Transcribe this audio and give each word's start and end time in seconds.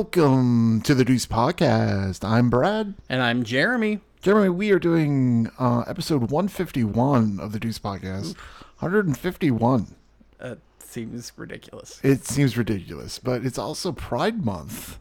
Welcome 0.00 0.80
to 0.84 0.94
the 0.94 1.04
Deuce 1.04 1.26
Podcast. 1.26 2.26
I'm 2.26 2.48
Brad. 2.48 2.94
And 3.10 3.20
I'm 3.20 3.44
Jeremy. 3.44 4.00
Jeremy, 4.22 4.48
we 4.48 4.70
are 4.70 4.78
doing 4.78 5.50
uh, 5.58 5.84
episode 5.86 6.30
151 6.30 7.38
of 7.38 7.52
the 7.52 7.60
Deuce 7.60 7.78
Podcast. 7.78 8.34
151. 8.78 9.94
That 10.38 10.56
seems 10.78 11.32
ridiculous. 11.36 12.00
It 12.02 12.24
seems 12.24 12.56
ridiculous, 12.56 13.18
but 13.18 13.44
it's 13.44 13.58
also 13.58 13.92
Pride 13.92 14.42
Month. 14.42 14.98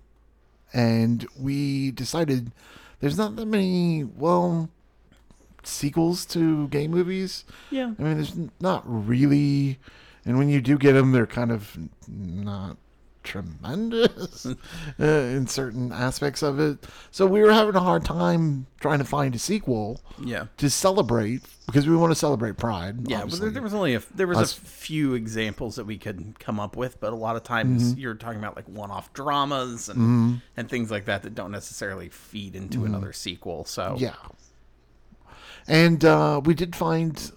And 0.74 1.26
we 1.40 1.92
decided 1.92 2.52
there's 3.00 3.18
not 3.18 3.38
that 3.38 3.46
many, 3.46 4.04
well, 4.04 4.68
sequels 5.64 6.26
to 6.26 6.68
gay 6.68 6.90
movies. 6.90 7.46
Yeah. 7.72 7.94
I 7.98 8.02
mean, 8.04 8.16
there's 8.16 8.36
not 8.60 8.84
really. 8.86 9.80
And 10.26 10.38
when 10.38 10.50
you 10.50 10.60
do 10.60 10.78
get 10.78 10.92
them, 10.92 11.14
they're 11.14 11.26
kind 11.26 11.54
of 11.54 11.78
not 12.06 12.76
tremendous 13.30 14.46
uh, 15.00 15.04
in 15.04 15.48
certain 15.48 15.92
aspects 15.92 16.42
of 16.42 16.60
it. 16.60 16.80
So 17.12 17.26
we 17.26 17.42
were 17.42 17.54
having 17.54 17.76
a 17.76 17.80
hard 17.80 18.04
time 18.04 18.66
trying 18.80 19.00
to 19.00 19.06
find 19.06 19.36
a 19.36 19.40
sequel 19.40 20.02
Yeah. 20.22 20.46
to 20.58 20.70
celebrate 20.70 21.42
because 21.68 21.88
we 21.88 21.96
want 21.96 22.12
to 22.12 22.16
celebrate 22.16 22.58
Pride. 22.58 23.08
Yeah, 23.08 23.20
well, 23.26 23.38
there, 23.38 23.50
there 23.52 23.62
was 23.62 23.74
only 23.74 23.94
a 23.96 24.02
there 24.14 24.26
was 24.28 24.38
Us- 24.40 24.58
a 24.58 24.62
few 24.62 25.14
examples 25.14 25.76
that 25.76 25.86
we 25.86 25.98
could 25.98 26.40
come 26.40 26.60
up 26.60 26.76
with, 26.76 27.00
but 27.00 27.14
a 27.14 27.16
lot 27.16 27.36
of 27.36 27.44
times 27.44 27.92
Mm-hmm. 27.92 28.00
you're 28.00 28.16
talking 28.16 28.40
about 28.40 28.56
like 28.56 28.68
one-off 28.68 29.14
dramas 29.14 29.88
and 29.90 30.42
and 30.58 30.68
things 30.70 30.90
like 30.92 31.06
that 31.06 31.24
that 31.24 31.36
don't 31.36 31.52
necessarily 31.52 32.10
feed 32.10 32.56
into 32.56 32.86
another 32.86 33.14
sequel. 33.14 33.64
So 33.66 33.84
Mm-hmm. 33.94 34.04
Yeah. 34.04 34.16
And 35.68 36.04
uh, 36.04 36.42
we 36.44 36.54
did 36.56 36.76
find 36.76 37.32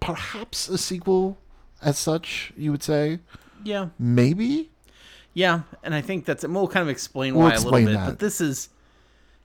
perhaps 0.00 0.68
a 0.68 0.76
sequel 0.76 1.38
as 1.80 1.98
such, 1.98 2.52
you 2.56 2.70
would 2.70 2.82
say. 2.82 3.20
yeah, 3.64 3.88
Maybe? 3.98 4.70
Yeah, 5.34 5.62
and 5.82 5.94
I 5.94 6.00
think 6.00 6.24
that's 6.24 6.44
and 6.44 6.54
we'll 6.54 6.68
kind 6.68 6.82
of 6.82 6.88
explain 6.88 7.34
We'll 7.34 7.44
why 7.48 7.54
a 7.54 7.60
little 7.60 7.70
bit. 7.86 7.92
that. 7.94 8.06
But 8.06 8.18
this 8.18 8.40
is, 8.40 8.68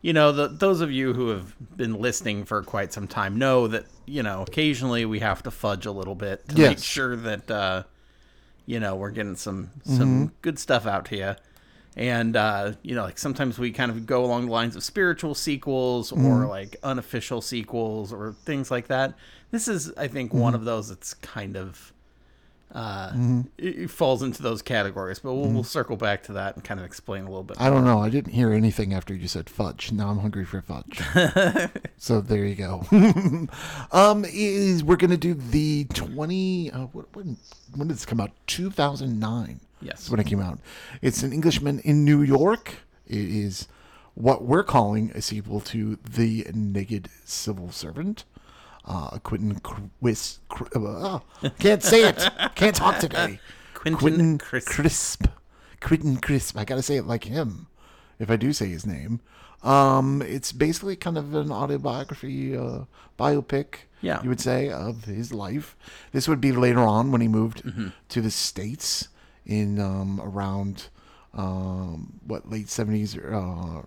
you 0.02 0.14
know, 0.14 0.32
the 0.32 0.48
those 0.48 0.82
of 0.82 0.92
you 0.92 1.14
who 1.14 1.30
have 1.30 1.56
been 1.78 2.00
listening 2.02 2.46
for 2.46 2.62
quite 2.64 2.94
some 2.94 3.08
time 3.08 3.38
know 3.38 3.68
that 3.68 3.86
you 4.06 4.24
know 4.24 4.44
occasionally 4.44 5.06
we 5.06 5.20
have 5.20 5.44
to 5.44 5.52
fudge 5.52 5.86
a 5.86 5.92
little 5.92 6.16
bit 6.16 6.48
to 6.50 6.58
make 6.60 6.80
sure 6.80 7.16
that 7.16 7.50
uh, 7.52 7.84
you 8.66 8.80
know 8.80 8.96
we're 8.96 9.12
getting 9.12 9.36
some 9.36 9.72
some 9.84 9.98
Mm-hmm. 10.28 10.34
good 10.42 10.60
stuff 10.60 10.86
out 10.86 11.06
to 11.06 11.18
you. 11.18 11.36
And 11.96 12.36
uh, 12.36 12.74
you 12.84 12.94
know, 12.94 13.04
like 13.04 13.18
sometimes 13.18 13.58
we 13.58 13.72
kind 13.72 13.90
of 13.90 14.06
go 14.06 14.24
along 14.24 14.46
the 14.46 14.52
lines 14.52 14.76
of 14.76 14.84
spiritual 14.84 15.34
sequels 15.34 16.12
or 16.12 16.18
Mm-hmm. 16.18 16.48
like 16.50 16.76
unofficial 16.84 17.42
sequels 17.42 18.14
or 18.14 18.34
things 18.46 18.70
like 18.70 18.88
that. 18.88 19.16
This 19.50 19.68
is, 19.68 19.92
I 19.98 20.08
think, 20.08 20.32
one 20.34 20.54
Mm-hmm. 20.54 20.60
of 20.60 20.66
those 20.66 20.90
that's 20.90 21.16
kind 21.16 21.58
of 21.58 21.92
uh, 22.74 23.42
it, 23.58 23.80
it 23.80 23.90
falls 23.90 24.22
into 24.22 24.44
those 24.44 24.62
categories. 24.62 25.20
But 25.20 25.34
we'll, 25.34 25.50
we'll 25.50 25.64
circle 25.64 25.96
back 25.96 26.24
to 26.24 26.34
that 26.34 26.56
and 26.56 26.64
kind 26.64 26.80
of 26.80 26.86
explain 26.86 27.24
a 27.24 27.28
little 27.28 27.44
bit. 27.44 27.58
Mm-hmm. 27.58 27.66
I 27.66 27.70
don't 27.70 27.86
know. 27.86 28.00
I 28.00 28.10
didn't 28.10 28.34
hear 28.34 28.52
anything 28.52 28.94
after 28.94 29.14
you 29.14 29.28
said 29.28 29.50
fudge. 29.50 29.92
Now 29.92 30.10
I'm 30.10 30.20
hungry 30.20 30.46
for 30.46 30.62
fudge. 30.62 31.02
so 31.98 32.22
there 32.22 32.46
you 32.46 32.56
go. 32.56 32.84
um, 33.92 34.26
is 34.28 34.84
we're 34.84 34.98
gonna 34.98 35.18
do 35.18 35.34
the 35.34 35.86
twenty. 35.94 36.72
Uh, 36.72 36.86
what, 36.88 37.16
when 37.16 37.38
when 37.76 37.88
did 37.88 37.98
this 37.98 38.06
come 38.06 38.20
out? 38.20 38.32
Two 38.48 38.70
thousand 38.70 39.20
nine. 39.20 39.62
Yes. 39.82 40.10
When 40.10 40.20
it 40.20 40.26
came 40.26 40.42
out. 40.42 40.60
It's 41.02 41.24
an 41.24 41.32
Englishman 41.32 41.80
in 41.80 42.04
New 42.04 42.22
York. 42.22 42.76
It 43.06 43.18
is 43.18 43.68
what 44.16 44.44
we're 44.44 44.64
calling 44.64 45.12
a 45.14 45.22
sequel 45.22 45.62
to 45.62 45.98
the 46.04 46.48
Naked 46.54 47.10
Civil 47.24 47.72
Servant. 47.72 48.26
Uh, 48.88 49.18
Quentin 49.20 49.60
Quis, 50.02 50.40
uh, 50.76 51.20
can't 51.60 51.84
say 51.84 52.08
it. 52.08 52.18
Can't 52.56 52.74
talk 52.76 53.00
today. 53.00 53.40
Quentin 53.74 53.98
Quentin 54.00 54.38
Crisp. 54.38 54.68
Crisp. 54.70 55.26
Quentin 55.82 56.18
Crisp. 56.18 56.58
I 56.58 56.64
gotta 56.64 56.82
say 56.82 56.96
it 56.96 57.06
like 57.06 57.26
him, 57.26 57.68
if 58.18 58.32
I 58.32 58.38
do 58.38 58.54
say 58.54 58.70
his 58.70 58.86
name. 58.86 59.20
Um, 59.62 60.22
it's 60.22 60.52
basically 60.54 60.96
kind 60.96 61.18
of 61.18 61.34
an 61.36 61.52
autobiography, 61.52 62.56
uh, 62.56 62.86
biopic. 63.20 63.76
Yeah. 64.02 64.22
you 64.24 64.30
would 64.30 64.40
say 64.40 64.70
of 64.70 65.04
his 65.06 65.34
life. 65.34 65.76
This 66.14 66.28
would 66.28 66.40
be 66.40 66.52
later 66.52 66.80
on 66.82 67.12
when 67.12 67.20
he 67.20 67.28
moved 67.28 67.64
Mm-hmm. 67.64 67.88
to 68.10 68.22
the 68.22 68.32
states 68.32 69.10
in 69.46 69.80
um, 69.82 70.22
around 70.24 70.88
um, 71.34 72.14
what 72.26 72.50
late 72.50 72.70
seventies, 72.70 73.18
or 73.18 73.34
uh, 73.36 73.82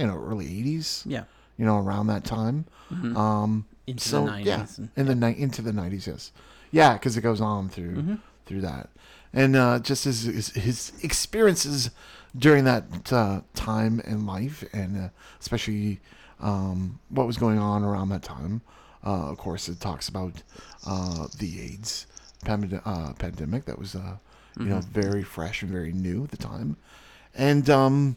you 0.00 0.06
know, 0.06 0.16
early 0.16 0.46
eighties. 0.46 1.02
Yeah. 1.06 1.24
You 1.56 1.64
know, 1.64 1.78
around 1.78 2.06
that 2.08 2.24
time. 2.24 2.66
Um, 3.16 3.66
Into 3.86 4.04
the 4.08 4.10
so 4.10 4.26
90s 4.26 4.44
yeah, 4.46 4.66
in 4.96 5.06
the 5.06 5.14
ni- 5.14 5.38
into 5.38 5.62
the 5.62 5.72
nineties, 5.72 6.06
yes, 6.06 6.32
yeah, 6.70 6.92
because 6.94 7.16
it 7.16 7.22
goes 7.22 7.40
on 7.40 7.68
through 7.68 7.96
Mm-hmm. 7.96 8.14
through 8.46 8.60
that, 8.62 8.88
and 9.32 9.56
uh, 9.56 9.78
just 9.80 10.04
his, 10.04 10.22
his 10.24 10.48
his 10.50 10.92
experiences 11.02 11.90
during 12.36 12.64
that 12.64 12.84
uh, 13.12 13.40
time 13.54 14.00
in 14.00 14.26
life, 14.26 14.64
and 14.72 14.96
uh, 14.96 15.08
especially 15.40 16.00
um, 16.40 16.98
what 17.08 17.26
was 17.26 17.36
going 17.38 17.58
on 17.58 17.82
around 17.84 18.08
that 18.10 18.22
time. 18.22 18.60
Uh, 19.04 19.30
of 19.30 19.38
course, 19.38 19.68
it 19.68 19.80
talks 19.80 20.08
about 20.08 20.42
uh, 20.86 21.26
the 21.38 21.60
AIDS 21.60 22.06
pandem- 22.44 22.82
uh, 22.84 23.12
pandemic 23.14 23.64
that 23.66 23.78
was 23.78 23.94
uh, 23.94 24.16
you 24.58 24.68
know 24.70 24.80
Mm-hmm. 24.80 24.92
very 24.92 25.22
fresh 25.24 25.62
and 25.62 25.70
very 25.72 25.92
new 25.92 26.24
at 26.24 26.30
the 26.30 26.36
time, 26.36 26.76
and 27.34 27.68
um, 27.70 28.16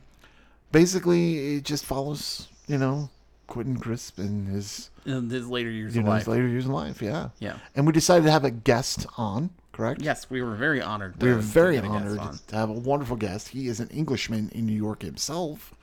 basically 0.71 1.55
it 1.57 1.63
just 1.65 1.85
follows 1.85 2.47
you 2.67 2.77
know 2.77 3.09
Quentin 3.49 3.77
Crisp 3.77 4.17
and 4.19 4.47
his 4.47 4.89
In 5.05 5.29
his 5.29 5.47
later 5.47 5.69
years 5.69 5.95
you 5.95 6.01
of 6.01 6.05
know 6.05 6.11
life. 6.11 6.21
his 6.21 6.27
later 6.29 6.47
years 6.47 6.65
in 6.65 6.71
life. 6.71 7.01
Yeah, 7.01 7.29
Yeah. 7.39 7.57
And 7.75 7.85
we 7.85 7.91
decided 7.93 8.25
to 8.25 8.31
have 8.31 8.45
a 8.45 8.51
guest 8.51 9.05
on. 9.17 9.49
Correct. 9.73 10.01
Yes, 10.01 10.29
we 10.29 10.41
were 10.41 10.55
very 10.55 10.81
honored. 10.81 11.21
We 11.21 11.29
were 11.29 11.35
very 11.35 11.77
honored 11.77 12.19
to 12.47 12.55
have 12.55 12.69
a 12.69 12.73
wonderful 12.73 13.15
guest. 13.15 13.49
He 13.49 13.67
is 13.67 13.79
an 13.79 13.87
Englishman 13.89 14.49
in 14.53 14.65
New 14.65 14.73
York 14.75 15.01
himself. 15.03 15.73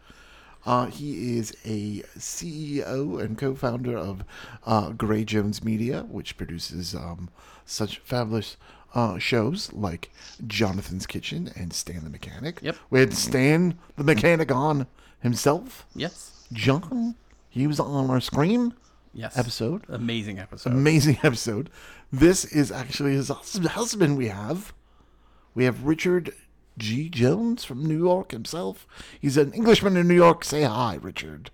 Uh, 0.67 0.87
he 0.87 1.39
is 1.39 1.53
a 1.65 2.03
CEO 2.19 3.21
and 3.23 3.39
co-founder 3.39 3.97
of 3.97 4.25
uh, 4.67 4.91
Gray 4.91 5.25
Jones 5.25 5.63
Media, 5.65 6.03
which 6.11 6.37
produces 6.37 6.95
um, 6.95 7.31
such 7.65 7.99
fabulous 7.99 8.57
uh, 8.95 9.17
shows 9.19 9.73
like 9.73 10.11
Jonathan's 10.47 11.07
Kitchen 11.07 11.51
and 11.57 11.73
Stan 11.73 12.03
the 12.05 12.11
Mechanic. 12.11 12.59
Yep. 12.63 12.77
We 12.91 13.01
had 13.01 13.15
Stan 13.15 13.79
the 13.97 14.05
Mechanic 14.05 14.51
on 14.53 14.87
himself. 15.21 15.87
Yes. 15.95 16.45
John, 16.53 17.15
he 17.57 17.67
was 17.67 17.81
on 17.81 18.11
our 18.11 18.21
Scream 18.21 18.75
Yes. 19.15 19.39
episode. 19.39 19.83
Amazing 19.89 20.39
episode. 20.39 20.73
Amazing 20.73 21.19
episode. 21.23 21.71
This 22.13 22.45
is 22.45 22.71
actually 22.71 23.15
his 23.15 23.29
husband. 23.29 24.17
We 24.19 24.29
have, 24.29 24.75
we 25.55 25.65
have 25.65 25.85
Richard 25.85 26.33
G. 26.77 27.09
Jones 27.09 27.65
from 27.65 27.85
New 27.87 27.97
York 27.99 28.33
himself. 28.33 28.87
He's 29.21 29.37
an 29.39 29.53
Englishman 29.53 29.97
in 29.97 30.07
New 30.07 30.15
York. 30.15 30.45
Say 30.45 30.63
hi, 30.65 30.99
Richard. 31.01 31.51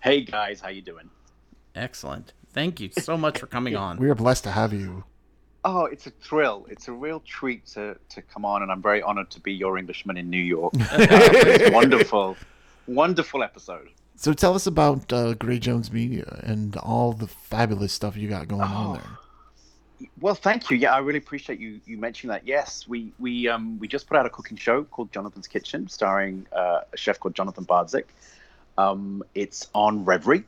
Hey 0.00 0.20
guys, 0.22 0.60
how 0.60 0.68
you 0.68 0.82
doing? 0.82 1.10
Excellent. 1.74 2.32
Thank 2.52 2.80
you 2.80 2.90
so 2.96 3.16
much 3.16 3.38
for 3.40 3.46
coming 3.46 3.74
on. 3.76 3.96
We 3.98 4.08
are 4.10 4.14
blessed 4.14 4.44
to 4.44 4.50
have 4.50 4.72
you. 4.72 5.04
Oh, 5.64 5.84
it's 5.86 6.06
a 6.06 6.10
thrill. 6.10 6.66
It's 6.68 6.88
a 6.88 6.92
real 6.92 7.20
treat 7.20 7.66
to, 7.68 7.96
to 8.10 8.22
come 8.22 8.44
on, 8.44 8.62
and 8.62 8.70
I'm 8.70 8.82
very 8.82 9.00
honored 9.02 9.30
to 9.30 9.40
be 9.40 9.52
your 9.52 9.78
Englishman 9.78 10.16
in 10.16 10.28
New 10.28 10.40
York. 10.42 10.74
Uh, 10.74 10.86
it's 11.00 11.72
wonderful, 11.72 12.36
wonderful 12.86 13.42
episode. 13.42 13.88
So 14.22 14.32
tell 14.32 14.54
us 14.54 14.68
about 14.68 15.12
uh, 15.12 15.34
Gray 15.34 15.58
Jones 15.58 15.90
Media 15.90 16.40
and 16.44 16.76
all 16.76 17.12
the 17.12 17.26
fabulous 17.26 17.92
stuff 17.92 18.16
you 18.16 18.28
got 18.28 18.46
going 18.46 18.62
on 18.62 18.92
there. 18.92 20.08
Well, 20.20 20.36
thank 20.36 20.70
you. 20.70 20.76
Yeah, 20.76 20.94
I 20.94 20.98
really 20.98 21.18
appreciate 21.18 21.58
you 21.58 21.80
you 21.86 21.96
mentioning 21.96 22.32
that. 22.32 22.46
Yes, 22.46 22.86
we 22.86 23.12
we 23.18 23.48
um 23.48 23.80
we 23.80 23.88
just 23.88 24.06
put 24.06 24.16
out 24.16 24.24
a 24.24 24.30
cooking 24.30 24.56
show 24.56 24.84
called 24.84 25.10
Jonathan's 25.10 25.48
Kitchen, 25.48 25.88
starring 25.88 26.46
uh, 26.52 26.82
a 26.92 26.96
chef 26.96 27.18
called 27.18 27.34
Jonathan 27.34 27.64
Bardzik. 27.64 28.04
Um, 28.78 29.24
it's 29.34 29.68
on 29.74 30.04
Revry, 30.04 30.44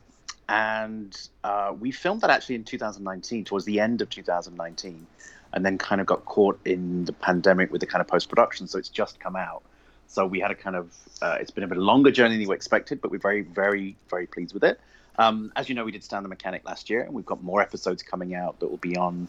and 0.47 1.13
uh, 1.43 1.73
we 1.77 1.91
filmed 1.91 2.21
that 2.21 2.29
actually 2.29 2.55
in 2.55 2.63
2019, 2.63 3.43
towards 3.43 3.65
the 3.65 3.81
end 3.81 4.01
of 4.01 4.09
2019, 4.09 5.05
and 5.51 5.65
then 5.65 5.77
kind 5.77 5.99
of 5.99 6.07
got 6.07 6.23
caught 6.23 6.57
in 6.63 7.03
the 7.03 7.13
pandemic 7.13 7.73
with 7.73 7.81
the 7.81 7.87
kind 7.87 7.99
of 7.99 8.07
post 8.07 8.29
production. 8.29 8.67
So 8.67 8.79
it's 8.79 8.87
just 8.87 9.19
come 9.19 9.35
out. 9.35 9.63
So 10.07 10.25
we 10.25 10.39
had 10.39 10.51
a 10.51 10.55
kind 10.55 10.75
of 10.75 10.93
uh, 11.21 11.37
it's 11.39 11.51
been 11.51 11.63
a 11.63 11.67
bit 11.67 11.77
longer 11.77 12.11
journey 12.11 12.37
than 12.37 12.47
we 12.47 12.55
expected, 12.55 13.01
but 13.01 13.11
we're 13.11 13.19
very 13.19 13.41
very 13.41 13.95
very 14.09 14.27
pleased 14.27 14.53
with 14.53 14.63
it. 14.63 14.79
Um, 15.17 15.51
as 15.55 15.69
you 15.69 15.75
know, 15.75 15.85
we 15.85 15.91
did 15.91 16.03
Stan 16.03 16.23
the 16.23 16.29
Mechanic 16.29 16.65
last 16.65 16.89
year, 16.89 17.01
and 17.01 17.13
we've 17.13 17.25
got 17.25 17.41
more 17.41 17.61
episodes 17.61 18.03
coming 18.03 18.35
out 18.35 18.59
that 18.59 18.67
will 18.67 18.77
be 18.77 18.97
on. 18.97 19.27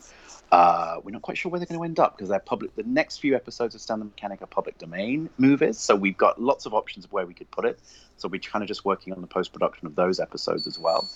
Uh, 0.50 1.00
we're 1.02 1.10
not 1.10 1.22
quite 1.22 1.36
sure 1.36 1.50
where 1.50 1.58
they're 1.58 1.66
going 1.66 1.80
to 1.80 1.84
end 1.84 1.98
up 1.98 2.16
because 2.16 2.28
they're 2.28 2.38
public. 2.38 2.74
The 2.76 2.84
next 2.84 3.18
few 3.18 3.34
episodes 3.34 3.74
of 3.74 3.80
Stan 3.80 3.98
the 3.98 4.04
Mechanic 4.04 4.42
are 4.42 4.46
public 4.46 4.78
domain 4.78 5.28
movies, 5.38 5.78
so 5.78 5.94
we've 5.94 6.16
got 6.16 6.40
lots 6.40 6.66
of 6.66 6.74
options 6.74 7.04
of 7.04 7.12
where 7.12 7.26
we 7.26 7.34
could 7.34 7.50
put 7.50 7.64
it. 7.64 7.78
So 8.16 8.28
we're 8.28 8.40
kind 8.40 8.62
of 8.62 8.68
just 8.68 8.84
working 8.84 9.12
on 9.12 9.20
the 9.20 9.26
post 9.26 9.52
production 9.52 9.86
of 9.86 9.94
those 9.94 10.20
episodes 10.20 10.66
as 10.66 10.78
well. 10.78 11.08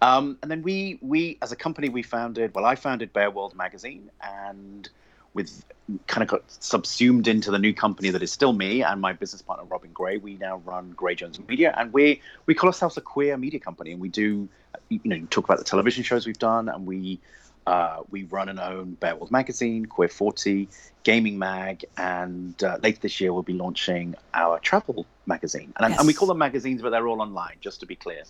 Um, 0.00 0.38
and 0.42 0.50
then 0.50 0.62
we, 0.62 0.98
we 1.02 1.38
as 1.42 1.52
a 1.52 1.56
company, 1.56 1.88
we 1.88 2.02
founded. 2.02 2.54
Well, 2.54 2.64
I 2.64 2.76
founded 2.76 3.12
Bear 3.12 3.30
World 3.30 3.54
magazine, 3.54 4.10
and 4.22 4.88
with 5.34 5.64
kind 6.06 6.22
of 6.22 6.28
got 6.28 6.42
subsumed 6.48 7.28
into 7.28 7.50
the 7.50 7.58
new 7.58 7.72
company 7.72 8.10
that 8.10 8.22
is 8.22 8.30
still 8.32 8.52
me 8.52 8.82
and 8.82 9.00
my 9.00 9.12
business 9.12 9.40
partner 9.42 9.64
Robin 9.64 9.90
Gray. 9.92 10.16
We 10.18 10.36
now 10.36 10.58
run 10.58 10.90
Gray 10.92 11.14
Jones 11.14 11.38
Media, 11.48 11.74
and 11.76 11.92
we 11.92 12.20
we 12.46 12.54
call 12.54 12.68
ourselves 12.68 12.96
a 12.96 13.00
queer 13.00 13.36
media 13.36 13.60
company, 13.60 13.92
and 13.92 14.00
we 14.00 14.08
do 14.08 14.48
you 14.88 15.00
know 15.04 15.20
talk 15.30 15.44
about 15.44 15.58
the 15.58 15.64
television 15.64 16.04
shows 16.04 16.26
we've 16.26 16.38
done, 16.38 16.68
and 16.68 16.86
we 16.86 17.20
Uh, 17.66 18.02
we 18.08 18.24
run 18.24 18.48
and 18.48 18.58
own 18.58 18.94
Bear 18.94 19.14
World 19.14 19.30
Magazine, 19.30 19.84
Queer 19.84 20.08
40, 20.08 20.70
Gaming 21.04 21.38
Mag, 21.38 21.84
and 21.98 22.56
uh, 22.64 22.78
later 22.82 23.00
this 23.02 23.20
year 23.20 23.30
we'll 23.30 23.42
be 23.42 23.52
launching 23.52 24.14
our 24.32 24.58
travel 24.58 25.04
magazine. 25.26 25.74
And, 25.78 25.92
and 25.92 26.06
we 26.06 26.14
call 26.14 26.28
them 26.28 26.38
magazines, 26.38 26.80
but 26.80 26.88
they're 26.92 27.06
all 27.06 27.20
online, 27.20 27.56
just 27.60 27.80
to 27.80 27.86
be 27.86 27.94
clear. 27.94 28.22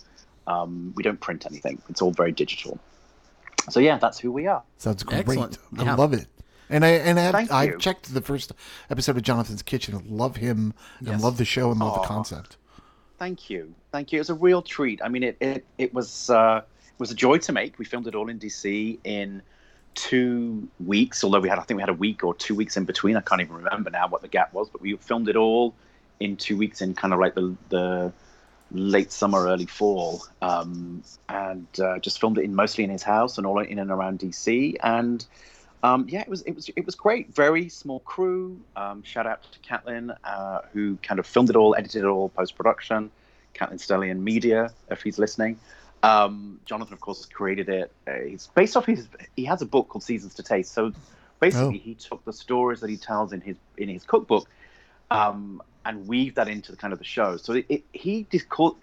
Um, 0.45 0.91
we 0.97 1.03
don't 1.03 1.21
print 1.21 1.45
anything, 1.45 1.81
it's 1.87 2.01
all 2.01 2.11
very 2.11 2.33
digital. 2.33 2.77
So, 3.69 3.79
yeah, 3.79 3.97
that's 3.97 4.19
who 4.19 4.29
we 4.33 4.45
are. 4.47 4.61
Sounds 4.77 5.03
great. 5.03 5.19
Excellent. 5.19 5.57
I 5.77 5.83
Yeah. 5.85 5.95
love 5.95 6.11
it. 6.11 6.27
And 6.69 6.85
I 6.85 6.89
and 6.89 7.19
I, 7.19 7.31
Thank 7.31 7.51
I 7.51 7.63
you. 7.65 7.77
checked 7.79 8.13
the 8.13 8.21
first 8.21 8.53
episode 8.89 9.17
of 9.17 9.23
Jonathan's 9.23 9.63
Kitchen. 9.63 10.01
Love 10.07 10.35
him 10.37 10.73
and 10.99 11.07
Yes. 11.09 11.23
love 11.23 11.37
the 11.37 11.45
show 11.45 11.71
and 11.71 11.79
love 11.79 12.01
the 12.01 12.07
concept. 12.07 12.57
Thank 13.17 13.49
you, 13.49 13.73
thank 13.91 14.11
you. 14.11 14.17
It 14.17 14.21
was 14.21 14.29
a 14.29 14.35
real 14.35 14.61
treat. 14.61 15.01
I 15.03 15.09
mean, 15.09 15.23
it 15.23 15.37
it, 15.41 15.65
it 15.77 15.93
was 15.93 16.29
uh, 16.29 16.61
it 16.63 16.99
was 16.99 17.11
a 17.11 17.15
joy 17.15 17.37
to 17.39 17.51
make. 17.51 17.79
We 17.79 17.85
filmed 17.85 18.07
it 18.07 18.15
all 18.15 18.29
in 18.29 18.39
DC 18.39 18.97
in 19.03 19.41
two 19.95 20.67
weeks. 20.85 21.23
Although 21.23 21.39
we 21.39 21.49
had, 21.49 21.59
I 21.59 21.63
think 21.63 21.77
we 21.77 21.81
had 21.81 21.89
a 21.89 21.93
week 21.93 22.23
or 22.23 22.33
two 22.35 22.55
weeks 22.55 22.77
in 22.77 22.85
between. 22.85 23.17
I 23.17 23.21
can't 23.21 23.41
even 23.41 23.55
remember 23.55 23.89
now 23.89 24.07
what 24.07 24.21
the 24.21 24.27
gap 24.27 24.53
was. 24.53 24.69
But 24.69 24.81
we 24.81 24.95
filmed 24.97 25.27
it 25.27 25.35
all 25.35 25.73
in 26.19 26.37
two 26.37 26.55
weeks 26.55 26.81
in 26.81 26.93
kind 26.93 27.13
of 27.13 27.19
like 27.19 27.35
the 27.35 27.55
the 27.69 28.13
late 28.71 29.11
summer, 29.11 29.47
early 29.47 29.65
fall, 29.65 30.23
um, 30.43 31.03
and 31.27 31.65
uh, 31.81 31.97
just 31.99 32.19
filmed 32.21 32.37
it 32.37 32.43
in 32.43 32.53
mostly 32.53 32.83
in 32.83 32.89
his 32.91 33.01
house 33.03 33.37
and 33.39 33.47
all 33.47 33.59
in 33.59 33.79
and 33.79 33.89
around 33.89 34.19
DC. 34.19 34.75
And 34.83 35.25
um, 35.83 36.07
yeah, 36.09 36.21
it 36.21 36.27
was 36.27 36.41
it 36.43 36.53
was 36.53 36.69
it 36.75 36.85
was 36.85 36.95
great. 36.95 37.33
Very 37.33 37.69
small 37.69 37.99
crew. 38.01 38.59
Um, 38.75 39.03
shout 39.03 39.25
out 39.25 39.43
to 39.51 39.59
Catlin, 39.59 40.11
uh, 40.23 40.61
who 40.73 40.97
kind 41.03 41.19
of 41.19 41.25
filmed 41.25 41.49
it 41.49 41.55
all, 41.55 41.75
edited 41.75 42.03
it 42.03 42.07
all, 42.07 42.29
post 42.29 42.55
production. 42.55 43.11
Catlin 43.53 43.77
Stellian 43.79 44.19
Media, 44.19 44.71
if 44.91 45.01
he's 45.01 45.17
listening. 45.17 45.59
Um, 46.03 46.59
Jonathan, 46.65 46.93
of 46.93 47.01
course, 47.01 47.25
created 47.25 47.67
it. 47.67 47.91
Uh, 48.07 48.11
it's 48.11 48.47
based 48.47 48.77
off 48.77 48.85
his. 48.85 49.07
He 49.35 49.45
has 49.45 49.61
a 49.61 49.65
book 49.65 49.89
called 49.89 50.03
Seasons 50.03 50.35
to 50.35 50.43
Taste. 50.43 50.71
So 50.73 50.93
basically, 51.39 51.77
Oh. 51.77 51.81
he 51.81 51.95
took 51.95 52.23
the 52.25 52.33
stories 52.33 52.79
that 52.81 52.89
he 52.89 52.97
tells 52.97 53.33
in 53.33 53.41
his 53.41 53.57
in 53.77 53.89
his 53.89 54.03
cookbook, 54.03 54.49
um, 55.11 55.61
and 55.85 56.07
weaved 56.07 56.35
that 56.35 56.47
into 56.47 56.71
the 56.71 56.77
kind 56.77 56.93
of 56.93 56.99
the 56.99 57.05
show. 57.05 57.37
So 57.37 57.53
it, 57.53 57.65
it, 57.69 57.83
he 57.93 58.27
just 58.31 58.49
called. 58.49 58.77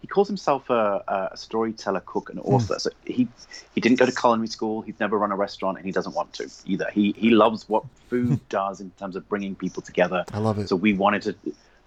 He 0.00 0.06
calls 0.06 0.28
himself 0.28 0.70
a, 0.70 1.30
a 1.32 1.36
storyteller, 1.36 2.02
cook, 2.04 2.30
and 2.30 2.38
author. 2.40 2.74
Hmm. 2.74 2.78
So 2.78 2.90
he 3.04 3.28
he 3.74 3.80
didn't 3.80 3.98
go 3.98 4.06
to 4.06 4.12
culinary 4.12 4.48
school. 4.48 4.82
He's 4.82 4.98
never 5.00 5.18
run 5.18 5.32
a 5.32 5.36
restaurant, 5.36 5.78
and 5.78 5.86
he 5.86 5.92
doesn't 5.92 6.14
want 6.14 6.32
to 6.34 6.50
either. 6.66 6.88
He 6.92 7.12
he 7.16 7.30
loves 7.30 7.68
what 7.68 7.84
food 8.10 8.40
does 8.48 8.80
in 8.80 8.90
terms 8.98 9.16
of 9.16 9.28
bringing 9.28 9.54
people 9.54 9.82
together. 9.82 10.24
I 10.32 10.38
love 10.38 10.58
it. 10.58 10.68
So 10.68 10.76
we 10.76 10.92
wanted 10.92 11.22
to. 11.22 11.34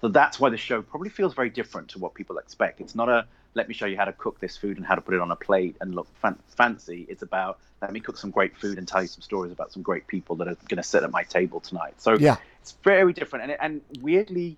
So 0.01 0.07
that's 0.07 0.39
why 0.39 0.50
the 0.50 0.57
show 0.57 0.81
probably 0.81 1.09
feels 1.09 1.33
very 1.33 1.50
different 1.50 1.89
to 1.89 2.00
what 2.00 2.13
people 2.13 2.38
expect. 2.38 2.79
It's 2.81 2.95
not 2.95 3.09
a 3.09 3.25
let 3.56 3.67
me 3.67 3.73
show 3.73 3.85
you 3.85 3.97
how 3.97 4.06
to 4.06 4.13
cook 4.13 4.39
this 4.39 4.57
food 4.57 4.77
and 4.77 4.85
how 4.85 4.95
to 4.95 5.01
put 5.01 5.13
it 5.13 5.21
on 5.21 5.31
a 5.31 5.35
plate 5.35 5.75
and 5.81 5.95
look 5.95 6.07
fan- 6.21 6.39
fancy. 6.56 7.06
It's 7.09 7.23
about 7.23 7.59
let 7.81 7.91
me 7.91 8.00
cook 8.00 8.17
some 8.17 8.31
great 8.31 8.57
food 8.57 8.77
and 8.77 8.88
tell 8.88 9.01
you 9.01 9.07
some 9.07 9.21
stories 9.21 9.51
about 9.51 9.71
some 9.71 9.81
great 9.81 10.07
people 10.07 10.35
that 10.38 10.47
are 10.47 10.56
going 10.67 10.77
to 10.77 10.83
sit 10.83 11.03
at 11.03 11.11
my 11.11 11.23
table 11.23 11.59
tonight. 11.59 12.01
So 12.01 12.13
yeah. 12.13 12.38
it's 12.61 12.75
very 12.83 13.13
different 13.13 13.51
and, 13.51 13.57
and 13.59 13.81
weirdly 14.01 14.57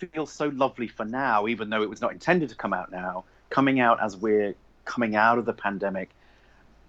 feels 0.00 0.32
so 0.32 0.48
lovely 0.48 0.88
for 0.88 1.04
now, 1.04 1.46
even 1.46 1.70
though 1.70 1.82
it 1.82 1.90
was 1.90 2.00
not 2.00 2.12
intended 2.12 2.48
to 2.48 2.54
come 2.54 2.72
out 2.72 2.90
now. 2.90 3.24
Coming 3.50 3.80
out 3.80 4.02
as 4.02 4.16
we're 4.16 4.54
coming 4.84 5.16
out 5.16 5.38
of 5.38 5.44
the 5.44 5.52
pandemic 5.52 6.10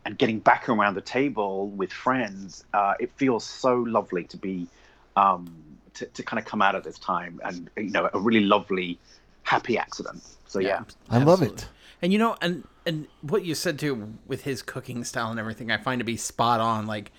and 0.05 0.17
getting 0.17 0.39
back 0.39 0.69
around 0.69 0.95
the 0.95 1.01
table 1.01 1.67
with 1.67 1.91
friends, 1.91 2.63
uh, 2.73 2.93
it 2.99 3.11
feels 3.15 3.43
so 3.43 3.75
lovely 3.75 4.23
to 4.25 4.37
be 4.37 4.67
um, 5.15 5.53
to, 5.93 6.05
to 6.05 6.23
kind 6.23 6.39
of 6.39 6.45
come 6.45 6.61
out 6.61 6.75
of 6.75 6.83
this 6.83 6.97
time 6.99 7.39
and 7.43 7.69
you 7.75 7.91
know 7.91 8.09
a 8.13 8.19
really 8.19 8.45
lovely, 8.45 8.97
happy 9.43 9.77
accident. 9.77 10.23
So 10.47 10.59
yeah, 10.59 10.83
I 11.09 11.19
love 11.19 11.41
it. 11.41 11.67
And 12.01 12.11
you 12.11 12.19
know, 12.19 12.35
and 12.41 12.67
and 12.85 13.07
what 13.21 13.43
you 13.43 13.55
said 13.55 13.77
too 13.77 14.13
with 14.25 14.43
his 14.43 14.61
cooking 14.61 15.03
style 15.03 15.31
and 15.31 15.39
everything, 15.39 15.71
I 15.71 15.77
find 15.77 15.99
to 15.99 16.05
be 16.05 16.17
spot 16.17 16.59
on. 16.59 16.87
Like, 16.87 17.11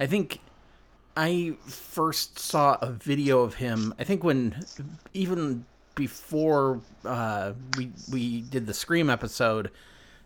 I 0.00 0.06
think 0.06 0.40
I 1.16 1.54
first 1.66 2.38
saw 2.38 2.76
a 2.80 2.90
video 2.90 3.40
of 3.40 3.54
him. 3.54 3.94
I 3.98 4.04
think 4.04 4.24
when 4.24 4.64
even 5.12 5.64
before 5.94 6.80
uh, 7.04 7.52
we 7.76 7.90
we 8.10 8.40
did 8.42 8.66
the 8.66 8.74
Scream 8.74 9.08
episode, 9.08 9.70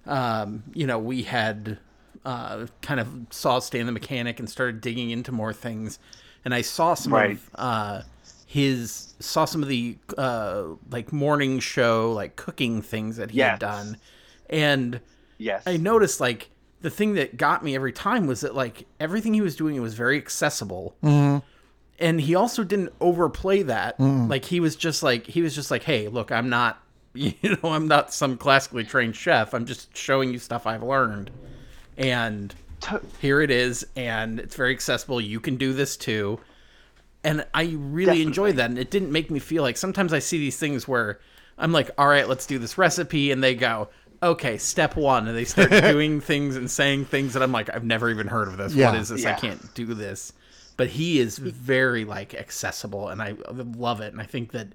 um, 0.07 0.63
you 0.73 0.87
know, 0.87 0.99
we 0.99 1.23
had 1.23 1.79
uh, 2.25 2.67
kind 2.81 3.01
of 3.01 3.09
saw 3.31 3.59
Stan 3.59 3.87
the 3.87 3.93
Mechanic 3.93 4.39
and 4.39 4.49
started 4.49 4.81
digging 4.81 5.11
into 5.11 5.31
more 5.31 5.53
things, 5.53 5.99
and 6.45 6.55
I 6.55 6.63
saw 6.63 6.95
some 6.95 7.13
Right. 7.13 7.33
of 7.33 7.51
uh, 7.55 8.03
his 8.47 9.15
saw 9.19 9.45
some 9.45 9.63
of 9.63 9.69
the 9.69 9.99
uh, 10.17 10.65
like 10.91 11.13
morning 11.13 11.61
show 11.61 12.13
like 12.13 12.37
cooking 12.37 12.81
things 12.81 13.17
that 13.19 13.31
he 13.31 13.41
had 13.41 13.59
done, 13.59 13.99
and 14.49 15.01
yes, 15.37 15.65
I 15.67 15.77
noticed 15.77 16.19
like 16.19 16.49
the 16.81 16.91
thing 16.91 17.15
that 17.15 17.37
got 17.37 17.65
me 17.65 17.75
every 17.75 17.93
time 17.93 18.27
was 18.27 18.41
that 18.43 18.55
like 18.55 18.87
everything 19.01 19.35
he 19.35 19.41
was 19.41 19.57
doing 19.57 19.81
was 19.81 19.95
very 19.95 20.17
accessible. 20.17 20.97
Mm-hmm. 21.03 21.39
And 22.01 22.21
he 22.21 22.35
also 22.35 22.63
didn't 22.63 22.93
overplay 23.01 23.63
that. 23.63 23.99
Mm-hmm. 23.99 24.29
Like 24.29 24.45
he 24.45 24.61
was 24.61 24.77
just 24.77 25.03
like 25.03 25.27
he 25.27 25.43
was 25.43 25.55
just 25.55 25.71
like, 25.71 25.83
"Hey, 25.83 26.09
look, 26.09 26.31
I'm 26.31 26.49
not 26.49 26.81
you 27.15 27.35
know, 27.43 27.71
I'm 27.71 27.89
not 27.89 28.15
some 28.15 28.37
classically 28.37 28.85
trained 28.85 29.17
chef. 29.17 29.55
I'm 29.55 29.67
just 29.67 29.97
showing 29.97 30.33
you 30.33 30.39
stuff 30.39 30.67
I've 30.67 30.83
learned." 30.83 31.31
And 31.97 32.55
here 33.21 33.41
it 33.41 33.51
is 33.51 33.85
and 33.97 34.39
it's 34.39 34.55
very 34.55 34.73
accessible. 34.73 35.21
You 35.21 35.41
can 35.41 35.57
do 35.57 35.73
this 35.73 35.97
too. 35.97 36.39
And 37.25 37.45
I 37.53 37.75
really 37.77 38.23
enjoyed 38.23 38.55
that 38.57 38.71
and 38.71 38.79
it 38.79 38.93
didn't 38.93 39.11
make 39.11 39.33
me 39.33 39.41
feel 39.41 39.65
like 39.65 39.77
sometimes 39.77 40.13
I 40.13 40.21
see 40.21 40.39
these 40.39 40.57
things 40.57 40.87
where 40.87 41.19
I'm 41.59 41.73
like, 41.73 41.91
"All 41.99 42.07
right, 42.07 42.29
let's 42.29 42.47
do 42.47 42.61
this 42.61 42.79
recipe." 42.79 43.33
And 43.33 43.43
they 43.43 43.57
go, 43.57 43.89
"Okay, 44.23 44.59
step 44.59 44.97
1." 44.97 45.29
And 45.29 45.37
they 45.37 45.45
start 45.45 45.71
doing 45.83 46.21
things 46.21 46.57
and 46.57 46.71
saying 46.71 47.07
things 47.07 47.33
that 47.35 47.43
I'm 47.43 47.53
like, 47.53 47.75
"I've 47.75 47.85
never 47.85 48.11
even 48.11 48.27
heard 48.29 48.49
of 48.49 48.57
this. 48.57 48.75
Yeah. 48.75 48.91
What 48.91 49.01
is 49.01 49.09
this? 49.09 49.25
I 49.27 49.35
can't 49.35 49.75
do 49.75 49.95
this." 49.95 50.33
But 50.77 50.89
he 50.89 51.19
is 51.19 51.39
very 51.39 52.05
like 52.05 52.35
accessible 52.35 53.09
and 53.09 53.21
I 53.21 53.35
love 53.57 54.01
it 54.01 54.13
and 54.13 54.23
I 54.23 54.27
think 54.27 54.53
that 54.53 54.69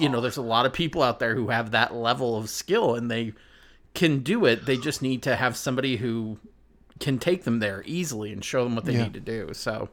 you 0.00 0.08
know, 0.08 0.20
there's 0.20 0.36
a 0.36 0.42
lot 0.42 0.64
of 0.66 0.72
people 0.72 1.02
out 1.02 1.18
there 1.18 1.34
who 1.34 1.48
have 1.48 1.72
that 1.72 1.92
level 1.92 2.38
of 2.38 2.48
skill 2.48 2.94
and 2.94 3.10
they 3.10 3.32
can 3.92 4.20
do 4.20 4.46
it. 4.46 4.64
They 4.66 4.76
just 4.76 5.02
need 5.02 5.22
to 5.24 5.34
have 5.36 5.56
somebody 5.56 5.96
who 5.96 6.38
can 7.00 7.18
take 7.18 7.42
them 7.44 7.58
there 7.58 7.82
easily 7.86 8.32
and 8.32 8.44
show 8.44 8.62
them 8.64 8.74
what 8.76 8.84
they 8.84 8.92
Yeah. 8.94 9.02
need 9.02 9.14
to 9.14 9.20
do. 9.20 9.50
So, 9.52 9.88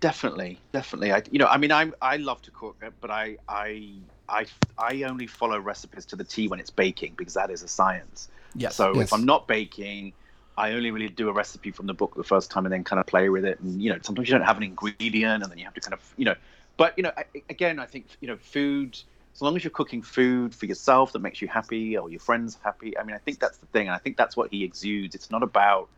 Definitely, 0.00 0.60
definitely. 0.72 1.12
I, 1.12 1.22
you 1.30 1.38
know, 1.38 1.46
I 1.46 1.56
mean, 1.56 1.72
I 1.72 1.90
I 2.02 2.16
love 2.18 2.42
to 2.42 2.50
cook, 2.50 2.76
but 3.00 3.10
I 3.10 3.38
I 3.48 3.94
I 4.28 4.46
I 4.78 5.02
only 5.02 5.26
follow 5.26 5.58
recipes 5.58 6.06
to 6.06 6.16
the 6.16 6.24
T 6.24 6.48
when 6.48 6.60
it's 6.60 6.70
baking 6.70 7.14
because 7.16 7.34
that 7.34 7.50
is 7.50 7.62
a 7.62 7.68
science. 7.68 8.28
yes. 8.54 8.76
So 8.76 8.92
Yes. 8.92 9.08
if 9.08 9.12
I'm 9.12 9.24
not 9.24 9.46
baking, 9.46 10.14
I 10.56 10.72
only 10.72 10.90
really 10.90 11.08
do 11.08 11.28
a 11.28 11.32
recipe 11.32 11.70
from 11.70 11.86
the 11.86 11.94
book 11.94 12.14
the 12.16 12.24
first 12.24 12.50
time 12.50 12.64
and 12.66 12.72
then 12.72 12.84
kind 12.84 13.00
of 13.00 13.06
play 13.06 13.28
with 13.28 13.44
it. 13.44 13.60
And 13.60 13.82
you 13.82 13.92
know, 13.92 13.98
sometimes 14.02 14.28
you 14.28 14.34
don't 14.36 14.46
have 14.46 14.56
an 14.56 14.62
ingredient, 14.62 15.42
and 15.42 15.50
then 15.50 15.58
you 15.58 15.64
have 15.64 15.74
to 15.74 15.80
kind 15.80 15.94
of 15.94 16.14
you 16.16 16.24
know. 16.24 16.34
But 16.76 16.94
you 16.96 17.02
know, 17.04 17.12
I, 17.16 17.24
again, 17.50 17.78
I 17.78 17.86
think 17.86 18.06
you 18.20 18.28
know, 18.28 18.36
food. 18.36 18.98
As 19.34 19.42
long 19.42 19.56
as 19.56 19.64
you're 19.64 19.72
cooking 19.72 20.00
food 20.00 20.54
for 20.54 20.66
yourself 20.66 21.12
that 21.12 21.18
makes 21.18 21.42
you 21.42 21.48
happy 21.48 21.98
or 21.98 22.08
your 22.08 22.20
friends 22.20 22.56
happy, 22.62 22.96
I 22.96 23.02
mean, 23.02 23.16
I 23.16 23.18
think 23.18 23.40
that's 23.40 23.58
the 23.58 23.66
thing, 23.66 23.88
and 23.88 23.94
I 23.94 23.98
think 23.98 24.16
that's 24.16 24.36
what 24.36 24.52
he 24.52 24.62
exudes. 24.62 25.16
It's 25.16 25.28
not 25.30 25.42
about 25.42 25.88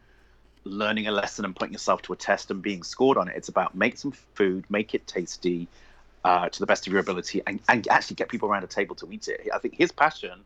learning 0.64 1.06
a 1.06 1.12
lesson 1.12 1.44
and 1.44 1.54
putting 1.54 1.72
yourself 1.72 2.02
to 2.02 2.12
a 2.12 2.16
test 2.16 2.50
and 2.50 2.62
being 2.62 2.82
scored 2.82 3.18
on 3.18 3.28
it. 3.28 3.36
It's 3.36 3.48
about 3.48 3.74
make 3.74 3.96
some 3.98 4.12
food, 4.12 4.64
make 4.68 4.94
it 4.94 5.06
tasty 5.06 5.68
uh, 6.26 6.48
to 6.48 6.58
the 6.58 6.66
best 6.66 6.86
of 6.86 6.92
your 6.92 7.00
ability, 7.00 7.40
and, 7.46 7.60
and 7.68 7.86
actually 7.88 8.16
get 8.16 8.28
people 8.28 8.48
around 8.48 8.64
a 8.64 8.66
table 8.66 8.96
to 8.96 9.06
eat 9.12 9.28
it. 9.28 9.48
I 9.54 9.58
think 9.58 9.74
his 9.76 9.92
passion, 9.92 10.36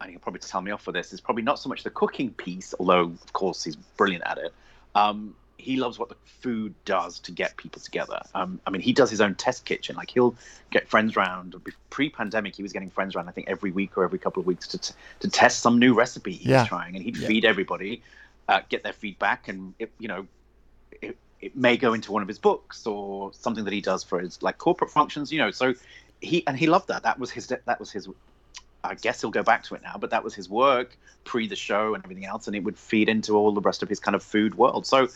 and 0.00 0.10
he'll 0.10 0.20
probably 0.20 0.40
tell 0.40 0.62
me 0.62 0.70
off 0.70 0.82
for 0.82 0.92
this, 0.92 1.12
is 1.12 1.20
probably 1.20 1.42
not 1.42 1.58
so 1.58 1.68
much 1.68 1.82
the 1.82 1.90
cooking 1.90 2.30
piece, 2.30 2.72
although 2.78 3.06
of 3.26 3.32
course 3.32 3.64
he's 3.64 3.76
brilliant 3.98 4.24
at 4.26 4.38
it. 4.38 4.52
Um, 4.94 5.34
he 5.58 5.76
loves 5.76 5.98
what 5.98 6.08
the 6.08 6.16
food 6.24 6.72
does 6.84 7.18
to 7.18 7.32
get 7.32 7.56
people 7.56 7.82
together. 7.82 8.20
Um, 8.34 8.60
I 8.66 8.70
mean, 8.70 8.80
he 8.80 8.92
does 8.94 9.10
his 9.10 9.20
own 9.20 9.34
test 9.34 9.66
kitchen. 9.66 9.94
Like 9.96 10.10
he'll 10.10 10.34
get 10.70 10.88
friends 10.88 11.16
round. 11.16 11.54
Pre-pandemic, 11.90 12.54
he 12.56 12.62
was 12.62 12.72
getting 12.72 12.90
friends 12.90 13.14
round. 13.14 13.28
I 13.28 13.32
think 13.32 13.48
every 13.48 13.70
week 13.70 13.98
or 13.98 14.04
every 14.04 14.18
couple 14.18 14.40
of 14.40 14.46
weeks 14.46 14.66
to 14.68 14.78
t- 14.78 14.94
to 15.18 15.28
test 15.28 15.60
some 15.60 15.78
new 15.78 15.92
recipe 15.94 16.32
he 16.32 16.48
Yeah. 16.48 16.60
was 16.60 16.68
trying, 16.68 16.94
and 16.96 17.04
he'd 17.04 17.16
Yeah. 17.16 17.28
feed 17.28 17.44
everybody, 17.44 18.02
uh, 18.48 18.60
get 18.68 18.82
their 18.84 18.94
feedback, 18.94 19.48
and 19.48 19.74
it, 19.78 19.90
you 19.98 20.08
know, 20.08 20.26
it, 21.40 21.56
may 21.56 21.76
go 21.76 21.94
into 21.94 22.12
one 22.12 22.22
of 22.22 22.28
his 22.28 22.38
books 22.38 22.86
or 22.86 23.32
something 23.32 23.64
that 23.64 23.72
he 23.72 23.80
does 23.80 24.02
for 24.04 24.20
his 24.20 24.42
like 24.42 24.58
corporate 24.58 24.90
functions. 24.90 25.32
You 25.32 25.38
know, 25.38 25.50
so 25.50 25.74
he 26.20 26.46
and 26.46 26.56
he 26.56 26.66
loved 26.66 26.88
that. 26.88 27.02
That 27.02 27.18
was 27.18 27.30
his. 27.30 27.46
That 27.48 27.78
was 27.78 27.90
his. 27.90 28.08
I 28.82 28.94
guess 28.94 29.20
he'll 29.20 29.30
go 29.30 29.42
back 29.42 29.64
to 29.64 29.74
it 29.74 29.82
now, 29.82 29.96
but 29.98 30.10
that 30.10 30.24
was 30.24 30.34
his 30.34 30.48
work 30.48 30.96
pre 31.24 31.46
the 31.46 31.56
show 31.56 31.94
and 31.94 32.02
everything 32.04 32.24
else, 32.24 32.46
and 32.46 32.56
it 32.56 32.64
would 32.64 32.78
feed 32.78 33.08
into 33.08 33.36
all 33.36 33.52
the 33.52 33.60
rest 33.60 33.82
of 33.82 33.88
his 33.88 34.00
kind 34.00 34.14
of 34.14 34.22
food 34.22 34.56
world. 34.56 34.86
So, 34.86 35.08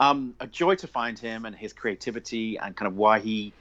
um, 0.00 0.34
a 0.40 0.46
joy 0.46 0.74
to 0.76 0.86
find 0.86 1.18
him 1.18 1.44
and 1.44 1.54
his 1.54 1.72
creativity 1.72 2.58
and 2.58 2.76
kind 2.76 2.88
of 2.88 2.96
why 2.96 3.20
he 3.20 3.52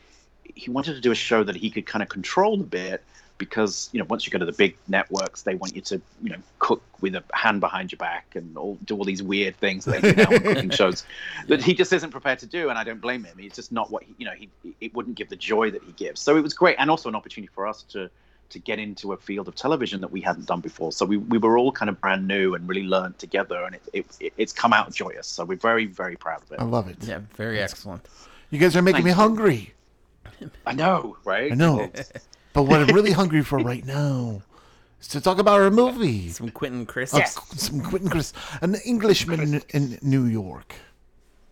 he 0.55 0.69
wanted 0.69 0.95
to 0.95 1.01
do 1.01 1.11
a 1.11 1.15
show 1.15 1.43
that 1.43 1.55
he 1.55 1.69
could 1.69 1.85
kind 1.85 2.03
of 2.03 2.09
control 2.09 2.59
a 2.59 2.63
bit 2.63 3.03
because 3.43 3.89
you 3.91 3.99
know 3.99 4.05
once 4.09 4.25
you 4.25 4.31
go 4.31 4.37
to 4.37 4.45
the 4.45 4.51
big 4.53 4.75
networks 4.87 5.41
they 5.41 5.55
want 5.55 5.75
you 5.75 5.81
to 5.81 6.01
you 6.21 6.29
know 6.29 6.37
cook 6.59 6.81
with 7.01 7.15
a 7.15 7.23
hand 7.33 7.59
behind 7.59 7.91
your 7.91 7.97
back 7.97 8.35
and 8.35 8.57
all, 8.57 8.77
do 8.85 8.95
all 8.97 9.03
these 9.03 9.21
weird 9.21 9.55
things 9.57 9.85
that 9.85 10.01
they 10.01 10.13
do 10.13 10.15
now 10.15 10.31
on 10.31 10.39
cooking 10.41 10.69
shows 10.81 11.05
that 11.47 11.61
he 11.61 11.73
just 11.73 11.91
isn't 11.91 12.11
prepared 12.11 12.39
to 12.39 12.45
do 12.45 12.69
and 12.69 12.77
I 12.77 12.83
don't 12.83 13.01
blame 13.01 13.23
him 13.23 13.37
he's 13.37 13.55
just 13.55 13.71
not 13.71 13.91
what 13.91 14.03
he 14.03 14.15
you 14.17 14.25
know 14.25 14.33
he 14.33 14.49
it 14.79 14.93
wouldn't 14.93 15.15
give 15.15 15.29
the 15.29 15.35
joy 15.35 15.71
that 15.71 15.83
he 15.83 15.91
gives 15.93 16.21
so 16.21 16.37
it 16.37 16.41
was 16.41 16.53
great 16.53 16.75
and 16.79 16.89
also 16.89 17.09
an 17.09 17.15
opportunity 17.15 17.51
for 17.53 17.67
us 17.67 17.83
to 17.89 18.09
to 18.49 18.59
get 18.59 18.79
into 18.79 19.13
a 19.13 19.17
field 19.17 19.47
of 19.47 19.55
television 19.55 19.99
that 20.01 20.11
we 20.11 20.21
hadn't 20.21 20.45
done 20.45 20.61
before. 20.61 20.91
So 20.91 21.05
we, 21.05 21.17
we 21.17 21.39
were 21.39 21.57
all 21.57 21.71
kind 21.71 21.89
of 21.89 21.99
brand 21.99 22.27
new 22.27 22.53
and 22.53 22.69
really 22.69 22.83
learned 22.83 23.17
together, 23.17 23.63
and 23.63 23.75
it, 23.75 23.81
it, 23.93 24.05
it 24.19 24.33
it's 24.37 24.53
come 24.53 24.73
out 24.73 24.93
joyous. 24.93 25.27
So 25.27 25.43
we're 25.43 25.57
very 25.57 25.85
very 25.85 26.15
proud 26.15 26.43
of 26.43 26.51
it. 26.51 26.59
I 26.59 26.63
love 26.63 26.87
it. 26.87 26.97
Yeah, 27.01 27.21
very 27.35 27.59
excellent. 27.59 28.07
You 28.51 28.59
guys 28.59 28.75
are 28.75 28.81
making 28.81 28.97
Thank 28.97 29.05
me 29.05 29.11
you. 29.11 29.15
hungry. 29.15 29.73
I 30.65 30.73
know, 30.73 31.17
right? 31.25 31.51
I 31.51 31.55
know. 31.55 31.91
but 32.53 32.63
what 32.63 32.79
I'm 32.81 32.95
really 32.95 33.11
hungry 33.21 33.43
for 33.43 33.59
right 33.59 33.85
now 33.85 34.41
is 35.01 35.07
to 35.09 35.21
talk 35.21 35.39
about 35.39 35.59
our 35.61 35.69
movie. 35.71 36.29
Some 36.29 36.49
Quentin 36.49 36.85
Crisp. 36.85 37.15
Uh, 37.15 37.25
Some 37.25 37.81
Quentin 37.81 38.09
Crisp, 38.09 38.35
an 38.61 38.75
Englishman 38.85 39.39
in, 39.41 39.61
in 39.69 39.99
New 40.01 40.25
York. 40.25 40.75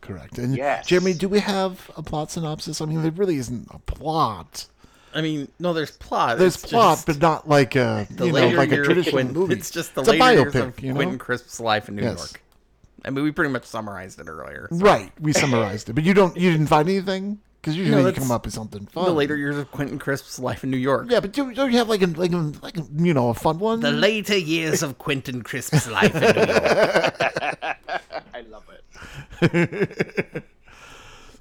Correct. 0.01 0.37
And 0.37 0.55
Yes. 0.55 0.87
Jeremy, 0.87 1.13
do 1.13 1.29
we 1.29 1.39
have 1.39 1.91
a 1.95 2.01
plot 2.01 2.31
synopsis? 2.31 2.81
I 2.81 2.85
mean, 2.85 3.01
there 3.01 3.11
really 3.11 3.35
isn't 3.35 3.67
a 3.71 3.79
plot. 3.79 4.65
I 5.13 5.21
mean, 5.21 5.49
no, 5.59 5.73
there's 5.73 5.91
plot. 5.91 6.37
There's 6.37 6.55
It's 6.55 6.71
plot, 6.71 7.03
but 7.05 7.19
not 7.21 7.47
like 7.47 7.75
a 7.75 8.07
the 8.09 8.27
you 8.27 8.31
know 8.31 8.39
later 8.39 8.57
like 8.57 8.71
a 8.71 8.77
traditional 8.81 9.11
Quentin- 9.17 9.33
movie. 9.35 9.53
It's 9.55 9.69
just 9.69 9.93
the 9.93 10.01
It's 10.01 10.09
a 10.09 10.13
later 10.13 10.41
years 10.43 10.53
biopic, 10.53 10.67
of 10.69 10.79
you 10.79 10.89
know? 10.93 10.95
Quentin 10.95 11.17
Crisp's 11.19 11.59
life 11.59 11.89
in 11.89 11.97
New 11.97 12.03
Yes. 12.03 12.17
York. 12.17 12.41
I 13.03 13.09
mean, 13.09 13.23
we 13.25 13.31
pretty 13.31 13.51
much 13.51 13.65
summarized 13.65 14.19
it 14.19 14.27
earlier. 14.27 14.67
Right. 14.71 15.11
We 15.19 15.33
summarized 15.33 15.89
it, 15.89 15.93
but 15.93 16.03
you 16.03 16.13
don't. 16.13 16.37
You 16.37 16.51
didn't 16.51 16.67
find 16.67 16.87
anything 16.87 17.39
because 17.61 17.77
usually 17.77 18.03
you 18.03 18.11
come 18.11 18.31
up 18.31 18.45
with 18.45 18.53
something 18.53 18.87
fun. 18.87 19.05
The 19.05 19.11
later 19.11 19.37
years 19.37 19.55
of 19.55 19.71
Quentin 19.71 19.99
Crisp's 19.99 20.39
life 20.39 20.63
in 20.63 20.71
New 20.71 20.77
York. 20.77 21.07
Yeah, 21.09 21.19
but 21.19 21.31
do, 21.31 21.53
don't 21.53 21.71
you 21.71 21.77
have 21.77 21.89
like 21.89 22.01
a 22.01 22.07
like 22.07 22.31
a, 22.31 22.37
like 22.61 22.77
a, 22.77 22.83
you 22.97 23.13
know 23.13 23.29
a 23.29 23.33
fun 23.33 23.59
one? 23.59 23.81
The 23.81 23.91
later 23.91 24.37
years 24.37 24.81
of 24.81 24.97
Quentin 24.97 25.43
Crisp's 25.43 25.89
life 25.89 26.15
in 26.15 26.21
New 26.21 26.27
York. 26.27 26.41
I 28.33 28.41
love 28.49 28.65
it. 29.41 30.43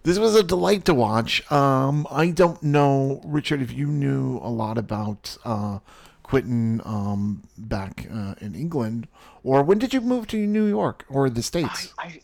This 0.03 0.19
was 0.19 0.35
a 0.35 0.43
delight 0.43 0.87
to 0.87 0.95
watch. 0.95 1.51
Um, 1.53 2.07
I 2.11 2.31
don't 2.31 2.63
know, 2.63 3.21
Richard, 3.23 3.61
if 3.61 3.71
you 3.71 3.87
knew 3.87 4.39
a 4.39 4.49
lot 4.49 4.79
about 4.79 5.37
uh, 5.45 5.81
Quentin 6.23 6.81
um, 6.87 7.43
back 7.59 8.07
uh, 8.11 8.35
in 8.41 8.55
England, 8.55 9.09
or 9.45 9.63
when 9.63 9.79
did 9.79 9.93
you 9.93 10.01
move 10.01 10.27
to 10.29 10.39
New 10.39 10.65
York 10.65 11.05
or 11.11 11.29
the 11.29 11.41
I, 11.41 11.43
States? 11.43 11.93
I, 11.99 12.21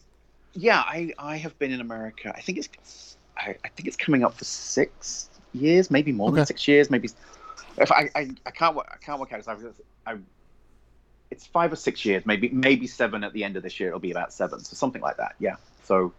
yeah, 0.55 0.81
I, 0.81 1.13
I 1.19 1.37
have 1.37 1.59
been 1.59 1.71
in 1.71 1.83
America. 1.83 2.33
I 2.35 2.41
think 2.41 2.59
it's, 2.59 3.16
I, 3.37 3.57
I 3.65 3.69
think 3.69 3.87
it's 3.87 3.97
coming 3.97 4.25
up 4.25 4.35
for 4.35 4.45
six 4.45 5.29
years, 5.53 5.91
maybe 5.91 6.13
more 6.13 6.29
Okay. 6.29 6.37
than 6.37 6.47
six 6.47 6.67
years, 6.69 6.91
maybe. 6.91 7.09
If 7.79 7.93
I, 7.93 8.11
I, 8.15 8.31
I 8.47 8.51
can't, 8.51 8.77
I 8.79 8.97
can't 9.01 9.21
work 9.21 9.33
out. 9.33 9.47
I, 10.07 10.17
it's 11.31 11.47
five 11.47 11.73
or 11.73 11.77
six 11.77 12.05
years, 12.05 12.25
maybe, 12.25 12.49
maybe 12.49 12.87
seven 12.87 13.25
at 13.25 13.33
the 13.33 13.45
end 13.45 13.57
of 13.57 13.63
this 13.63 13.79
year. 13.81 13.89
It'll 13.89 14.01
be 14.01 14.11
about 14.13 14.33
seven, 14.33 14.61
so 14.61 14.75
something 14.77 15.03
like 15.03 15.17
that. 15.19 15.35
Yeah. 15.39 15.57
So, 15.83 16.13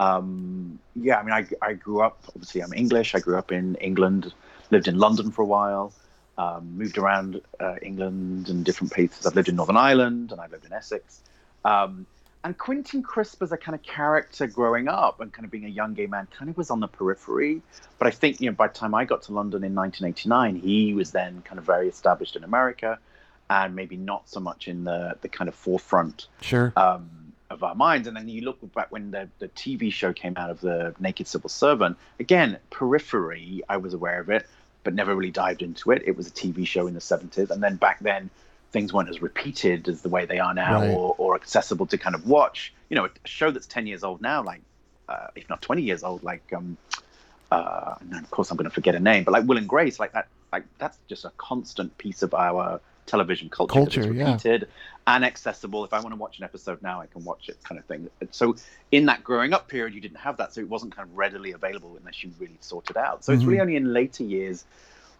um, 0.00 0.78
yeah. 0.94 1.18
I 1.18 1.22
mean, 1.22 1.34
I, 1.34 1.46
I 1.60 1.72
grew 1.74 2.00
up. 2.00 2.22
Obviously, 2.28 2.62
I'm 2.62 2.72
English. 2.72 3.14
I 3.14 3.20
grew 3.20 3.36
up 3.36 3.52
in 3.52 3.74
England. 3.76 4.32
Lived 4.70 4.88
in 4.88 4.98
London 4.98 5.30
for 5.30 5.42
a 5.42 5.46
while. 5.46 5.92
Um, 6.38 6.78
moved 6.78 6.96
around 6.96 7.40
uh, 7.60 7.76
England 7.82 8.48
and 8.48 8.64
different 8.64 8.92
places. 8.92 9.26
I've 9.26 9.34
lived 9.36 9.48
in 9.48 9.56
Northern 9.56 9.76
Ireland 9.76 10.32
and 10.32 10.40
I've 10.40 10.50
lived 10.50 10.64
in 10.64 10.72
Essex. 10.72 11.20
Um, 11.64 12.06
and 12.44 12.58
Quentin 12.58 13.02
Crisp 13.02 13.42
as 13.42 13.52
a 13.52 13.56
kind 13.56 13.74
of 13.74 13.82
character 13.82 14.46
growing 14.46 14.88
up 14.88 15.20
and 15.20 15.32
kind 15.32 15.44
of 15.44 15.50
being 15.50 15.64
a 15.64 15.68
young 15.68 15.94
gay 15.94 16.06
man 16.06 16.26
kind 16.36 16.50
of 16.50 16.56
was 16.56 16.70
on 16.70 16.80
the 16.80 16.88
periphery. 16.88 17.62
But 17.98 18.08
I 18.08 18.10
think, 18.10 18.40
you 18.40 18.50
know, 18.50 18.56
by 18.56 18.66
the 18.68 18.74
time 18.74 18.94
I 18.94 19.04
got 19.04 19.22
to 19.22 19.32
London 19.32 19.62
in 19.62 19.74
1989, 19.74 20.56
he 20.56 20.92
was 20.94 21.12
then 21.12 21.42
kind 21.42 21.58
of 21.58 21.64
very 21.64 21.88
established 21.88 22.34
in 22.34 22.42
America 22.44 22.98
and 23.48 23.76
maybe 23.76 23.96
not 23.96 24.28
so 24.28 24.40
much 24.40 24.66
in 24.66 24.84
the, 24.84 25.16
the 25.20 25.28
kind 25.28 25.48
of 25.48 25.54
forefront 25.54 26.26
Sure. 26.40 26.72
um, 26.76 27.08
of 27.50 27.62
our 27.62 27.74
minds. 27.74 28.08
And 28.08 28.16
then 28.16 28.28
you 28.28 28.40
look 28.42 28.58
back 28.74 28.90
when 28.90 29.10
the, 29.12 29.28
the 29.38 29.48
TV 29.48 29.92
show 29.92 30.12
came 30.12 30.34
out 30.36 30.50
of 30.50 30.60
the 30.60 30.94
Naked 30.98 31.28
Civil 31.28 31.50
Servant. 31.50 31.96
Again, 32.18 32.58
periphery, 32.70 33.62
I 33.68 33.76
was 33.76 33.94
aware 33.94 34.20
of 34.20 34.30
it, 34.30 34.46
but 34.84 34.94
never 34.94 35.14
really 35.14 35.30
dived 35.30 35.62
into 35.62 35.92
it. 35.92 36.02
It 36.04 36.16
was 36.16 36.26
a 36.26 36.32
TV 36.32 36.66
show 36.66 36.86
in 36.88 36.94
the 36.94 37.00
70s. 37.00 37.50
And 37.50 37.62
then 37.62 37.76
back 37.76 38.00
then, 38.00 38.30
things 38.72 38.92
weren't 38.92 39.08
as 39.10 39.20
repeated 39.22 39.86
as 39.88 40.02
the 40.02 40.08
way 40.08 40.24
they 40.24 40.38
are 40.38 40.54
now 40.54 40.80
Right. 40.80 40.90
or, 40.90 41.14
or 41.18 41.34
accessible 41.34 41.86
to 41.86 41.98
kind 41.98 42.14
of 42.14 42.26
watch. 42.26 42.72
You 42.88 42.96
know, 42.96 43.04
a 43.04 43.10
show 43.24 43.50
that's 43.50 43.66
10 43.66 43.86
years 43.86 44.02
old 44.02 44.20
now, 44.20 44.42
like, 44.42 44.62
uh, 45.08 45.28
if 45.36 45.48
not 45.48 45.60
20 45.62 45.82
years 45.82 46.02
old, 46.02 46.22
like, 46.22 46.42
um, 46.54 46.76
uh, 47.50 47.94
and 48.00 48.14
of 48.14 48.30
course 48.30 48.50
I'm 48.50 48.56
going 48.56 48.68
to 48.68 48.74
forget 48.74 48.94
a 48.94 49.00
name, 49.00 49.24
but 49.24 49.32
like 49.32 49.44
Will 49.44 49.58
and 49.58 49.68
Grace, 49.68 50.00
like 50.00 50.12
that, 50.12 50.28
like 50.52 50.64
that's 50.78 50.98
just 51.08 51.24
a 51.24 51.32
constant 51.36 51.96
piece 51.98 52.22
of 52.22 52.32
our 52.34 52.80
television 53.04 53.50
culture, 53.50 53.72
Culture, 53.74 54.12
yeah. 54.12 54.38
and 55.06 55.24
accessible. 55.24 55.84
If 55.84 55.92
I 55.92 56.00
want 56.00 56.10
to 56.10 56.16
watch 56.16 56.38
an 56.38 56.44
episode 56.44 56.80
now, 56.82 57.00
I 57.00 57.06
can 57.06 57.24
watch 57.24 57.48
it, 57.48 57.58
kind 57.64 57.78
of 57.78 57.84
thing. 57.84 58.08
So 58.30 58.56
in 58.90 59.06
that 59.06 59.22
growing 59.24 59.52
up 59.52 59.68
period, 59.68 59.92
you 59.94 60.00
didn't 60.00 60.18
have 60.18 60.36
that, 60.38 60.54
so 60.54 60.60
it 60.60 60.68
wasn't 60.68 60.94
kind 60.96 61.08
of 61.08 61.16
readily 61.16 61.52
available 61.52 61.96
unless 61.98 62.22
you 62.22 62.30
really 62.38 62.58
sought 62.60 62.88
it 62.90 62.96
out. 62.96 63.24
So 63.24 63.32
it's 63.32 63.42
Mhm. 63.42 63.48
really 63.48 63.60
only 63.60 63.76
in 63.76 63.92
later 63.92 64.24
years 64.24 64.64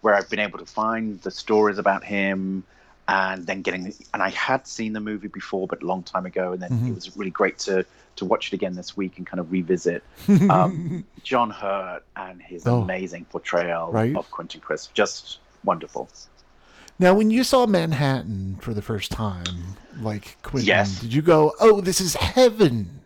where 0.01 0.15
I've 0.15 0.31
been 0.31 0.39
able 0.39 0.59
to 0.59 0.67
find 0.67 1.21
the 1.23 1.31
stories 1.31 1.79
about 1.79 2.03
him. 2.05 2.65
And 3.09 3.47
then 3.47 3.63
getting, 3.63 3.93
and 4.15 4.23
I 4.23 4.31
had 4.31 4.67
seen 4.67 4.93
the 4.93 5.01
movie 5.01 5.29
before, 5.29 5.67
but 5.67 5.83
a 5.83 5.87
long 5.87 6.03
time 6.05 6.25
ago. 6.25 6.53
And 6.53 6.63
then 6.63 6.71
Mhm. 6.71 6.89
it 6.89 6.95
was 6.95 7.17
really 7.17 7.31
great 7.33 7.59
to 7.61 7.85
to 8.17 8.25
watch 8.27 8.49
it 8.49 8.53
again 8.55 8.75
this 8.75 8.95
week 8.97 9.17
and 9.17 9.27
kind 9.27 9.41
of 9.41 9.51
revisit 9.51 10.05
um, 10.51 11.03
John 11.23 11.49
Hurt 11.51 12.05
and 12.15 12.43
his 12.43 12.67
Oh. 12.67 12.83
amazing 12.83 13.25
portrayal 13.25 13.91
Right. 13.91 14.15
of 14.15 14.31
Quentin 14.31 14.61
Crisp. 14.61 14.93
Just 14.93 15.39
wonderful. 15.65 16.09
now, 16.99 17.15
when 17.15 17.31
you 17.31 17.43
saw 17.43 17.67
Manhattan 17.67 18.57
for 18.61 18.75
the 18.75 18.83
first 18.83 19.11
time, 19.11 19.77
like 19.99 20.37
Quentin, 20.43 20.69
Yes. 20.69 21.01
did 21.01 21.13
you 21.13 21.23
go, 21.23 21.55
"Oh, 21.59 21.81
this 21.81 22.01
is 22.01 22.15
heaven. 22.15 23.01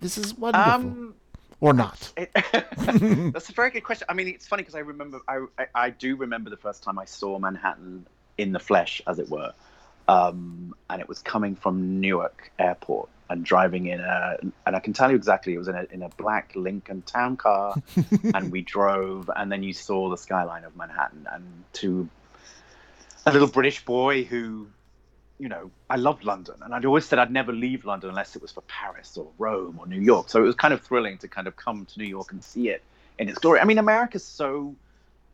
This 0.00 0.16
is 0.18 0.34
wonderful," 0.36 0.70
Um, 0.72 1.14
or 1.60 1.72
not? 1.74 2.10
it, 2.16 2.30
that's 3.32 3.50
a 3.50 3.52
very 3.52 3.70
good 3.70 3.84
question. 3.84 4.06
I 4.08 4.14
mean, 4.14 4.28
it's 4.28 4.46
funny 4.48 4.62
because 4.62 4.74
I 4.74 4.80
remember, 4.80 5.20
I, 5.28 5.44
I, 5.58 5.66
I 5.74 5.90
do 5.90 6.16
remember 6.16 6.48
the 6.50 6.56
first 6.56 6.82
time 6.82 6.98
I 6.98 7.04
saw 7.04 7.38
Manhattan 7.38 8.06
in 8.38 8.52
the 8.52 8.60
flesh, 8.60 9.02
as 9.06 9.18
it 9.18 9.28
were. 9.28 9.52
Um, 10.06 10.74
and 10.88 11.02
it 11.02 11.08
was 11.08 11.18
coming 11.18 11.54
from 11.54 12.00
Newark 12.00 12.50
Airport 12.58 13.10
and 13.30 13.44
driving 13.44 13.86
in 13.86 14.00
a, 14.00 14.38
and 14.64 14.74
I 14.74 14.80
can 14.80 14.94
tell 14.94 15.10
you 15.10 15.16
exactly, 15.16 15.52
it 15.52 15.58
was 15.58 15.68
in 15.68 15.74
a, 15.74 15.86
in 15.90 16.02
a 16.02 16.08
black 16.10 16.52
Lincoln 16.54 17.02
town 17.02 17.36
car. 17.36 17.74
and 18.34 18.50
we 18.50 18.62
drove, 18.62 19.30
and 19.36 19.52
then 19.52 19.62
you 19.62 19.74
saw 19.74 20.08
the 20.08 20.16
skyline 20.16 20.64
of 20.64 20.74
Manhattan. 20.76 21.26
And 21.30 21.44
to 21.74 22.08
a 23.26 23.32
little 23.32 23.48
British 23.48 23.84
boy 23.84 24.24
who, 24.24 24.68
you 25.38 25.48
know, 25.48 25.70
I 25.90 25.96
loved 25.96 26.24
London, 26.24 26.54
and 26.62 26.74
I'd 26.74 26.86
always 26.86 27.04
said 27.04 27.18
I'd 27.18 27.30
never 27.30 27.52
leave 27.52 27.84
London 27.84 28.08
unless 28.08 28.34
it 28.34 28.40
was 28.40 28.50
for 28.50 28.62
Paris 28.62 29.16
or 29.18 29.28
Rome 29.36 29.78
or 29.78 29.86
New 29.86 30.00
York. 30.00 30.30
So 30.30 30.40
it 30.40 30.46
was 30.46 30.54
kind 30.54 30.72
of 30.72 30.80
thrilling 30.80 31.18
to 31.18 31.28
kind 31.28 31.46
of 31.46 31.56
come 31.56 31.84
to 31.84 31.98
New 31.98 32.08
York 32.08 32.32
and 32.32 32.42
see 32.42 32.70
it 32.70 32.82
in 33.18 33.28
its 33.28 33.38
glory. 33.38 33.60
I 33.60 33.64
mean, 33.64 33.78
America's 33.78 34.24
so 34.24 34.74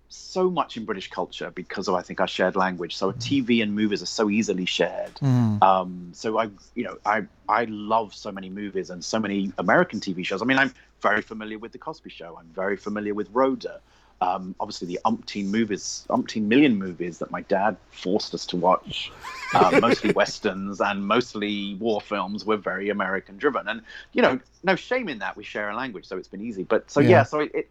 so 0.09 0.51
much 0.51 0.77
in 0.77 0.85
British 0.85 1.11
culture 1.11 1.51
because 1.51 1.89
of 1.89 1.95
I 1.95 2.03
think 2.03 2.21
our 2.21 2.29
shared 2.29 2.57
language. 2.57 2.97
So 2.97 3.13
TV 3.13 3.63
and 3.63 3.75
movies 3.75 4.03
are 4.03 4.07
so 4.07 4.31
easily 4.31 4.65
shared. 4.65 5.15
Mm. 5.17 5.63
Um, 5.63 6.11
so 6.13 6.39
I, 6.39 6.51
you 6.75 6.85
know, 6.85 6.99
I 7.05 7.25
I 7.49 7.65
love 7.65 8.15
so 8.15 8.31
many 8.31 8.51
movies 8.51 8.91
and 8.91 9.05
so 9.05 9.19
many 9.19 9.53
American 9.59 10.01
TV 10.01 10.25
shows. 10.25 10.43
I 10.43 10.45
mean, 10.45 10.59
I'm 10.59 10.73
very 11.01 11.23
familiar 11.23 11.59
with 11.59 11.73
The 11.73 11.79
Cosby 11.79 12.11
Show. 12.11 12.37
I'm 12.39 12.49
very 12.49 12.77
familiar 12.77 13.15
with 13.15 13.29
Rhoda. 13.33 13.81
Um, 14.21 14.55
obviously, 14.61 14.89
the 14.89 15.01
umpteen 15.05 15.47
movies, 15.47 16.07
umpteen 16.09 16.43
million 16.43 16.79
movies 16.79 17.19
that 17.19 17.31
my 17.31 17.43
dad 17.43 17.77
forced 17.91 18.33
us 18.33 18.47
to 18.47 18.57
watch, 18.57 19.13
uh, 19.55 19.79
mostly 19.81 20.13
westerns 20.13 20.81
and 20.81 21.07
mostly 21.07 21.75
war 21.75 22.01
films, 22.01 22.45
were 22.45 22.57
very 22.57 22.89
American 22.91 23.37
driven. 23.37 23.69
And 23.69 23.83
you 24.13 24.23
know, 24.23 24.39
no 24.63 24.77
shame 24.77 25.09
in 25.09 25.19
that. 25.19 25.37
We 25.37 25.45
share 25.45 25.69
a 25.69 25.77
language, 25.77 26.07
so 26.07 26.17
it's 26.17 26.29
been 26.29 26.41
easy. 26.43 26.63
But 26.63 26.91
so 26.91 27.01
Yeah. 27.01 27.09
yeah, 27.09 27.23
so 27.25 27.41
it, 27.41 27.51
it 27.55 27.71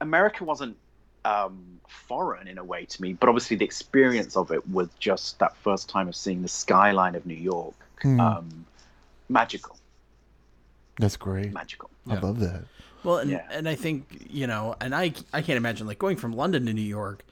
America 0.00 0.44
wasn't 0.44 0.76
um, 1.24 1.80
foreign 1.88 2.48
in 2.48 2.58
a 2.58 2.64
way 2.64 2.84
to 2.84 3.02
me, 3.02 3.12
but 3.14 3.28
obviously 3.28 3.56
the 3.56 3.64
experience 3.64 4.36
of 4.36 4.50
it 4.50 4.66
was 4.68 4.88
just 4.98 5.38
that 5.38 5.56
first 5.56 5.88
time 5.88 6.08
of 6.08 6.16
seeing 6.16 6.42
the 6.42 6.48
skyline 6.48 7.14
of 7.14 7.24
New 7.26 7.34
York, 7.34 7.74
Hmm. 8.02 8.18
um, 8.20 8.66
magical, 9.28 9.76
That's 10.98 11.16
great. 11.16 11.52
magical. 11.52 11.90
I 12.08 12.18
love 12.18 12.40
that. 12.40 12.64
Well, 13.04 13.18
and, 13.18 13.30
Yeah. 13.30 13.46
and 13.50 13.68
I 13.68 13.74
think 13.74 14.26
you 14.30 14.46
know, 14.46 14.74
and 14.80 14.94
I 14.94 15.12
I 15.32 15.42
can't 15.42 15.56
imagine 15.56 15.86
like 15.86 15.98
going 15.98 16.16
from 16.16 16.32
London 16.32 16.66
to 16.66 16.72
New 16.72 16.80
York. 16.82 17.24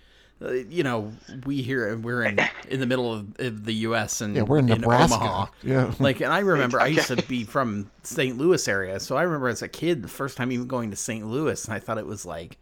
Uh, 0.43 0.53
you 0.53 0.83
know, 0.83 1.13
we 1.45 1.61
here 1.63 1.97
we're 1.99 2.23
in 2.23 2.39
in 2.69 2.81
the 2.81 2.87
middle 2.87 3.13
of, 3.13 3.27
of 3.41 3.65
the 3.67 3.75
U.S. 3.87 4.21
and 4.23 4.35
Yeah, 4.35 4.43
we're 4.43 4.59
in 4.59 4.67
Nebraska. 4.67 5.15
Omaha. 5.17 5.47
Yeah. 5.63 5.93
Like, 5.99 6.21
and 6.23 6.33
I 6.33 6.39
remember 6.39 6.81
I 6.81 6.87
used 6.87 7.09
to 7.09 7.17
be 7.17 7.45
from 7.45 7.91
St. 8.05 8.39
Louis 8.39 8.67
area, 8.67 8.99
so 9.01 9.17
I 9.17 9.23
remember 9.23 9.49
as 9.49 9.61
a 9.63 9.69
kid 9.69 10.03
the 10.03 10.09
first 10.09 10.37
time 10.39 10.51
even 10.51 10.67
going 10.67 10.91
to 10.91 10.97
St. 10.97 11.27
Louis, 11.27 11.63
and 11.67 11.75
I 11.75 11.79
thought 11.79 11.99
it 11.99 12.07
was 12.07 12.25
like, 12.25 12.57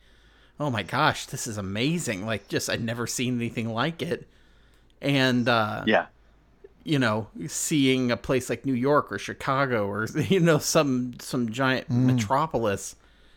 oh 0.60 0.70
my 0.70 0.82
gosh, 0.82 1.26
this 1.26 1.46
is 1.46 1.56
amazing! 1.58 2.26
Like, 2.26 2.48
just 2.48 2.68
I'd 2.70 2.82
never 2.82 3.06
seen 3.06 3.36
anything 3.36 3.72
like 3.72 4.02
it, 4.02 4.26
and 5.00 5.48
uh, 5.48 5.84
Yeah, 5.86 6.06
you 6.84 6.98
know, 6.98 7.28
seeing 7.46 8.10
a 8.10 8.16
place 8.16 8.48
like 8.50 8.64
New 8.66 8.72
York 8.74 9.12
or 9.12 9.18
Chicago 9.18 9.86
or 9.86 10.06
you 10.16 10.40
know 10.40 10.58
some 10.58 11.14
some 11.20 11.50
giant 11.50 11.88
metropolis 11.90 12.96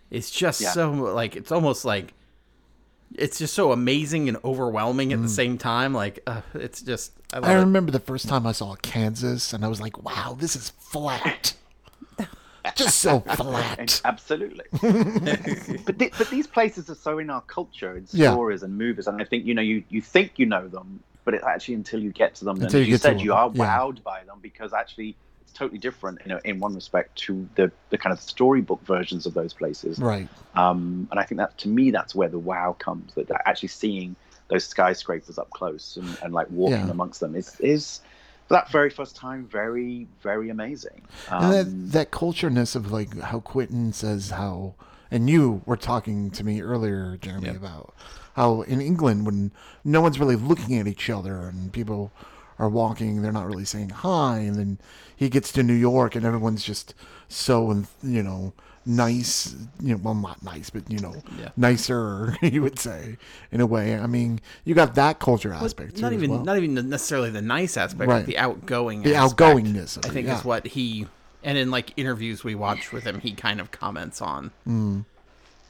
is 0.10 0.30
just 0.32 0.62
Yeah. 0.62 0.72
so 0.72 0.92
like 0.92 1.36
it's 1.36 1.52
almost 1.52 1.86
like 1.86 2.14
it's 3.16 3.38
just 3.40 3.54
so 3.54 3.74
amazing 3.74 4.30
and 4.30 4.38
overwhelming 4.46 5.12
at 5.12 5.22
the 5.22 5.28
same 5.30 5.58
time. 5.58 5.94
Like 5.94 6.20
uh, 6.28 6.42
it's 6.54 6.82
just 6.82 7.12
I 7.34 7.40
love 7.40 7.50
I 7.50 7.54
it. 7.56 7.60
remember 7.60 7.92
the 7.92 8.00
first 8.00 8.28
time 8.30 8.48
I 8.48 8.54
saw 8.54 8.76
Kansas, 8.76 9.52
and 9.54 9.66
I 9.66 9.68
was 9.68 9.82
like, 9.82 10.02
"Wow, 10.04 10.36
this 10.40 10.56
is 10.56 10.70
flat." 10.80 11.54
just 12.76 13.00
so 13.00 13.20
flat. 13.22 14.02
absolutely. 14.06 14.66
but 15.86 16.00
th- 16.00 16.14
but 16.18 16.30
these 16.30 16.48
places 16.48 16.90
are 16.90 16.96
so 16.96 17.20
in 17.20 17.30
our 17.30 17.42
culture 17.42 17.96
and 17.96 18.08
Yeah. 18.14 18.32
stories 18.32 18.64
and 18.64 18.78
movies, 18.78 19.08
and 19.08 19.22
I 19.22 19.26
think 19.26 19.46
you 19.46 19.54
know 19.54 19.62
you 19.62 19.84
you 19.90 20.02
think 20.02 20.34
you 20.38 20.46
know 20.46 20.68
them, 20.68 21.04
but 21.26 21.34
it's 21.34 21.46
actually 21.46 21.76
until 21.76 22.00
you 22.02 22.12
get 22.12 22.36
to 22.36 22.46
them, 22.46 22.62
Until 22.62 22.82
as 22.82 22.88
you 22.88 22.92
you 22.94 22.98
said, 22.98 23.22
you 23.22 23.34
are 23.34 23.52
yeah. 23.54 23.78
wowed 23.78 24.04
by 24.04 24.24
them 24.24 24.40
because 24.42 24.74
actually 24.74 25.16
it's 25.42 25.52
totally 25.54 25.80
different, 25.80 26.20
you 26.26 26.30
know, 26.30 26.40
in 26.46 26.60
one 26.60 26.74
respect 26.76 27.16
to 27.20 27.48
the 27.56 27.72
the 27.90 27.98
kind 27.98 28.14
of 28.14 28.20
storybook 28.22 28.82
versions 28.86 29.26
of 29.26 29.34
those 29.34 29.54
places. 29.54 30.00
Right. 30.00 30.28
Um, 30.56 31.08
and 31.12 31.20
I 31.20 31.24
think 31.24 31.38
that 31.40 31.58
to 31.60 31.68
me, 31.70 31.92
that's 31.92 32.14
where 32.16 32.30
the 32.30 32.40
wow 32.40 32.76
comes. 32.80 33.14
That 33.16 33.30
actually 33.46 33.70
seeing 33.70 34.16
those 34.50 34.66
skyscrapers 34.66 35.38
up 35.38 35.50
close 35.52 35.96
and, 35.96 36.18
and 36.22 36.34
like 36.34 36.50
walking 36.50 36.86
Yeah. 36.86 36.92
amongst 36.92 37.22
them 37.22 37.36
is 37.36 37.60
is 37.62 38.02
that 38.52 38.72
very 38.72 38.90
first 38.90 39.16
time 39.16 39.48
very 39.48 40.08
very 40.22 40.50
amazing. 40.50 41.02
Um, 41.30 41.44
and 41.44 41.54
that 41.54 41.92
that 41.94 42.12
cultureness 42.12 42.76
of 42.76 42.92
like 42.92 43.20
how 43.20 43.40
Quentin 43.40 43.94
says 43.94 44.32
how, 44.32 44.76
and 45.10 45.30
you 45.30 45.62
were 45.66 45.78
talking 45.78 46.30
to 46.32 46.44
me 46.44 46.62
earlier, 46.62 47.18
Jeremy, 47.20 47.48
Yeah. 47.48 47.56
about 47.56 47.94
how 48.36 48.62
in 48.62 48.80
England 48.82 49.26
when 49.26 49.52
no 49.84 50.02
one's 50.02 50.20
really 50.20 50.36
looking 50.36 50.78
at 50.78 50.88
each 50.88 51.10
other 51.10 51.40
and 51.48 51.74
people 51.74 52.12
are 52.60 52.70
walking, 52.70 53.22
they're 53.22 53.32
not 53.32 53.48
really 53.48 53.66
saying 53.66 53.90
hi, 53.90 54.38
and 54.40 54.56
then 54.56 54.78
he 55.16 55.30
gets 55.30 55.52
to 55.54 55.64
New 55.64 55.74
York 55.74 56.16
and 56.16 56.26
everyone's 56.26 56.64
just 56.64 56.94
so 57.28 57.84
you 58.04 58.22
know 58.24 58.54
nice, 58.86 59.56
you 59.82 59.94
know, 59.96 60.02
well 60.04 60.16
not 60.16 60.44
nice, 60.44 60.70
but 60.70 60.90
you 60.92 61.00
know 61.00 61.16
Yeah. 61.40 61.50
nicer, 61.58 62.36
you 62.42 62.62
would 62.62 62.80
say 62.80 63.18
in 63.52 63.62
a 63.62 63.66
way. 63.66 63.98
I 63.98 64.08
mean, 64.08 64.40
you 64.66 64.74
got 64.76 64.96
that 64.96 65.20
culture 65.20 65.54
aspect 65.54 65.96
too. 65.98 66.02
not 66.02 66.14
as 66.14 66.18
even 66.18 66.32
well. 66.32 66.44
not 66.44 66.58
even 66.58 66.74
necessarily 66.90 67.30
the 67.30 67.42
nice 67.42 67.78
aspect, 67.78 68.10
Right. 68.10 68.20
but 68.20 68.26
the 68.26 68.38
outgoing. 68.38 69.04
The 69.04 69.16
aspect, 69.16 69.40
outgoingness 69.42 69.98
of 69.98 70.06
I 70.06 70.10
it, 70.10 70.12
think 70.14 70.28
yeah. 70.28 70.40
is 70.40 70.46
what 70.46 70.68
he 70.68 71.08
and 71.44 71.58
in 71.58 71.72
like 71.72 71.94
interviews 71.98 72.44
we 72.44 72.56
watch 72.56 72.92
with 72.92 73.04
him, 73.04 73.20
he 73.20 73.34
kind 73.34 73.60
of 73.60 73.72
comments 73.72 74.22
on. 74.22 74.52
Mm. 74.68 75.06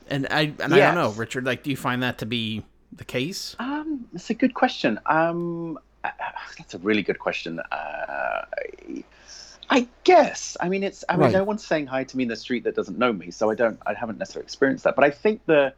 And 0.10 0.28
I 0.30 0.54
and 0.60 0.74
I 0.74 0.78
don't 0.80 0.96
know, 0.96 1.12
Richard. 1.12 1.46
Like, 1.46 1.64
do 1.64 1.70
you 1.70 1.78
find 1.78 2.04
that 2.04 2.18
to 2.20 2.26
be 2.26 2.64
the 2.92 3.06
case? 3.06 3.56
Um, 3.60 4.06
that's 4.12 4.30
a 4.30 4.34
good 4.34 4.54
question. 4.54 5.00
Um, 5.06 5.78
uh, 6.04 6.10
that's 6.58 6.74
a 6.74 6.80
really 6.80 7.02
good 7.04 7.20
question. 7.20 7.60
Uh, 7.72 8.42
I 9.72 9.90
guess. 10.06 10.58
I 10.62 10.70
mean, 10.70 10.84
it's. 10.84 11.06
I 11.10 11.18
mean, 11.18 11.22
Right. 11.22 11.34
no 11.34 11.46
one's 11.46 11.68
saying 11.68 11.88
hi 11.88 12.06
to 12.06 12.18
me 12.18 12.24
in 12.24 12.30
the 12.30 12.38
street 12.38 12.66
that 12.66 12.76
doesn't 12.76 13.00
know 13.00 13.14
me, 13.14 13.32
so 13.32 13.52
I 13.52 13.56
don't. 13.56 13.80
I 13.88 13.96
haven't 13.96 14.20
necessarily 14.20 14.46
experienced 14.46 14.86
that. 14.86 14.96
But 14.98 15.06
I 15.06 15.12
think 15.12 15.46
the 15.48 15.76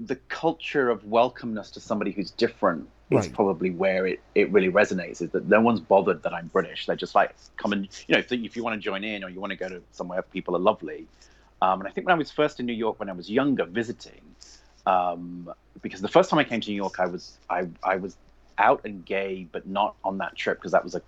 the 0.00 0.16
culture 0.28 0.90
of 0.90 1.02
welcomeness 1.04 1.72
to 1.74 1.80
somebody 1.80 2.12
who's 2.12 2.30
different 2.32 2.88
is 3.10 3.26
Right. 3.26 3.34
probably 3.34 3.70
where 3.70 4.06
it, 4.06 4.20
it 4.34 4.52
really 4.52 4.70
resonates. 4.70 5.22
Is 5.22 5.30
that 5.32 5.46
no 5.48 5.60
one's 5.60 5.80
bothered 5.80 6.22
that 6.24 6.34
I'm 6.34 6.48
British. 6.48 6.86
They're 6.86 6.96
just 6.96 7.14
like, 7.14 7.34
come 7.56 7.72
and 7.72 7.88
you 8.08 8.14
know, 8.14 8.20
if, 8.20 8.32
if 8.32 8.56
you 8.56 8.64
want 8.64 8.74
to 8.74 8.80
join 8.80 9.04
in 9.04 9.24
or 9.24 9.30
you 9.30 9.40
want 9.40 9.52
to 9.52 9.56
go 9.56 9.68
to 9.68 9.82
somewhere, 9.92 10.22
people 10.22 10.56
are 10.56 10.60
lovely. 10.60 11.08
Um, 11.62 11.80
and 11.80 11.88
I 11.88 11.92
think 11.92 12.06
when 12.06 12.14
I 12.14 12.18
was 12.18 12.30
first 12.32 12.60
in 12.60 12.66
New 12.66 12.74
York, 12.74 13.00
when 13.00 13.10
I 13.10 13.14
was 13.14 13.30
younger, 13.30 13.66
visiting, 13.66 14.36
um, 14.86 15.50
because 15.82 16.02
the 16.02 16.08
first 16.08 16.30
time 16.30 16.40
I 16.40 16.44
came 16.44 16.60
to 16.60 16.70
New 16.70 16.76
York, 16.76 17.00
I 17.00 17.06
was 17.06 17.38
I, 17.50 17.68
I 17.82 17.96
was 17.96 18.16
out 18.58 18.82
and 18.84 19.04
gay, 19.04 19.48
but 19.52 19.66
not 19.66 19.96
on 20.04 20.18
that 20.18 20.36
trip 20.36 20.58
because 20.58 20.72
that 20.72 20.84
was 20.84 20.94
a 20.94 21.02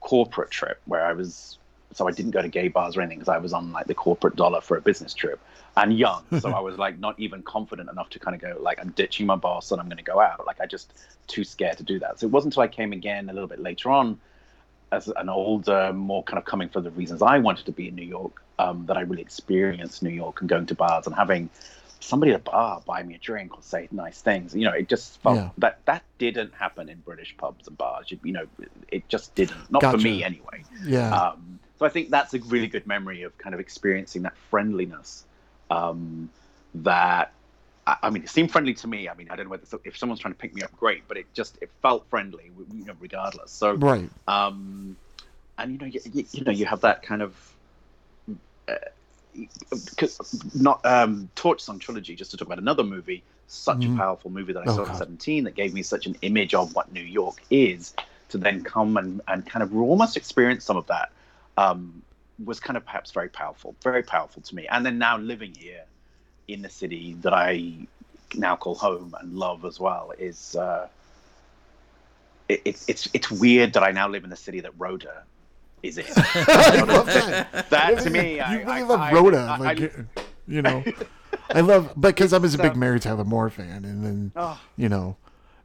corporate 0.00 0.50
trip 0.50 0.80
where 0.86 1.04
I 1.04 1.12
was. 1.12 1.58
So 1.92 2.06
I 2.06 2.12
didn't 2.12 2.30
go 2.30 2.40
to 2.40 2.48
gay 2.48 2.68
bars 2.68 2.96
or 2.96 3.00
anything 3.00 3.18
because 3.18 3.28
I 3.28 3.38
was 3.38 3.52
on 3.52 3.72
like 3.72 3.86
the 3.86 3.94
corporate 3.94 4.36
dollar 4.36 4.60
for 4.60 4.76
a 4.76 4.80
business 4.80 5.12
trip 5.12 5.40
and 5.76 5.96
young. 5.96 6.22
So 6.38 6.50
I 6.50 6.60
was 6.60 6.78
like 6.78 7.00
not 7.00 7.18
even 7.18 7.42
confident 7.42 7.90
enough 7.90 8.10
to 8.10 8.20
kind 8.20 8.34
of 8.34 8.40
go 8.40 8.62
like 8.62 8.78
I'm 8.80 8.90
ditching 8.90 9.26
my 9.26 9.34
boss 9.34 9.72
and 9.72 9.80
I'm 9.80 9.88
going 9.88 9.96
to 9.96 10.04
go 10.04 10.20
out. 10.20 10.46
Like 10.46 10.60
I 10.60 10.66
just 10.66 10.92
too 11.26 11.42
scared 11.42 11.78
to 11.78 11.82
do 11.82 11.98
that. 11.98 12.20
So 12.20 12.26
it 12.26 12.30
wasn't 12.30 12.52
until 12.52 12.62
I 12.62 12.68
came 12.68 12.92
again 12.92 13.28
a 13.28 13.32
little 13.32 13.48
bit 13.48 13.58
later 13.60 13.90
on 13.90 14.20
as 14.92 15.08
an 15.08 15.28
older, 15.28 15.92
more 15.92 16.22
kind 16.24 16.38
of 16.38 16.44
coming 16.44 16.68
for 16.68 16.80
the 16.80 16.90
reasons 16.90 17.22
I 17.22 17.38
wanted 17.38 17.66
to 17.66 17.72
be 17.72 17.88
in 17.88 17.94
New 17.94 18.04
York, 18.04 18.42
um, 18.58 18.86
that 18.86 18.96
I 18.96 19.02
really 19.02 19.22
experienced 19.22 20.02
New 20.02 20.10
York 20.10 20.40
and 20.40 20.48
going 20.48 20.66
to 20.66 20.74
bars 20.74 21.06
and 21.06 21.14
having 21.14 21.48
somebody 22.00 22.32
at 22.32 22.40
a 22.40 22.42
bar 22.42 22.82
buy 22.86 23.02
me 23.02 23.14
a 23.14 23.18
drink 23.18 23.56
or 23.56 23.62
say 23.62 23.88
nice 23.92 24.20
things. 24.20 24.54
You 24.54 24.64
know, 24.64 24.72
it 24.72 24.88
just 24.88 25.20
felt 25.20 25.36
Yeah. 25.36 25.50
that 25.58 25.84
that 25.84 26.02
didn't 26.18 26.54
happen 26.54 26.88
in 26.88 26.98
British 27.00 27.36
pubs 27.36 27.68
and 27.68 27.76
bars. 27.76 28.10
You, 28.10 28.18
you 28.24 28.32
know, 28.32 28.46
it 28.88 29.08
just 29.08 29.34
didn't. 29.34 29.70
Not 29.70 29.82
Gotcha. 29.82 29.98
for 29.98 30.04
me 30.04 30.24
anyway. 30.24 30.64
Yeah. 30.84 31.14
Um, 31.14 31.58
so 31.78 31.86
I 31.86 31.88
think 31.88 32.10
that's 32.10 32.34
a 32.34 32.40
really 32.40 32.66
good 32.66 32.86
memory 32.86 33.22
of 33.22 33.36
kind 33.38 33.54
of 33.54 33.60
experiencing 33.60 34.22
that 34.22 34.36
friendliness. 34.50 35.24
Um, 35.70 36.30
that 36.74 37.32
I, 37.86 37.96
I 38.04 38.10
mean, 38.10 38.22
it 38.22 38.28
seemed 38.28 38.50
friendly 38.50 38.74
to 38.74 38.88
me. 38.88 39.08
I 39.08 39.14
mean, 39.14 39.28
I 39.30 39.36
don't 39.36 39.46
know 39.46 39.50
whether 39.50 39.64
if 39.84 39.96
someone's 39.96 40.20
trying 40.20 40.34
to 40.34 40.38
pick 40.38 40.54
me 40.54 40.62
up, 40.62 40.74
great, 40.76 41.06
but 41.08 41.16
it 41.16 41.26
just 41.34 41.58
it 41.60 41.70
felt 41.82 42.06
friendly, 42.08 42.50
you 42.74 42.84
know, 42.84 42.94
regardless. 43.00 43.50
So 43.50 43.74
right. 43.74 44.08
um, 44.28 44.96
and 45.58 45.72
you 45.72 45.78
know, 45.78 45.86
you, 45.86 46.00
you, 46.12 46.24
you 46.32 46.44
know, 46.44 46.52
you 46.52 46.66
have 46.66 46.80
that 46.80 47.02
kind 47.02 47.22
of. 47.22 47.54
Uh, 48.68 48.74
not 50.54 50.84
um, 50.84 51.30
Torch 51.34 51.60
Song 51.60 51.78
Trilogy, 51.78 52.14
just 52.14 52.30
to 52.32 52.36
talk 52.36 52.46
about 52.46 52.58
another 52.58 52.84
movie, 52.84 53.22
such 53.46 53.84
Mhm. 53.84 53.94
a 53.94 53.96
powerful 53.98 54.30
movie 54.30 54.52
that 54.52 54.62
I 54.62 54.66
Oh, 54.66 54.76
saw 54.76 54.82
God. 54.82 54.90
at 54.92 54.98
17 54.98 55.44
that 55.44 55.54
gave 55.54 55.74
me 55.74 55.82
such 55.82 56.06
an 56.06 56.16
image 56.22 56.54
of 56.54 56.74
what 56.74 56.92
New 56.92 57.02
York 57.02 57.36
is 57.50 57.94
to 58.28 58.38
then 58.38 58.62
come 58.62 58.96
and, 58.96 59.20
and 59.28 59.46
kind 59.46 59.62
of 59.62 59.74
almost 59.76 60.16
experience 60.16 60.64
some 60.64 60.76
of 60.76 60.86
that 60.86 61.10
um, 61.56 62.02
was 62.44 62.60
kind 62.60 62.76
of 62.76 62.84
perhaps 62.84 63.12
very 63.12 63.28
powerful, 63.28 63.74
very 63.82 64.02
powerful 64.02 64.42
to 64.42 64.54
me. 64.54 64.66
And 64.68 64.84
then 64.86 64.98
now 64.98 65.18
living 65.18 65.54
here 65.54 65.84
in 66.48 66.62
the 66.62 66.70
city 66.70 67.14
that 67.20 67.32
I 67.34 67.86
now 68.34 68.56
call 68.56 68.74
home 68.74 69.14
and 69.20 69.34
love 69.34 69.64
as 69.64 69.80
well 69.80 70.12
is 70.18 70.54
uh, 70.56 70.88
it, 72.48 72.62
it's 72.64 72.88
it's 72.88 73.08
it's 73.12 73.30
weird 73.30 73.74
that 73.74 73.82
I 73.82 73.92
now 73.92 74.08
live 74.08 74.24
in 74.24 74.30
the 74.30 74.36
city 74.36 74.60
that 74.60 74.72
Rhoda 74.78 75.24
is 75.82 75.98
in. 75.98 76.04
I 76.16 76.82
love 76.86 77.06
that. 77.06 77.70
that 77.70 77.98
to 78.00 78.10
me, 78.10 78.36
you 78.36 78.40
I, 78.40 78.56
really 78.58 78.72
I, 78.72 78.82
love 78.82 79.00
I- 79.00 79.12
Rhoda, 79.12 79.38
I- 79.38 79.56
like 79.58 79.80
I- 79.82 80.22
you 80.46 80.62
know. 80.62 80.84
I 81.50 81.60
love 81.60 81.92
because 82.00 82.32
I 82.32 82.38
was 82.38 82.54
a 82.54 82.58
big 82.58 82.76
Mary 82.76 83.00
Tyler 83.00 83.24
Moore 83.24 83.50
fan, 83.50 83.84
and 83.84 84.04
then 84.04 84.32
oh, 84.36 84.60
you 84.76 84.88
know, 84.88 85.16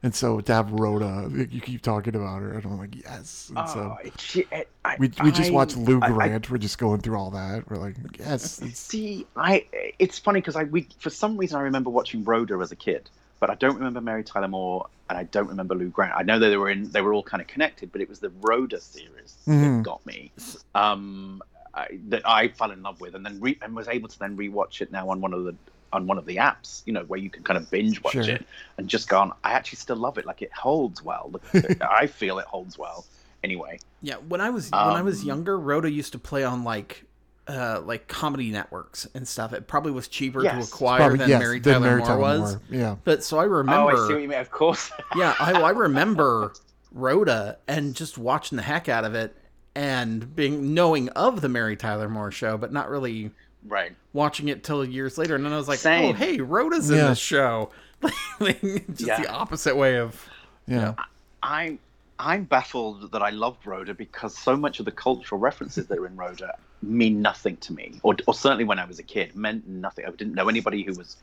and 0.02 0.14
so 0.14 0.40
to 0.40 0.52
have 0.52 0.70
Rhoda, 0.72 1.28
you 1.50 1.60
keep 1.60 1.82
talking 1.82 2.14
about 2.16 2.40
her, 2.42 2.52
and 2.52 2.64
I'm 2.64 2.78
like, 2.78 2.96
yes. 2.96 3.52
And 3.56 3.68
so 3.68 3.96
oh, 3.96 3.98
it, 4.04 4.20
she- 4.20 4.46
I, 4.84 4.96
we 4.98 5.10
we 5.22 5.30
just 5.32 5.52
watched 5.52 5.76
Lou 5.76 6.00
I- 6.00 6.06
I- 6.06 6.10
Grant. 6.10 6.50
We're 6.50 6.58
just 6.58 6.78
going 6.78 7.00
through 7.00 7.18
all 7.18 7.30
that. 7.32 7.68
We're 7.70 7.76
like, 7.76 7.96
yes. 8.18 8.60
It's, 8.62 8.80
See, 8.80 9.26
I 9.36 9.64
it's 9.98 10.18
funny 10.18 10.40
because 10.40 10.56
I 10.56 10.64
we 10.64 10.88
for 10.98 11.10
some 11.10 11.36
reason 11.36 11.58
I 11.58 11.62
remember 11.62 11.90
watching 11.90 12.24
Rhoda 12.24 12.58
as 12.60 12.72
a 12.72 12.76
kid, 12.76 13.08
but 13.40 13.50
I 13.50 13.54
don't 13.54 13.74
remember 13.76 14.00
Mary 14.00 14.24
Tyler 14.24 14.48
Moore 14.48 14.86
and 15.08 15.18
I 15.18 15.24
don't 15.24 15.48
remember 15.48 15.74
Lou 15.74 15.88
Grant. 15.88 16.12
I 16.16 16.22
know 16.22 16.38
that 16.38 16.48
they 16.48 16.56
were 16.56 16.70
in 16.70 16.90
they 16.90 17.00
were 17.02 17.12
all 17.14 17.22
kind 17.22 17.40
of 17.40 17.46
connected, 17.46 17.92
but 17.92 18.00
it 18.00 18.08
was 18.08 18.18
the 18.20 18.30
Rhoda 18.40 18.80
series 18.80 19.36
Mhm. 19.46 19.78
that 19.78 19.82
got 19.84 20.04
me. 20.06 20.32
Um, 20.74 21.42
I, 21.74 21.98
that 22.08 22.22
I 22.26 22.48
fell 22.48 22.70
in 22.70 22.82
love 22.82 23.00
with, 23.00 23.14
and 23.14 23.24
then 23.24 23.38
re, 23.40 23.58
and 23.62 23.76
was 23.76 23.86
able 23.88 24.08
to 24.08 24.18
then 24.18 24.36
rewatch 24.36 24.80
it 24.80 24.90
now 24.90 25.08
on 25.10 25.20
one 25.20 25.32
of 25.34 25.44
the 25.44 25.54
on 25.92 26.06
one 26.06 26.18
of 26.18 26.26
the 26.26 26.36
apps, 26.36 26.82
you 26.86 26.92
know, 26.92 27.04
where 27.04 27.20
you 27.20 27.30
can 27.30 27.42
kind 27.44 27.56
of 27.56 27.70
binge 27.70 28.02
watch 28.02 28.14
Sure. 28.14 28.22
it 28.22 28.44
and 28.76 28.88
just 28.88 29.08
go 29.08 29.20
on. 29.20 29.32
I 29.44 29.52
actually 29.52 29.76
still 29.76 29.96
love 29.96 30.18
it. 30.18 30.26
Like 30.26 30.42
it 30.42 30.52
holds 30.52 31.02
well. 31.02 31.32
I 31.80 32.06
feel 32.06 32.38
it 32.38 32.46
holds 32.46 32.76
well. 32.78 33.06
Anyway, 33.44 33.78
Yeah, 34.02 34.16
when 34.16 34.40
I 34.40 34.50
was 34.50 34.70
when 34.70 34.80
I 34.80 35.02
was 35.02 35.20
Um, 35.22 35.26
younger, 35.28 35.58
Rhoda 35.58 35.88
used 35.90 36.12
to 36.12 36.18
play 36.18 36.42
on 36.42 36.64
like 36.64 37.04
uh 37.48 37.80
like 37.84 38.08
comedy 38.08 38.50
networks 38.50 39.06
and 39.14 39.26
stuff. 39.26 39.52
It 39.52 39.66
probably 39.66 39.92
was 39.92 40.08
cheaper 40.08 40.42
to 40.42 40.58
acquire 40.58 40.98
probably 40.98 41.18
than 41.18 41.28
yes, 41.28 41.40
Mary 41.40 41.60
than 41.60 41.74
Tyler 41.74 41.86
Mary 41.86 41.98
Moore 41.98 42.08
Tyler 42.08 42.20
was. 42.20 42.52
Moore. 42.52 42.62
Yeah. 42.70 42.96
But 43.04 43.24
so 43.24 43.38
I 43.38 43.44
oh, 43.44 43.48
remember 43.48 43.92
I 43.92 44.08
see 44.08 44.14
what 44.14 44.22
you 44.22 44.28
mean. 44.28 44.38
Of 44.38 44.50
course. 44.50 44.90
yeah, 45.16 45.34
I, 45.38 45.52
I 45.52 45.70
remember 45.70 46.52
Rhoda 46.92 47.58
and 47.68 47.94
just 47.94 48.18
watching 48.18 48.56
the 48.56 48.62
heck 48.62 48.88
out 48.88 49.04
of 49.04 49.14
it 49.14 49.36
and 49.74 50.34
being 50.34 50.74
knowing 50.74 51.08
of 51.10 51.40
the 51.40 51.48
Mary 51.48 51.76
Tyler 51.76 52.08
Moore 52.08 52.30
show, 52.30 52.56
but 52.56 52.72
not 52.72 52.88
really 52.88 53.30
right. 53.68 53.92
watching 54.12 54.48
it 54.48 54.64
till 54.64 54.84
years 54.84 55.18
later. 55.18 55.36
And 55.36 55.44
then 55.44 55.52
I 55.52 55.56
was 55.56 55.68
like, 55.68 55.78
Same. 55.78 56.10
oh, 56.10 56.12
hey, 56.14 56.38
Rhoda's 56.40 56.90
in 56.90 56.96
this 56.96 57.18
show. 57.18 57.70
Like, 58.38 58.60
just 58.60 59.00
Yeah. 59.00 59.20
the 59.20 59.28
opposite 59.30 59.74
way 59.74 59.98
of. 59.98 60.28
Yeah. 60.66 60.94
I'm 61.42 61.78
I'm 62.18 62.44
baffled 62.44 63.12
that 63.12 63.22
I 63.22 63.30
love 63.30 63.56
Rhoda 63.64 63.94
because 63.94 64.36
so 64.36 64.56
much 64.56 64.78
of 64.78 64.84
the 64.84 64.92
cultural 64.92 65.40
references 65.40 65.86
that 65.86 65.98
are 65.98 66.06
in 66.06 66.14
Rhoda 66.14 66.56
mean 66.82 67.22
nothing 67.22 67.56
to 67.58 67.72
me, 67.72 68.00
or, 68.02 68.16
or 68.26 68.34
certainly 68.34 68.64
when 68.64 68.78
I 68.78 68.84
was 68.84 68.98
a 68.98 69.02
kid 69.02 69.34
meant 69.34 69.66
nothing. 69.66 70.04
I 70.06 70.10
didn't 70.10 70.34
know 70.34 70.48
anybody 70.48 70.82
who 70.82 70.94
was 70.94 71.16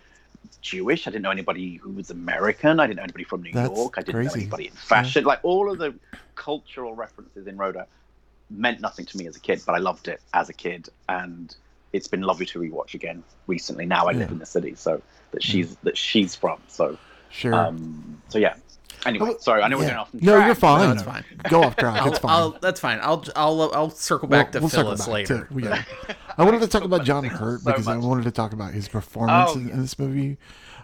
Jewish. 0.61 1.07
I 1.07 1.11
didn't 1.11 1.23
know 1.23 1.31
anybody 1.31 1.75
who 1.75 1.91
was 1.91 2.09
American. 2.09 2.79
I 2.79 2.87
didn't 2.87 2.97
know 2.97 3.03
anybody 3.03 3.23
from 3.23 3.43
New 3.43 3.53
That's 3.53 3.75
York. 3.75 3.95
I 3.97 4.01
didn't 4.01 4.25
know 4.25 4.31
anybody 4.33 4.67
in 4.67 4.73
fashion. 4.73 5.23
Like 5.23 5.39
all 5.43 5.71
of 5.71 5.77
the 5.77 5.93
cultural 6.35 6.95
references 6.95 7.47
in 7.47 7.57
Rhoda 7.57 7.87
meant 8.49 8.81
nothing 8.81 9.05
to 9.05 9.17
me 9.17 9.27
as 9.27 9.35
a 9.35 9.39
kid, 9.39 9.61
but 9.65 9.73
I 9.73 9.79
loved 9.79 10.07
it 10.07 10.21
as 10.33 10.49
a 10.49 10.53
kid, 10.53 10.89
and 11.07 11.55
it's 11.91 12.07
been 12.07 12.21
lovely 12.21 12.45
to 12.47 12.59
rewatch 12.59 12.93
again 12.93 13.23
recently. 13.47 13.85
Now 13.85 14.07
I 14.07 14.13
live 14.13 14.31
in 14.31 14.39
the 14.39 14.45
city, 14.45 14.75
so 14.75 15.01
that 15.31 15.43
she's 15.43 15.75
that 15.83 15.97
she's 15.97 16.35
from. 16.35 16.61
So 16.67 16.97
Sure. 17.33 17.53
um, 17.55 18.21
so 18.29 18.37
yeah. 18.37 18.53
Anyway, 19.05 19.29
Oh, 19.31 19.37
sorry, 19.39 19.61
I 19.63 19.67
know 19.67 19.77
we're 19.77 19.83
going 19.85 19.95
off. 19.97 20.11
the 20.11 20.21
No, 20.21 20.33
track, 20.35 20.45
you're 20.47 20.55
fine. 20.55 20.87
No, 20.87 20.93
it's 20.93 21.03
fine. 21.03 21.23
Go 21.49 21.63
off 21.63 21.75
track. 21.75 22.01
I'll, 22.01 22.07
It's 22.09 22.19
fine. 22.19 22.31
I'll, 22.31 22.51
that's 22.61 22.79
fine. 22.79 22.99
I'll 23.01 23.23
I'll 23.35 23.61
I'll 23.73 23.89
circle 23.89 24.27
back 24.27 24.53
We'll- 24.53 24.69
to 24.69 24.77
we'll 24.77 24.83
Phyllis 24.85 24.99
back 25.01 25.07
later. 25.09 25.47
to- 25.51 25.59
yeah. 25.59 25.83
I 26.37 26.43
wanted 26.43 26.61
to 26.61 26.67
talk 26.67 26.83
about 26.83 27.03
John 27.03 27.23
Thank 27.23 27.33
Hurt 27.33 27.61
so 27.61 27.71
because 27.71 27.87
I 27.87 27.97
wanted 27.97 28.23
to 28.23 28.31
talk 28.31 28.53
about 28.53 28.73
his 28.73 28.87
performance 28.87 29.51
Oh, 29.53 29.59
in, 29.59 29.69
in 29.69 29.81
this 29.81 29.97
movie. 29.99 30.37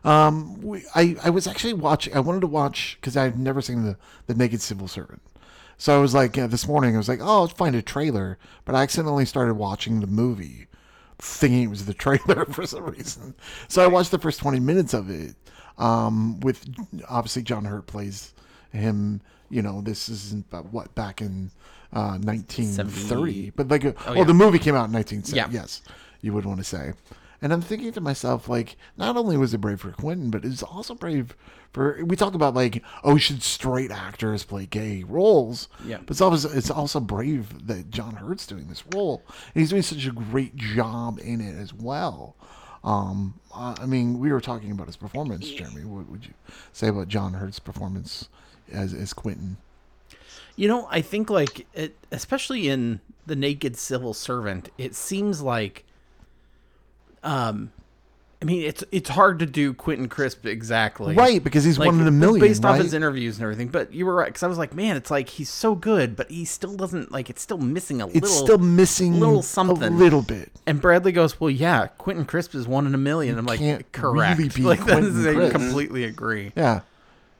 Um, 0.03 0.61
we, 0.61 0.83
I 0.95 1.15
I 1.23 1.29
was 1.29 1.47
actually 1.47 1.73
watching. 1.73 2.15
I 2.15 2.19
wanted 2.19 2.41
to 2.41 2.47
watch 2.47 2.97
because 2.99 3.17
I've 3.17 3.37
never 3.37 3.61
seen 3.61 3.83
the 3.83 3.97
the 4.27 4.33
Naked 4.35 4.61
Civil 4.61 4.87
Servant. 4.87 5.21
So 5.77 5.97
I 5.97 6.01
was 6.01 6.13
like 6.13 6.37
uh, 6.37 6.47
this 6.47 6.67
morning. 6.67 6.95
I 6.95 6.97
was 6.97 7.07
like, 7.09 7.19
oh, 7.21 7.25
I'll 7.41 7.47
find 7.47 7.75
a 7.75 7.81
trailer, 7.81 8.37
but 8.65 8.75
I 8.75 8.83
accidentally 8.83 9.25
started 9.25 9.53
watching 9.53 10.01
the 10.01 10.07
movie 10.07 10.67
thinking 11.19 11.63
it 11.63 11.69
was 11.69 11.85
the 11.85 11.93
trailer 12.05 12.45
for 12.45 12.65
some 12.65 12.83
reason. 12.85 13.33
So 13.67 13.83
I 13.83 13.87
watched 13.87 14.11
the 14.11 14.19
first 14.19 14.39
20 14.39 14.59
minutes 14.59 14.93
of 14.93 15.09
it. 15.09 15.35
Um, 15.79 16.39
with 16.41 16.65
obviously 17.09 17.41
John 17.41 17.65
Hurt 17.65 17.87
plays 17.87 18.33
him. 18.71 19.21
You 19.49 19.63
know, 19.63 19.81
this 19.81 20.09
isn't 20.09 20.45
what 20.71 20.93
back 20.93 21.21
in 21.21 21.49
uh, 21.91 22.19
1930, 22.21 22.91
70. 22.91 23.49
but 23.55 23.67
like, 23.69 23.83
uh, 23.85 23.93
Oh, 24.01 24.09
well, 24.09 24.17
yeah. 24.17 24.23
the 24.25 24.33
movie 24.35 24.59
came 24.59 24.75
out 24.75 24.89
in 24.89 24.93
1970. 24.93 25.35
Yeah. 25.55 25.61
Yes, 25.61 25.81
you 26.21 26.33
would 26.33 26.45
want 26.45 26.59
to 26.59 26.63
say. 26.63 26.93
And 27.41 27.53
I'm 27.53 27.61
thinking 27.61 27.91
to 27.93 28.01
myself, 28.01 28.49
like, 28.49 28.75
not 28.97 29.15
only 29.15 29.37
was 29.37 29.53
it 29.53 29.59
brave 29.61 29.79
for 29.79 29.91
Quentin, 29.91 30.29
but 30.29 30.43
it's 30.45 30.61
also 30.61 30.93
brave 30.93 31.35
for. 31.71 32.03
We 32.03 32.15
talk 32.17 32.33
about 32.35 32.53
like, 32.53 32.83
oh, 33.03 33.17
should 33.17 33.41
straight 33.41 33.91
actors 33.91 34.43
play 34.43 34.65
gay 34.65 35.03
roles? 35.03 35.69
Yeah. 35.85 35.97
But 36.05 36.11
it's 36.11 36.21
also 36.21 36.49
it's 36.51 36.69
also 36.69 36.99
brave 36.99 37.65
that 37.67 37.89
John 37.91 38.15
Hurt's 38.17 38.45
doing 38.45 38.67
this 38.67 38.83
role, 38.93 39.23
and 39.55 39.61
he's 39.61 39.69
doing 39.69 39.81
such 39.81 40.05
a 40.05 40.11
great 40.11 40.57
job 40.57 41.17
in 41.23 41.39
it 41.39 41.55
as 41.57 41.73
well. 41.73 42.35
Um, 42.83 43.39
I 43.53 43.75
I 43.81 43.85
mean, 43.85 44.19
we 44.19 44.31
were 44.31 44.41
talking 44.41 44.71
about 44.71 44.87
his 44.87 44.97
performance, 44.97 45.49
Jeremy. 45.49 45.85
What 45.85 46.09
would 46.09 46.25
you 46.25 46.33
say 46.73 46.87
about 46.87 47.07
John 47.07 47.33
Hurt's 47.33 47.59
performance 47.59 48.29
as 48.71 48.93
as 48.93 49.13
Quentin? 49.13 49.57
You 50.55 50.67
know, 50.67 50.87
I 50.91 51.01
think 51.01 51.29
like 51.29 51.67
it, 51.73 51.95
especially 52.11 52.67
in 52.67 52.99
the 53.25 53.35
Naked 53.35 53.77
Civil 53.77 54.13
Servant, 54.13 54.69
it 54.77 54.95
seems 54.95 55.41
like, 55.41 55.85
um, 57.23 57.71
I 58.41 58.45
mean, 58.45 58.61
it's 58.63 58.85
it's 58.93 59.09
hard 59.09 59.39
to 59.39 59.45
do 59.45 59.73
Quentin 59.73 60.07
Crisp 60.07 60.45
exactly, 60.45 61.13
Right, 61.13 61.43
because 61.43 61.65
he's 61.65 61.77
Like, 61.77 61.87
one 61.87 61.99
in 61.99 62.07
a 62.07 62.11
million, 62.11 62.39
based 62.39 62.63
off 62.63 62.77
his 62.77 62.93
interviews 62.93 63.35
and 63.35 63.43
everything. 63.43 63.67
But 63.67 63.93
you 63.93 64.05
were 64.05 64.15
right 64.15 64.27
because 64.27 64.43
I 64.43 64.47
was 64.47 64.57
like, 64.57 64.73
man, 64.73 64.95
it's 64.95 65.11
like 65.11 65.27
he's 65.27 65.49
so 65.49 65.75
good, 65.75 66.15
but 66.15 66.31
he 66.31 66.45
still 66.45 66.75
doesn't 66.77 67.11
like. 67.11 67.29
It's 67.29 67.41
still 67.41 67.57
missing 67.57 68.01
a 68.01 68.07
It's 68.07 68.15
little. 68.21 68.29
still 68.29 68.57
missing 68.57 69.15
a 69.15 69.17
little 69.17 69.43
a 69.57 69.89
little 69.89 70.21
bit. 70.21 70.51
and 70.65 70.79
Bradley 70.79 71.11
goes, 71.11 71.37
well, 71.41 71.49
yeah, 71.49 71.87
Quentin 71.97 72.23
Crisp 72.23 72.55
is 72.55 72.65
one 72.65 72.87
in 72.87 72.95
a 72.95 72.97
million. 72.97 73.37
I'm 73.37 73.45
like, 73.45 73.59
can't 73.59 73.91
correct. 73.91 74.37
really 74.37 74.49
be 74.49 74.61
like 74.63 74.85
that 74.85 75.03
is, 75.03 75.27
I 75.27 75.49
completely 75.49 76.05
agree. 76.05 76.53
Yeah, 76.55 76.81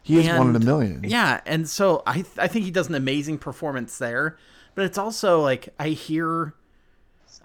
he 0.03 0.19
is 0.19 0.27
one 0.27 0.49
in 0.49 0.55
a 0.57 0.59
million. 0.59 1.05
Yeah, 1.05 1.39
and 1.45 1.69
so 1.69 2.03
I 2.05 2.25
I 2.37 2.47
think 2.49 2.65
he 2.65 2.71
does 2.71 2.89
an 2.89 2.95
amazing 2.95 3.37
performance 3.37 3.97
there, 3.99 4.37
but 4.75 4.83
it's 4.83 4.97
also 4.97 5.39
like 5.41 5.69
I 5.79 5.89
hear 5.89 6.53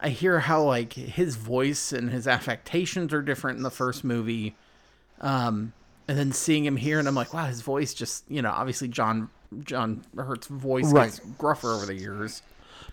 I 0.05 0.11
hear 0.11 0.39
how 0.41 0.63
like 0.63 0.93
his 0.93 1.37
voice 1.37 1.93
and 1.93 2.11
his 2.11 2.29
affectations 2.29 3.13
are 3.13 3.23
different 3.23 3.57
in 3.57 3.63
the 3.63 3.71
first 3.71 4.05
movie. 4.05 4.55
Um 5.21 5.73
and 6.07 6.19
then 6.19 6.33
seeing 6.33 6.65
him 6.67 6.77
here 6.77 6.99
and 6.99 7.09
I'm 7.09 7.15
like, 7.15 7.33
wow, 7.33 7.47
his 7.47 7.63
voice 7.63 7.95
just, 7.95 8.25
you 8.31 8.43
know, 8.43 8.51
obviously 8.51 8.89
John 8.89 9.31
John 9.65 10.05
Hurt's 10.17 10.47
voice 10.49 10.93
Right. 10.93 11.07
gets 11.07 11.21
gruffer 11.39 11.73
over 11.75 11.87
the 11.87 11.95
years. 11.95 12.43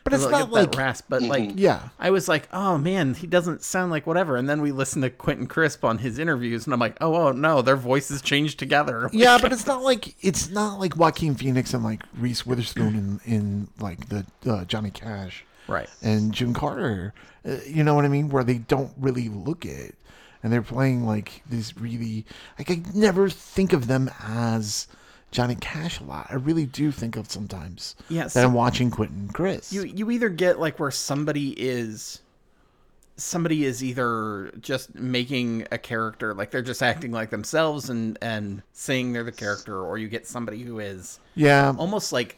but 0.04 0.13
it's 0.13 0.26
Doesn't 0.26 0.52
like 0.52 0.74
rasp, 0.76 1.06
but 1.10 1.21
like 1.21 1.52
yeah. 1.56 1.89
I 2.00 2.12
was 2.12 2.28
like, 2.30 2.47
oh 2.54 2.78
man, 2.78 3.13
he 3.15 3.28
doesn't 3.28 3.63
sound 3.63 3.91
like 3.91 4.08
whatever. 4.08 4.38
And 4.38 4.47
then 4.50 4.62
we 4.62 4.71
listened 4.71 5.04
to 5.04 5.10
Quentin 5.10 5.47
Crisp 5.47 5.84
on 5.84 5.97
his 5.97 6.17
interviews, 6.19 6.65
and 6.65 6.74
I'm 6.74 6.80
like, 6.80 6.97
oh, 7.02 7.13
oh 7.15 7.32
no, 7.32 7.62
their 7.62 7.76
voices 7.76 8.21
changed 8.21 8.58
together. 8.60 9.10
Yeah, 9.13 9.38
but 9.41 9.52
it's 9.52 9.67
not 9.67 9.82
like 9.84 10.15
it's 10.21 10.50
not 10.50 10.80
like 10.80 10.95
Joaquin 10.95 11.36
Phoenix 11.36 11.74
and 11.74 11.84
like 11.84 12.04
Reese 12.17 12.45
Witherspoon 12.45 13.19
in, 13.26 13.34
in 13.34 13.67
like 13.80 14.08
the 14.10 14.26
uh, 14.50 14.63
Johnny 14.65 14.91
Cash 14.91 15.45
right. 15.67 15.89
and 16.02 16.34
June 16.34 16.54
Carter. 16.54 17.13
Uh, 17.45 17.58
you 17.65 17.84
know 17.84 17.95
what 17.95 18.06
I 18.06 18.08
mean? 18.08 18.30
Where 18.30 18.43
they 18.43 18.60
don't 18.60 18.91
really 18.97 19.30
look 19.30 19.65
it, 19.65 19.95
and 20.43 20.52
they're 20.54 20.62
playing 20.62 21.06
like 21.06 21.41
these 21.50 21.76
really 21.78 22.26
like 22.60 22.69
I 22.69 22.82
never 22.93 23.30
think 23.30 23.74
of 23.74 23.88
them 23.88 24.12
as 24.24 24.88
Johnny 25.32 25.56
Cash 25.56 26.00
a 26.00 26.04
lot. 26.04 26.28
I 26.30 26.36
really 26.36 26.65
do 26.65 26.91
think 26.91 27.15
of 27.15 27.32
sometimes 27.32 27.95
Yes. 28.10 28.34
that 28.34 28.45
I'm 28.45 28.54
watching 28.54 28.91
Quentin 28.91 29.30
Crisp. 29.30 29.71
You 29.74 29.84
you 29.84 30.12
either 30.12 30.30
get 30.30 30.60
like 30.60 30.80
where 30.80 30.91
somebody 30.91 31.50
is 31.60 32.21
somebody 33.17 33.65
is 33.65 33.84
either 33.84 34.52
just 34.62 34.95
making 34.95 35.67
a 35.71 35.78
character 35.78 36.34
like 36.34 36.50
they're 36.50 36.62
just 36.62 36.82
acting 36.82 37.12
like 37.12 37.30
themselves 37.30 37.89
and 37.89 38.17
and 38.21 38.63
saying 38.74 39.13
they're 39.13 39.24
the 39.24 39.32
character 39.32 39.80
or 39.80 39.97
you 39.97 40.08
get 40.08 40.26
somebody 40.26 40.62
who 40.63 40.80
is 40.80 41.19
yeah, 41.36 41.74
almost 41.78 42.12
like 42.12 42.38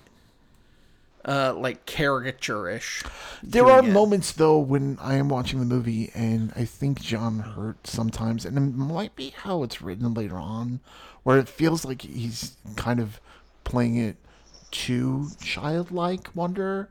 uh 1.26 1.54
like 1.56 1.86
caricature-ish. 1.86 3.04
There 3.42 3.66
are 3.66 3.80
it. 3.80 3.92
moments 3.92 4.32
though 4.32 4.60
when 4.60 4.98
I 5.02 5.16
am 5.16 5.30
watching 5.30 5.60
the 5.60 5.66
movie 5.66 6.12
and 6.14 6.52
I 6.56 6.66
think 6.66 7.02
John 7.02 7.40
Hurt 7.40 7.88
sometimes, 7.88 8.46
and 8.46 8.58
it 8.58 8.62
might 8.62 9.16
be 9.16 9.30
how 9.30 9.64
it's 9.64 9.82
written 9.82 10.14
later 10.14 10.38
on, 10.38 10.80
where 11.24 11.38
it 11.38 11.50
feels 11.50 11.86
like 11.86 12.02
he's 12.02 12.58
kind 12.76 13.00
of 13.00 13.20
playing 13.64 13.98
it 13.98 14.18
too 14.72 15.30
childlike. 15.42 16.36
Wonder 16.36 16.90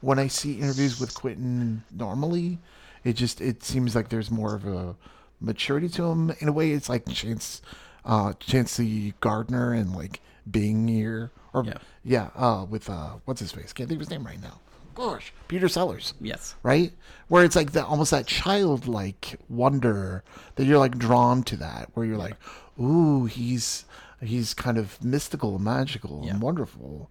when 0.00 0.18
I 0.18 0.26
see 0.26 0.54
interviews 0.54 1.00
with 1.00 1.14
Quentin 1.14 1.84
normally, 1.90 2.58
it 3.04 3.14
just 3.14 3.40
it 3.40 3.62
seems 3.62 3.94
like 3.94 4.08
there's 4.08 4.30
more 4.30 4.54
of 4.54 4.66
a 4.66 4.96
maturity 5.40 5.88
to 5.90 6.04
him. 6.04 6.32
In 6.40 6.48
a 6.48 6.52
way, 6.52 6.72
it's 6.72 6.88
like 6.88 7.08
Chance, 7.08 7.62
uh, 8.04 8.34
Chauncey 8.40 9.14
Gardiner 9.20 9.72
and 9.72 9.94
like 9.94 10.20
being 10.50 10.88
here, 10.88 11.30
or 11.52 11.64
Yeah. 11.64 11.74
yeah, 12.04 12.28
uh, 12.36 12.64
with 12.68 12.88
uh, 12.90 13.14
what's 13.24 13.40
his 13.40 13.52
face? 13.52 13.72
Can't 13.72 13.88
think 13.88 13.98
of 14.00 14.06
his 14.06 14.10
name 14.10 14.24
right 14.26 14.40
now. 14.40 14.60
Gosh, 14.94 15.32
Peter 15.48 15.68
Sellers 15.68 16.14
Yes. 16.20 16.56
right? 16.62 16.92
Where 17.28 17.44
it's 17.44 17.56
like 17.56 17.72
that 17.72 17.86
almost 17.86 18.10
that 18.10 18.26
childlike 18.26 19.36
wonder 19.48 20.22
that 20.56 20.64
you're 20.64 20.78
like 20.78 20.98
drawn 20.98 21.42
to 21.44 21.56
that, 21.56 21.90
where 21.94 22.04
you're 22.04 22.18
like, 22.18 22.36
ooh, 22.80 23.24
he's 23.26 23.84
he's 24.20 24.52
kind 24.52 24.76
of 24.76 25.02
mystical 25.02 25.56
and 25.56 25.64
magical 25.64 26.22
Yeah. 26.24 26.32
and 26.32 26.42
wonderful. 26.42 27.10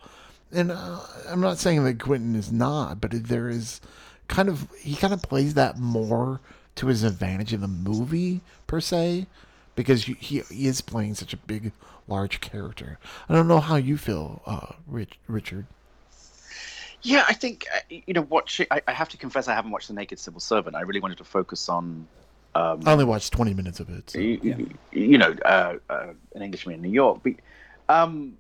And 0.52 0.71
uh, 0.71 0.99
I'm 1.28 1.41
not 1.41 1.58
saying 1.58 1.84
that 1.86 1.99
Quentin 1.99 2.36
is 2.36 2.52
not, 2.52 2.99
but 3.02 3.12
there 3.12 3.49
is 3.49 3.82
kind 4.28 4.49
of 4.49 4.67
he 4.80 4.95
kind 4.95 5.13
of 5.13 5.21
plays 5.23 5.54
that 5.56 5.78
more 5.80 6.41
to 6.75 6.88
his 6.88 7.04
advantage 7.04 7.54
in 7.54 7.62
the 7.62 7.67
movie 7.67 8.41
per 8.67 8.80
se, 8.82 9.25
because 9.75 10.04
he, 10.06 10.13
he 10.49 10.67
is 10.67 10.82
playing 10.82 11.15
such 11.15 11.34
a 11.34 11.38
big, 11.38 11.71
large 12.10 12.41
character. 12.41 12.98
I 13.30 13.34
don't 13.36 13.48
know 13.48 13.60
how 13.60 13.76
you 13.76 13.98
feel, 13.98 14.41
uh, 14.45 14.74
Rich, 14.88 15.19
Richard. 15.28 15.65
Yeah, 17.02 17.24
I 17.28 17.34
think 17.34 17.65
uh, 17.74 17.80
you 17.89 18.13
know. 18.13 18.22
Watch. 18.24 18.60
I, 18.69 18.82
I 18.88 18.91
have 18.91 19.08
to 19.10 19.17
confess, 19.17 19.48
I 19.48 19.54
haven't 19.54 19.72
watched 19.72 19.88
The 19.88 19.93
Naked 19.93 20.19
Civil 20.19 20.41
Servant. 20.41 20.76
I 20.76 20.82
really 20.82 21.00
wanted 21.00 21.17
to 21.19 21.24
focus 21.24 21.69
on, 21.69 22.08
um, 22.56 22.82
I 22.86 22.91
only 22.91 23.06
watched 23.06 23.32
20 23.32 23.54
minutes 23.54 23.80
of 23.80 23.89
it. 23.89 24.10
so- 24.10 24.19
you, 24.19 24.39
you- 24.43 24.69
you 24.91 25.17
know, 25.17 25.34
uh, 25.45 25.76
uh, 25.89 26.08
an 26.36 26.41
Englishman 26.41 26.76
in 26.76 26.82
New 26.82 26.89
York. 26.91 27.22
But, 27.24 27.34
um, 27.88 28.38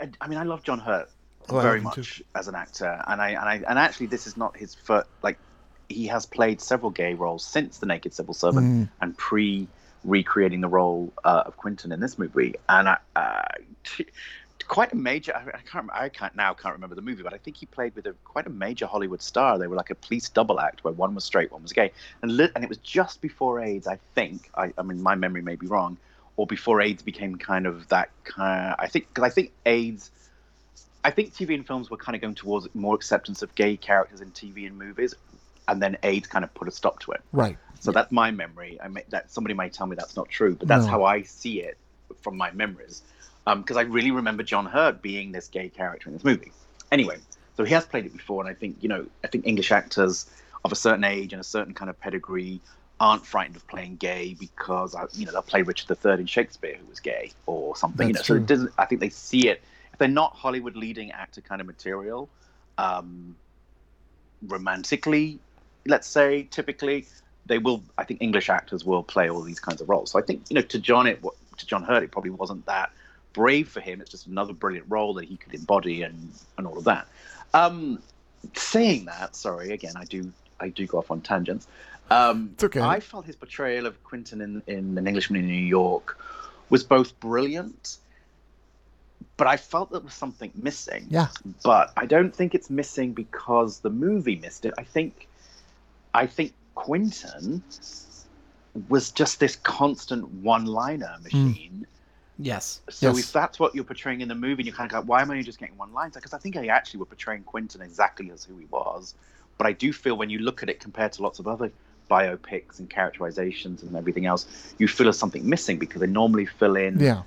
I, 0.00 0.10
I 0.20 0.28
mean, 0.28 0.38
I 0.38 0.42
love 0.42 0.62
John 0.64 0.78
Hurt 0.80 1.08
Oh, 1.50 1.60
very 1.60 1.80
much 1.80 2.22
as 2.34 2.46
an 2.46 2.54
actor, 2.54 3.02
and 3.06 3.22
I 3.22 3.30
and 3.30 3.38
I 3.38 3.54
and 3.66 3.78
actually, 3.78 4.06
this 4.08 4.26
is 4.26 4.36
not 4.36 4.54
his 4.54 4.74
first. 4.74 5.08
Like, 5.22 5.38
he 5.88 6.06
has 6.08 6.26
played 6.26 6.60
several 6.60 6.90
gay 6.90 7.14
roles 7.14 7.42
since 7.42 7.78
The 7.78 7.86
Naked 7.86 8.12
Civil 8.12 8.34
Servant 8.34 8.66
Mm. 8.66 8.88
and 9.00 9.16
pre 9.16 9.66
recreating 10.04 10.60
the 10.60 10.68
role 10.68 11.12
uh, 11.24 11.44
of 11.46 11.56
Quentin 11.56 11.92
in 11.92 12.00
this 12.00 12.18
movie, 12.18 12.54
and 12.68 12.88
I. 12.88 12.98
Uh, 13.16 13.42
Quite 14.66 14.92
a 14.92 14.96
major. 14.96 15.34
I 15.34 15.60
can't. 15.60 15.88
I 15.90 16.10
can't 16.10 16.34
now. 16.36 16.52
Can't 16.52 16.74
remember 16.74 16.94
the 16.94 17.00
movie, 17.00 17.22
but 17.22 17.32
I 17.32 17.38
think 17.38 17.56
he 17.56 17.64
played 17.64 17.94
with 17.94 18.06
a 18.06 18.12
quite 18.24 18.46
a 18.46 18.50
major 18.50 18.86
Hollywood 18.86 19.22
star. 19.22 19.56
They 19.58 19.66
were 19.66 19.76
like 19.76 19.88
a 19.88 19.94
police 19.94 20.28
double 20.28 20.60
act 20.60 20.84
where 20.84 20.92
one 20.92 21.14
was 21.14 21.24
straight, 21.24 21.50
one 21.50 21.62
was 21.62 21.72
gay, 21.72 21.90
and 22.20 22.36
li- 22.36 22.50
and 22.54 22.62
it 22.62 22.68
was 22.68 22.76
just 22.78 23.22
before 23.22 23.62
AIDS. 23.62 23.86
I 23.86 23.98
think. 24.14 24.50
I, 24.54 24.74
I 24.76 24.82
mean, 24.82 25.02
my 25.02 25.14
memory 25.14 25.40
may 25.40 25.54
be 25.54 25.66
wrong, 25.66 25.96
or 26.36 26.46
before 26.46 26.82
AIDS 26.82 27.02
became 27.02 27.36
kind 27.36 27.66
of 27.66 27.88
that 27.88 28.10
kind. 28.24 28.74
I 28.78 28.88
think 28.88 29.08
because 29.08 29.24
I 29.24 29.30
think 29.30 29.52
AIDS. 29.64 30.10
I 31.02 31.12
think 31.12 31.32
TV 31.32 31.54
and 31.54 31.66
films 31.66 31.88
were 31.88 31.96
kind 31.96 32.14
of 32.14 32.20
going 32.20 32.34
towards 32.34 32.68
more 32.74 32.94
acceptance 32.94 33.40
of 33.40 33.54
gay 33.54 33.78
characters 33.78 34.20
in 34.20 34.32
TV 34.32 34.66
and 34.66 34.76
movies, 34.76 35.14
and 35.66 35.80
then 35.80 35.96
AIDS 36.02 36.26
kind 36.26 36.44
of 36.44 36.52
put 36.52 36.68
a 36.68 36.72
stop 36.72 37.00
to 37.00 37.12
it. 37.12 37.22
Right. 37.32 37.56
So 37.80 37.92
that's 37.92 38.10
my 38.12 38.30
memory. 38.30 38.78
I 38.82 38.88
may, 38.88 39.04
that 39.08 39.30
somebody 39.30 39.54
may 39.54 39.68
tell 39.68 39.86
me 39.86 39.96
that's 39.96 40.16
not 40.16 40.28
true, 40.28 40.56
but 40.56 40.68
that's 40.68 40.84
No. 40.84 40.90
how 40.90 41.04
I 41.04 41.22
see 41.22 41.60
it 41.60 41.76
from 42.22 42.36
my 42.36 42.50
memories. 42.52 43.02
Because 43.46 43.76
I 43.78 43.82
really 43.82 44.10
remember 44.10 44.42
John 44.42 44.66
Hurt 44.66 45.00
being 45.00 45.32
this 45.32 45.48
gay 45.48 45.70
character 45.70 46.08
in 46.08 46.14
this 46.14 46.24
movie. 46.24 46.52
Anyway, 46.92 47.16
so 47.56 47.64
he 47.64 47.72
has 47.72 47.86
played 47.86 48.04
it 48.04 48.12
before, 48.12 48.42
and 48.42 48.50
I 48.50 48.54
think 48.54 48.76
you 48.82 48.88
know, 48.88 49.06
I 49.24 49.28
think 49.28 49.46
English 49.46 49.72
actors 49.72 50.26
of 50.64 50.72
a 50.72 50.76
certain 50.76 51.04
age 51.04 51.32
and 51.32 51.40
a 51.40 51.44
certain 51.44 51.72
kind 51.72 51.88
of 51.88 51.98
pedigree 51.98 52.60
aren't 53.00 53.24
frightened 53.24 53.56
of 53.56 53.66
playing 53.68 53.96
gay 53.96 54.34
because 54.38 54.94
uh, 54.94 55.06
you 55.14 55.24
know 55.24 55.32
they'll 55.32 55.40
play 55.42 55.62
Richard 55.62 55.96
III 56.04 56.20
in 56.20 56.26
Shakespeare 56.26 56.76
who 56.78 56.86
was 56.86 57.00
gay 57.00 57.30
or 57.46 57.74
something. 57.76 58.12
That's 58.12 58.28
you 58.28 58.34
know, 58.34 58.40
true. 58.40 58.46
so 58.46 58.54
it 58.54 58.54
doesn't. 58.54 58.72
I 58.76 58.84
think 58.84 59.00
they 59.00 59.08
see 59.08 59.48
it 59.48 59.62
if 59.92 59.98
they're 59.98 60.08
not 60.08 60.34
Hollywood 60.34 60.76
leading 60.76 61.10
actor 61.12 61.40
kind 61.40 61.60
of 61.62 61.66
material. 61.66 62.28
Um, 62.76 63.34
romantically, 64.46 65.38
let's 65.86 66.06
say, 66.06 66.44
typically, 66.50 67.06
they 67.48 67.58
will. 67.58 67.82
I 67.96 68.04
think 68.04 68.22
English 68.22 68.48
actors 68.48 68.84
will 68.84 69.02
play 69.02 69.28
all 69.28 69.42
these 69.42 69.60
kinds 69.60 69.80
of 69.80 69.88
roles. 69.88 70.12
So 70.12 70.18
I 70.18 70.22
think 70.22 70.42
you 70.48 70.54
know, 70.54 70.62
to 70.62 70.78
John, 70.78 71.06
it 71.06 71.20
to 71.56 71.66
John 71.66 71.82
Hurt, 71.82 72.02
it 72.02 72.10
probably 72.12 72.30
wasn't 72.30 72.64
that 72.66 72.90
brave 73.32 73.68
for 73.68 73.80
him. 73.80 74.00
It's 74.00 74.10
just 74.10 74.26
another 74.26 74.52
brilliant 74.52 74.86
role 74.88 75.14
that 75.14 75.24
he 75.24 75.36
could 75.36 75.54
embody 75.54 76.02
and 76.02 76.32
and 76.56 76.66
all 76.66 76.78
of 76.78 76.84
that. 76.84 77.08
Um, 77.54 78.00
saying 78.54 79.06
that, 79.06 79.34
sorry, 79.34 79.72
again, 79.72 79.94
I 79.96 80.04
do 80.04 80.32
I 80.60 80.68
do 80.68 80.86
go 80.86 80.98
off 80.98 81.10
on 81.10 81.20
tangents. 81.20 81.66
Um, 82.10 82.50
It's 82.54 82.64
okay. 82.64 82.80
I 82.80 83.00
felt 83.00 83.26
his 83.26 83.36
portrayal 83.36 83.86
of 83.86 84.02
Quentin 84.04 84.40
in, 84.40 84.62
in 84.66 84.96
An 84.96 85.06
Englishman 85.06 85.40
in 85.40 85.46
New 85.46 85.54
York 85.66 86.18
was 86.70 86.82
both 86.82 87.18
brilliant, 87.20 87.98
but 89.36 89.46
I 89.46 89.56
felt 89.56 89.90
there 89.90 90.00
was 90.00 90.14
something 90.14 90.50
missing 90.54 91.06
Yeah. 91.10 91.28
but 91.64 91.92
I 91.96 92.06
don't 92.06 92.34
think 92.34 92.54
it's 92.54 92.70
missing 92.70 93.12
because 93.12 93.80
the 93.80 93.90
movie 93.90 94.36
missed 94.36 94.64
it. 94.64 94.74
I 94.78 94.84
think, 94.84 95.28
I 96.14 96.26
think 96.26 96.52
Quentin 96.78 97.62
was 98.88 99.10
just 99.10 99.40
this 99.40 99.56
constant 99.56 100.28
one-liner 100.28 101.16
hmm. 101.18 101.22
machine. 101.24 101.86
Yes. 102.38 102.80
So 102.88 103.08
Yes. 103.08 103.18
if 103.18 103.32
that's 103.32 103.58
what 103.58 103.74
you're 103.74 103.82
portraying 103.82 104.20
in 104.20 104.28
the 104.28 104.36
movie, 104.36 104.60
and 104.60 104.66
you're 104.66 104.76
kind 104.76 104.90
of 104.90 104.96
like, 104.96 105.08
why 105.08 105.22
am 105.22 105.30
I 105.32 105.42
just 105.42 105.58
getting 105.58 105.76
one 105.76 105.92
lines? 105.92 106.14
Because 106.14 106.32
I 106.32 106.38
think 106.38 106.56
I 106.56 106.66
actually 106.66 107.00
were 107.00 107.06
portraying 107.06 107.42
Quentin 107.42 107.82
exactly 107.82 108.30
as 108.30 108.44
who 108.44 108.56
he 108.58 108.66
was. 108.66 109.14
But 109.58 109.66
I 109.66 109.72
do 109.72 109.92
feel 109.92 110.16
when 110.16 110.30
you 110.30 110.38
look 110.38 110.62
at 110.62 110.70
it 110.70 110.78
compared 110.78 111.12
to 111.14 111.22
lots 111.22 111.40
of 111.40 111.48
other 111.48 111.72
biopics 112.08 112.78
and 112.78 112.88
characterizations 112.88 113.82
and 113.82 113.96
everything 113.96 114.26
else, 114.26 114.46
you 114.78 114.86
feel 114.86 115.06
there's 115.06 115.18
something 115.18 115.48
missing 115.48 115.78
because 115.78 116.00
they 116.00 116.06
normally 116.06 116.46
fill 116.46 116.76
in. 116.76 117.00
Yeah. 117.00 117.22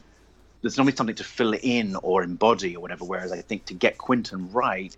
There's 0.62 0.78
normally 0.78 0.96
something 0.96 1.16
to 1.16 1.26
fill 1.26 1.54
in 1.62 1.98
or 1.98 2.24
embody 2.24 2.78
or 2.78 2.80
whatever. 2.80 3.04
Whereas 3.04 3.34
I 3.34 3.42
think 3.42 3.66
to 3.66 3.74
get 3.74 3.98
Quentin 3.98 4.50
right, 4.54 4.96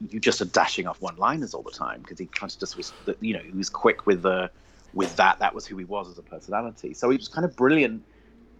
you 0.00 0.20
just 0.20 0.40
are 0.40 0.46
dashing 0.46 0.86
off 0.86 1.00
one-liners 1.00 1.54
all 1.54 1.62
the 1.62 1.70
time 1.70 2.00
because 2.00 2.18
he 2.18 2.26
kind 2.26 2.50
of 2.52 2.58
just 2.58 2.76
was, 2.76 2.92
you 3.20 3.34
know, 3.34 3.40
he 3.40 3.52
was 3.52 3.68
quick 3.68 4.06
with 4.06 4.22
the, 4.22 4.50
with 4.94 5.16
that. 5.16 5.38
That 5.40 5.54
was 5.54 5.66
who 5.66 5.76
he 5.76 5.84
was 5.84 6.08
as 6.08 6.18
a 6.18 6.22
personality. 6.22 6.94
So 6.94 7.10
he 7.10 7.16
was 7.16 7.28
kind 7.28 7.44
of 7.44 7.56
brilliant 7.56 8.04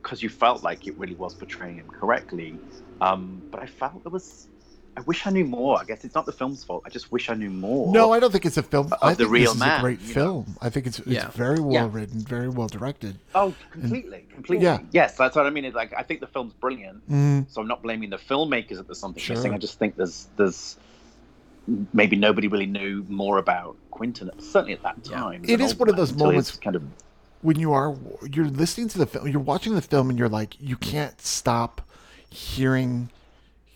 because 0.02 0.22
you 0.22 0.28
felt 0.28 0.62
like 0.62 0.86
it 0.86 0.98
really 0.98 1.14
was 1.14 1.34
portraying 1.34 1.76
him 1.76 1.88
correctly. 1.88 2.60
Um, 3.00 3.44
but 3.50 3.62
I 3.62 3.66
felt 3.66 4.02
there 4.04 4.12
was. 4.12 4.48
I 4.96 5.00
wish 5.02 5.28
I 5.28 5.30
knew 5.30 5.44
more. 5.44 5.78
I 5.80 5.84
guess 5.84 6.04
it's 6.04 6.16
not 6.16 6.26
the 6.26 6.32
film's 6.32 6.64
fault. 6.64 6.82
I 6.84 6.90
just 6.90 7.12
wish 7.12 7.30
I 7.30 7.34
knew 7.34 7.50
more. 7.50 7.92
No, 7.92 8.12
I 8.12 8.18
don't 8.18 8.32
think 8.32 8.44
it's 8.44 8.56
a 8.56 8.64
film. 8.64 8.92
Of 8.92 9.00
I 9.00 9.14
the 9.14 9.26
think 9.26 9.30
real 9.30 9.54
this 9.54 9.62
is 9.62 9.78
a 9.78 9.80
great 9.80 10.00
you 10.00 10.08
know? 10.08 10.14
film. 10.14 10.56
I 10.60 10.70
think 10.70 10.88
it's 10.88 10.98
it's 10.98 11.08
Yeah. 11.08 11.30
very 11.30 11.60
well 11.60 11.72
Yeah. 11.72 11.88
written, 11.92 12.20
very 12.20 12.48
well 12.48 12.66
directed. 12.66 13.16
Oh, 13.32 13.54
completely, 13.70 14.26
completely. 14.34 14.64
Yeah. 14.64 14.80
Yes, 14.90 15.16
that's 15.16 15.36
what 15.36 15.46
I 15.46 15.50
mean. 15.50 15.64
It's 15.64 15.76
like 15.76 15.94
I 15.96 16.02
think 16.02 16.18
the 16.18 16.26
film's 16.26 16.52
brilliant. 16.54 17.08
Mm, 17.08 17.46
So 17.48 17.60
I'm 17.60 17.68
not 17.68 17.80
blaming 17.80 18.10
the 18.10 18.16
filmmakers 18.16 18.78
that 18.78 18.88
there's 18.88 18.98
something 18.98 19.22
Sure. 19.22 19.36
missing. 19.36 19.52
I 19.52 19.58
just 19.58 19.78
think 19.78 19.94
there's 19.94 20.26
there's 20.36 20.76
maybe 21.92 22.16
nobody 22.16 22.48
really 22.48 22.66
knew 22.66 23.04
more 23.08 23.38
about 23.38 23.76
Quentin. 23.90 24.30
Certainly 24.38 24.74
at 24.74 24.82
that 24.82 24.96
Yeah. 25.04 25.16
time. 25.18 25.42
It 25.46 25.60
is 25.60 25.74
one 25.74 25.88
of 25.88 25.96
those 25.96 26.14
moments- 26.14 26.56
kind 26.56 26.76
of 26.76 26.82
when 27.42 27.58
you 27.58 27.72
are 27.72 27.94
you're 28.32 28.46
listening 28.46 28.88
to 28.88 28.98
the 28.98 29.06
film, 29.06 29.28
you're 29.28 29.40
watching 29.40 29.74
the 29.74 29.82
film, 29.82 30.10
and 30.10 30.18
you're 30.18 30.28
like, 30.28 30.56
you 30.60 30.76
can't 30.76 31.20
stop 31.20 31.82
hearing 32.30 33.10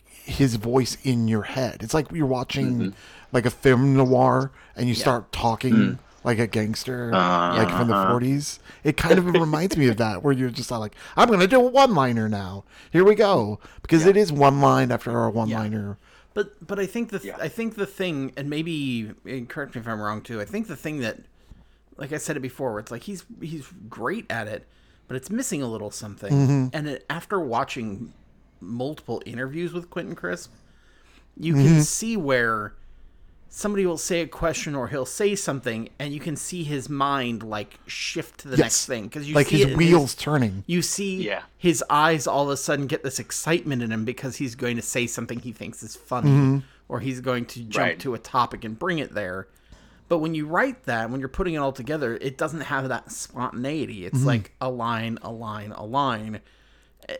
his 0.06 0.56
voice 0.56 0.96
in 1.02 1.28
your 1.28 1.42
head. 1.42 1.82
It's 1.82 1.94
like 1.94 2.10
you're 2.12 2.26
watching 2.26 2.78
Mm-hmm. 2.78 2.88
like 3.32 3.46
a 3.46 3.50
film 3.50 3.94
noir, 3.96 4.50
and 4.76 4.88
you 4.88 4.94
start 4.94 5.32
talking 5.32 5.98
like 6.24 6.38
a 6.38 6.46
gangster, 6.46 7.12
Uh, 7.12 7.56
like 7.56 7.68
from 7.70 7.88
the 7.88 7.94
uh-huh. 7.94 8.12
40s. 8.14 8.58
It 8.84 8.96
kind 8.96 9.18
of 9.18 9.26
reminds 9.26 9.76
me 9.76 9.88
of 9.88 9.96
that, 9.96 10.22
where 10.22 10.32
you're 10.32 10.50
just 10.50 10.70
like, 10.70 10.94
I'm 11.16 11.26
going 11.28 11.40
to 11.40 11.48
do 11.48 11.56
a 11.60 11.68
one 11.68 11.94
liner 11.96 12.28
now. 12.28 12.62
Here 12.92 13.02
we 13.04 13.14
go. 13.16 13.58
Because 13.82 14.06
it 14.06 14.16
is 14.16 14.30
one 14.32 14.60
line 14.60 14.92
after 14.92 15.24
a 15.24 15.30
one 15.30 15.50
liner. 15.50 15.98
But 16.34 16.66
but 16.66 16.78
I 16.78 16.86
think 16.86 17.10
the 17.10 17.18
th- 17.18 17.34
Yeah. 17.36 17.42
I 17.42 17.48
think 17.48 17.74
the 17.74 17.86
thing, 17.86 18.32
and 18.36 18.48
maybe 18.48 19.12
and 19.24 19.48
correct 19.48 19.74
me 19.74 19.80
if 19.80 19.88
I'm 19.88 20.00
wrong 20.00 20.22
too. 20.22 20.40
I 20.40 20.44
think 20.44 20.66
the 20.68 20.76
thing 20.76 21.00
that, 21.00 21.18
like 21.96 22.12
I 22.12 22.18
said 22.18 22.36
it 22.36 22.40
before, 22.40 22.78
it's 22.78 22.90
like 22.90 23.02
he's 23.02 23.24
he's 23.40 23.66
great 23.88 24.26
at 24.30 24.48
it, 24.48 24.66
but 25.08 25.16
it's 25.16 25.30
missing 25.30 25.62
a 25.62 25.66
little 25.68 25.90
something. 25.90 26.32
Mm-hmm. 26.32 26.66
And 26.72 26.88
it, 26.88 27.04
after 27.10 27.38
watching 27.40 28.12
multiple 28.60 29.22
interviews 29.26 29.72
with 29.72 29.90
Quentin 29.90 30.14
Crisp, 30.14 30.52
you 31.36 31.54
Mm-hmm. 31.54 31.64
can 31.66 31.82
see 31.82 32.16
where 32.16 32.74
somebody 33.54 33.84
will 33.84 33.98
say 33.98 34.22
a 34.22 34.26
question 34.26 34.74
or 34.74 34.88
he'll 34.88 35.04
say 35.04 35.34
something, 35.34 35.90
and 35.98 36.14
you 36.14 36.18
can 36.20 36.36
see 36.36 36.64
his 36.64 36.88
mind 36.88 37.42
like 37.42 37.78
shift 37.86 38.40
to 38.40 38.48
the 38.48 38.56
next 38.56 38.86
thing 38.86 39.04
because 39.04 39.28
you 39.28 39.34
like 39.34 39.48
see 39.48 39.58
his 39.58 39.66
it 39.66 39.72
in 39.72 39.76
wheels 39.76 40.14
turning. 40.14 40.64
you 40.66 40.80
see 40.80 41.22
Yeah. 41.22 41.42
his 41.58 41.84
eyes 41.90 42.26
all 42.26 42.44
of 42.44 42.48
a 42.48 42.56
sudden 42.56 42.86
get 42.86 43.02
this 43.02 43.18
excitement 43.18 43.82
in 43.82 43.92
him 43.92 44.06
because 44.06 44.36
he's 44.36 44.54
going 44.54 44.76
to 44.76 44.82
say 44.82 45.06
something 45.06 45.38
he 45.40 45.52
thinks 45.52 45.82
is 45.82 45.94
funny 45.94 46.30
Mm-hmm. 46.30 46.58
or 46.88 47.00
he's 47.00 47.20
going 47.20 47.44
to 47.46 47.60
jump 47.64 47.76
Right. 47.86 48.00
to 48.00 48.14
a 48.14 48.18
topic 48.18 48.64
and 48.64 48.78
bring 48.78 48.98
it 48.98 49.12
there. 49.14 49.48
But 50.08 50.18
when 50.18 50.34
you 50.34 50.46
write 50.46 50.84
that, 50.84 51.10
when 51.10 51.20
you're 51.20 51.28
putting 51.28 51.52
it 51.54 51.58
all 51.58 51.72
together, 51.72 52.16
it 52.20 52.38
doesn't 52.38 52.60
have 52.62 52.88
that 52.88 53.12
spontaneity. 53.12 54.06
It's 54.06 54.18
Mm-hmm. 54.18 54.26
like 54.26 54.52
a 54.62 54.70
line, 54.70 55.18
a 55.22 55.30
line, 55.30 55.72
a 55.72 55.84
line. 55.84 56.40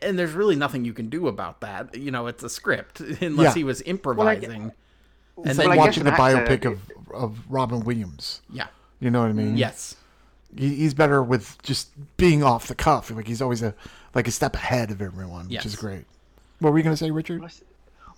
And 0.01 0.18
there's 0.18 0.33
really 0.33 0.57
nothing 0.57 0.85
you 0.87 0.92
can 0.95 1.09
do 1.11 1.27
about 1.29 1.61
that. 1.61 1.95
You 1.95 2.11
know, 2.11 2.27
it's 2.27 2.42
a 2.42 2.49
script 2.49 3.01
unless 3.21 3.49
Yeah. 3.49 3.55
he 3.55 3.64
was 3.64 3.83
improvising. 3.83 4.73
And 5.37 5.47
It's 5.47 5.57
then 5.57 5.68
like 5.68 5.79
watching 5.79 6.05
the 6.05 6.14
an 6.14 6.21
actor- 6.21 6.57
biopic 6.57 6.73
of, 6.73 6.81
of 7.12 7.38
Robin 7.51 7.81
Williams. 7.81 8.42
yeah. 8.53 8.66
You 9.01 9.11
know 9.11 9.21
what 9.23 9.31
I 9.31 9.33
mean? 9.33 9.57
Yes. 9.57 9.97
He, 10.57 10.77
he's 10.77 10.95
better 10.95 11.23
with 11.25 11.61
just 11.62 11.90
being 12.16 12.45
off 12.45 12.68
the 12.68 12.75
cuff. 12.77 13.11
Like 13.11 13.27
he's 13.27 13.42
always 13.42 13.62
a 13.62 13.75
like 14.14 14.29
a 14.29 14.31
step 14.31 14.55
ahead 14.55 14.92
of 14.92 15.03
everyone, 15.03 15.49
which 15.49 15.66
is 15.66 15.75
great. 15.75 16.05
What 16.61 16.73
were 16.73 16.79
you 16.79 16.85
going 16.85 16.95
to 16.95 17.05
say, 17.05 17.11
Richard? 17.11 17.42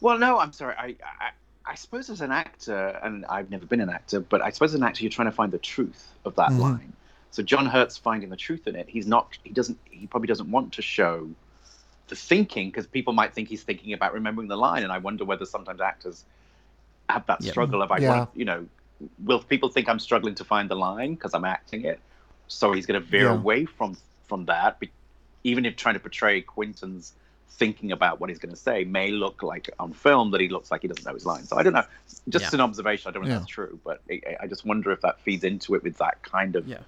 Well, 0.02 0.18
no, 0.18 0.38
I'm 0.38 0.52
sorry. 0.52 0.74
I, 0.76 0.96
I 1.02 1.30
I 1.64 1.74
suppose 1.74 2.10
as 2.10 2.20
an 2.20 2.32
actor, 2.32 3.00
and 3.02 3.24
I've 3.26 3.50
never 3.50 3.64
been 3.64 3.80
an 3.80 3.88
actor, 3.88 4.20
but 4.20 4.42
I 4.42 4.50
suppose 4.50 4.72
as 4.72 4.80
an 4.80 4.82
actor, 4.82 5.02
you're 5.02 5.10
trying 5.10 5.28
to 5.30 5.34
find 5.34 5.50
the 5.50 5.58
truth 5.58 6.12
of 6.26 6.34
that 6.34 6.50
mm-hmm. 6.50 6.60
line. 6.60 6.92
So 7.30 7.42
John 7.42 7.66
Hurt's 7.66 7.96
finding 7.96 8.28
the 8.28 8.36
truth 8.36 8.66
in 8.66 8.76
it. 8.76 8.88
He's 8.88 9.06
not. 9.06 9.38
He 9.42 9.50
doesn't. 9.50 9.78
He 9.90 10.06
probably 10.06 10.28
doesn't 10.28 10.50
want 10.50 10.74
to 10.74 10.82
show 10.82 11.30
the 12.08 12.16
thinking 12.16 12.68
because 12.68 12.86
people 12.86 13.14
might 13.14 13.32
think 13.32 13.48
he's 13.48 13.62
thinking 13.62 13.94
about 13.94 14.12
remembering 14.12 14.48
the 14.48 14.56
line, 14.56 14.82
and 14.82 14.92
I 14.92 14.98
wonder 14.98 15.24
whether 15.24 15.46
sometimes 15.46 15.80
actors 15.80 16.24
have 17.08 17.26
that 17.26 17.42
Yep. 17.42 17.50
struggle 17.52 17.82
of 17.82 17.90
I 17.92 17.98
Yeah. 17.98 18.10
want, 18.18 18.30
you 18.34 18.44
know, 18.44 18.66
will 19.24 19.40
people 19.40 19.68
think 19.68 19.88
I'm 19.88 19.98
struggling 19.98 20.34
to 20.36 20.44
find 20.44 20.70
the 20.70 20.76
line 20.76 21.14
because 21.14 21.34
I'm 21.34 21.44
acting 21.44 21.84
it? 21.84 22.00
So 22.48 22.72
he's 22.72 22.86
going 22.86 23.00
to 23.00 23.06
veer 23.06 23.24
Yeah. 23.26 23.34
away 23.34 23.64
from 23.64 23.96
from 24.28 24.46
that, 24.46 24.80
be- 24.80 24.90
even 25.44 25.66
if 25.66 25.76
trying 25.76 25.94
to 25.94 26.00
portray 26.00 26.40
Quentin's 26.40 27.12
thinking 27.50 27.92
about 27.92 28.18
what 28.20 28.30
he's 28.30 28.38
going 28.38 28.50
to 28.50 28.56
say 28.60 28.84
may 28.84 29.10
look 29.10 29.42
like 29.42 29.68
on 29.78 29.92
film 29.92 30.30
that 30.32 30.40
he 30.40 30.48
looks 30.48 30.70
like 30.70 30.80
he 30.82 30.88
doesn't 30.88 31.04
know 31.04 31.12
his 31.14 31.26
lines. 31.26 31.48
So 31.50 31.58
I 31.58 31.62
don't 31.62 31.74
know. 31.74 31.84
Just 32.28 32.46
Yeah. 32.46 32.54
an 32.54 32.60
observation. 32.62 33.08
I 33.08 33.12
don't 33.12 33.22
know 33.22 33.28
Yeah. 33.28 33.34
if 33.36 33.40
that's 33.42 33.50
true, 33.52 33.78
but 33.84 34.00
I, 34.10 34.36
I 34.40 34.46
just 34.46 34.64
wonder 34.64 34.90
if 34.92 35.02
that 35.02 35.20
feeds 35.20 35.44
into 35.44 35.74
it 35.74 35.82
with 35.84 35.98
that 35.98 36.22
kind 36.22 36.56
of 36.56 36.66
Yeah. 36.66 36.78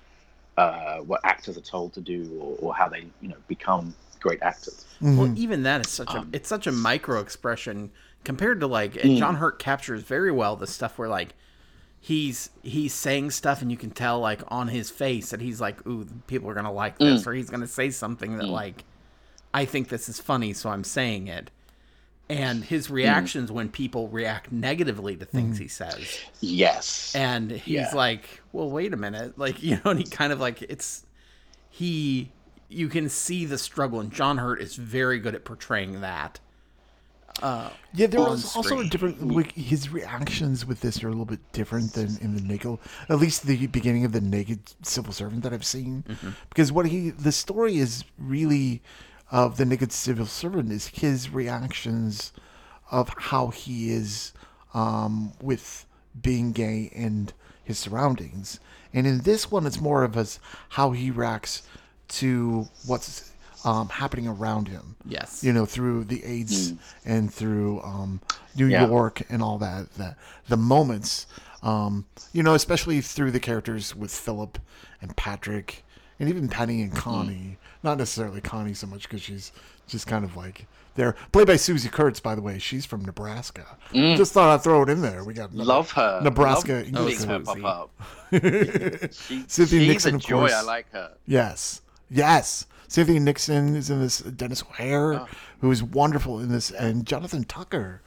uh, 0.57 1.01
what 1.01 1.21
actors 1.25 1.59
are 1.59 1.61
told 1.61 1.93
to 1.93 2.01
do 2.01 2.37
or, 2.41 2.57
or 2.71 2.75
how 2.75 2.89
they 2.89 3.05
you 3.21 3.29
know 3.29 3.37
become 3.47 3.95
great 4.21 4.41
actors. 4.43 4.87
Mm-hmm. 5.03 5.17
Well, 5.19 5.33
even 5.37 5.63
that 5.65 5.85
is 5.87 5.93
such 5.93 6.13
a 6.15 6.19
Um, 6.21 6.31
it's 6.33 6.49
such 6.49 6.67
a 6.67 6.73
micro 6.73 7.21
expression 7.21 7.93
compared 8.27 8.61
to 8.61 8.67
like 8.67 8.97
and 8.97 9.13
Mm. 9.13 9.19
John 9.19 9.37
Hurt 9.37 9.59
captures 9.59 10.03
very 10.03 10.31
well 10.33 10.57
the 10.57 10.67
stuff 10.67 10.99
where 10.99 11.09
like 11.09 11.35
he's 12.01 12.51
he's 12.63 12.93
saying 12.93 13.31
stuff 13.31 13.63
and 13.63 13.71
you 13.71 13.77
can 13.79 13.91
tell 13.91 14.21
like 14.21 14.43
on 14.49 14.69
his 14.69 14.91
face 14.91 15.31
that 15.31 15.41
he's 15.41 15.61
like 15.61 15.87
ooh 15.87 16.05
people 16.27 16.51
are 16.51 16.55
gonna 16.55 16.73
like 16.73 16.99
this 16.99 17.23
Mm. 17.23 17.27
or 17.27 17.33
he's 17.33 17.49
gonna 17.49 17.67
say 17.67 17.89
something 17.91 18.37
that 18.37 18.49
like 18.49 18.85
I 19.55 19.65
think 19.65 19.89
this 19.89 20.09
is 20.09 20.21
funny 20.21 20.53
so 20.53 20.69
I'm 20.71 20.85
saying 20.85 21.29
it 21.29 21.51
and 22.29 22.63
Mm. 22.63 22.67
his 22.67 22.91
reactions 22.91 23.51
when 23.53 23.69
people 23.71 24.09
react 24.09 24.51
negatively 24.53 25.17
to 25.17 25.25
things 25.25 25.59
he 25.59 25.69
says 25.69 26.05
Yes. 26.41 27.15
and 27.15 27.51
he's 27.53 27.75
Yeah. 27.75 27.95
like 27.95 28.43
well 28.53 28.69
wait 28.71 28.93
a 28.93 28.97
minute 28.97 29.39
like 29.45 29.63
you 29.63 29.81
know 29.85 29.93
and 29.93 30.01
he 30.01 30.05
kind 30.05 30.33
of 30.33 30.41
like 30.41 30.63
it's 30.63 31.05
he 31.71 32.31
you 32.69 32.89
can 32.89 33.09
see 33.09 33.45
the 33.47 33.59
struggle 33.59 34.01
and 34.01 34.13
john 34.13 34.39
hurt 34.39 34.61
is 34.61 34.75
very 34.75 35.19
good 35.21 35.35
at 35.35 35.45
portraying 35.45 36.01
that 36.01 36.41
Yeah, 37.43 38.07
there 38.07 38.21
was 38.21 38.55
also 38.57 38.81
a 38.81 38.85
different. 38.85 39.27
Like, 39.29 39.53
his 39.53 39.91
reactions 39.91 40.67
with 40.67 40.81
this 40.81 41.03
are 41.03 41.09
a 41.09 41.11
little 41.11 41.25
bit 41.25 41.41
different 41.53 41.93
than 41.93 42.17
in 42.21 42.35
the 42.35 42.43
naked. 42.43 42.79
At 43.09 43.19
least 43.19 43.47
the 43.47 43.67
beginning 43.69 44.05
of 44.05 44.13
the 44.13 44.21
naked 44.21 44.61
civil 44.83 45.13
servant 45.13 45.43
that 45.43 45.53
I've 45.53 45.65
seen, 45.65 46.05
Mm-hmm. 46.09 46.31
because 46.49 46.73
what 46.73 46.87
he 46.87 47.11
the 47.11 47.33
story 47.33 47.79
is 47.79 48.05
really 48.19 48.83
of 49.31 49.57
the 49.57 49.65
naked 49.65 49.93
civil 49.93 50.27
servant 50.27 50.71
is 50.71 50.87
his 50.89 51.31
reactions 51.31 52.33
of 52.91 53.09
how 53.19 53.49
he 53.49 53.91
is 53.91 54.33
um, 54.75 55.33
with 55.43 55.85
being 56.21 56.53
gay 56.53 56.91
and 56.95 57.33
his 57.65 57.79
surroundings, 57.79 58.61
and 58.95 59.07
in 59.07 59.21
this 59.23 59.51
one, 59.51 59.67
it's 59.67 59.81
more 59.81 60.05
of 60.05 60.17
as 60.17 60.39
how 60.71 60.93
he 60.93 61.11
reacts 61.11 61.63
to 62.09 62.69
what's 62.87 63.33
um, 63.67 63.89
happening 63.91 64.27
around 64.29 64.69
him 64.69 64.97
yes 65.05 65.43
you 65.45 65.53
know, 65.53 65.67
through 65.67 66.05
the 66.05 66.25
AIDS 66.25 66.73
and 67.05 67.33
through 67.35 67.83
um, 67.83 68.21
New 68.57 68.67
Yeah. 68.69 68.87
York 68.87 69.23
and 69.29 69.43
all 69.43 69.59
that, 69.59 69.93
that 69.95 70.17
the 70.49 70.57
moments, 70.57 71.27
um, 71.63 72.07
you 72.33 72.43
know, 72.43 72.55
especially 72.55 73.01
through 73.03 73.33
the 73.33 73.41
characters 73.41 73.95
with 73.95 74.11
Philip 74.13 74.59
and 75.03 75.15
Patrick 75.17 75.85
and 76.19 76.29
even 76.31 76.49
Penny 76.49 76.81
and 76.81 76.95
Connie. 76.95 77.59
Not 77.83 77.99
necessarily 77.99 78.41
Connie 78.41 78.73
so 78.75 78.87
much 78.87 79.03
because 79.03 79.21
she's 79.23 79.53
just 79.87 80.07
kind 80.07 80.25
of 80.25 80.37
like 80.37 80.67
there. 80.95 81.15
Played 81.33 81.47
by 81.47 81.55
Swoosie 81.55 81.91
Kurtz, 81.93 82.21
by 82.21 82.35
the 82.35 82.41
way. 82.41 82.59
She's 82.59 82.87
from 82.87 83.05
Nebraska. 83.05 83.67
Just 83.93 84.33
thought 84.33 84.55
I'd 84.55 84.63
throw 84.65 84.83
it 84.83 84.89
in 84.89 85.03
there. 85.03 85.23
We 85.25 85.35
got 85.35 85.53
Love 85.55 85.91
her. 85.93 86.21
Nebraska 86.23 86.73
Love 86.73 86.87
English 86.89 87.23
her 87.25 87.41
pop 87.41 87.65
up. 87.65 87.91
She, 89.13 89.45
Cynthia 89.47 89.67
she's 89.81 89.89
Nixon, 89.89 90.15
a 90.17 90.19
joy. 90.19 90.49
I 90.53 90.63
like 90.63 90.91
her. 90.93 91.13
Yes. 91.27 91.83
Yes. 92.11 92.67
Cynthia 92.89 93.21
Nixon 93.21 93.75
is 93.77 93.91
in 93.91 94.01
this. 94.01 94.21
Denis 94.21 94.63
O'Hare, 94.63 95.27
who 95.61 95.71
is 95.71 95.83
wonderful 95.83 96.41
in 96.41 96.51
this, 96.51 96.71
and 96.71 97.07
Jonathan 97.07 97.45
Tucker 97.45 98.03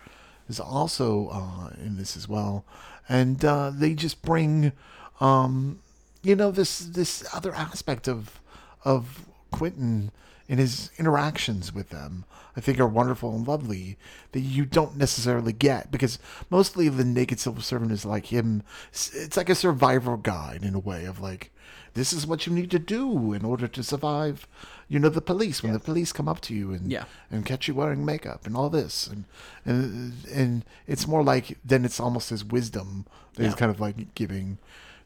is 0.47 0.59
also 0.59 1.29
uh, 1.29 1.69
in 1.83 1.97
this 1.97 2.17
as 2.17 2.27
well. 2.27 2.65
And 3.07 3.43
uh, 3.43 3.71
they 3.73 3.93
just 3.93 4.21
bring, 4.21 4.71
um, 5.19 5.79
you 6.23 6.35
know, 6.35 6.51
this 6.51 6.79
this 6.79 7.27
other 7.33 7.53
aspect 7.53 8.07
of 8.07 8.39
of 8.83 9.25
Quentin 9.51 10.11
and 10.47 10.59
his 10.59 10.89
interactions 10.97 11.71
with 11.71 11.89
them, 11.89 12.25
I 12.57 12.61
think, 12.61 12.79
are 12.79 12.87
wonderful 12.87 13.35
and 13.35 13.47
lovely 13.47 13.97
that 14.31 14.39
you 14.39 14.65
don't 14.65 14.97
necessarily 14.97 15.53
get 15.53 15.91
because 15.91 16.17
mostly 16.49 16.89
the 16.89 17.05
Naked 17.05 17.39
Civil 17.39 17.61
Servant 17.61 17.91
is 17.91 18.03
like 18.03 18.27
him. 18.27 18.63
It's 18.91 19.37
like 19.37 19.49
a 19.49 19.55
survival 19.55 20.17
guide 20.17 20.63
in 20.63 20.73
a 20.73 20.79
way 20.79 21.05
of 21.05 21.19
like, 21.19 21.51
this 21.99 22.11
is 22.17 22.25
what 22.29 22.39
you 22.45 22.51
need 22.59 22.71
to 22.71 22.79
do 22.79 23.33
in 23.37 23.43
order 23.51 23.67
to 23.67 23.81
survive. 23.83 24.47
You 24.91 24.99
know, 25.01 25.09
the 25.09 25.21
police 25.33 25.57
when 25.63 25.73
the 25.73 25.79
police 25.89 26.11
come 26.17 26.27
up 26.31 26.39
to 26.47 26.53
you 26.59 26.67
and 26.75 26.91
Yeah. 26.95 27.05
and 27.31 27.45
catch 27.51 27.67
you 27.67 27.73
wearing 27.75 28.03
makeup 28.13 28.41
and 28.47 28.53
all 28.57 28.69
this 28.79 28.93
and 29.11 29.21
and 29.65 30.13
and 30.39 30.51
it's 30.87 31.05
more 31.13 31.23
like 31.31 31.45
then 31.71 31.85
it's 31.85 31.99
almost 31.99 32.29
his 32.35 32.43
wisdom 32.55 33.05
that 33.35 33.43
he's 33.45 33.55
kind 33.61 33.71
of 33.71 33.79
like 33.79 33.97
giving 34.21 34.57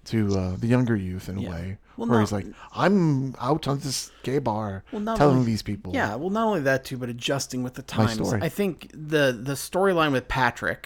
to 0.06 0.20
uh, 0.38 0.56
the 0.64 0.68
younger 0.68 0.96
youth 0.96 1.30
in 1.30 1.38
a 1.38 1.50
way 1.54 1.78
Well, 1.98 2.08
where 2.10 2.20
not- 2.20 2.24
he's 2.26 2.32
like 2.40 2.48
i'm 2.84 3.36
out 3.40 3.68
on 3.72 3.80
this 3.80 4.12
gay 4.24 4.40
bar 4.40 4.84
Well, 4.92 5.04
telling 5.18 5.38
only- 5.40 5.46
these 5.52 5.62
people 5.64 5.94
Yeah, 5.94 6.16
well, 6.16 6.30
not 6.30 6.46
only 6.48 6.62
that 6.62 6.84
too, 6.88 6.98
but 6.98 7.10
adjusting 7.10 7.64
with 7.64 7.76
the 7.76 7.84
times. 7.84 8.34
I 8.34 8.50
think 8.60 8.90
the 8.94 9.26
the 9.50 9.56
storyline 9.68 10.12
with 10.18 10.28
Patrick, 10.28 10.84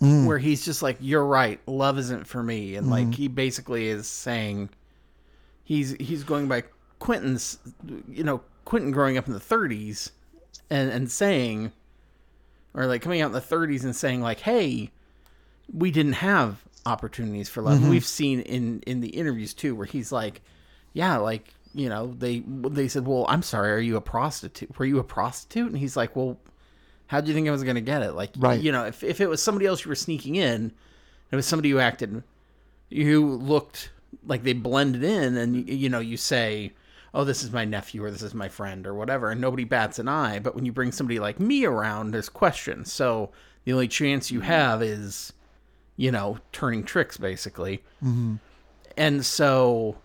Mm. 0.00 0.26
where 0.26 0.38
he's 0.38 0.64
just 0.64 0.80
like, 0.80 0.96
"You're 1.00 1.26
right, 1.26 1.58
love 1.66 1.98
isn't 1.98 2.26
for 2.28 2.40
me," 2.52 2.76
and 2.76 2.84
Mm-hmm. 2.86 2.92
like 3.08 3.14
he 3.16 3.26
basically 3.26 3.88
is 3.88 4.06
saying, 4.06 4.68
he's 5.68 5.90
he's 6.00 6.24
going 6.24 6.48
by 6.48 6.64
Quentin's, 6.98 7.58
you 8.08 8.24
know, 8.24 8.40
Quentin 8.64 8.90
growing 8.90 9.18
up 9.18 9.26
in 9.26 9.34
the 9.34 9.38
30s, 9.38 10.10
and 10.70 10.90
and 10.90 11.10
saying, 11.10 11.72
or 12.72 12.86
like 12.86 13.02
coming 13.02 13.20
out 13.20 13.26
in 13.26 13.32
the 13.32 13.40
30s 13.40 13.84
and 13.84 13.94
saying 13.94 14.22
like, 14.22 14.40
"Hey, 14.40 14.90
we 15.72 15.90
didn't 15.90 16.14
have 16.14 16.62
opportunities 16.86 17.50
for 17.50 17.62
love." 17.62 17.80
Mm-hmm. 17.80 17.90
We've 17.90 18.06
seen 18.06 18.40
in 18.40 18.82
in 18.86 19.02
the 19.02 19.10
interviews 19.10 19.52
too, 19.52 19.74
where 19.76 19.86
he's 19.86 20.10
like, 20.10 20.40
"Yeah, 20.94 21.18
like." 21.18 21.54
You 21.74 21.90
know, 21.90 22.14
they 22.18 22.42
they 22.46 22.88
said, 22.88 23.06
"Well, 23.06 23.26
I'm 23.28 23.42
sorry, 23.42 23.70
are 23.72 23.78
you 23.78 23.96
a 23.96 24.00
prostitute? 24.00 24.76
Were 24.78 24.86
you 24.86 24.98
a 24.98 25.04
prostitute?" 25.04 25.68
And 25.68 25.76
he's 25.76 25.98
like, 25.98 26.16
"Well, 26.16 26.38
how 27.08 27.20
do 27.20 27.28
you 27.28 27.34
think 27.34 27.46
I 27.46 27.50
was 27.50 27.62
going 27.62 27.74
to 27.76 27.82
get 27.82 28.02
it? 28.02 28.12
Like, 28.12 28.30
Right. 28.38 28.58
you 28.58 28.72
know, 28.72 28.86
if, 28.86 29.04
if 29.04 29.20
it 29.20 29.28
was 29.28 29.42
somebody 29.42 29.66
else 29.66 29.84
you 29.84 29.90
were 29.90 29.94
sneaking 29.94 30.36
in, 30.36 30.72
it 31.30 31.36
was 31.36 31.46
somebody 31.46 31.70
who 31.70 31.78
acted, 31.78 32.22
who 32.90 33.36
looked 33.36 33.90
like 34.28 34.44
they 34.44 34.52
blended 34.52 35.02
in, 35.02 35.36
and 35.36 35.68
you 35.68 35.88
know, 35.88 36.00
you 36.00 36.16
say, 36.16 36.72
"Oh, 37.12 37.24
this 37.24 37.42
is 37.42 37.50
my 37.50 37.64
nephew," 37.64 38.04
or 38.04 38.10
"This 38.10 38.22
is 38.22 38.34
my 38.34 38.48
friend," 38.48 38.86
or 38.86 38.94
whatever, 38.94 39.30
and 39.30 39.40
nobody 39.40 39.64
bats 39.64 39.98
an 39.98 40.08
eye. 40.08 40.38
But 40.38 40.54
when 40.54 40.64
you 40.64 40.72
bring 40.72 40.92
somebody 40.92 41.18
like 41.18 41.40
me 41.40 41.64
around, 41.64 42.12
there's 42.12 42.28
questions. 42.28 42.92
So 42.92 43.30
the 43.64 43.72
only 43.72 43.88
chance 43.88 44.30
you 44.30 44.40
mm-hmm. 44.40 44.48
have 44.48 44.82
is, 44.82 45.32
you 45.96 46.12
know, 46.12 46.38
turning 46.52 46.84
tricks, 46.84 47.16
basically. 47.16 47.82
Mm-hmm. 48.04 48.36
And 48.96 49.24
so, 49.24 49.96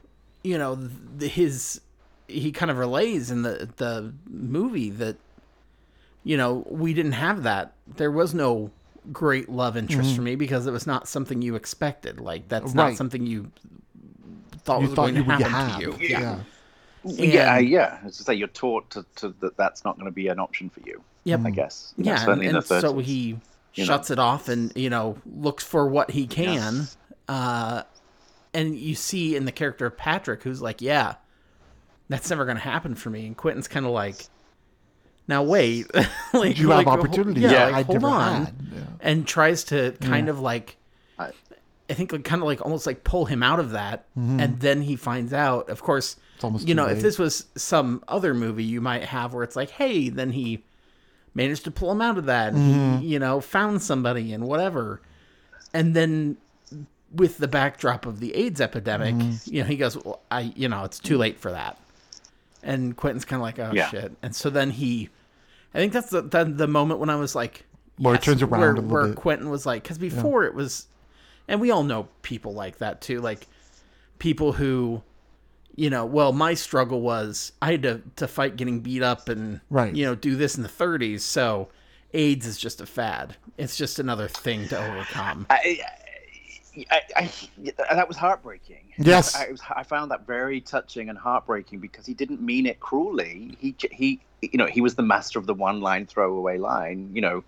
you 0.44 0.58
know, 0.58 0.76
the, 0.76 1.28
his 1.28 1.82
he 2.28 2.52
kind 2.52 2.72
of 2.72 2.78
relays 2.78 3.30
in 3.30 3.42
the 3.44 3.70
the 3.76 4.14
movie 4.28 4.90
that 4.90 5.18
you 6.24 6.38
know, 6.38 6.66
we 6.70 6.94
didn't 6.94 7.14
have 7.14 7.44
that. 7.44 7.74
There 7.98 8.12
was 8.12 8.34
no 8.34 8.72
great 9.12 9.50
love 9.50 9.76
interest 9.76 10.12
for 10.12 10.16
mm-hmm. 10.16 10.24
me 10.24 10.36
because 10.36 10.66
it 10.66 10.72
was 10.72 10.88
not 10.88 11.08
something 11.08 11.42
you 11.42 11.56
expected. 11.56 12.20
Like 12.20 12.48
that's 12.48 12.74
not 12.74 12.96
something 12.96 13.26
you 13.26 13.52
thought 14.64 14.82
you 14.82 14.88
was 14.88 14.96
thought 14.96 15.02
going 15.04 15.16
you 15.18 15.24
to 15.24 15.28
would 15.30 15.42
happen 15.42 15.70
have 15.70 15.80
to 15.80 15.82
you. 16.04 16.10
yeah, 16.10 16.40
yeah, 17.06 17.58
And- 17.58 17.68
yeah. 17.70 18.00
It's 18.06 18.18
just 18.18 18.28
like 18.30 18.38
you're 18.40 18.48
taught 18.48 18.90
to, 18.92 19.06
to 19.18 19.36
that 19.42 19.58
that's 19.58 19.84
not 19.84 19.96
going 19.96 20.06
to 20.06 20.12
be 20.12 20.28
an 20.28 20.40
option 20.40 20.70
for 20.70 20.80
you. 20.86 21.02
Yep. 21.26 21.40
I 21.46 21.50
guess. 21.52 21.94
You 21.98 22.06
know, 22.06 22.12
Yeah, 22.12 22.30
and, 22.32 22.42
in 22.44 22.56
and 22.56 22.64
the 22.64 22.76
30s. 22.76 22.82
so 22.82 22.98
he 23.00 23.14
you 23.28 23.38
know. 23.78 23.84
shuts 23.86 24.12
it 24.12 24.20
off 24.20 24.50
and 24.50 24.72
you 24.76 24.90
know 24.90 25.18
looks 25.26 25.64
for 25.64 25.88
what 25.88 26.12
he 26.12 26.28
can. 26.28 26.88
Uh, 27.28 27.84
and 28.54 28.78
you 28.78 28.94
see 28.96 29.36
in 29.36 29.46
the 29.46 29.52
character 29.52 29.86
of 29.86 29.98
Patrick, 29.98 30.44
who's 30.44 30.62
like, 30.62 30.82
"Yeah, 30.82 31.16
that's 32.10 32.30
never 32.30 32.46
going 32.46 32.58
to 32.58 32.62
happen 32.64 32.94
for 32.96 33.10
me," 33.10 33.26
and 33.26 33.36
Quentin's 33.38 33.68
kind 33.68 33.86
of 33.86 33.92
like, 33.94 34.28
"Now 35.28 35.42
wait, 35.44 35.88
like 36.34 36.60
you 36.60 36.68
like, 36.68 36.86
have 36.86 36.94
hol- 36.94 37.00
opportunities 37.00 37.44
yeah, 37.44 37.50
that 37.50 37.72
like, 37.72 37.76
I 37.76 37.82
hold 37.84 38.02
never 38.02 38.14
on." 38.14 38.46
had 38.46 38.56
yeah. 38.74 38.80
and 39.00 39.26
tries 39.28 39.64
to 39.66 39.94
kind 40.02 40.30
of 40.30 40.40
like 40.40 40.76
I- 41.90 41.92
I 41.92 41.96
think 41.96 42.12
like 42.12 42.24
kind 42.24 42.42
of 42.42 42.46
like 42.46 42.62
almost 42.62 42.86
like 42.88 43.04
pull 43.04 43.26
him 43.26 43.44
out 43.44 43.60
of 43.60 43.72
that 43.72 44.06
and 44.16 44.60
then 44.60 44.82
he 44.82 44.96
finds 44.96 45.34
out 45.34 45.70
of 45.70 45.82
course 45.82 46.16
almost 46.42 46.68
you 46.68 46.74
too 46.74 46.76
know 46.76 46.88
if 46.88 47.02
this 47.02 47.20
was 47.20 47.46
some 47.56 48.04
other 48.08 48.34
movie 48.34 48.64
you 48.64 48.80
might 48.82 49.04
have 49.06 49.34
where 49.34 49.44
it's 49.44 49.56
like 49.56 49.70
hey 49.72 50.10
then 50.10 50.32
he 50.32 50.64
managed 51.36 51.64
to 51.66 51.72
pull 51.72 51.92
him 51.92 52.02
out 52.02 52.18
of 52.18 52.26
that 52.26 52.54
and 52.54 52.58
Mm-hmm. 52.74 52.98
he 53.00 53.08
you 53.08 53.20
know 53.20 53.42
found 53.42 53.82
somebody 53.82 54.34
and 54.34 54.46
whatever 54.48 55.02
and 55.74 55.96
then 55.96 56.38
with 57.14 57.38
the 57.38 57.48
backdrop 57.48 58.06
of 58.06 58.20
the 58.20 58.34
AIDS 58.36 58.62
epidemic 58.62 59.16
Mm-hmm. 59.16 59.54
you 59.54 59.62
know 59.62 59.68
he 59.68 59.76
goes 59.76 59.98
well, 60.04 60.22
I 60.32 60.54
you 60.56 60.70
know 60.70 60.84
it's 60.86 61.00
too 61.00 61.18
late 61.18 61.40
for 61.40 61.52
that 61.52 61.78
and 62.64 62.96
Quentin's 62.96 63.26
kind 63.26 63.42
of 63.42 63.44
like 63.44 63.60
oh 63.60 63.72
Yeah. 63.74 63.90
shit 63.90 64.14
and 64.22 64.36
so 64.36 64.50
then 64.50 64.72
he 64.72 65.10
I 65.74 65.80
think 65.80 65.92
that's 65.94 66.10
the 66.10 66.22
the, 66.22 66.46
the 66.46 66.68
moment 66.68 67.00
when 67.00 67.10
I 67.10 67.16
was 67.16 67.36
like 67.36 67.66
Where 67.98 68.16
it 68.16 68.22
turns 68.22 68.42
around 68.42 68.60
where, 68.62 68.72
a 68.72 68.76
little 68.76 68.90
where 68.90 69.08
bit. 69.08 69.16
Quentin 69.16 69.50
was 69.50 69.66
like, 69.66 69.84
because 69.84 69.98
before 69.98 70.44
it 70.46 70.54
was, 70.54 70.88
and 71.48 71.60
we 71.62 71.72
all 71.72 71.84
know 71.84 72.08
people 72.22 72.54
like 72.54 72.78
that 72.80 73.02
too, 73.02 73.22
like 73.22 73.48
people 74.20 74.54
who, 74.54 75.02
you 75.76 75.90
know, 75.90 76.06
well, 76.06 76.32
my 76.34 76.54
struggle 76.54 77.02
was 77.02 77.52
I 77.62 77.72
had 77.72 77.84
to 77.84 78.02
to 78.18 78.28
fight 78.28 78.56
getting 78.56 78.80
beat 78.82 79.04
up 79.04 79.30
and 79.30 79.62
Right. 79.70 79.94
you 79.96 80.06
know 80.06 80.16
do 80.16 80.36
this 80.36 80.56
in 80.56 80.64
the 80.64 80.70
30s, 80.70 81.22
so 81.22 81.70
AIDS 82.14 82.46
is 82.46 82.58
just 82.58 82.80
a 82.82 82.86
fad. 82.86 83.36
It's 83.58 83.76
just 83.76 84.00
another 84.00 84.28
thing 84.28 84.68
to 84.70 84.78
overcome. 84.78 85.48
I, 85.50 85.80
I, 86.90 87.02
I, 87.16 87.32
I- 87.90 87.94
that 87.96 88.08
was 88.08 88.18
heartbreaking. 88.18 88.80
Yes. 88.98 89.36
I, 89.36 89.46
it 89.46 89.52
was, 89.52 89.62
I 89.76 89.84
found 89.84 90.12
that 90.12 90.26
very 90.28 90.62
touching 90.62 91.10
and 91.10 91.18
heartbreaking 91.18 91.80
because 91.80 92.06
he 92.06 92.14
didn't 92.14 92.42
mean 92.42 92.66
it 92.66 92.80
cruelly. 92.80 93.58
He, 93.60 93.76
he, 93.92 94.20
you 94.42 94.58
know, 94.58 94.66
he 94.68 94.82
was 94.82 94.96
the 94.96 95.02
master 95.04 95.38
of 95.40 95.46
the 95.48 95.54
one-line 95.54 96.06
throwaway 96.08 96.58
line, 96.58 97.10
you 97.14 97.22
know, 97.22 97.44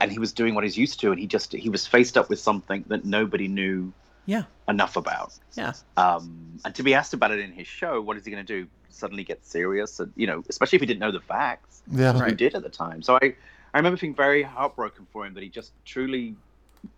and 0.00 0.10
he 0.10 0.18
was 0.18 0.32
doing 0.32 0.54
what 0.54 0.64
he's 0.64 0.76
used 0.76 1.00
to, 1.00 1.10
and 1.10 1.20
he 1.20 1.26
just 1.26 1.52
he 1.52 1.68
was 1.68 1.86
faced 1.86 2.16
up 2.16 2.28
with 2.30 2.40
something 2.40 2.84
that 2.88 3.04
nobody 3.04 3.48
knew 3.48 3.92
Yeah, 4.26 4.44
enough 4.68 4.96
about. 4.96 5.32
yeah, 5.56 5.72
Um, 5.96 6.58
and 6.64 6.74
to 6.74 6.82
be 6.82 6.94
asked 6.94 7.14
about 7.14 7.30
it 7.30 7.40
in 7.40 7.52
his 7.52 7.66
show, 7.66 8.00
what 8.00 8.16
is 8.16 8.24
he 8.24 8.30
going 8.30 8.44
to 8.44 8.52
do? 8.62 8.68
Suddenly 8.88 9.24
get 9.24 9.44
serious, 9.44 10.00
and 10.00 10.12
you 10.16 10.26
know, 10.26 10.42
especially 10.48 10.76
if 10.76 10.80
he 10.80 10.86
didn't 10.86 11.00
know 11.00 11.12
the 11.12 11.20
facts 11.20 11.82
yeah 11.92 12.12
who 12.12 12.20
Right. 12.20 12.36
did 12.36 12.54
at 12.54 12.62
the 12.62 12.68
time. 12.70 13.02
So 13.02 13.16
I, 13.16 13.34
I 13.72 13.78
remember 13.78 13.98
being 13.98 14.14
very 14.14 14.42
heartbroken 14.42 15.06
for 15.12 15.26
him 15.26 15.34
that 15.34 15.42
he 15.42 15.48
just 15.48 15.72
truly, 15.84 16.34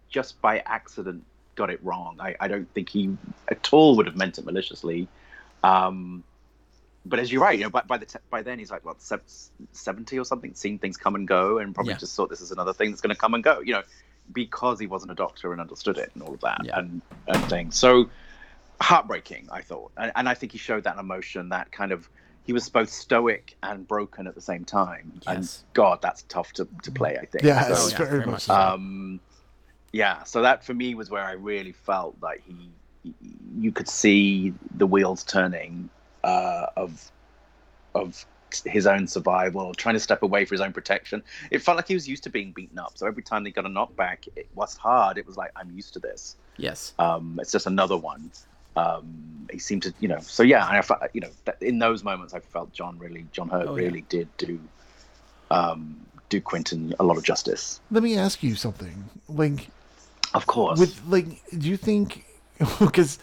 just 0.09 0.41
by 0.41 0.63
accident, 0.67 1.25
got 1.55 1.71
it 1.71 1.81
wrong. 1.85 2.17
I, 2.21 2.35
I 2.41 2.49
don't 2.49 2.73
think 2.73 2.89
he 2.89 3.17
at 3.49 3.69
all 3.73 3.97
would 3.97 4.07
have 4.07 4.17
meant 4.17 4.39
it 4.39 4.45
maliciously. 4.45 5.09
Um, 5.63 6.25
but 7.05 7.19
as 7.19 7.33
you're 7.33 7.43
right, 7.43 7.59
you 7.59 7.65
know, 7.65 7.71
by, 7.71 7.83
by 7.83 7.99
the 7.99 8.07
t- 8.07 8.19
by 8.31 8.43
then 8.43 8.59
he's 8.59 8.71
like 8.71 8.85
what 8.85 9.03
sev- 9.03 9.23
seventy 9.73 10.19
or 10.19 10.25
something, 10.25 10.55
seen 10.55 10.79
things 10.79 10.97
come 10.97 11.15
and 11.15 11.27
go, 11.27 11.59
and 11.59 11.75
probably 11.75 11.93
Yeah. 11.93 11.99
just 11.99 12.15
thought 12.17 12.31
this 12.31 12.41
is 12.41 12.53
another 12.53 12.73
thing 12.73 12.91
that's 12.91 13.01
going 13.01 13.15
to 13.15 13.21
come 13.21 13.35
and 13.35 13.43
go. 13.43 13.61
You 13.61 13.75
know, 13.75 13.83
because 14.33 14.79
he 14.79 14.87
wasn't 14.87 15.13
a 15.13 15.15
doctor 15.15 15.53
and 15.53 15.61
understood 15.61 15.99
it 15.99 16.11
and 16.15 16.23
all 16.23 16.35
of 16.35 16.41
that 16.41 16.61
Yeah. 16.65 16.79
and 16.79 17.03
and 17.27 17.49
things. 17.49 17.77
So 17.77 18.09
heartbreaking, 18.81 19.49
I 19.51 19.63
thought, 19.63 19.93
and, 19.97 20.13
and 20.17 20.29
I 20.29 20.35
think 20.35 20.53
he 20.53 20.59
showed 20.59 20.85
that 20.85 20.99
emotion, 20.99 21.49
that 21.51 21.73
kind 21.73 21.93
of. 21.93 22.09
He 22.45 22.53
was 22.53 22.69
both 22.69 22.91
stoic 22.91 23.55
and 23.63 23.87
broken 23.87 24.27
at 24.27 24.35
the 24.35 24.41
same 24.41 24.65
time, 24.65 25.21
and 25.29 25.49
God, 25.75 26.03
that's 26.03 26.23
tough 26.25 26.53
to, 26.55 26.67
to 26.83 26.91
play. 26.91 27.17
I 27.17 27.25
think. 27.27 27.45
yeah, 27.45 27.63
So, 27.69 27.73
it's 27.73 27.93
yeah, 27.93 27.99
very, 27.99 28.11
very 28.11 28.27
much 28.27 28.33
much 28.33 28.43
so. 28.43 28.55
so. 28.55 28.61
um, 28.61 29.21
yeah, 29.93 30.25
so 30.25 30.43
that 30.43 30.65
for 30.65 30.75
me 30.75 30.97
was 30.97 31.09
where 31.09 31.23
I 31.23 31.33
really 31.33 31.71
felt 31.71 32.17
like 32.21 32.43
he, 32.45 32.71
you 33.61 33.71
could 33.71 33.89
see 33.89 34.55
the 34.75 34.87
wheels 34.89 35.23
turning 35.23 35.89
uh, 36.25 36.67
of 36.77 37.11
of 37.95 38.25
his 38.67 38.87
own 38.87 39.07
survival, 39.07 39.73
trying 39.75 39.95
to 39.95 40.01
step 40.01 40.23
away 40.23 40.45
for 40.45 40.55
his 40.55 40.61
own 40.61 40.73
protection. 40.73 41.23
It 41.51 41.61
felt 41.63 41.77
like 41.77 41.89
he 41.89 41.95
was 41.95 42.07
used 42.07 42.23
to 42.25 42.31
being 42.31 42.53
beaten 42.53 42.79
up. 42.79 42.93
So 42.99 43.07
every 43.07 43.23
time 43.23 43.45
they 43.45 43.51
got 43.51 43.65
a 43.65 43.69
knockback, 43.71 44.29
it 44.37 44.47
was 44.55 44.77
hard. 44.77 45.17
It 45.19 45.27
was 45.27 45.37
like 45.37 45.51
I'm 45.57 45.71
used 45.71 45.95
to 45.95 45.99
this. 46.01 46.37
yes, 46.59 46.93
Um, 46.99 47.39
it's 47.41 47.51
just 47.53 47.67
another 47.67 47.97
one. 47.97 48.31
Um, 48.77 49.47
he 49.51 49.59
seemed 49.59 49.83
to, 49.85 49.95
you 50.01 50.09
know. 50.09 50.19
So 50.21 50.43
yeah, 50.43 50.67
and 50.69 50.77
I 50.77 50.83
felt, 50.83 51.01
you 51.15 51.21
know, 51.23 51.31
that 51.47 51.63
in 51.63 51.79
those 51.79 52.05
moments, 52.05 52.33
I 52.35 52.41
felt 52.41 52.73
John 52.73 52.99
really, 52.99 53.27
John 53.33 53.49
Hurt 53.49 53.67
Oh, 53.69 53.77
yeah. 53.77 53.85
really 53.85 54.03
did 54.09 54.29
do 54.37 54.61
um, 55.51 55.97
do 56.29 56.41
Quentin 56.41 56.95
a 56.99 57.05
lot 57.05 57.17
of 57.19 57.25
justice. 57.25 57.81
Let 57.91 58.03
me 58.03 58.17
ask 58.17 58.43
you 58.43 58.55
something. 58.55 59.09
Like, 59.29 59.69
Of 60.35 60.47
course. 60.47 60.79
with 60.79 61.01
like, 61.07 61.27
do 61.59 61.69
you 61.69 61.77
think 61.77 62.25
because 62.81 63.19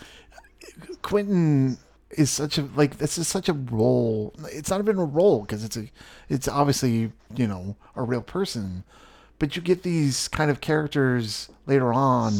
Quentin 1.01 1.77
is 2.11 2.29
such 2.29 2.57
a 2.57 2.63
like 2.75 2.97
this 2.97 3.17
is 3.17 3.27
such 3.27 3.49
a 3.49 3.53
role. 3.53 4.33
It's 4.51 4.69
not 4.69 4.81
even 4.81 4.97
a 4.97 5.05
role 5.05 5.41
because 5.41 5.63
it's 5.63 5.77
a 5.77 5.89
it's 6.27 6.47
obviously 6.47 7.11
you 7.35 7.47
know 7.47 7.75
a 7.95 8.03
real 8.03 8.21
person, 8.21 8.83
but 9.37 9.55
you 9.55 9.61
get 9.61 9.83
these 9.83 10.27
kind 10.27 10.49
of 10.49 10.61
characters 10.61 11.49
later 11.65 11.93
on 11.93 12.33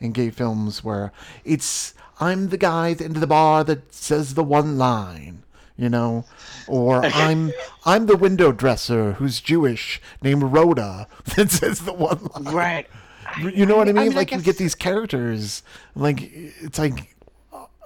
in 0.00 0.12
gay 0.12 0.30
films 0.30 0.84
where 0.84 1.12
it's 1.44 1.94
I'm 2.20 2.48
the 2.48 2.56
guy 2.58 2.92
at 2.92 2.98
the 2.98 3.04
end 3.04 3.16
of 3.16 3.20
the 3.20 3.26
bar 3.26 3.64
that 3.64 3.92
says 3.92 4.34
the 4.34 4.44
one 4.44 4.78
line. 4.78 5.42
You 5.78 5.90
know, 5.90 6.24
or 6.66 7.04
I'm 7.04 7.52
I'm 7.84 8.06
the 8.06 8.16
window 8.16 8.50
dresser 8.50 9.12
who's 9.14 9.40
Jewish 9.40 10.00
named 10.22 10.44
Rhoda 10.44 11.06
that 11.36 11.50
says 11.50 11.80
the 11.80 11.92
one 11.92 12.30
line. 12.34 12.54
right. 12.54 12.86
You 13.42 13.66
know 13.66 13.76
what 13.76 13.88
I 13.88 13.92
mean? 13.92 13.98
I 13.98 14.04
mean, 14.04 14.12
I 14.12 14.16
like 14.16 14.32
you 14.32 14.40
get 14.40 14.56
these 14.56 14.74
characters, 14.74 15.62
like 15.94 16.30
it's 16.32 16.78
like 16.78 17.14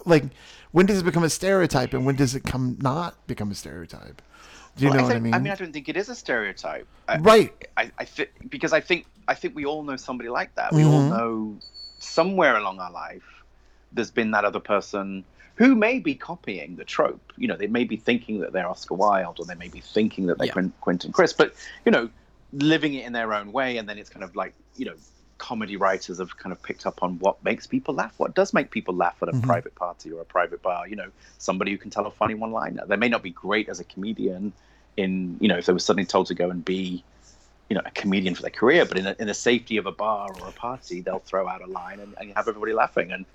like 0.05 0.25
when 0.73 0.87
does 0.87 1.01
it 1.01 1.05
become 1.05 1.25
a 1.25 1.31
stereotype 1.31 1.95
and 1.95 2.07
when 2.07 2.17
does 2.17 2.35
it 2.35 2.45
come 2.45 2.77
not 2.81 3.27
become 3.27 3.51
a 3.51 3.55
stereotype? 3.55 4.23
Do 4.77 4.85
you 4.85 4.91
Well, 4.91 5.01
know 5.01 5.05
what 5.05 5.17
I 5.17 5.21
mean? 5.21 5.35
I 5.35 5.39
mean, 5.39 5.53
I 5.53 5.57
don't 5.57 5.73
think 5.73 5.89
it 5.89 5.97
is 5.97 6.09
a 6.09 6.15
stereotype. 6.15 6.87
I, 7.09 7.19
right. 7.19 7.69
I, 7.77 7.91
I 7.99 8.05
think 8.05 8.31
because 8.49 8.73
I 8.73 8.81
think 8.81 9.07
I 9.27 9.35
think 9.35 9.55
we 9.55 9.65
all 9.65 9.83
know 9.83 9.97
somebody 9.97 10.29
like 10.29 10.55
that. 10.55 10.75
We 10.75 10.85
all 10.85 11.01
Mhm. 11.03 11.09
know 11.09 11.57
somewhere 11.99 12.57
along 12.57 12.81
our 12.81 12.91
life 12.91 13.23
there's 13.93 14.11
been 14.11 14.31
that 14.31 14.45
other 14.45 14.61
person 14.61 15.25
who 15.57 15.75
may 15.75 15.99
be 15.99 16.15
copying 16.15 16.77
the 16.77 16.85
trope. 16.85 17.33
You 17.37 17.49
know, 17.49 17.57
they 17.57 17.67
may 17.67 17.85
be 17.85 17.97
thinking 17.97 18.41
that 18.41 18.53
they're 18.53 18.69
Oscar 18.69 18.95
Wilde, 18.95 19.41
or 19.41 19.45
they 19.45 19.57
may 19.57 19.69
be 19.69 19.81
thinking 19.81 20.27
that 20.27 20.39
they're 20.39 20.47
Yeah. 20.47 20.71
Quentin 20.81 21.13
Crisp, 21.13 21.37
but 21.37 21.55
you 21.85 21.91
know, 21.93 22.09
living 22.53 22.95
it 22.95 23.05
in 23.05 23.13
their 23.13 23.35
own 23.35 23.53
way. 23.53 23.77
And 23.77 23.89
then 23.89 23.99
it's 23.99 24.09
kind 24.09 24.23
of 24.25 24.37
like 24.37 24.55
you 24.77 24.87
know, 24.87 24.95
comedy 25.41 25.77
writers 25.77 26.19
have 26.21 26.37
kind 26.39 26.53
of 26.53 26.63
picked 26.63 26.87
up 26.87 27.03
on 27.03 27.19
what 27.21 27.43
makes 27.45 27.67
people 27.67 27.95
laugh. 27.95 28.15
What 28.19 28.35
does 28.37 28.55
make 28.55 28.71
people 28.71 28.95
laugh 28.95 29.17
at 29.23 29.31
a 29.31 29.35
Mhm. 29.35 29.43
private 29.43 29.75
party 29.75 30.13
or 30.13 30.23
a 30.23 30.27
private 30.27 30.63
bar? 30.63 30.89
You 30.89 30.97
know, 30.97 31.11
somebody 31.39 31.73
who 31.73 31.79
can 31.79 31.91
tell 31.91 32.07
a 32.07 32.13
funny 32.13 32.35
one-liner. 32.35 32.87
They 32.87 32.97
may 32.97 33.09
not 33.09 33.25
be 33.25 33.31
great 33.33 33.69
as 33.71 33.81
a 33.81 33.85
comedian. 33.85 34.55
In 34.99 35.39
you 35.41 35.49
know, 35.49 35.59
if 35.59 35.67
they 35.67 35.73
were 35.75 35.81
suddenly 35.81 36.07
told 36.07 36.29
to 36.29 36.35
go 36.35 36.51
and 36.51 36.65
be 36.65 37.05
you 37.71 37.77
know 37.77 37.83
a 37.87 37.93
comedian 37.93 38.35
for 38.37 38.43
their 38.43 38.53
career, 38.63 38.87
but 38.87 38.99
in, 38.99 39.07
a, 39.09 39.17
in 39.19 39.29
the 39.29 39.35
safety 39.35 39.79
of 39.79 39.87
a 39.87 39.93
bar 39.93 40.33
or 40.35 40.49
a 40.49 40.53
party, 40.53 41.03
they'll 41.03 41.21
throw 41.21 41.49
out 41.49 41.63
a 41.63 41.69
line 41.69 42.01
and, 42.01 42.15
and 42.19 42.33
have 42.37 42.49
everybody 42.49 42.75
laughing. 42.75 43.13
And 43.13 43.27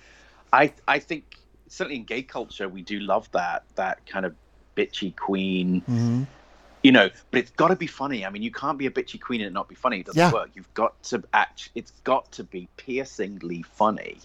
I 0.52 0.72
I 0.88 1.00
think 1.00 1.24
certainly 1.68 1.96
in 1.98 2.04
gay 2.04 2.22
culture 2.22 2.68
we 2.68 2.82
do 2.82 3.00
love 3.00 3.30
that 3.32 3.64
that 3.76 4.06
kind 4.06 4.26
of 4.26 4.36
bitchy 4.76 5.16
queen, 5.16 5.82
hmm 5.86 6.24
you 6.86 6.92
know. 6.92 7.10
But 7.30 7.38
it's 7.40 7.50
got 7.50 7.68
to 7.68 7.76
be 7.76 7.88
funny. 7.88 8.24
I 8.24 8.30
mean, 8.30 8.42
you 8.42 8.52
can't 8.52 8.78
be 8.78 8.86
a 8.86 8.90
bitchy 8.90 9.20
queen 9.20 9.40
and 9.40 9.52
not 9.52 9.68
be 9.68 9.74
funny. 9.74 9.98
It 10.00 10.06
doesn't 10.06 10.20
Yeah. 10.20 10.32
work. 10.32 10.50
You've 10.54 10.72
got 10.74 10.92
to 11.10 11.22
act. 11.32 11.70
It's 11.74 11.92
got 12.04 12.30
to 12.32 12.44
be 12.44 12.68
piercingly 12.76 13.62
funny. 13.62 14.18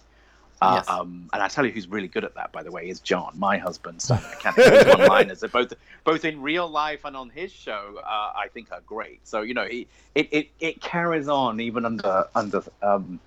Uh, 0.62 0.76
Yes. 0.76 0.88
um, 0.90 1.28
and 1.34 1.42
I 1.42 1.48
tell 1.48 1.66
you, 1.66 1.72
who's 1.72 1.88
really 1.88 2.08
good 2.08 2.24
at 2.24 2.36
that, 2.36 2.52
by 2.52 2.62
the 2.62 2.70
way, 2.72 2.88
is 2.88 3.00
John, 3.00 3.32
my 3.36 3.58
husband. 3.58 4.00
Stan 4.00 4.22
the 4.22 4.30
Mechanic. 4.36 4.88
One-liners, 5.00 5.44
both 5.52 5.74
both 6.04 6.24
in 6.24 6.40
real 6.40 6.68
life 6.70 7.04
and 7.04 7.18
on 7.18 7.32
his 7.32 7.52
show. 7.52 8.00
Uh, 8.04 8.32
I 8.44 8.48
think 8.54 8.72
are 8.72 8.84
great. 8.86 9.20
So 9.28 9.42
you 9.42 9.56
know, 9.56 9.66
he, 9.66 9.88
it, 10.14 10.28
it 10.32 10.50
it 10.60 10.76
carries 10.82 11.28
on 11.28 11.60
even 11.60 11.84
under 11.84 12.26
under 12.36 12.62
um, 12.84 13.20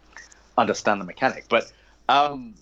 under 0.56 0.74
Stan 0.74 1.00
the 1.00 1.04
Mechanic. 1.04 1.46
But 1.48 1.72
um, 2.08 2.54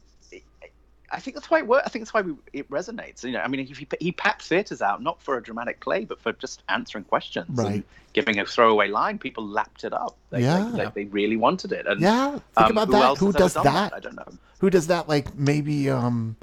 I 1.13 1.21
think 1.21 1.37
that's 1.37 1.51
why 1.51 1.59
it 1.59 1.67
works. 1.67 1.83
I 1.87 1.91
think 1.91 2.03
that's 2.05 2.15
why 2.15 2.23
we, 2.23 2.35
it 2.53 2.69
resonates. 2.71 3.23
You 3.23 3.33
know, 3.33 3.41
I 3.41 3.49
mean, 3.49 3.61
if 3.61 3.77
he, 3.77 3.87
he 4.01 4.13
packed 4.13 4.43
theaters 4.43 4.81
out 4.83 5.03
not 5.03 5.23
for 5.23 5.37
a 5.37 5.43
dramatic 5.43 5.81
play, 5.81 6.05
but 6.05 6.21
for 6.21 6.33
just 6.33 6.63
answering 6.69 7.05
questions 7.05 7.49
and 7.49 7.59
Right. 7.59 7.85
giving 8.15 8.39
a 8.39 8.47
throwaway 8.47 8.89
line. 8.89 9.19
People 9.19 9.47
lapped 9.47 9.85
it 9.85 9.93
up. 9.93 10.17
They, 10.31 10.41
Yeah. 10.43 10.71
they, 10.75 10.85
they, 10.85 10.91
they 10.95 11.05
really 11.05 11.37
wanted 11.37 11.73
it. 11.73 11.87
And 11.87 12.01
Yeah. 12.01 12.31
Think 12.33 12.43
um, 12.57 12.79
about 12.79 12.87
who 12.89 12.93
that. 12.93 13.19
Who 13.19 13.33
does 13.33 13.55
done 13.55 13.65
that? 13.65 13.93
I 13.95 14.01
don't 14.01 14.17
know. 14.17 14.33
Who 14.61 14.71
does 14.71 14.87
that? 14.87 15.09
Like 15.09 15.35
maybe 15.37 15.91
um 15.91 16.37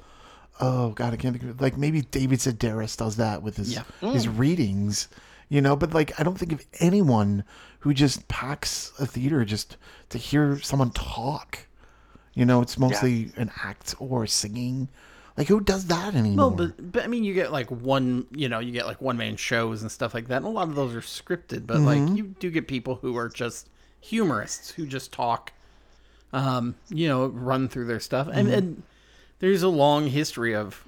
oh 0.62 0.90
god, 0.92 1.14
I 1.14 1.16
can't 1.18 1.38
think 1.40 1.50
of. 1.52 1.62
Like 1.62 1.78
maybe 1.78 2.02
David 2.02 2.40
Sedaris 2.40 2.96
does 2.98 3.16
that 3.16 3.42
with 3.42 3.58
his 3.58 3.74
Yeah. 3.74 3.84
his 4.12 4.28
Mm. 4.28 4.38
readings. 4.38 5.08
You 5.52 5.62
know, 5.62 5.76
but 5.76 5.94
like 5.96 6.20
I 6.20 6.24
don't 6.24 6.38
think 6.38 6.52
of 6.52 6.64
anyone 6.80 7.44
who 7.80 7.94
just 7.94 8.28
packs 8.28 8.92
a 9.00 9.06
theater 9.08 9.44
just 9.46 9.78
to 10.10 10.18
hear 10.20 10.60
someone 10.60 10.92
talk. 10.92 11.66
You 12.40 12.46
know, 12.46 12.62
it's 12.62 12.78
mostly 12.78 13.32
an 13.36 13.52
act 13.64 13.96
or 14.00 14.26
singing. 14.28 14.88
Like 15.38 15.48
who 15.48 15.60
does 15.62 15.86
that 15.88 16.16
anymore? 16.16 16.50
Well, 16.50 16.56
but 16.58 16.92
but 16.92 17.04
I 17.04 17.08
mean, 17.08 17.24
you 17.24 17.34
get 17.34 17.52
like 17.52 17.70
one, 17.70 18.26
you 18.32 18.50
know, 18.50 18.60
you 18.60 18.72
get 18.72 18.86
like 18.88 19.02
one 19.02 19.18
man 19.18 19.36
shows 19.36 19.82
and 19.82 19.92
stuff 19.92 20.14
like 20.14 20.28
that, 20.30 20.38
and 20.38 20.46
a 20.46 20.50
lot 20.50 20.68
of 20.68 20.76
those 20.76 20.94
are 20.96 21.02
scripted. 21.02 21.66
But 21.68 21.78
Mm-hmm. 21.78 21.86
like, 22.08 22.18
you 22.18 22.24
do 22.40 22.50
get 22.50 22.68
people 22.68 22.96
who 22.96 23.16
are 23.18 23.30
just 23.30 23.70
humorists 24.02 24.72
who 24.72 24.86
just 24.88 25.12
talk, 25.12 25.52
um, 26.34 26.76
you 26.90 27.08
know, 27.08 27.28
run 27.28 27.68
through 27.70 27.86
their 27.86 28.00
stuff, 28.00 28.28
and 28.32 28.48
Mm-hmm. 28.48 28.58
and 28.58 28.84
there's 29.40 29.64
a 29.64 29.70
long 29.70 30.08
history 30.08 30.54
of 30.56 30.84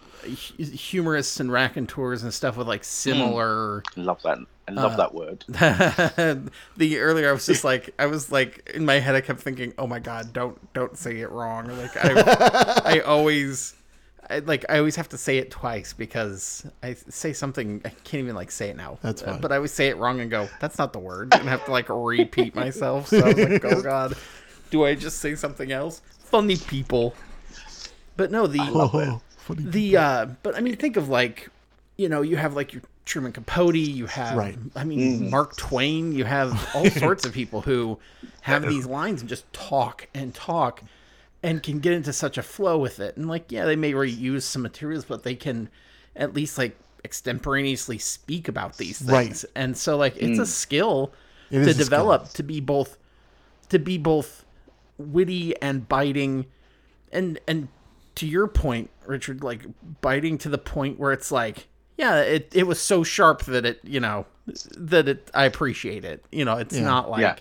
humorists 0.58 1.40
and 1.40 1.52
raconteurs 1.52 2.24
and 2.24 2.34
stuff 2.34 2.58
with 2.58 2.68
like 2.68 2.84
similar. 2.84 3.84
Love 3.96 4.22
that. 4.24 4.38
I 4.78 4.82
love 4.82 4.94
Uh, 4.94 4.98
that 4.98 5.14
word. 5.14 5.46
the 6.78 6.98
earlier 7.00 7.30
I 7.30 7.32
was 7.32 7.46
just 7.46 7.64
like 7.64 7.94
I 8.00 8.06
was 8.06 8.32
like 8.32 8.70
in 8.74 8.86
my 8.86 9.00
head 9.00 9.16
I 9.16 9.22
kept 9.22 9.40
thinking 9.42 9.74
oh 9.78 9.88
my 9.88 10.00
god 10.00 10.34
don't 10.34 10.58
don't 10.74 10.98
say 10.98 11.20
it 11.20 11.30
wrong 11.30 11.68
like 11.78 11.96
I 11.98 12.82
I 12.86 13.00
always 13.06 13.76
I, 14.30 14.40
like 14.40 14.66
I 14.70 14.78
always 14.78 14.96
have 14.96 15.10
to 15.10 15.18
say 15.18 15.38
it 15.40 15.52
twice 15.52 15.94
because 15.94 16.66
I 16.82 16.94
say 16.94 17.34
something 17.34 17.82
I 17.84 17.90
can't 17.90 18.24
even 18.24 18.36
like 18.36 18.52
say 18.52 18.70
it 18.70 18.78
now 18.78 18.98
That's 19.02 19.22
fine. 19.22 19.42
but 19.42 19.52
I 19.52 19.56
always 19.58 19.74
say 19.74 19.88
it 19.90 19.98
wrong 19.98 20.20
and 20.22 20.32
go 20.32 20.48
that's 20.60 20.78
not 20.78 20.94
the 20.94 21.00
word 21.00 21.34
and 21.34 21.48
have 21.50 21.66
to 21.66 21.72
like 21.72 21.88
repeat 21.90 22.56
myself 22.56 23.08
so 23.08 23.20
I 23.20 23.28
was 23.34 23.38
like 23.38 23.66
oh 23.66 23.82
god 23.82 24.16
do 24.70 24.86
I 24.86 24.96
just 24.96 25.20
say 25.20 25.36
something 25.36 25.72
else 25.72 26.02
funny 26.20 26.56
people 26.58 27.14
but 28.16 28.32
no 28.32 28.48
the 28.48 28.60
oh, 28.62 29.22
funny. 29.38 29.64
the 29.64 29.98
uh 29.98 30.26
but 30.44 30.56
i 30.56 30.62
mean 30.62 30.78
think 30.78 30.96
of 30.96 31.10
like 31.10 31.50
you 31.98 32.08
know 32.08 32.22
you 32.22 32.38
have 32.38 32.54
like 32.56 32.72
your 32.72 32.82
truman 33.06 33.32
capote 33.32 33.76
you 33.76 34.06
have 34.06 34.38
Right. 34.38 34.58
i 34.76 34.84
mean 34.84 35.00
mm-hmm. 35.20 35.30
mark 35.32 35.56
twain 35.58 36.12
you 36.12 36.24
have 36.26 36.70
all 36.76 36.86
sorts 36.90 37.26
of 37.26 37.34
people 37.34 37.62
who 37.62 38.00
have 38.42 38.68
these 38.68 38.86
lines 38.86 39.22
and 39.22 39.30
just 39.30 39.52
talk 39.54 40.08
and 40.14 40.34
talk 40.36 40.84
and 41.44 41.64
can 41.64 41.80
get 41.80 41.94
into 41.94 42.14
such 42.14 42.38
a 42.38 42.44
flow 42.44 42.78
with 42.78 43.00
it 43.00 43.18
and 43.18 43.28
like 43.28 43.52
yeah 43.52 43.66
they 43.66 43.76
may 43.76 43.92
reuse 43.94 44.44
some 44.44 44.62
materials 44.62 45.06
but 45.06 45.24
they 45.24 45.36
can 45.36 45.70
at 46.16 46.34
least 46.34 46.58
like 46.58 46.78
extemporaneously 47.04 47.98
speak 47.98 48.48
about 48.48 48.78
these 48.78 49.00
things 49.00 49.44
Right. 49.46 49.52
and 49.56 49.76
so 49.76 49.98
like 49.98 50.16
it's 50.18 50.38
a 50.40 50.44
mm. 50.44 50.48
skill 50.48 51.14
It 51.50 51.56
to 51.56 51.62
is 51.62 51.68
a 51.68 51.74
skill. 51.74 51.86
develop 51.86 52.30
to 52.34 52.44
be 52.44 52.60
both 52.60 52.98
to 53.70 53.80
be 53.80 53.98
both 53.98 54.46
witty 55.00 55.60
and 55.62 55.90
biting 55.90 56.46
and 57.12 57.40
and 57.48 57.68
to 58.16 58.28
your 58.28 58.48
point 58.48 58.92
richard 59.08 59.44
like 59.44 59.66
biting 60.02 60.38
to 60.38 60.50
the 60.50 60.58
point 60.60 61.00
where 61.00 61.12
it's 61.12 61.32
like 61.32 61.68
yeah 62.02 62.22
it, 62.22 62.52
it 62.54 62.66
was 62.68 62.80
so 62.80 63.04
sharp 63.04 63.44
that 63.46 63.66
it 63.66 63.80
you 63.84 64.00
know 64.00 64.26
that 64.78 65.08
it 65.08 65.30
i 65.34 65.46
appreciate 65.46 66.04
it 66.04 66.26
you 66.32 66.44
know 66.46 66.58
it's 66.58 66.76
Yeah. 66.76 66.84
not 66.84 67.10
like 67.10 67.22
Yeah. 67.22 67.36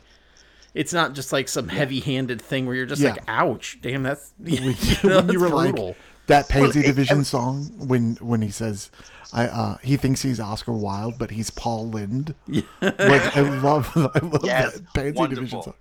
it's 0.75 0.93
not 0.93 1.15
just 1.15 1.33
like 1.33 1.49
some 1.49 1.69
heavy-handed 1.69 2.41
thing 2.41 2.67
where 2.67 2.75
you're 2.77 2.87
just 2.95 3.03
Yeah. 3.03 3.13
like 3.13 3.23
ouch 3.29 3.79
damn 3.83 4.03
that's 4.03 4.33
you 4.45 4.61
know, 5.05 5.21
that's 5.21 5.33
you 5.33 5.41
were 5.41 5.49
brutal. 5.49 5.87
like 5.89 5.97
that 6.27 6.49
Pansy 6.49 6.81
it- 6.81 6.87
Division 6.87 7.25
song 7.25 7.65
when 7.89 8.17
when 8.21 8.43
he 8.43 8.51
says 8.51 8.91
I 9.33 9.47
uh 9.47 9.77
he 9.83 9.97
thinks 9.97 10.23
he's 10.23 10.39
Oscar 10.41 10.73
Wilde 10.73 11.15
but 11.19 11.31
he's 11.31 11.51
Paul 11.51 11.91
Lynde. 11.91 12.35
like 12.81 13.37
I 13.37 13.41
love 13.63 13.91
I 13.97 14.19
love 14.19 14.45
Yes, 14.45 14.75
that 14.75 14.95
Pansy 14.95 15.27
Division 15.35 15.63
song. 15.63 15.75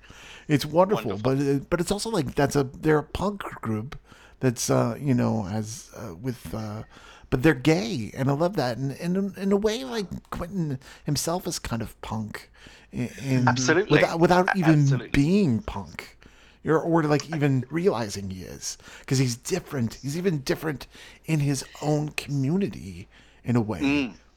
It's 0.47 0.65
wonderful, 0.65 1.11
Wonderful. 1.11 1.35
but 1.35 1.43
it, 1.45 1.69
but 1.69 1.79
it's 1.81 1.91
also 1.91 2.09
like 2.09 2.33
that's 2.33 2.55
a 2.55 2.63
they're 2.63 2.97
a 2.99 3.03
punk 3.03 3.41
group 3.61 3.97
that's 4.39 4.69
uh 4.71 4.95
you 4.99 5.13
know 5.13 5.45
as 5.51 5.89
uh, 5.97 6.15
with 6.15 6.53
uh 6.55 6.81
but 7.29 7.43
they're 7.43 7.53
gay 7.53 8.11
and 8.15 8.29
I 8.29 8.33
love 8.33 8.55
that 8.55 8.77
and, 8.77 8.91
and 8.93 9.37
in, 9.37 9.51
a 9.51 9.57
way 9.57 9.83
like 9.83 10.29
Quentin 10.29 10.79
himself 11.03 11.47
is 11.47 11.59
kind 11.59 11.81
of 11.81 11.99
punk 12.01 12.49
in 12.91 13.47
Absolutely. 13.47 13.99
without, 13.99 14.19
without 14.19 14.55
even 14.57 14.81
absolutely. 14.81 15.09
being 15.09 15.61
punk 15.61 16.17
or, 16.65 16.79
or 16.79 17.03
like 17.03 17.29
even 17.33 17.65
realizing 17.69 18.29
he 18.29 18.43
is 18.43 18.77
because 18.99 19.17
he's 19.17 19.35
different 19.35 19.95
he's 20.01 20.17
even 20.17 20.39
different 20.39 20.87
in 21.25 21.39
his 21.39 21.63
own 21.81 22.09
community 22.09 23.07
in 23.43 23.55
a 23.55 23.61
way 23.61 23.79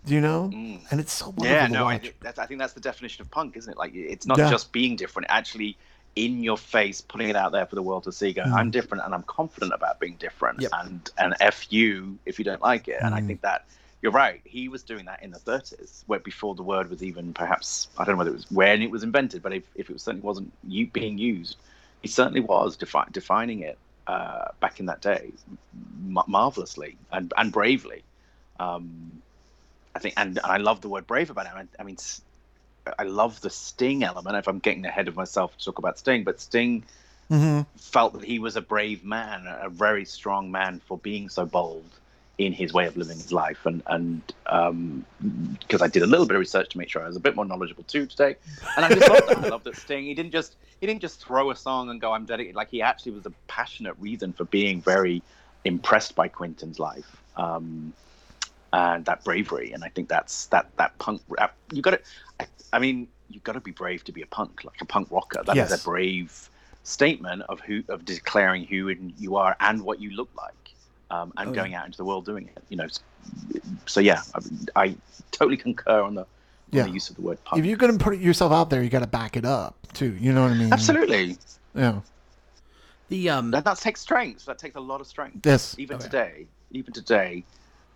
do 0.05 0.15
you 0.15 0.21
know 0.21 0.51
and 0.91 1.01
it's 1.01 1.13
so 1.13 1.27
wonderful 1.27 1.47
Mm. 1.47 1.61
Yeah, 1.61 1.67
no, 1.69 1.87
I, 1.87 2.01
that's, 2.21 2.39
I 2.39 2.47
think 2.47 2.61
that's 2.61 2.73
the 2.75 2.81
definition 2.81 3.23
of 3.23 3.31
punk, 3.31 3.57
isn't 3.57 3.71
it? 3.73 3.79
Like, 3.79 3.95
it's 3.95 4.27
not 4.27 4.39
Yeah. 4.39 4.51
just 4.51 4.73
being 4.73 4.97
different, 4.97 5.27
actually 5.31 5.77
in 6.17 6.43
your 6.43 6.59
face, 6.59 7.01
putting 7.01 7.29
it 7.29 7.37
out 7.37 7.53
there 7.53 7.67
for 7.67 7.75
the 7.75 7.83
world 7.83 8.05
to 8.05 8.13
see. 8.13 8.33
Go, 8.33 8.43
I'm 8.43 8.71
different, 8.71 9.05
and 9.05 9.15
I'm 9.15 9.23
confident 9.23 9.73
about 9.73 10.01
being 10.01 10.17
different, 10.17 10.61
Yep. 10.61 10.71
and 10.73 11.11
and 11.19 11.35
f 11.41 11.73
you 11.73 12.19
if 12.27 12.39
you 12.39 12.45
don't 12.45 12.61
like 12.63 12.89
it. 12.89 13.01
And 13.03 13.15
I 13.15 13.21
Mm. 13.21 13.27
think 13.27 13.41
that 13.43 13.67
you're 14.03 14.13
right. 14.13 14.41
He 14.45 14.69
was 14.69 14.83
doing 14.83 15.05
that 15.07 15.23
in 15.23 15.31
the 15.31 15.39
30s, 15.39 16.03
where 16.07 16.19
before 16.19 16.55
the 16.55 16.63
word 16.63 16.91
was 16.91 17.03
even 17.03 17.33
perhaps 17.33 17.89
I 17.97 18.05
don't 18.05 18.15
know 18.15 18.19
whether 18.19 18.31
it 18.31 18.35
was 18.35 18.51
when 18.51 18.83
it 18.83 18.91
was 18.91 19.03
invented, 19.05 19.43
but 19.43 19.53
if, 19.55 19.65
if 19.75 19.91
it 19.91 20.01
certainly 20.01 20.25
wasn't 20.27 20.53
you 20.67 20.87
being 20.89 21.19
used, 21.19 21.57
he 22.03 22.09
certainly 22.09 22.41
was 22.41 22.77
defi- 22.77 23.11
defining 23.13 23.61
it 23.61 23.79
uh, 24.07 24.47
back 24.61 24.81
in 24.81 24.87
that 24.87 25.01
day 25.01 25.33
marvelously 26.27 26.99
and 27.11 27.33
and 27.37 27.53
bravely. 27.53 28.05
Um, 28.59 29.23
I 29.95 29.99
think, 29.99 30.15
and, 30.17 30.39
and 30.39 30.53
I 30.53 30.57
love 30.57 30.81
the 30.81 30.89
word 30.89 31.07
brave 31.07 31.31
about 31.31 31.47
it. 31.47 31.53
I 31.55 31.59
mean, 31.59 31.69
I 31.81 31.83
mean, 31.85 31.97
I 32.99 33.05
love 33.05 33.41
the 33.41 33.51
Sting 33.51 34.03
element. 34.03 34.37
If 34.37 34.49
I'm 34.49 34.59
getting 34.59 34.85
ahead 34.85 35.09
of 35.09 35.17
myself 35.17 35.57
to 35.57 35.65
talk 35.65 35.79
about 35.79 35.99
Sting, 35.99 36.25
but 36.25 36.41
Sting 36.41 36.85
Mhm. 37.31 37.67
felt 37.77 38.15
that 38.15 38.25
he 38.25 38.39
was 38.39 38.57
a 38.57 38.61
brave 38.61 39.05
man, 39.05 39.47
a 39.47 39.69
very 39.69 40.05
strong 40.05 40.51
man 40.51 40.81
for 40.81 40.99
being 40.99 41.29
so 41.29 41.47
bold 41.47 41.99
in 42.39 42.53
his 42.53 42.73
way 42.73 42.87
of 42.87 42.97
living 42.97 43.17
his 43.17 43.33
life. 43.33 43.67
And 43.67 43.83
and 43.87 44.23
because 45.61 45.83
I 45.83 45.87
did 45.87 46.03
a 46.03 46.07
little 46.07 46.27
bit 46.27 46.35
of 46.35 46.41
research 46.41 46.71
to 46.71 46.79
make 46.79 46.89
sure 46.91 47.03
I 47.03 47.07
was 47.07 47.17
a 47.17 47.21
bit 47.21 47.37
more 47.37 47.45
knowledgeable 47.45 47.85
too 47.85 48.07
today, 48.07 48.37
and 48.77 48.85
I 48.85 48.89
just 48.89 49.09
love 49.09 49.27
that. 49.27 49.37
I 49.39 49.49
love 49.49 49.65
that 49.65 49.77
Sting. 49.77 50.05
He 50.05 50.15
didn't 50.15 50.33
just 50.33 50.57
he 50.81 50.87
didn't 50.87 51.03
just 51.03 51.25
throw 51.25 51.51
a 51.51 51.57
song 51.57 51.89
and 51.91 52.01
go, 52.01 52.13
"I'm 52.13 52.25
dedicated." 52.25 52.57
Like 52.57 52.71
he 52.71 52.83
actually 52.83 53.13
was 53.13 53.27
a 53.27 53.33
passionate 53.47 53.95
reason 53.99 54.33
for 54.33 54.45
being 54.45 54.83
very 54.83 55.23
impressed 55.65 56.15
by 56.17 56.29
Quentin's 56.29 56.81
life. 56.81 57.23
Um, 57.37 57.95
and 58.75 59.05
that 59.05 59.23
bravery, 59.23 59.73
and 59.73 59.85
I 59.85 59.89
think 59.89 60.09
that's 60.09 60.47
that 60.47 60.71
that 60.79 60.99
punk. 60.99 61.21
rap- 61.29 61.57
You 61.73 61.83
got 61.83 61.91
to, 61.91 62.01
I, 62.73 62.77
I 62.77 62.81
mean, 62.81 63.09
you've 63.31 63.45
got 63.45 63.53
to 63.53 63.61
be 63.61 63.71
brave 63.71 64.05
to 64.05 64.13
be 64.13 64.23
a 64.23 64.27
punk, 64.27 64.65
like 64.65 64.81
a 64.81 64.85
punk 64.85 65.09
rocker. 65.11 65.43
That 65.45 65.57
is 65.57 65.71
Yes. 65.71 65.81
a 65.81 65.85
brave 65.85 66.51
statement 66.85 67.43
of 67.49 67.61
who 67.61 67.83
of 67.89 68.05
declaring 68.05 68.65
who 68.65 68.89
you 69.19 69.37
are 69.37 69.57
and 69.61 69.83
what 69.83 70.01
you 70.01 70.11
look 70.11 70.31
like. 70.37 70.53
um, 71.11 71.31
and 71.37 71.51
Oh, 71.51 71.53
yeah. 71.53 71.57
going 71.61 71.75
out 71.75 71.85
into 71.85 71.99
the 71.99 72.05
world 72.07 72.25
doing 72.25 72.49
it. 72.49 72.63
You 72.71 72.79
know, 72.79 72.85
s- 72.85 73.01
so 73.85 74.01
yeah, 74.01 74.23
I, 74.75 74.85
I 74.87 74.97
totally 75.31 75.59
concur 75.59 76.01
on 76.01 76.15
the, 76.15 76.25
Yeah. 76.71 76.85
the 76.85 76.91
use 76.91 77.11
of 77.11 77.17
the 77.17 77.21
word 77.23 77.39
punk. 77.45 77.61
If 77.61 77.67
you're 77.67 77.77
gonna 77.77 77.99
put 77.99 78.17
yourself 78.19 78.51
out 78.51 78.71
there, 78.71 78.83
you 78.83 78.89
got 78.89 79.01
to 79.01 79.07
back 79.07 79.37
it 79.37 79.45
up 79.45 79.77
too. 79.93 80.17
You 80.19 80.33
know 80.33 80.41
what 80.43 80.53
I 80.53 80.55
mean? 80.55 80.73
Absolutely, 80.73 81.37
Yeah. 81.75 82.01
The 83.11 83.29
um, 83.29 83.51
that, 83.51 83.65
that 83.67 83.77
takes 83.77 84.01
strength. 84.01 84.47
That 84.47 84.59
takes 84.59 84.75
a 84.77 84.81
lot 84.81 85.03
of 85.03 85.07
strength. 85.07 85.45
Yes. 85.45 85.75
even 85.79 85.97
Oh, 85.97 85.99
yeah. 86.01 86.05
today, 86.07 86.47
even 86.71 86.95
today, 86.95 87.45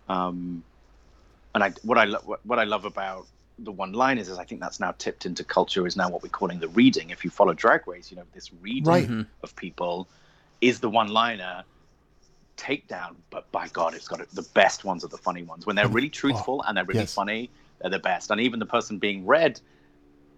um, 0.09 0.63
and 1.55 1.63
I 1.63 1.71
what 1.81 1.97
I 1.97 2.03
lo- 2.05 2.21
what, 2.23 2.45
what 2.45 2.59
I 2.59 2.65
love 2.65 2.85
about 2.85 3.25
the 3.59 3.71
one-liners 3.71 4.27
is 4.29 4.37
I 4.37 4.43
think 4.43 4.61
that's 4.61 4.79
now 4.79 4.91
tipped 4.97 5.25
into 5.25 5.43
culture 5.43 5.87
is 5.87 5.95
now 5.95 6.09
what 6.09 6.21
we're 6.21 6.29
calling 6.29 6.59
the 6.59 6.67
reading. 6.69 7.09
If 7.09 7.23
you 7.23 7.31
follow 7.31 7.53
Drag 7.53 7.87
Race, 7.87 8.11
you 8.11 8.17
know 8.17 8.23
this 8.33 8.53
reading 8.53 8.83
Right. 8.85 9.07
Mhm. 9.09 9.27
of 9.43 9.55
people 9.55 10.07
is 10.61 10.79
the 10.79 10.89
one-liner 10.89 11.63
takedown, 12.55 13.15
but 13.29 13.51
by 13.51 13.67
God, 13.69 13.93
it's 13.93 14.07
got 14.07 14.19
it, 14.19 14.29
the 14.33 14.47
best 14.53 14.83
ones 14.83 15.03
are 15.03 15.09
the 15.09 15.17
funny 15.17 15.43
ones 15.43 15.65
when 15.65 15.75
they're 15.75 15.87
really 15.87 16.09
truthful 16.09 16.63
and 16.63 16.75
they're 16.77 16.85
really 16.85 16.99
Oh, 16.99 17.03
yes. 17.03 17.13
funny. 17.13 17.51
They're 17.79 17.91
the 17.91 17.99
best, 17.99 18.31
and 18.31 18.41
even 18.41 18.59
the 18.59 18.65
person 18.65 18.97
being 18.97 19.25
read 19.27 19.59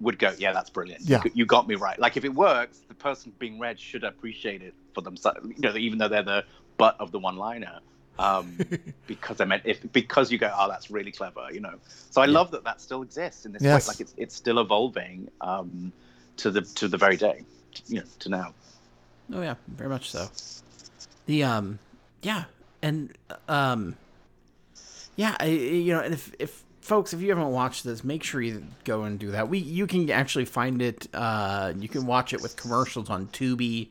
would 0.01 0.19
go, 0.19 0.33
"Yeah, 0.37 0.51
that's 0.51 0.69
brilliant. 0.69 1.01
Yeah. 1.01 1.21
You, 1.23 1.31
you 1.33 1.45
got 1.45 1.67
me 1.67 1.75
right." 1.75 1.97
Like 1.97 2.17
if 2.17 2.25
it 2.25 2.33
works, 2.33 2.79
the 2.89 2.93
person 2.93 3.33
being 3.39 3.59
read 3.59 3.79
should 3.79 4.03
appreciate 4.03 4.61
it 4.61 4.73
for 4.93 5.01
themselves. 5.01 5.39
You 5.45 5.55
know, 5.59 5.75
even 5.77 5.97
though 5.99 6.09
they're 6.09 6.23
the 6.23 6.43
butt 6.77 6.97
of 6.99 7.11
the 7.13 7.19
one-liner, 7.19 7.79
um, 8.19 8.55
because 9.07 9.41
I 9.41 9.45
meant 9.45 9.63
if 9.65 9.91
because 9.91 10.31
you 10.31 10.37
go, 10.37 10.53
"Oh, 10.55 10.67
that's 10.69 10.91
really 10.91 11.11
clever," 11.11 11.47
you 11.51 11.61
know. 11.61 11.75
So 12.11 12.21
I 12.21 12.25
love 12.25 12.51
that 12.51 12.63
that 12.65 12.81
still 12.81 13.01
exists 13.01 13.45
in 13.45 13.53
this 13.53 13.63
Yes. 13.63 13.87
way. 13.87 13.93
Like 13.93 14.01
it's 14.01 14.13
it's 14.17 14.35
still 14.35 14.59
evolving 14.59 15.29
um, 15.41 15.91
to 16.37 16.51
the 16.51 16.61
to 16.61 16.87
the 16.87 16.97
very 16.97 17.17
day, 17.17 17.43
you 17.87 17.99
know, 18.01 18.05
to 18.19 18.29
now. 18.29 18.53
Oh 19.33 19.41
yeah, 19.41 19.55
very 19.67 19.89
much 19.89 20.11
so. 20.11 20.29
The 21.25 21.43
um, 21.43 21.79
yeah, 22.21 22.45
and 22.81 23.15
um, 23.47 23.95
yeah, 25.15 25.35
I- 25.39 25.45
you 25.47 25.93
know, 25.93 26.01
and 26.01 26.13
if 26.13 26.33
if 26.39 26.63
folks, 26.81 27.13
if 27.13 27.21
you 27.21 27.29
haven't 27.29 27.51
watched 27.51 27.83
this, 27.83 28.03
make 28.03 28.23
sure 28.23 28.41
you 28.41 28.63
go 28.83 29.03
and 29.03 29.19
do 29.19 29.31
that. 29.31 29.47
We 29.49 29.59
you 29.59 29.87
can 29.87 30.09
actually 30.09 30.45
find 30.45 30.81
it. 30.81 31.07
Uh, 31.13 31.73
you 31.77 31.87
can 31.87 32.05
watch 32.05 32.33
it 32.33 32.41
with 32.41 32.55
commercials 32.55 33.09
on 33.09 33.27
Tubi. 33.27 33.89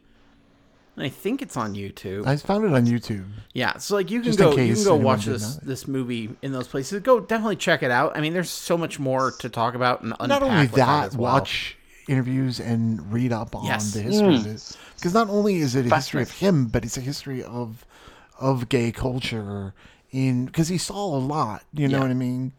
And 0.99 1.07
I 1.07 1.11
think 1.11 1.43
it's 1.43 1.57
on 1.57 1.75
YouTube. 1.75 2.27
I 2.27 2.37
found 2.37 2.65
it 2.65 2.73
on 2.73 2.85
YouTube. 2.85 3.25
Yeah, 3.55 3.77
so 3.79 3.95
like 3.95 4.11
you 4.11 4.19
can 4.19 4.25
Just 4.33 4.41
in 4.41 4.45
go, 4.47 4.51
you 4.51 4.57
case 4.57 4.79
can 4.79 4.85
go 4.85 4.95
anyone 4.97 5.05
watch 5.05 5.25
did 5.27 5.35
this 5.35 5.55
not. 5.55 5.65
this 5.65 5.87
movie 5.87 6.31
in 6.43 6.51
those 6.51 6.67
places. 6.67 7.01
Go 7.03 7.21
definitely 7.21 7.55
check 7.55 7.85
it 7.85 7.93
out. 7.93 8.17
I 8.17 8.21
mean, 8.21 8.33
there's 8.33 8.51
so 8.51 8.77
much 8.77 8.99
more 8.99 9.31
to 9.39 9.49
talk 9.49 9.75
about 9.77 10.01
and 10.03 10.11
unpack 10.19 10.29
Not 10.29 10.43
only 10.43 10.63
with 10.63 10.73
that, 10.73 11.07
as 11.07 11.17
well. 11.17 11.35
watch 11.35 11.77
interviews 12.09 12.59
and 12.59 13.13
read 13.13 13.33
up 13.33 13.55
on 13.55 13.67
Yes. 13.67 13.93
the 13.93 14.01
history 14.03 14.35
of 14.35 14.43
Mm. 14.43 14.55
it. 14.57 14.77
Because 14.97 15.15
not 15.15 15.29
only 15.29 15.59
is 15.59 15.77
it 15.77 15.87
a 15.87 15.95
history 15.95 16.23
of 16.23 16.31
him, 16.33 16.67
but 16.67 16.85
it's 16.85 16.97
a 16.97 17.01
history 17.01 17.45
of 17.45 17.85
of 18.41 18.69
gay 18.69 18.91
culture 18.91 19.75
in 20.11 20.47
because 20.47 20.67
he 20.69 20.79
saw 20.79 21.17
a 21.17 21.19
lot. 21.19 21.63
You 21.73 21.87
know 21.87 21.99
Yeah. 21.99 22.03
what 22.03 22.11
I 22.11 22.15
mean? 22.15 22.53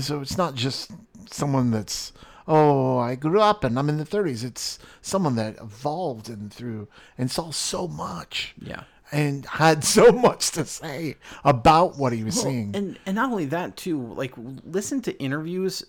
So 0.00 0.20
it's 0.20 0.36
not 0.36 0.54
just 0.56 0.90
someone 1.30 1.70
that's 1.70 2.12
oh 2.48 2.96
I 2.98 3.14
grew 3.14 3.40
up 3.40 3.62
and 3.62 3.78
I'm 3.78 3.88
in 3.88 3.98
the 3.98 4.04
30s. 4.04 4.42
It's 4.42 4.78
someone 5.02 5.36
that 5.36 5.56
evolved 5.60 6.28
and 6.28 6.52
through 6.52 6.88
and 7.18 7.30
saw 7.30 7.50
so 7.50 7.86
much 7.86 8.54
Yeah. 8.58 8.84
and 9.12 9.44
had 9.46 9.84
so 9.84 10.10
much 10.28 10.50
to 10.52 10.64
say 10.64 11.16
about 11.44 11.98
what 11.98 12.12
he 12.12 12.24
was 12.24 12.36
Well, 12.36 12.44
seeing. 12.46 12.74
And 12.74 12.98
and 13.06 13.14
not 13.16 13.30
only 13.30 13.44
that 13.46 13.76
too, 13.76 14.00
like 14.14 14.32
listen 14.64 15.00
to 15.02 15.16
interviews 15.22 15.84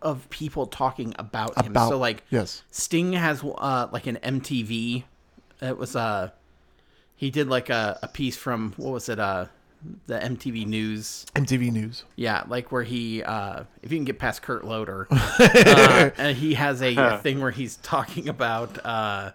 of 0.00 0.30
people 0.30 0.66
talking 0.68 1.12
about, 1.18 1.58
him. 1.64 1.72
About- 1.72 1.88
So 1.90 1.98
like 1.98 2.22
yes. 2.30 2.62
Sting 2.70 3.12
has 3.14 3.42
uh 3.44 3.88
like 3.92 4.06
an 4.06 4.16
MTV. 4.22 5.04
It 5.60 5.76
was 5.76 5.96
uh 5.96 6.30
he 7.16 7.30
did 7.30 7.48
like 7.48 7.68
a, 7.68 7.98
a 8.02 8.08
piece 8.08 8.36
from 8.36 8.72
what 8.76 8.92
was 8.92 9.08
it 9.08 9.18
uh 9.18 9.46
the 10.06 10.18
MTV 10.18 10.66
News. 10.66 11.24
MTV 11.34 11.70
News. 11.72 12.04
Yeah, 12.16 12.44
like 12.48 12.72
where 12.72 12.82
he 12.82 13.22
uh 13.22 13.64
if 13.82 13.92
you 13.92 13.98
can 13.98 14.04
get 14.04 14.18
past 14.18 14.42
Kurt 14.42 14.64
Loder, 14.64 15.06
uh, 15.12 16.10
and 16.18 16.36
he 16.36 16.54
has 16.54 16.82
a, 16.82 16.94
a 16.96 17.18
thing 17.18 17.40
where 17.40 17.50
he's 17.50 17.76
talking 17.76 18.28
about 18.28 18.84
uh 18.84 19.32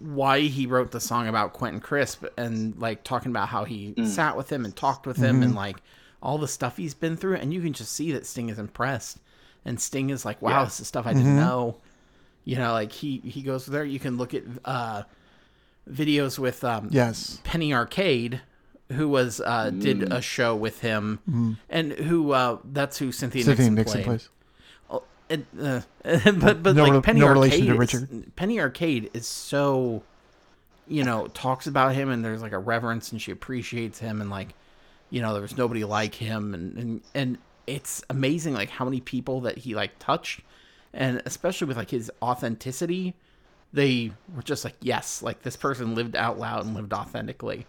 why 0.00 0.40
he 0.40 0.66
wrote 0.66 0.90
the 0.90 1.00
song 1.00 1.28
about 1.28 1.52
Quentin 1.52 1.80
Crisp 1.80 2.24
and 2.36 2.76
like 2.78 3.04
talking 3.04 3.30
about 3.30 3.48
how 3.48 3.64
he 3.64 3.94
sat 4.06 4.36
with 4.36 4.50
him 4.50 4.64
and 4.64 4.74
talked 4.74 5.06
with 5.06 5.16
him 5.16 5.42
and 5.42 5.54
like 5.54 5.76
all 6.22 6.38
the 6.38 6.48
stuff 6.48 6.76
he's 6.76 6.94
been 6.94 7.16
through 7.16 7.36
and 7.36 7.54
you 7.54 7.60
can 7.62 7.72
just 7.72 7.92
see 7.92 8.10
that 8.12 8.26
Sting 8.26 8.48
is 8.48 8.58
impressed 8.58 9.18
and 9.64 9.80
Sting 9.80 10.10
is 10.10 10.24
like 10.24 10.42
wow 10.42 10.50
Yeah. 10.50 10.64
this 10.64 10.80
is 10.80 10.88
stuff 10.88 11.06
I 11.06 11.12
didn't 11.12 11.36
know 11.36 11.76
you 12.44 12.56
know 12.56 12.72
like 12.72 12.90
he 12.90 13.18
he 13.18 13.42
goes 13.42 13.64
there 13.66 13.84
you 13.84 14.00
can 14.00 14.16
look 14.16 14.34
at 14.34 14.42
uh 14.64 15.04
videos 15.88 16.36
with 16.38 16.64
um 16.64 16.88
Yes. 16.90 17.40
Penny 17.44 17.72
Arcade, 17.72 18.40
who 18.92 19.08
was 19.08 19.40
uh, 19.40 19.70
did 19.70 20.12
a 20.12 20.20
show 20.22 20.54
with 20.54 20.80
him, 20.80 21.56
and 21.68 21.92
who 21.92 22.32
uh, 22.32 22.58
that's 22.64 22.98
who 22.98 23.12
Cynthia, 23.12 23.44
Cynthia 23.44 23.70
Nixon, 23.70 23.74
Nixon 23.74 23.92
played. 24.02 24.04
plays. 24.04 24.28
Oh, 24.90 25.02
it, 25.28 25.44
uh, 25.60 25.80
but 26.40 26.62
but 26.62 26.76
No 26.76 26.84
like 26.84 27.02
Penny 27.02 27.20
no 27.20 27.26
Arcade, 27.28 27.66
to 27.66 27.80
is- 27.82 28.06
Penny 28.36 28.60
Arcade 28.60 29.10
is 29.12 29.26
so, 29.26 30.02
you 30.86 31.02
know, 31.04 31.26
talks 31.28 31.66
about 31.66 31.94
him 31.94 32.10
and 32.10 32.24
there's 32.24 32.42
like 32.42 32.52
a 32.52 32.58
reverence 32.58 33.10
and 33.12 33.20
she 33.20 33.32
appreciates 33.32 33.98
him 33.98 34.20
and 34.20 34.30
like, 34.30 34.54
you 35.10 35.20
know, 35.20 35.32
there 35.32 35.42
was 35.42 35.56
nobody 35.56 35.84
like 35.84 36.14
him 36.14 36.54
and 36.54 36.76
and 36.78 37.00
and 37.14 37.38
it's 37.66 38.04
amazing 38.08 38.54
like 38.54 38.70
how 38.70 38.84
many 38.84 39.00
people 39.00 39.40
that 39.40 39.58
he 39.58 39.74
like 39.74 39.98
touched, 39.98 40.40
and 40.94 41.20
especially 41.26 41.66
with 41.66 41.76
like 41.76 41.90
his 41.90 42.10
authenticity, 42.22 43.14
they 43.72 44.12
were 44.34 44.42
just 44.42 44.64
like 44.64 44.76
yes, 44.80 45.22
like 45.22 45.42
this 45.42 45.56
person 45.56 45.96
lived 45.96 46.14
out 46.14 46.38
loud 46.38 46.64
and 46.64 46.74
lived 46.76 46.92
authentically, 46.92 47.66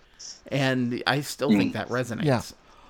and 0.48 1.02
I 1.08 1.22
still 1.22 1.50
think 1.50 1.74
that 1.74 1.90
resonates. 1.90 2.26
Yeah. 2.26 2.42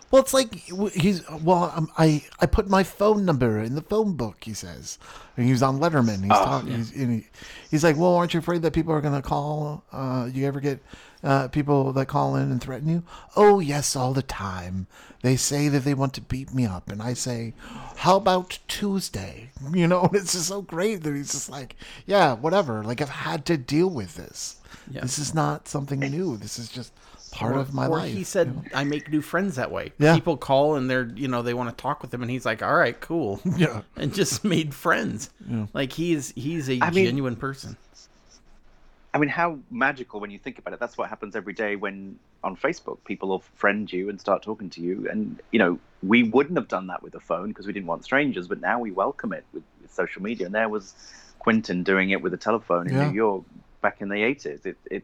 Well, 0.09 0.21
it's 0.21 0.33
like 0.33 0.53
he's 0.93 1.29
well. 1.29 1.73
Um, 1.75 1.89
I 1.97 2.23
I 2.39 2.45
put 2.45 2.69
my 2.69 2.83
phone 2.83 3.25
number 3.25 3.59
in 3.59 3.75
the 3.75 3.81
phone 3.81 4.13
book. 4.13 4.37
He 4.41 4.53
says, 4.53 4.97
and 5.35 5.45
he 5.45 5.51
was 5.51 5.61
on 5.61 5.79
Letterman. 5.79 6.21
He's 6.21 6.31
talking. 6.31 6.71
He's, 6.71 6.95
and 6.95 7.13
he, 7.13 7.27
he's 7.69 7.83
like, 7.83 7.97
well, 7.97 8.15
aren't 8.15 8.33
you 8.33 8.39
afraid 8.39 8.61
that 8.61 8.71
people 8.71 8.93
are 8.93 9.01
gonna 9.01 9.21
call? 9.21 9.83
Uh, 9.91 10.29
you 10.33 10.47
ever 10.47 10.61
get 10.61 10.79
uh, 11.23 11.49
people 11.49 11.91
that 11.91 12.05
call 12.07 12.37
in 12.37 12.51
and 12.51 12.61
threaten 12.61 12.87
you? 12.87 13.03
Oh 13.35 13.59
yes, 13.59 13.97
all 13.97 14.13
the 14.13 14.21
time. 14.21 14.87
They 15.23 15.35
say 15.35 15.67
that 15.67 15.83
they 15.83 15.93
want 15.93 16.13
to 16.13 16.21
beat 16.21 16.53
me 16.53 16.65
up, 16.65 16.89
and 16.89 17.01
I 17.01 17.13
say, 17.13 17.53
how 17.97 18.15
about 18.15 18.59
Tuesday? 18.67 19.49
You 19.73 19.87
know, 19.87 20.03
and 20.03 20.15
it's 20.15 20.31
just 20.31 20.47
so 20.47 20.61
great 20.61 21.03
that 21.03 21.13
he's 21.13 21.33
just 21.33 21.49
like, 21.49 21.75
yeah, 22.05 22.33
whatever. 22.33 22.81
Like 22.81 23.01
I've 23.01 23.09
had 23.09 23.45
to 23.47 23.57
deal 23.57 23.89
with 23.89 24.15
this. 24.15 24.55
Yeah. 24.89 25.01
This 25.01 25.19
is 25.19 25.33
not 25.33 25.67
something 25.67 25.99
new. 25.99 26.37
This 26.37 26.57
is 26.57 26.69
just 26.69 26.93
part 27.31 27.55
or, 27.55 27.59
of 27.59 27.73
my 27.73 27.87
or 27.87 27.97
life. 27.97 28.13
he 28.13 28.23
said, 28.23 28.69
"I 28.73 28.83
make 28.83 29.09
new 29.11 29.21
friends 29.21 29.55
that 29.55 29.71
way." 29.71 29.91
Yeah. 29.99 30.15
People 30.15 30.37
call 30.37 30.75
and 30.75 30.89
they're 30.89 31.09
you 31.15 31.27
know 31.27 31.41
they 31.41 31.53
want 31.53 31.69
to 31.75 31.81
talk 31.81 32.01
with 32.01 32.13
him, 32.13 32.21
and 32.21 32.31
he's 32.31 32.45
like, 32.45 32.61
"All 32.63 32.75
right, 32.75 32.99
cool," 32.99 33.39
Yeah. 33.57 33.81
and 33.95 34.13
just 34.13 34.43
made 34.43 34.73
friends. 34.73 35.29
Like 35.73 35.91
he's 35.93 36.31
he's 36.35 36.69
a 36.69 36.79
I 36.81 36.89
mean- 36.91 37.05
genuine 37.05 37.35
person. 37.35 37.77
I 39.13 39.19
mean, 39.19 39.29
how 39.29 39.57
magical 39.71 40.19
when 40.19 40.29
you 40.29 40.37
think 40.37 40.59
about 40.59 40.73
it. 40.75 40.79
That's 40.79 40.95
what 40.97 41.09
happens 41.09 41.35
every 41.35 41.53
day 41.53 41.75
when 41.75 42.19
on 42.43 42.55
Facebook 42.55 42.97
people 43.03 43.29
will 43.29 43.39
friend 43.55 43.91
you 43.91 44.09
and 44.09 44.19
start 44.21 44.43
talking 44.43 44.69
to 44.71 44.81
you. 44.81 45.07
And 45.09 45.39
you 45.51 45.57
know, 45.57 45.79
we 46.03 46.21
wouldn't 46.23 46.55
have 46.57 46.67
done 46.67 46.87
that 46.87 47.01
with 47.01 47.15
a 47.15 47.19
phone 47.19 47.47
because 47.47 47.65
we 47.65 47.73
didn't 47.73 47.87
want 47.87 48.03
strangers, 48.03 48.47
but 48.47 48.61
now 48.61 48.79
we 48.79 48.91
welcome 48.91 49.33
it 49.33 49.43
with, 49.53 49.63
with 49.81 49.91
social 49.91 50.21
media. 50.21 50.45
And 50.45 50.53
there 50.53 50.69
was 50.69 50.93
Quentin 51.39 51.81
doing 51.83 52.11
it 52.11 52.21
with 52.21 52.33
a 52.33 52.37
telephone 52.37 52.87
in 52.89 52.93
Yeah. 52.95 53.07
New 53.09 53.15
York 53.15 53.43
back 53.81 54.01
in 54.01 54.09
the 54.09 54.21
eighties. 54.21 54.65
It, 54.65 54.77
it's 54.85 54.85
it, 54.91 54.93
it 54.95 55.03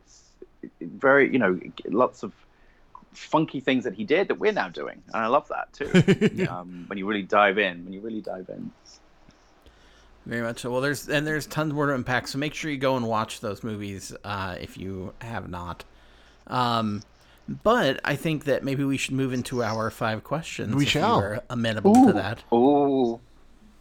very, 0.82 1.32
you 1.32 1.39
know, 1.39 1.59
lots 1.86 2.24
of 2.24 2.34
funky 3.14 3.59
things 3.59 3.84
that 3.84 3.93
he 3.93 4.03
did 4.03 4.28
that 4.28 4.39
we're 4.39 4.51
now 4.51 4.70
doing, 4.70 5.01
and 5.14 5.24
I 5.24 5.28
love 5.28 5.47
that 5.49 5.72
too. 5.74 6.47
um, 6.49 6.86
when 6.88 6.97
you 6.97 7.05
really 7.05 7.24
dive 7.24 7.57
in, 7.57 7.84
when 7.84 7.93
you 7.93 8.01
really 8.01 8.22
dive 8.22 8.49
in. 8.49 8.72
Very 10.26 10.41
much 10.41 10.59
so. 10.59 10.72
Well, 10.72 10.82
there's 10.82 11.09
and 11.09 11.28
there's 11.28 11.45
tons 11.45 11.74
more 11.74 11.88
to 11.88 11.93
unpack. 11.93 12.28
So 12.28 12.38
make 12.38 12.53
sure 12.53 12.72
you 12.72 12.78
go 12.78 12.95
and 12.95 13.07
watch 13.07 13.41
those 13.41 13.64
movies 13.64 14.16
uh, 14.24 14.55
if 14.59 14.78
you 14.78 15.14
have 15.20 15.49
not. 15.49 15.84
Um, 16.47 17.03
but 17.47 17.99
I 18.05 18.16
think 18.16 18.45
that 18.45 18.64
maybe 18.64 18.86
we 18.86 18.95
should 18.95 19.14
move 19.16 19.34
into 19.34 19.64
our 19.64 19.89
five 19.91 20.24
questions. 20.24 20.74
We 20.76 20.84
if 20.84 20.89
shall. 20.89 21.18
You 21.18 21.24
are 21.24 21.43
amenable 21.49 21.93
to 22.07 22.14
that. 22.14 22.43
Oh, 22.51 23.20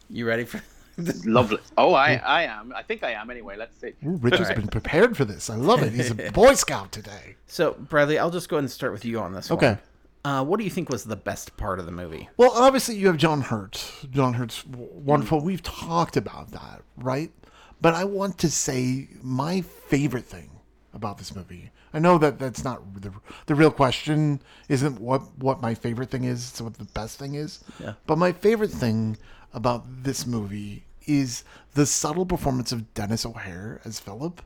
You 0.09 0.27
ready 0.27 0.45
for? 0.45 0.61
lovely. 1.25 1.59
Oh, 1.79 1.95
I, 1.95 2.15
I 2.17 2.43
am. 2.45 2.73
I 2.75 2.83
think 2.83 3.03
I 3.03 3.13
am. 3.13 3.31
Anyway, 3.31 3.57
let's 3.57 3.77
see. 3.79 3.93
Ooh, 4.07 4.17
Rich 4.17 4.39
has 4.39 4.49
been 4.53 4.69
prepared 4.69 5.17
for 5.17 5.25
this. 5.25 5.49
I 5.51 5.57
love 5.57 5.83
it. 5.83 5.93
He's 5.93 6.11
a 6.11 6.15
Boy 6.33 6.55
Scout 6.55 6.93
today. 6.93 7.37
so 7.47 7.73
Bradley, 7.73 8.19
I'll 8.19 8.31
just 8.31 8.49
go 8.49 8.57
ahead 8.57 8.65
and 8.65 8.71
start 8.71 8.93
with 8.93 9.05
you 9.05 9.19
on 9.21 9.33
this. 9.33 9.51
Okay. 9.51 9.69
One. 9.69 9.79
Uh, 10.25 10.45
what 10.45 10.59
do 10.59 10.65
you 10.65 10.71
think 10.71 10.89
was 10.89 11.03
the 11.05 11.17
best 11.17 11.57
part 11.57 11.81
of 11.81 11.87
the 11.87 11.91
movie? 11.93 12.29
Well, 12.37 12.53
obviously 12.55 12.95
you 12.95 13.09
have 13.09 13.17
John 13.17 13.41
Hurt. 13.41 13.93
John 14.11 14.35
Hurt's 14.35 14.63
w- 14.63 14.89
wonderful. 14.93 15.41
We've 15.41 15.63
talked 15.63 16.17
about 16.17 16.53
that, 16.53 16.83
right? 16.97 17.33
But 17.81 17.95
I 17.95 18.05
want 18.05 18.39
to 18.39 18.51
say 18.51 19.09
my 19.21 19.63
favorite 19.63 20.27
thing 20.27 20.51
about 20.95 21.19
this 21.19 21.35
movie. 21.35 21.71
I 21.93 21.99
know 21.99 22.19
that 22.19 22.39
that's 22.39 22.63
not 22.63 23.03
the 23.03 23.13
the 23.47 23.55
real 23.57 23.71
question. 23.73 24.41
Isn't 24.69 25.01
what 25.01 25.23
what 25.39 25.61
my 25.61 25.75
favorite 25.75 26.11
thing 26.11 26.23
is? 26.25 26.51
It's 26.51 26.61
what 26.61 26.75
the 26.75 26.85
best 26.85 27.19
thing 27.19 27.35
is. 27.35 27.65
Yeah. 27.81 27.95
But 28.07 28.17
my 28.19 28.31
favorite 28.31 28.71
thing 28.71 29.17
about 29.55 29.85
this 30.05 30.27
movie 30.27 30.85
is 31.07 31.45
the 31.75 31.87
subtle 31.87 32.27
performance 32.27 32.73
of 32.73 32.93
Denis 32.95 33.27
O'Hare 33.27 33.81
as 33.85 33.99
Philip, 34.01 34.41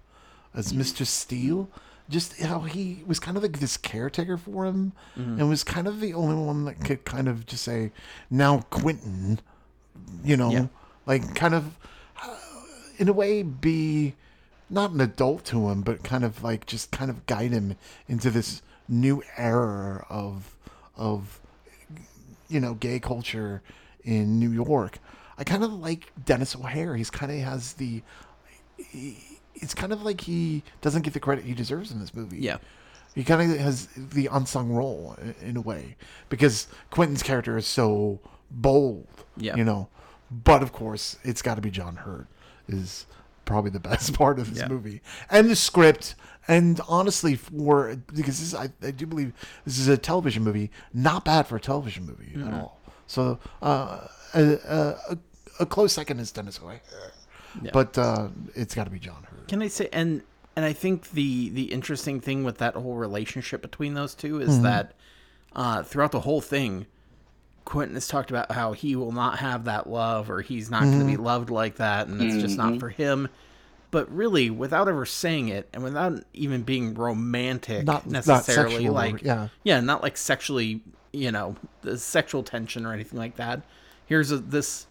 as 0.54 0.72
Mr. 0.72 1.06
Steele. 1.06 1.68
just 2.08 2.40
how 2.40 2.60
he 2.60 3.02
was 3.04 3.18
kind 3.18 3.36
of 3.36 3.42
like 3.42 3.58
this 3.58 3.76
caretaker 3.76 4.36
for 4.36 4.64
him, 4.64 4.92
Mm-hmm. 5.18 5.40
and 5.40 5.48
was 5.48 5.64
kind 5.64 5.88
of 5.88 5.98
the 6.00 6.14
only 6.14 6.36
one 6.36 6.64
that 6.66 6.80
could 6.84 7.04
kind 7.04 7.26
of 7.28 7.46
just 7.46 7.64
say, 7.64 7.90
"Now, 8.30 8.60
Quentin," 8.70 9.40
you 10.24 10.36
know, 10.36 10.50
Yeah. 10.52 10.66
like 11.04 11.34
kind 11.34 11.52
of 11.54 11.76
uh, 12.22 12.36
in 12.98 13.08
a 13.08 13.12
way 13.12 13.42
be 13.42 14.14
not 14.70 14.92
an 14.92 15.00
adult 15.00 15.44
to 15.46 15.68
him, 15.68 15.82
but 15.82 16.04
kind 16.04 16.22
of 16.24 16.44
like 16.44 16.64
just 16.66 16.92
kind 16.92 17.10
of 17.10 17.26
guide 17.26 17.50
him 17.50 17.74
into 18.08 18.30
this 18.30 18.62
new 18.88 19.20
era 19.36 20.06
of 20.08 20.54
of 20.96 21.40
you 22.48 22.60
know 22.60 22.74
gay 22.74 23.00
culture 23.00 23.62
in 24.06 24.38
New 24.38 24.50
York. 24.50 24.98
I 25.36 25.44
kind 25.44 25.62
of 25.62 25.70
like 25.74 26.12
Denis 26.24 26.56
O'Hare. 26.56 26.96
He's 26.96 27.10
kind 27.10 27.30
of 27.30 27.38
has 27.40 27.74
the. 27.74 28.02
He, 28.76 29.18
it's 29.54 29.74
kind 29.74 29.92
of 29.92 30.02
like 30.02 30.20
he 30.22 30.62
doesn't 30.80 31.02
get 31.02 31.14
the 31.14 31.20
credit 31.20 31.44
he 31.44 31.54
deserves 31.54 31.90
in 31.90 32.00
this 32.00 32.14
movie. 32.14 32.38
Yeah. 32.38 32.58
He 33.14 33.24
kind 33.24 33.50
of 33.52 33.58
has 33.58 33.86
the 33.96 34.28
unsung 34.30 34.70
role 34.70 35.16
in 35.40 35.56
a 35.56 35.60
way 35.62 35.96
because 36.28 36.68
Quentin's 36.90 37.22
character 37.22 37.56
is 37.56 37.66
so 37.66 38.20
bold. 38.50 39.06
Yeah. 39.38 39.56
You 39.56 39.64
know, 39.64 39.88
but 40.30 40.62
of 40.62 40.72
course 40.72 41.18
it's 41.22 41.40
got 41.42 41.54
to 41.54 41.62
be 41.62 41.70
John 41.70 41.96
Hurt 41.96 42.26
is 42.68 43.06
probably 43.46 43.70
the 43.70 43.80
best 43.90 44.12
part 44.14 44.38
of 44.38 44.50
this 44.50 44.58
Yeah. 44.62 44.68
movie 44.68 45.00
and 45.30 45.48
the 45.48 45.56
script 45.56 46.14
and 46.48 46.80
honestly 46.88 47.34
for 47.36 47.96
because 48.14 48.40
this 48.40 48.54
I, 48.54 48.68
I 48.86 48.90
do 48.90 49.06
believe 49.06 49.32
this 49.64 49.78
is 49.78 49.88
a 49.88 49.96
television 49.96 50.42
movie 50.42 50.70
not 50.92 51.24
bad 51.24 51.46
for 51.46 51.56
a 51.56 51.60
television 51.60 52.04
movie 52.06 52.32
Mm-hmm. 52.34 52.48
at 52.48 52.54
all 52.54 52.80
so 53.06 53.38
uh, 53.62 54.06
a, 54.34 54.42
a, 54.42 54.96
a, 55.10 55.18
a 55.60 55.66
close 55.66 55.92
second 55.92 56.20
is 56.20 56.32
Denis 56.32 56.60
O'Hare 56.62 56.80
Yeah. 57.62 57.70
but 57.72 57.96
uh, 57.98 58.28
it's 58.54 58.74
got 58.74 58.84
to 58.84 58.90
be 58.90 58.98
John 58.98 59.24
Hurt 59.30 59.48
Can 59.48 59.62
I 59.62 59.68
say 59.68 59.88
and 59.92 60.22
and 60.54 60.64
I 60.64 60.72
think 60.72 61.10
the 61.12 61.50
the 61.50 61.64
interesting 61.72 62.20
thing 62.20 62.42
with 62.44 62.58
that 62.58 62.74
whole 62.74 62.94
relationship 62.96 63.62
between 63.62 63.94
those 63.94 64.14
two 64.14 64.34
Mm-hmm. 64.38 64.48
is 64.50 64.62
that 64.62 64.94
uh, 65.54 65.82
throughout 65.82 66.12
the 66.12 66.20
whole 66.20 66.40
thing, 66.42 66.86
Quentin 67.64 67.94
has 67.94 68.06
talked 68.08 68.30
about 68.30 68.52
how 68.52 68.72
he 68.72 68.94
will 68.94 69.12
not 69.12 69.38
have 69.38 69.64
that 69.64 69.88
love 69.88 70.30
or 70.30 70.40
he's 70.42 70.70
not 70.70 70.80
going 70.82 70.92
to 70.92 71.04
Mm-hmm. 71.04 71.08
be 71.08 71.16
loved 71.16 71.50
like 71.50 71.76
that 71.76 72.08
and 72.08 72.20
it's 72.22 72.36
just 72.42 72.56
not 72.58 72.78
for 72.78 72.88
him. 72.90 73.28
But 73.90 74.10
really, 74.14 74.50
without 74.50 74.88
ever 74.88 75.06
saying 75.06 75.48
it 75.48 75.68
and 75.72 75.82
without 75.82 76.22
even 76.34 76.62
being 76.62 76.92
romantic 76.94 77.86
Not- 77.86 78.04
not 78.06 78.12
necessarily, 78.26 78.74
sexual, 78.74 78.92
like 78.94 79.22
yeah. 79.22 79.48
yeah, 79.64 79.80
not 79.80 80.02
like 80.02 80.16
sexually, 80.18 80.82
you 81.16 81.32
know, 81.32 81.56
the 81.82 81.98
sexual 81.98 82.42
tension 82.42 82.84
or 82.86 82.92
anything 82.92 83.18
like 83.18 83.36
that. 83.36 83.62
Here's 84.06 84.30
a, 84.30 84.38
this 84.38 84.86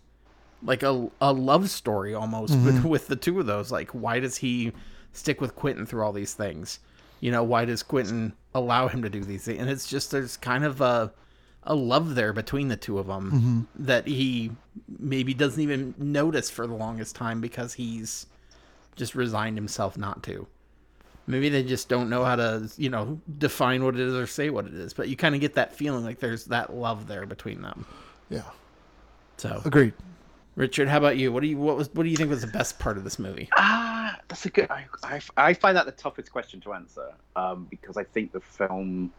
like 0.64 0.84
a, 0.84 1.10
a 1.22 1.32
love 1.32 1.70
story 1.70 2.14
almost 2.14 2.54
Mm-hmm. 2.54 2.66
with, 2.66 2.86
with 2.94 3.08
the 3.08 3.16
two 3.16 3.40
of 3.40 3.46
those. 3.46 3.72
Like, 3.72 3.92
why 3.92 4.20
does 4.20 4.38
he 4.38 4.72
stick 5.14 5.40
with 5.42 5.56
Quentin 5.56 5.86
through 5.86 6.04
all 6.04 6.14
these 6.14 6.34
things? 6.34 6.80
You 7.20 7.32
know, 7.32 7.44
why 7.44 7.66
does 7.66 7.84
Quentin 7.84 8.34
allow 8.54 8.88
him 8.88 9.02
to 9.04 9.10
do 9.10 9.24
these 9.24 9.46
things? 9.46 9.60
And 9.60 9.70
it's 9.70 9.88
just 9.88 10.12
there's 10.12 10.38
kind 10.38 10.64
of 10.66 10.82
a 10.82 11.12
a 11.68 11.74
love 11.74 12.14
there 12.14 12.32
between 12.32 12.68
the 12.68 12.78
two 12.78 13.00
of 13.00 13.08
them 13.08 13.32
Mm-hmm. 13.32 13.84
that 13.86 14.06
he 14.08 14.52
maybe 15.00 15.34
doesn't 15.34 15.62
even 15.62 15.96
notice 15.98 16.50
for 16.52 16.68
the 16.68 16.76
longest 16.76 17.16
time 17.16 17.42
because 17.42 17.74
he's 17.74 18.28
just 18.96 19.16
resigned 19.16 19.58
himself 19.58 19.98
not 19.98 20.22
to. 20.24 20.46
Maybe 21.28 21.50
they 21.50 21.64
just 21.64 21.90
don't 21.90 22.10
know 22.10 22.24
how 22.24 22.36
to, 22.36 22.70
you 22.78 22.90
know, 22.90 23.20
define 23.40 23.84
what 23.84 23.96
it 23.96 24.02
is 24.02 24.14
or 24.14 24.28
say 24.28 24.50
what 24.52 24.66
it 24.68 24.74
is. 24.76 24.94
But 24.94 25.10
you 25.10 25.16
kind 25.16 25.34
of 25.36 25.42
get 25.42 25.56
that 25.56 25.76
feeling 25.76 26.04
like 26.04 26.20
there's 26.20 26.46
that 26.46 26.74
love 26.74 27.08
there 27.08 27.26
between 27.26 27.62
them. 27.62 27.88
yeah 28.30 28.44
So, 29.38 29.62
agreed 29.66 29.94
Richard, 30.56 30.88
how 30.88 30.98
about 30.98 31.18
you? 31.18 31.32
What 31.34 31.42
do 31.42 31.48
you 31.48 31.58
what 31.58 31.76
was 31.76 31.90
what 31.94 32.04
do 32.04 32.10
you 32.10 32.16
think 32.18 32.30
was 32.30 32.42
the 32.42 32.48
best 32.48 32.80
part 32.80 32.98
of 32.98 33.04
this 33.04 33.20
movie? 33.20 33.50
Ah, 33.58 34.18
that's 34.28 34.46
a 34.46 34.50
good. 34.50 34.70
I, 34.72 34.86
I, 35.04 35.22
I 35.38 35.54
find 35.54 35.76
that 35.76 35.86
the 35.86 35.92
toughest 35.92 36.32
question 36.32 36.62
to 36.62 36.74
answer 36.74 37.14
um, 37.36 37.68
because 37.70 37.98
I 37.98 38.04
think 38.04 38.32
the 38.32 38.40
film. 38.40 39.12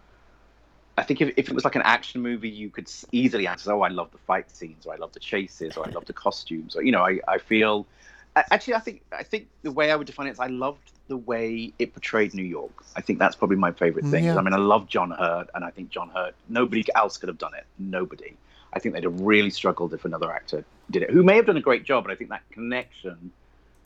I 0.98 1.02
think 1.02 1.20
if, 1.20 1.34
if 1.36 1.48
it 1.50 1.54
was 1.54 1.64
like 1.64 1.74
an 1.74 1.82
action 1.82 2.22
movie, 2.22 2.48
you 2.48 2.70
could 2.70 2.90
easily 3.12 3.46
answer, 3.46 3.70
"Oh, 3.72 3.82
I 3.82 3.88
love 3.88 4.10
the 4.12 4.18
fight 4.18 4.50
scenes, 4.50 4.86
or 4.86 4.94
I 4.94 4.96
love 4.96 5.12
the 5.12 5.20
chases, 5.20 5.76
or 5.76 5.86
I 5.86 5.90
love 5.90 6.06
the 6.06 6.14
costumes." 6.14 6.74
Or 6.74 6.82
you 6.82 6.92
know, 6.92 7.02
I, 7.02 7.20
I 7.28 7.36
feel. 7.38 7.86
Actually, 8.34 8.74
I 8.74 8.80
think 8.80 9.02
I 9.12 9.22
think 9.22 9.48
the 9.62 9.72
way 9.72 9.90
I 9.90 9.96
would 9.96 10.06
define 10.06 10.28
it 10.28 10.30
is 10.32 10.40
I 10.40 10.46
loved 10.46 10.92
the 11.08 11.16
way 11.16 11.72
it 11.78 11.92
portrayed 11.92 12.34
New 12.34 12.44
York. 12.44 12.84
I 12.96 13.00
think 13.00 13.18
that's 13.18 13.36
probably 13.36 13.56
my 13.56 13.72
favorite 13.72 14.06
thing. 14.06 14.24
Yeah. 14.24 14.36
I 14.36 14.42
mean, 14.42 14.54
I 14.54 14.58
love 14.58 14.88
John 14.88 15.10
Hurt, 15.10 15.48
and 15.54 15.64
I 15.64 15.70
think 15.70 15.90
John 15.90 16.08
Hurt. 16.10 16.34
Nobody 16.48 16.84
else 16.94 17.16
could 17.16 17.28
have 17.28 17.38
done 17.38 17.54
it. 17.54 17.64
Nobody. 17.78 18.36
I 18.72 18.78
think 18.78 18.94
they'd 18.94 19.04
have 19.04 19.20
really 19.20 19.50
struggled 19.50 19.94
if 19.94 20.04
another 20.04 20.30
actor 20.32 20.64
did 20.90 21.02
it, 21.02 21.10
who 21.10 21.22
may 21.22 21.36
have 21.36 21.46
done 21.46 21.56
a 21.56 21.62
great 21.62 21.84
job, 21.84 22.04
but 22.04 22.12
I 22.12 22.16
think 22.16 22.30
that 22.30 22.42
connection 22.50 23.32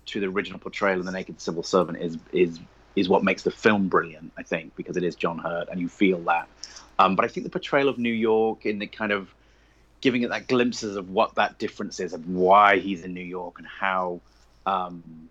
to 0.07 0.21
the 0.21 0.27
original 0.27 0.59
portrayal 0.59 0.99
of 0.99 1.07
the 1.07 1.12
naked 1.12 1.41
civil 1.41 1.62
servant 1.62 1.99
is 1.99 2.18
is 2.33 2.59
is 2.97 3.09
what 3.09 3.23
makes 3.23 3.43
the 3.43 3.51
film 3.51 3.89
brilliant. 3.89 4.33
I 4.37 4.43
think 4.43 4.75
because 4.77 4.97
it 4.97 5.05
is 5.05 5.14
John 5.14 5.39
Hurt, 5.39 5.68
and 5.68 5.81
you 5.81 5.89
feel 5.89 6.18
that. 6.23 6.49
Um, 6.99 7.16
but 7.16 7.25
I 7.25 7.29
think 7.29 7.45
the 7.45 7.51
portrayal 7.51 7.89
of 7.89 7.99
New 7.99 8.12
York 8.12 8.66
in 8.66 8.79
the 8.79 8.87
kind 8.87 9.12
of 9.12 9.33
giving 10.01 10.23
it 10.23 10.31
that 10.31 10.49
glimpses 10.49 10.97
of 10.97 11.11
what 11.11 11.35
that 11.37 11.59
difference 11.59 12.01
is, 12.01 12.12
of 12.12 12.29
why 12.29 12.79
he's 12.79 13.05
in 13.05 13.14
New 13.14 13.21
York, 13.21 13.59
and 13.59 13.66
how 13.66 14.21
um, 14.66 15.29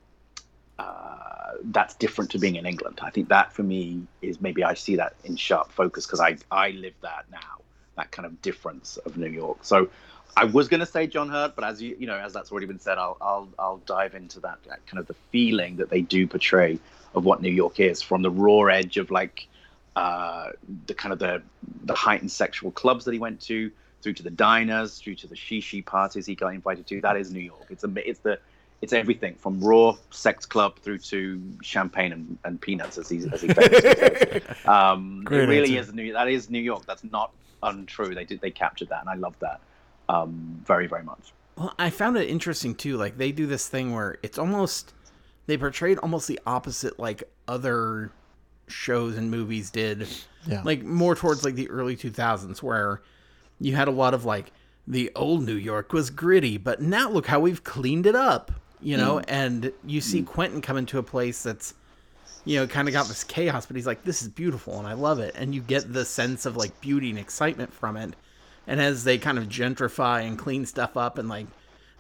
uh, 0.80 1.52
that's 1.66 1.94
different 1.96 2.32
to 2.32 2.40
being 2.40 2.56
in 2.56 2.66
England. 2.66 3.00
I 3.02 3.10
think 3.10 3.28
that 3.30 3.52
for 3.52 3.64
me 3.64 4.04
is 4.22 4.40
maybe 4.40 4.64
I 4.64 4.74
see 4.76 4.96
that 4.96 5.14
in 5.26 5.36
sharp 5.36 5.72
focus 5.72 6.06
because 6.06 6.22
I 6.22 6.38
I 6.50 6.72
live 6.72 6.94
that 7.02 7.26
now, 7.32 7.58
that 7.98 8.12
kind 8.12 8.26
of 8.26 8.42
difference 8.42 8.98
of 8.98 9.18
New 9.18 9.30
York. 9.30 9.60
So 9.64 9.90
I 10.38 10.46
was 10.46 10.70
going 10.70 10.80
to 10.80 10.86
say 10.86 11.06
John 11.06 11.30
Hurt, 11.30 11.56
but 11.56 11.66
as 11.66 11.82
you 11.82 11.98
you 12.00 12.08
know, 12.08 12.18
as 12.18 12.32
that's 12.32 12.52
already 12.52 12.68
been 12.68 12.80
said, 12.80 12.98
I'll 12.98 13.18
I'll 13.20 13.50
I'll 13.60 13.82
dive 13.86 14.16
into 14.16 14.40
that, 14.42 14.60
that 14.68 14.86
kind 14.88 15.00
of 15.00 15.08
the 15.08 15.16
feeling 15.32 15.76
that 15.78 15.90
they 15.90 16.02
do 16.02 16.28
portray 16.28 16.80
of 17.14 17.26
what 17.26 17.42
New 17.42 17.52
York 17.52 17.80
is 17.80 18.02
from 18.02 18.22
the 18.22 18.32
raw 18.32 18.64
edge 18.66 18.96
of 18.98 19.12
like 19.12 19.48
uh, 19.98 20.52
the 20.86 20.94
kind 20.94 21.12
of 21.12 21.20
the 21.20 21.42
the 21.84 21.96
heightened 21.96 22.32
sexual 22.32 22.72
clubs 22.72 23.04
that 23.04 23.12
he 23.12 23.20
went 23.20 23.42
to, 23.42 23.70
through 24.02 24.14
to 24.14 24.24
the 24.24 24.30
diners, 24.30 24.98
through 25.00 25.16
to 25.16 25.28
the 25.28 25.36
shishi 25.36 25.86
parties 25.86 26.26
he 26.26 26.36
got 26.36 26.54
invited 26.54 26.88
to. 26.88 27.02
That 27.02 27.18
is 27.18 27.34
New 27.34 27.42
York. 27.42 27.66
It's 27.70 27.84
a 27.84 27.92
it's 28.10 28.22
the 28.22 28.40
it's 28.82 28.94
everything 28.94 29.36
from 29.36 29.60
raw 29.60 29.96
sex 30.10 30.46
club 30.46 30.80
through 30.80 31.00
to 31.00 31.42
champagne 31.62 32.14
and, 32.14 32.38
and 32.46 32.62
peanuts, 32.62 32.98
as 32.98 33.10
he 33.10 33.18
as 33.32 33.42
he 33.42 33.50
famously 33.50 33.82
says. 33.82 34.42
Um, 34.66 35.28
it 35.30 35.36
really 35.36 35.78
answer. 35.78 35.92
is 35.92 35.96
New. 35.96 36.14
That 36.14 36.28
is 36.28 36.50
New 36.50 36.62
York. 36.62 36.86
That's 36.86 37.04
not 37.04 37.32
untrue. 37.64 38.16
They 38.16 38.26
did 38.26 38.42
they 38.42 38.52
captured 38.52 38.90
that, 38.90 39.02
and 39.02 39.10
I 39.10 39.16
love 39.16 39.36
that 39.40 39.60
um, 40.08 40.62
very 40.66 40.88
very 40.88 41.04
much. 41.04 41.34
Well, 41.58 41.74
I 41.78 41.90
found 41.90 42.18
it 42.18 42.30
interesting 42.30 42.74
too. 42.76 42.98
Like 42.98 43.18
they 43.18 43.32
do 43.32 43.46
this 43.46 43.68
thing 43.68 43.94
where 43.94 44.18
it's 44.24 44.38
almost 44.38 44.94
they 45.48 45.58
portrayed 45.58 45.98
almost 46.00 46.28
the 46.28 46.40
opposite 46.46 47.00
like 47.00 47.24
other 47.48 48.12
shows 48.68 49.18
and 49.18 49.30
movies 49.30 49.70
did. 49.72 50.08
Yeah. 50.48 50.62
Like 50.64 50.84
more 50.84 51.16
towards 51.16 51.44
like 51.44 51.56
the 51.56 51.70
early 51.70 51.98
2000s 51.98 52.64
where 52.64 53.02
you 53.60 53.76
had 53.76 53.88
a 53.88 53.92
lot 53.92 54.14
of 54.14 54.26
like 54.26 54.52
the 54.88 55.12
old 55.16 55.46
New 55.46 55.56
York 55.56 55.92
was 55.92 56.10
gritty, 56.10 56.58
but 56.58 56.82
now 56.82 57.10
look 57.10 57.28
how 57.28 57.40
we've 57.40 57.64
cleaned 57.64 58.06
it 58.06 58.16
up, 58.16 58.52
you 58.82 58.98
know? 58.98 59.18
Mm. 59.18 59.26
And 59.28 59.74
you 59.86 60.02
see 60.02 60.22
mm. 60.22 60.26
Quentin 60.26 60.62
come 60.62 60.78
into 60.78 60.98
a 60.98 61.04
place 61.04 61.44
that's 61.44 61.74
you 62.46 62.58
know, 62.58 62.68
kind 62.68 62.88
of 62.88 62.94
got 62.94 63.08
this 63.08 63.24
chaos, 63.24 63.66
but 63.66 63.76
he's 63.76 63.86
like, 63.86 64.04
this 64.04 64.22
is 64.22 64.28
beautiful 64.28 64.80
and 64.80 64.88
I 64.88 64.94
love 64.94 65.20
it. 65.20 65.36
And 65.36 65.54
you 65.54 65.62
get 65.62 65.92
the 65.92 66.06
sense 66.06 66.46
of 66.46 66.58
like 66.58 66.80
beauty 66.82 67.10
and 67.10 67.20
excitement 67.20 67.74
from 67.74 67.98
it. 67.98 68.16
And 68.66 68.80
as 68.80 69.04
they 69.04 69.18
kind 69.18 69.38
of 69.38 69.46
gentrify 69.46 70.26
and 70.26 70.38
clean 70.38 70.66
stuff 70.66 70.96
up 70.96 71.18
and 71.18 71.28
like 71.28 71.48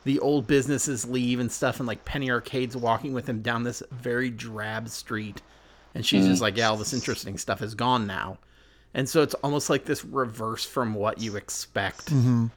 the 0.06 0.20
old 0.20 0.48
businesses 0.48 1.06
leave 1.06 1.40
and 1.40 1.52
stuff, 1.52 1.80
and 1.80 1.88
like 1.88 2.06
Penny 2.06 2.30
Arcade's 2.30 2.78
walking 2.78 3.14
with 3.14 3.28
him 3.28 3.42
down 3.42 3.64
this 3.64 3.84
very 3.92 4.30
drab 4.30 4.90
street. 4.90 5.42
And 5.94 6.06
she's 6.06 6.26
just 6.26 6.40
mm. 6.40 6.44
like, 6.44 6.58
yeah, 6.58 6.70
all 6.70 6.78
this 6.78 6.94
interesting 6.94 7.38
stuff 7.38 7.62
is 7.62 7.76
gone 7.76 8.08
now. 8.08 8.38
And 8.94 9.08
so 9.08 9.22
it's 9.22 9.34
almost 9.36 9.70
like 9.70 9.86
this 9.86 10.06
reverse 10.06 10.66
from 10.66 10.94
what 10.94 11.20
you 11.20 11.36
expect. 11.36 12.08
Mm-hmm. 12.08 12.48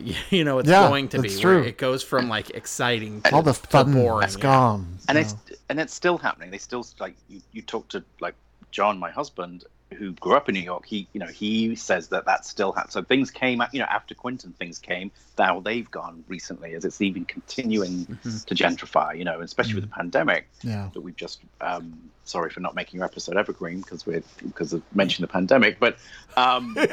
You 0.30 0.44
know, 0.44 0.58
it's 0.58 0.68
Yeah, 0.68 0.88
going 0.88 1.08
to 1.10 1.20
be 1.22 1.28
that's 1.28 1.40
true. 1.40 1.62
it 1.62 1.78
goes 1.78 2.02
from 2.02 2.28
like 2.28 2.50
exciting 2.50 3.22
to, 3.22 3.34
all 3.34 3.42
the 3.42 3.52
to 3.52 3.58
fun 3.58 3.92
boring. 3.92 4.22
has 4.22 4.36
yeah. 4.36 4.42
gone 4.42 4.98
and 5.08 5.18
it's 5.18 5.34
and 5.68 5.80
it's 5.80 5.94
still 5.94 6.18
happening. 6.18 6.50
They 6.50 6.58
still 6.58 6.86
like 7.00 7.14
you, 7.28 7.40
you 7.52 7.62
talk 7.62 7.88
to 7.88 8.04
like 8.20 8.34
John, 8.70 8.98
my 8.98 9.10
husband, 9.10 9.64
who 9.94 10.12
grew 10.12 10.34
up 10.36 10.48
in 10.48 10.54
New 10.54 10.60
York. 10.60 10.84
He 10.86 11.08
you 11.12 11.20
know 11.20 11.26
he 11.26 11.74
says 11.74 12.08
that 12.08 12.26
that 12.26 12.44
still 12.44 12.72
happens. 12.72 12.92
So 12.92 13.02
things 13.02 13.30
came 13.30 13.60
out 13.60 13.72
you 13.72 13.80
know 13.80 13.86
after 13.86 14.14
Quentin, 14.14 14.52
things 14.52 14.78
came. 14.78 15.10
Now 15.38 15.60
they've 15.60 15.90
gone 15.90 16.24
recently, 16.28 16.74
as 16.74 16.84
it's 16.84 17.00
even 17.00 17.24
continuing 17.24 18.06
to 18.22 18.54
gentrify. 18.54 19.16
You 19.18 19.24
know, 19.24 19.40
especially 19.40 19.74
with 19.74 19.84
the 19.84 19.90
pandemic 19.90 20.48
yeah 20.62 20.90
that 20.94 21.00
we've 21.00 21.16
just. 21.16 21.40
Um, 21.60 22.10
sorry 22.24 22.50
for 22.50 22.60
not 22.60 22.74
making 22.74 22.98
your 22.98 23.06
episode 23.06 23.38
evergreen 23.38 23.80
because 23.80 24.04
we're 24.06 24.22
because 24.42 24.74
of 24.74 24.82
mentioning 24.94 25.26
the 25.26 25.32
pandemic, 25.32 25.80
but. 25.80 25.96
Um, 26.36 26.76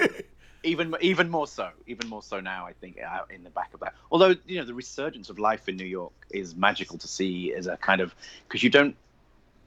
even 0.65 0.95
even 1.01 1.29
more 1.29 1.47
so, 1.47 1.69
even 1.87 2.09
more 2.09 2.23
so 2.23 2.39
now. 2.39 2.65
I 2.65 2.73
think 2.73 2.99
out 2.99 3.31
in 3.31 3.43
the 3.43 3.49
back 3.49 3.73
of 3.73 3.79
that. 3.81 3.93
Although 4.11 4.35
you 4.45 4.59
know 4.59 4.65
the 4.65 4.73
resurgence 4.73 5.29
of 5.29 5.39
life 5.39 5.69
in 5.69 5.77
New 5.77 5.85
York 5.85 6.13
is 6.31 6.55
magical 6.55 6.97
to 6.97 7.07
see 7.07 7.53
as 7.53 7.67
a 7.67 7.77
kind 7.77 8.01
of 8.01 8.13
because 8.47 8.63
you 8.63 8.69
don't 8.69 8.95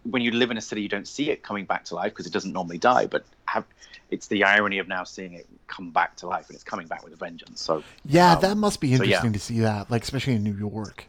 when 0.05 0.23
you 0.23 0.31
live 0.31 0.51
in 0.51 0.57
a 0.57 0.61
city 0.61 0.81
you 0.83 0.89
don't 0.89 1.09
see 1.09 1.31
it 1.31 1.43
coming 1.43 1.65
back 1.65 1.85
to 1.87 1.95
life 1.95 2.13
because 2.13 2.27
it 2.27 2.33
doesn't 2.33 2.53
normally 2.53 2.79
die. 2.79 3.07
But 3.07 3.25
have 3.47 3.65
it's 4.11 4.27
the 4.29 4.45
irony 4.45 4.79
of 4.79 4.89
now 4.89 5.05
seeing 5.05 5.35
it 5.35 5.47
come 5.67 5.91
back 5.91 6.17
to 6.17 6.27
life 6.27 6.47
and 6.49 6.55
it's 6.55 6.65
coming 6.65 6.87
back 6.87 7.05
with 7.05 7.13
a 7.13 7.17
vengeance. 7.17 7.61
So 7.61 7.83
Yeah, 8.05 8.35
Um, 8.35 8.41
that 8.43 8.57
must 8.57 8.81
be 8.81 8.97
so, 8.97 9.03
yeah. 9.03 9.09
interesting 9.09 9.33
to 9.35 9.39
see 9.39 9.61
that, 9.61 9.91
like 9.91 10.03
especially 10.03 10.35
in 10.35 10.45
New 10.45 10.55
York. 10.55 11.07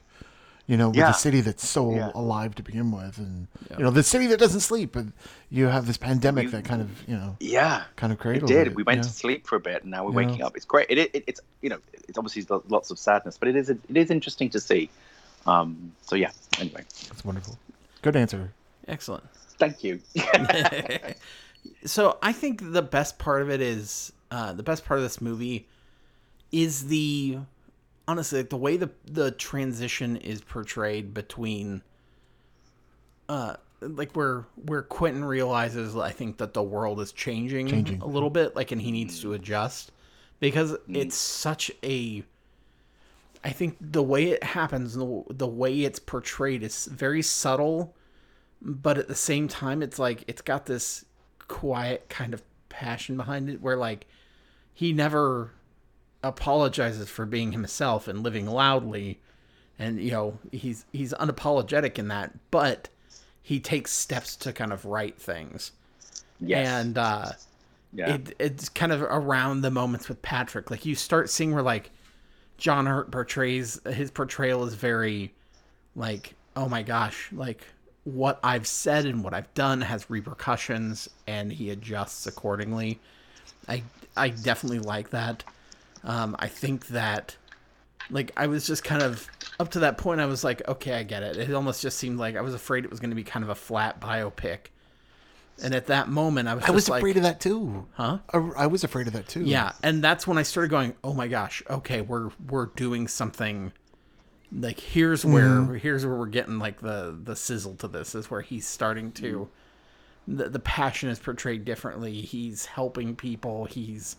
You 0.70 0.78
know, 0.78 0.90
with 0.90 0.98
Yeah. 0.98 1.10
a 1.10 1.14
city 1.16 1.42
that's 1.42 1.68
so 1.68 1.96
Yeah. 1.96 2.12
alive 2.14 2.54
to 2.56 2.62
begin 2.64 2.92
with, 2.92 3.18
and 3.18 3.48
Yeah. 3.72 3.78
you 3.80 3.84
know, 3.86 3.90
the 3.90 4.04
city 4.04 4.28
that 4.28 4.38
doesn't 4.40 4.60
sleep, 4.60 4.96
and 4.96 5.14
you 5.50 5.66
have 5.66 5.88
this 5.88 5.98
pandemic 5.98 6.44
You- 6.44 6.50
that 6.52 6.64
kind 6.66 6.80
of, 6.80 6.90
you 7.08 7.16
know, 7.16 7.38
Yeah, 7.40 7.86
kind 7.96 8.14
of 8.14 8.20
it 8.20 8.22
cradled 8.22 8.50
did. 8.52 8.68
it, 8.68 8.76
We 8.76 8.84
went 8.84 8.98
yeah. 9.00 9.02
to 9.04 9.10
sleep 9.10 9.48
for 9.48 9.56
a 9.56 9.60
bit, 9.60 9.82
and 9.82 9.90
now 9.90 10.06
we're 10.06 10.12
Yeah. 10.22 10.28
waking 10.28 10.44
up. 10.44 10.56
It's 10.56 10.66
great. 10.66 10.86
It, 10.92 11.00
it, 11.00 11.24
it's 11.26 11.42
you 11.62 11.70
know, 11.72 11.80
it's 12.08 12.20
obviously 12.20 12.46
lots 12.68 12.92
of 12.92 13.00
sadness, 13.00 13.36
but 13.36 13.48
it 13.50 13.56
is 13.56 13.70
it 13.72 13.80
is 13.96 14.12
interesting 14.12 14.48
to 14.52 14.60
see. 14.60 14.92
Um, 15.48 15.92
so 16.04 16.16
yeah. 16.16 16.30
Anyway, 16.60 16.82
It's 17.10 17.26
wonderful. 17.26 17.58
Good 18.04 18.16
answer. 18.16 18.52
Excellent. 18.88 19.24
thank 19.58 19.84
you. 19.84 20.00
so 21.86 22.18
I 22.22 22.32
think 22.32 22.74
the 22.74 22.82
best 22.84 23.18
part 23.18 23.42
of 23.42 23.50
it 23.50 23.60
is 23.62 24.12
uh, 24.32 24.54
the 24.54 24.64
best 24.64 24.86
part 24.86 25.00
of 25.00 25.04
this 25.04 25.20
movie 25.20 25.68
is 26.52 26.88
the 26.88 27.40
honestly 28.10 28.40
like 28.40 28.50
the 28.50 28.58
way 28.58 28.76
the 28.76 28.90
the 29.06 29.30
transition 29.32 30.18
is 30.18 30.42
portrayed 30.42 31.14
between 31.14 31.84
uh 33.30 33.56
like 33.82 34.12
where 34.14 34.46
where 34.66 34.82
Quentin 34.82 35.24
realizes 35.24 35.96
I 35.96 36.10
think 36.10 36.38
that 36.40 36.54
the 36.54 36.64
world 36.64 37.00
is 37.00 37.12
changing, 37.12 37.68
Changing. 37.68 38.02
a 38.02 38.08
little 38.08 38.32
bit 38.32 38.56
like 38.56 38.72
and 38.72 38.82
he 38.82 38.92
needs 38.92 39.22
to 39.22 39.34
adjust 39.34 39.92
because 40.40 40.76
it's 40.88 41.16
such 41.16 41.72
a 41.84 42.24
I 43.44 43.52
think 43.52 43.78
the 43.80 44.04
way 44.04 44.32
it 44.32 44.44
happens 44.44 44.96
the, 44.96 45.24
the 45.30 45.48
way 45.48 45.82
it's 45.82 46.00
portrayed 46.00 46.64
is 46.64 46.86
very 46.88 47.22
subtle 47.22 47.96
but 48.60 48.98
at 48.98 49.08
the 49.08 49.16
same 49.16 49.48
time 49.48 49.84
it's 49.84 50.00
like 50.00 50.24
it's 50.28 50.42
got 50.42 50.66
this 50.66 51.06
quiet 51.48 52.10
kind 52.10 52.34
of 52.34 52.42
passion 52.70 53.18
behind 53.18 53.50
it 53.50 53.62
where 53.62 53.78
like 53.78 54.08
he 54.74 54.94
never 54.94 55.52
apologizes 56.24 57.10
for 57.10 57.26
being 57.26 57.52
himself 57.52 58.08
and 58.08 58.24
living 58.24 58.46
loudly 58.46 59.20
and 59.78 60.02
you 60.02 60.12
know 60.12 60.38
he's 60.52 60.86
he's 60.92 61.14
unapologetic 61.14 61.98
in 61.98 62.10
that 62.10 62.34
but 62.52 62.90
he 63.42 63.60
takes 63.60 63.92
steps 63.92 64.36
to 64.36 64.52
kind 64.52 64.74
of 64.74 64.84
right 64.86 65.18
things 65.20 65.72
yes. 66.40 66.68
and 66.68 66.98
uh 66.98 67.32
yeah. 67.94 68.16
it, 68.16 68.36
it's 68.40 68.70
kind 68.70 68.92
of 68.92 69.02
around 69.02 69.62
the 69.62 69.72
moments 69.72 70.08
with 70.10 70.22
Patrick. 70.22 70.70
Like 70.70 70.86
you 70.86 70.96
start 70.96 71.30
seeing 71.30 71.54
where 71.54 71.64
like 71.64 71.92
John 72.58 72.86
Hurt 72.86 73.12
portrays 73.12 73.80
his 73.86 74.12
portrayal 74.12 74.64
is 74.66 74.74
very 74.74 75.34
like, 75.96 76.36
oh 76.56 76.70
my 76.70 76.84
gosh, 76.84 77.30
like 77.32 77.66
what 78.04 78.40
I've 78.44 78.68
said 78.68 79.06
and 79.06 79.24
what 79.24 79.34
I've 79.34 79.54
done 79.54 79.82
has 79.82 80.10
repercussions 80.10 81.10
and 81.28 81.52
he 81.52 81.70
adjusts 81.72 82.28
accordingly. 82.28 83.00
I 83.68 83.84
I 84.16 84.30
definitely 84.30 84.80
like 84.80 85.10
that. 85.12 85.44
Um, 86.04 86.36
I 86.40 86.48
think 86.48 86.88
that 86.88 87.36
like 88.10 88.32
I 88.38 88.48
was 88.48 88.66
just 88.66 88.84
kind 88.84 89.02
of 89.02 89.28
up 89.60 89.72
to 89.72 89.80
that 89.80 89.98
point 89.98 90.22
I 90.22 90.26
was 90.26 90.44
like, 90.44 90.68
okay, 90.68 90.94
I 90.94 91.04
get 91.04 91.24
it. 91.24 91.38
It 91.38 91.54
almost 91.54 91.82
just 91.82 91.98
seemed 91.98 92.18
like 92.18 92.36
I 92.36 92.42
was 92.42 92.54
afraid 92.54 92.84
it 92.86 92.90
was 92.90 93.00
going 93.00 93.12
to 93.12 93.16
be 93.16 93.24
kind 93.24 93.44
of 93.44 93.50
a 93.50 93.56
flat 93.56 94.00
biopic. 94.00 94.68
And 95.62 95.76
at 95.76 95.88
that 95.88 96.08
moment 96.08 96.48
I 96.48 96.54
was 96.56 96.64
I 96.66 96.72
was 96.72 96.90
like, 96.90 97.02
afraid 97.02 97.18
of 97.18 97.24
that 97.24 97.42
too. 97.42 97.86
huh? 97.94 98.20
I, 98.34 98.38
I 98.38 98.68
was 98.68 98.84
afraid 98.84 99.08
of 99.08 99.14
that 99.14 99.28
too. 99.28 99.44
Yeah, 99.44 99.74
and 99.84 100.02
that's 100.02 100.26
when 100.26 100.38
I 100.38 100.44
started 100.44 100.70
going, 100.70 100.96
"Oh 101.04 101.14
my 101.14 101.28
gosh, 101.28 101.62
okay, 101.70 102.00
we're 102.00 102.30
we're 102.48 102.68
doing 102.68 103.10
something 103.10 103.74
like 104.54 104.80
here's 104.80 105.26
where 105.26 105.66
here's 105.76 106.06
where 106.06 106.16
we're 106.16 106.28
getting 106.28 106.60
like 106.60 106.80
the 106.80 107.16
the 107.22 107.36
sizzle 107.36 107.76
to 107.76 107.88
this 107.90 108.16
is 108.16 108.32
where 108.32 108.42
he's 108.42 108.66
starting 108.66 109.12
to 109.12 109.50
the 110.28 110.48
the 110.48 110.60
passion 110.60 111.10
is 111.10 111.20
portrayed 111.20 111.66
differently. 111.66 112.22
He's 112.22 112.66
helping 112.66 113.16
people. 113.18 113.66
He's 113.66 114.16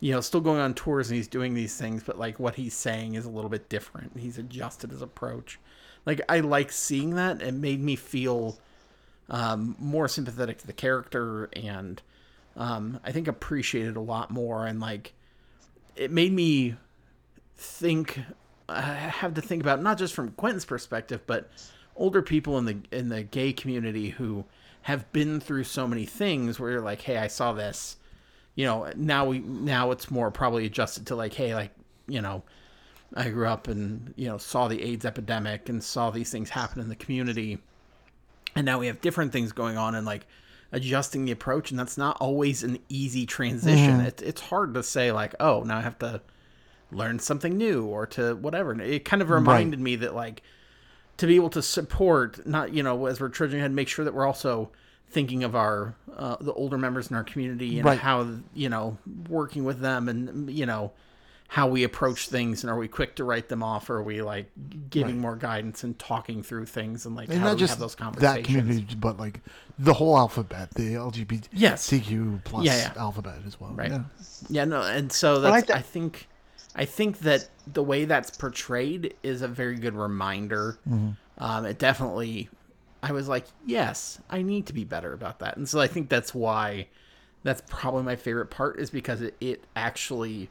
you 0.00 0.12
know, 0.12 0.20
still 0.20 0.40
going 0.40 0.60
on 0.60 0.74
tours 0.74 1.08
and 1.08 1.16
he's 1.16 1.28
doing 1.28 1.54
these 1.54 1.76
things, 1.76 2.02
but 2.02 2.18
like 2.18 2.38
what 2.38 2.56
he's 2.56 2.74
saying 2.74 3.14
is 3.14 3.24
a 3.24 3.30
little 3.30 3.50
bit 3.50 3.68
different. 3.68 4.12
He's 4.18 4.38
adjusted 4.38 4.90
his 4.90 5.02
approach. 5.02 5.58
Like 6.06 6.20
I 6.28 6.40
like 6.40 6.72
seeing 6.72 7.14
that. 7.14 7.40
It 7.40 7.54
made 7.54 7.80
me 7.80 7.96
feel 7.96 8.58
um, 9.28 9.76
more 9.78 10.08
sympathetic 10.08 10.58
to 10.58 10.66
the 10.66 10.72
character 10.72 11.48
and 11.54 12.02
um, 12.56 13.00
I 13.04 13.12
think 13.12 13.28
appreciated 13.28 13.96
a 13.96 14.00
lot 14.00 14.30
more 14.30 14.66
and 14.66 14.80
like 14.80 15.14
it 15.96 16.10
made 16.10 16.32
me 16.32 16.76
think 17.56 18.20
I 18.68 18.82
have 18.82 19.34
to 19.34 19.40
think 19.40 19.62
about 19.62 19.82
not 19.82 19.98
just 19.98 20.14
from 20.14 20.32
Quentin's 20.32 20.64
perspective 20.64 21.22
but 21.26 21.50
older 21.96 22.22
people 22.22 22.58
in 22.58 22.64
the 22.64 22.76
in 22.92 23.08
the 23.08 23.22
gay 23.22 23.52
community 23.52 24.10
who 24.10 24.44
have 24.82 25.10
been 25.12 25.40
through 25.40 25.64
so 25.64 25.88
many 25.88 26.04
things 26.04 26.60
where 26.60 26.72
you're 26.72 26.80
like 26.80 27.00
hey 27.00 27.16
I 27.16 27.28
saw 27.28 27.52
this 27.52 27.96
you 28.54 28.64
know 28.64 28.90
now 28.96 29.24
we 29.24 29.38
now 29.38 29.90
it's 29.90 30.10
more 30.10 30.30
probably 30.30 30.66
adjusted 30.66 31.06
to 31.06 31.16
like 31.16 31.32
hey 31.32 31.54
like 31.54 31.72
you 32.06 32.20
know 32.20 32.42
I 33.14 33.30
grew 33.30 33.46
up 33.46 33.68
and 33.68 34.12
you 34.16 34.28
know 34.28 34.38
saw 34.38 34.68
the 34.68 34.82
AIDS 34.82 35.04
epidemic 35.04 35.68
and 35.68 35.82
saw 35.82 36.10
these 36.10 36.30
things 36.30 36.50
happen 36.50 36.80
in 36.80 36.88
the 36.88 36.96
community. 36.96 37.58
And 38.56 38.66
now 38.66 38.78
we 38.78 38.86
have 38.86 39.00
different 39.00 39.32
things 39.32 39.52
going 39.52 39.76
on 39.76 39.94
and 39.94 40.06
like 40.06 40.26
adjusting 40.72 41.24
the 41.24 41.32
approach. 41.32 41.70
And 41.70 41.78
that's 41.78 41.96
not 41.96 42.16
always 42.20 42.62
an 42.62 42.78
easy 42.88 43.26
transition. 43.26 43.98
Mm-hmm. 43.98 44.06
It, 44.06 44.22
it's 44.22 44.40
hard 44.40 44.74
to 44.74 44.82
say 44.82 45.12
like 45.12 45.34
oh 45.40 45.62
now 45.62 45.78
i 45.78 45.80
have 45.80 45.98
to 46.00 46.20
learn 46.90 47.18
something 47.18 47.56
new 47.56 47.84
or 47.84 48.06
to 48.06 48.34
whatever. 48.36 48.80
It 48.80 49.04
kind 49.04 49.22
of 49.22 49.30
reminded 49.30 49.80
me 49.80 49.96
that 49.96 50.14
like 50.14 50.42
to 51.16 51.26
be 51.26 51.36
able 51.36 51.50
to 51.50 51.62
support 51.62 52.46
not 52.46 52.72
you 52.72 52.82
know 52.82 53.06
as 53.06 53.20
we're 53.20 53.28
trudging 53.28 53.60
ahead 53.60 53.70
make 53.70 53.88
sure 53.88 54.04
that 54.04 54.14
we're 54.14 54.26
also 54.26 54.70
thinking 55.10 55.44
of 55.44 55.54
our 55.54 55.94
uh, 56.16 56.36
the 56.40 56.52
older 56.52 56.78
members 56.78 57.10
in 57.10 57.16
our 57.16 57.24
community 57.24 57.78
and 57.78 57.84
Right. 57.86 57.98
how 57.98 58.26
you 58.54 58.68
know 58.68 58.98
working 59.28 59.64
with 59.64 59.80
them 59.80 60.08
and 60.08 60.50
you 60.50 60.66
know 60.66 60.92
how 61.48 61.68
we 61.68 61.84
approach 61.84 62.28
things 62.28 62.64
and 62.64 62.70
are 62.70 62.76
we 62.78 62.88
quick 62.88 63.14
to 63.16 63.22
write 63.24 63.48
them 63.48 63.62
off 63.62 63.88
or 63.90 63.96
are 63.98 64.02
we 64.02 64.22
like 64.22 64.50
giving 64.90 65.18
more 65.20 65.36
guidance 65.36 65.84
and 65.84 65.96
talking 65.98 66.42
through 66.42 66.66
things 66.66 67.06
and 67.06 67.14
like 67.14 67.28
and 67.28 67.38
how 67.38 67.44
not 67.44 67.50
do 67.50 67.56
we 67.56 67.60
just 67.60 67.72
have 67.74 67.80
those 67.80 67.94
that 68.22 68.42
community, 68.44 68.94
but 68.96 69.18
like 69.18 69.40
the 69.78 69.92
whole 69.94 70.16
alphabet, 70.16 70.70
the 70.74 70.94
LGBTQ 70.94 71.48
Yes. 71.52 71.88
plus 72.44 72.64
Yeah, 72.64 72.76
yeah. 72.76 72.92
alphabet 72.96 73.36
as 73.46 73.60
well. 73.60 73.72
Right. 73.72 73.90
Yeah. 73.90 74.02
Yeah, 74.48 74.64
no, 74.64 74.82
and 74.82 75.12
so 75.12 75.34
Well, 75.34 75.46
I 75.46 75.50
that's 75.60 75.66
th- 75.68 75.78
I 75.78 75.82
think 75.82 76.28
I 76.74 76.84
think 76.86 77.18
that 77.20 77.48
the 77.72 77.82
way 77.84 78.04
that's 78.04 78.36
portrayed 78.36 79.14
is 79.22 79.42
a 79.42 79.48
very 79.48 79.76
good 79.76 79.94
reminder. 79.94 80.78
Um, 81.38 81.66
it 81.66 81.78
definitely, 81.78 82.48
I 83.04 83.12
was 83.12 83.28
like, 83.28 83.44
yes, 83.66 84.18
I 84.30 84.42
need 84.42 84.66
to 84.66 84.72
be 84.72 84.84
better 84.84 85.12
about 85.12 85.38
that, 85.40 85.56
and 85.56 85.68
so 85.68 85.80
I 85.80 85.86
think 85.86 86.08
that's 86.08 86.34
why 86.34 86.88
that's 87.42 87.62
probably 87.68 88.02
my 88.02 88.16
favorite 88.16 88.46
part 88.46 88.80
is 88.80 88.90
because 88.90 89.20
it, 89.20 89.36
it 89.40 89.64
actually 89.76 90.48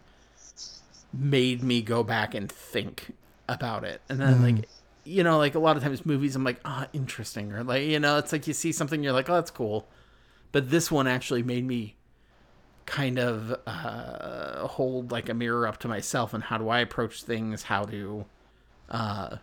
made 1.11 1.63
me 1.63 1.81
go 1.81 2.03
back 2.03 2.35
and 2.35 2.51
think 2.51 3.13
about 3.49 3.83
it, 3.83 4.01
and 4.09 4.19
then 4.19 4.41
like. 4.41 4.69
You 5.05 5.21
know, 5.21 5.37
like 5.37 5.53
a 5.53 5.59
lot 5.59 5.75
of 5.75 5.83
times 5.83 6.05
movies, 6.05 6.33
I'm 6.33 6.45
like, 6.45 6.61
ah, 6.63 6.87
interesting, 6.93 7.51
or 7.51 7.61
like, 7.61 7.83
you 7.83 7.99
know, 7.99 8.17
it's 8.19 8.31
like 8.31 8.47
you 8.47 8.53
see 8.53 8.71
something, 8.71 9.03
you're 9.03 9.11
like, 9.11 9.29
oh, 9.29 9.33
that's 9.33 9.51
cool, 9.51 9.85
but 10.53 10.69
this 10.69 10.89
one 10.89 11.07
actually 11.07 11.43
made 11.43 11.65
me 11.65 11.95
kind 12.85 13.19
of 13.19 13.53
uh, 13.67 14.65
hold 14.65 15.11
like 15.11 15.27
a 15.27 15.33
mirror 15.33 15.67
up 15.67 15.77
to 15.79 15.89
myself 15.89 16.33
and 16.33 16.43
how 16.43 16.57
do 16.57 16.69
I 16.69 16.79
approach 16.79 17.23
things? 17.23 17.63
How 17.63 17.83
do, 17.83 18.23
uh, 18.89 19.37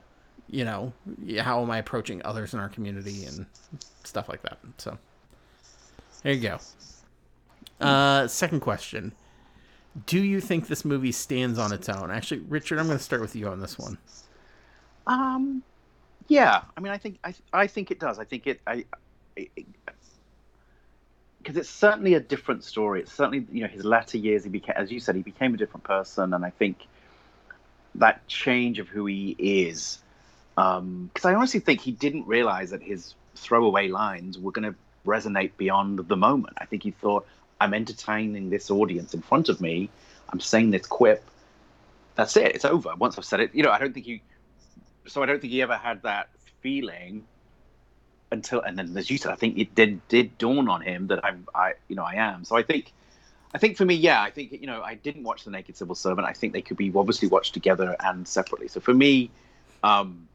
you 0.50 0.64
know, 0.64 0.92
how 1.38 1.62
am 1.62 1.70
I 1.70 1.78
approaching 1.78 2.20
others 2.24 2.54
in 2.54 2.60
our 2.60 2.68
community 2.68 3.24
and 3.24 3.46
stuff 4.04 4.28
like 4.28 4.42
that? 4.42 4.58
So 4.78 4.98
there 6.22 6.32
you 6.32 6.40
go. 6.40 6.58
Uh, 7.80 8.26
second 8.26 8.60
question: 8.60 9.12
Do 10.06 10.18
you 10.20 10.40
think 10.40 10.66
this 10.66 10.84
movie 10.84 11.12
stands 11.12 11.58
on 11.58 11.72
its 11.72 11.88
own? 11.88 12.10
Actually, 12.10 12.40
Richard, 12.40 12.78
I'm 12.78 12.86
going 12.86 12.98
to 12.98 13.04
start 13.04 13.22
with 13.22 13.36
you 13.36 13.48
on 13.48 13.60
this 13.60 13.78
one. 13.78 13.96
Um, 15.06 15.62
yeah. 16.28 16.62
I 16.76 16.80
mean, 16.80 16.92
I 16.92 16.98
think 16.98 17.18
I 17.24 17.34
I 17.52 17.66
think 17.66 17.90
it 17.90 18.00
does. 18.00 18.18
I 18.18 18.24
think 18.24 18.46
it 18.46 18.60
I. 18.66 18.84
because 21.38 21.56
it's 21.56 21.70
certainly 21.70 22.14
a 22.14 22.20
different 22.20 22.64
story. 22.64 23.00
It's 23.00 23.12
certainly 23.12 23.46
you 23.50 23.62
know 23.62 23.68
his 23.68 23.84
latter 23.84 24.18
years. 24.18 24.44
He 24.44 24.50
became, 24.50 24.74
as 24.76 24.90
you 24.90 25.00
said, 25.00 25.16
he 25.16 25.22
became 25.22 25.54
a 25.54 25.56
different 25.56 25.84
person, 25.84 26.34
and 26.34 26.44
I 26.44 26.50
think 26.50 26.86
that 27.94 28.26
change 28.28 28.78
of 28.78 28.88
who 28.88 29.06
he 29.06 29.36
is. 29.38 30.00
Because 30.54 31.24
I 31.24 31.34
honestly 31.34 31.60
think 31.60 31.80
he 31.80 31.92
didn't 31.92 32.26
realize 32.26 32.70
that 32.70 32.82
his 32.82 33.14
throwaway 33.36 33.88
lines 33.88 34.38
were 34.38 34.52
going 34.52 34.72
to 34.72 34.78
resonate 35.06 35.52
beyond 35.56 35.98
the 36.08 36.16
moment. 36.16 36.56
I 36.58 36.66
think 36.66 36.82
he 36.82 36.90
thought, 36.90 37.26
"I'm 37.60 37.74
entertaining 37.74 38.50
this 38.50 38.70
audience 38.70 39.14
in 39.14 39.22
front 39.22 39.48
of 39.48 39.60
me. 39.60 39.88
I'm 40.28 40.40
saying 40.40 40.70
this 40.70 40.86
quip. 40.86 41.24
That's 42.14 42.36
it. 42.36 42.54
It's 42.54 42.64
over. 42.64 42.94
Once 42.96 43.16
I've 43.16 43.24
said 43.24 43.40
it, 43.40 43.54
you 43.54 43.62
know. 43.62 43.70
I 43.70 43.78
don't 43.78 43.94
think 43.94 44.06
he. 44.06 44.22
So 45.06 45.22
I 45.22 45.26
don't 45.26 45.40
think 45.40 45.52
he 45.52 45.62
ever 45.62 45.76
had 45.76 46.02
that 46.02 46.28
feeling 46.60 47.24
until 48.32 48.60
and 48.62 48.78
then 48.78 48.96
as 48.96 49.10
you 49.10 49.18
said 49.18 49.32
i 49.32 49.34
think 49.34 49.58
it 49.58 49.74
did 49.74 50.06
did 50.08 50.36
dawn 50.38 50.68
on 50.68 50.80
him 50.80 51.08
that 51.08 51.24
i'm 51.24 51.46
i 51.54 51.72
you 51.88 51.96
know 51.96 52.04
i 52.04 52.14
am 52.14 52.44
so 52.44 52.56
i 52.56 52.62
think 52.62 52.92
i 53.54 53.58
think 53.58 53.76
for 53.76 53.84
me 53.84 53.94
yeah 53.94 54.22
i 54.22 54.30
think 54.30 54.52
you 54.52 54.66
know 54.66 54.82
i 54.82 54.94
didn't 54.94 55.24
watch 55.24 55.44
the 55.44 55.50
naked 55.50 55.76
civil 55.76 55.94
servant 55.94 56.26
i 56.26 56.32
think 56.32 56.52
they 56.52 56.62
could 56.62 56.76
be 56.76 56.92
obviously 56.94 57.28
watched 57.28 57.54
together 57.54 57.96
and 58.00 58.26
separately 58.26 58.68
so 58.68 58.80
for 58.80 58.94
me 58.94 59.30
um 59.82 60.28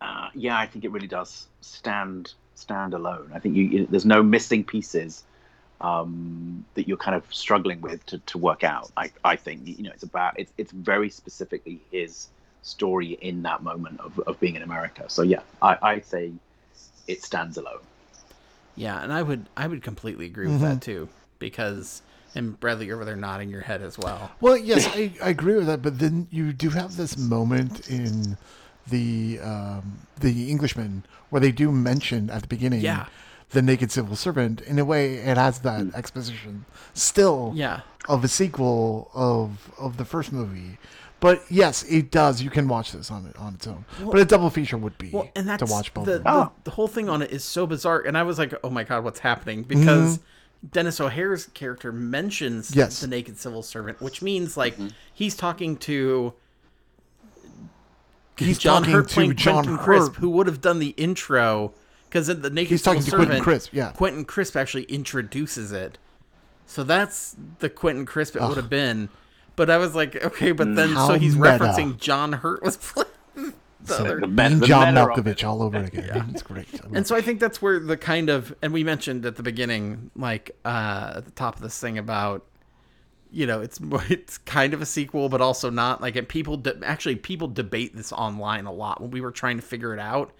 uh, 0.00 0.28
yeah 0.34 0.58
i 0.58 0.66
think 0.66 0.84
it 0.84 0.90
really 0.90 1.06
does 1.06 1.46
stand 1.60 2.34
stand 2.54 2.94
alone 2.94 3.30
i 3.34 3.38
think 3.38 3.54
you, 3.56 3.64
you 3.64 3.86
there's 3.86 4.06
no 4.06 4.22
missing 4.22 4.64
pieces 4.64 5.24
um 5.80 6.64
that 6.74 6.88
you're 6.88 6.96
kind 6.96 7.16
of 7.16 7.24
struggling 7.32 7.80
with 7.80 8.04
to, 8.06 8.18
to 8.18 8.38
work 8.38 8.64
out 8.64 8.90
i 8.96 9.10
i 9.24 9.36
think 9.36 9.60
you 9.64 9.84
know 9.84 9.90
it's 9.92 10.02
about 10.02 10.38
it's, 10.38 10.52
it's 10.58 10.72
very 10.72 11.08
specifically 11.08 11.80
his 11.90 12.28
story 12.62 13.18
in 13.22 13.42
that 13.42 13.62
moment 13.62 14.00
of, 14.00 14.18
of 14.20 14.38
being 14.40 14.54
in 14.56 14.62
America. 14.62 15.04
So 15.08 15.22
yeah, 15.22 15.40
I, 15.62 15.78
I 15.82 16.00
say 16.00 16.32
it 17.06 17.22
stands 17.22 17.56
alone. 17.56 17.80
Yeah, 18.76 19.02
and 19.02 19.12
I 19.12 19.22
would 19.22 19.46
I 19.56 19.66
would 19.66 19.82
completely 19.82 20.26
agree 20.26 20.46
with 20.46 20.60
Mm-hmm. 20.60 20.74
that 20.74 20.82
too 20.82 21.08
because 21.38 22.02
and 22.34 22.58
Bradley 22.60 22.86
you're 22.86 22.96
over 22.96 23.04
there 23.04 23.16
nodding 23.16 23.48
your 23.48 23.62
head 23.62 23.82
as 23.82 23.98
well. 23.98 24.30
Well, 24.40 24.56
yes, 24.56 24.86
I, 24.86 25.12
I 25.22 25.30
agree 25.30 25.54
with 25.54 25.66
that, 25.66 25.82
but 25.82 25.98
then 25.98 26.28
you 26.30 26.52
do 26.52 26.70
have 26.70 26.96
this 26.96 27.16
moment 27.16 27.88
in 27.88 28.36
the 28.90 29.38
um, 29.40 29.98
the 30.20 30.50
Englishman 30.50 31.04
where 31.30 31.40
they 31.40 31.52
do 31.52 31.70
mention 31.72 32.30
at 32.30 32.42
the 32.42 32.48
beginning 32.48 32.80
Yeah. 32.80 33.06
the 33.50 33.62
naked 33.62 33.90
civil 33.92 34.16
servant. 34.16 34.60
In 34.62 34.78
a 34.78 34.84
way, 34.84 35.14
it 35.16 35.36
has 35.36 35.60
that 35.60 35.94
exposition 35.94 36.64
still 36.94 37.52
Yeah. 37.54 37.80
of 38.08 38.24
a 38.24 38.28
sequel 38.28 39.10
of 39.14 39.70
of 39.78 39.96
the 39.96 40.04
first 40.04 40.32
movie. 40.32 40.78
But 41.20 41.42
yes, 41.50 41.82
it 41.84 42.12
does. 42.12 42.42
You 42.42 42.50
can 42.50 42.68
watch 42.68 42.92
this 42.92 43.10
on 43.10 43.26
it 43.26 43.36
on 43.36 43.54
its 43.54 43.66
own. 43.66 43.84
but 44.04 44.18
a 44.18 44.24
double 44.24 44.50
feature 44.50 44.78
would 44.78 44.96
be 44.98 45.10
Well, 45.10 45.28
and 45.34 45.48
that's 45.48 45.64
to 45.64 45.70
watch 45.72 45.92
both. 45.92 46.06
the, 46.06 46.16
of 46.16 46.24
them. 46.24 46.34
the 46.34 46.50
the 46.64 46.70
whole 46.72 46.86
thing 46.88 47.08
on 47.08 47.22
it 47.22 47.30
is 47.32 47.42
so 47.44 47.66
bizarre, 47.66 48.00
and 48.00 48.16
I 48.16 48.22
was 48.22 48.38
like, 48.38 48.54
"Oh 48.62 48.70
my 48.70 48.84
god, 48.84 49.02
what's 49.04 49.20
happening?" 49.20 49.62
Because 49.64 50.18
Mm-hmm. 50.18 50.24
Denis 50.72 51.00
O'Hare's 51.00 51.46
character 51.54 51.92
mentions 51.92 52.74
Yes. 52.74 53.00
the 53.00 53.06
naked 53.06 53.38
civil 53.38 53.62
servant, 53.62 54.00
which 54.00 54.22
means 54.22 54.56
like 54.56 54.76
he's 55.14 55.36
talking 55.36 55.76
to 55.78 56.34
He's 58.46 58.58
John 58.58 58.82
talking 58.82 58.94
Hurt 58.94 59.08
to 59.08 59.14
playing 59.14 59.36
John 59.36 59.64
Quentin 59.64 59.84
Crisp, 59.84 60.14
who 60.16 60.30
would 60.30 60.46
have 60.46 60.60
done 60.60 60.78
the 60.78 60.90
intro 60.96 61.74
because 62.08 62.28
in 62.28 62.42
the 62.42 62.50
naked 62.50 62.70
He's 62.70 62.82
talking 62.82 63.02
to 63.02 63.10
servant, 63.10 63.28
Quentin 63.28 63.44
Crisp, 63.44 63.72
yeah. 63.72 63.92
Quentin 63.92 64.24
Crisp 64.24 64.56
actually 64.56 64.84
introduces 64.84 65.72
it, 65.72 65.98
so 66.66 66.82
that's 66.84 67.36
the 67.58 67.68
Quentin 67.70 68.06
Crisp 68.06 68.36
it 68.36 68.42
would 68.42 68.56
have 68.56 68.70
been. 68.70 69.08
But 69.56 69.70
I 69.70 69.76
was 69.76 69.94
like, 69.94 70.16
okay, 70.24 70.52
but 70.52 70.74
then 70.76 70.90
How 70.90 71.08
so 71.08 71.14
he's 71.18 71.34
meta. 71.36 71.58
referencing 71.58 71.98
John 71.98 72.32
Hurt 72.32 72.62
was 72.62 72.76
playing 72.78 73.08
the 73.80 73.94
So, 73.94 74.04
other 74.04 74.20
the 74.20 74.26
meta- 74.28 74.56
the 74.56 74.66
John 74.66 74.94
Malkovich 74.94 75.46
all 75.46 75.62
over 75.62 75.78
again. 75.78 76.04
yeah. 76.06 76.24
It's 76.30 76.42
great. 76.42 76.68
I 76.74 76.84
love 76.84 76.94
And 76.94 77.06
so 77.06 77.16
I 77.16 77.20
think 77.20 77.40
that's 77.40 77.60
where 77.60 77.80
the 77.80 77.96
kind 77.96 78.28
of 78.30 78.54
and 78.62 78.72
we 78.72 78.84
mentioned 78.84 79.26
at 79.26 79.34
the 79.36 79.42
beginning, 79.42 80.10
like 80.14 80.52
uh, 80.64 81.14
at 81.16 81.24
the 81.24 81.30
top 81.32 81.56
of 81.56 81.62
this 81.62 81.78
thing 81.80 81.98
about, 81.98 82.44
you 83.30 83.46
know, 83.46 83.60
it's 83.60 83.78
it's 84.08 84.38
kind 84.38 84.74
of 84.74 84.80
a 84.82 84.86
sequel, 84.86 85.28
but 85.28 85.40
also 85.40 85.70
not. 85.70 86.00
Like, 86.00 86.16
and 86.16 86.28
people 86.28 86.56
de- 86.56 86.78
actually 86.84 87.16
people 87.16 87.48
debate 87.48 87.96
this 87.96 88.12
online 88.12 88.66
a 88.66 88.72
lot 88.72 89.00
when 89.00 89.10
we 89.10 89.20
were 89.20 89.32
trying 89.32 89.56
to 89.56 89.62
figure 89.62 89.92
it 89.92 90.00
out. 90.00 90.32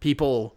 People 0.00 0.54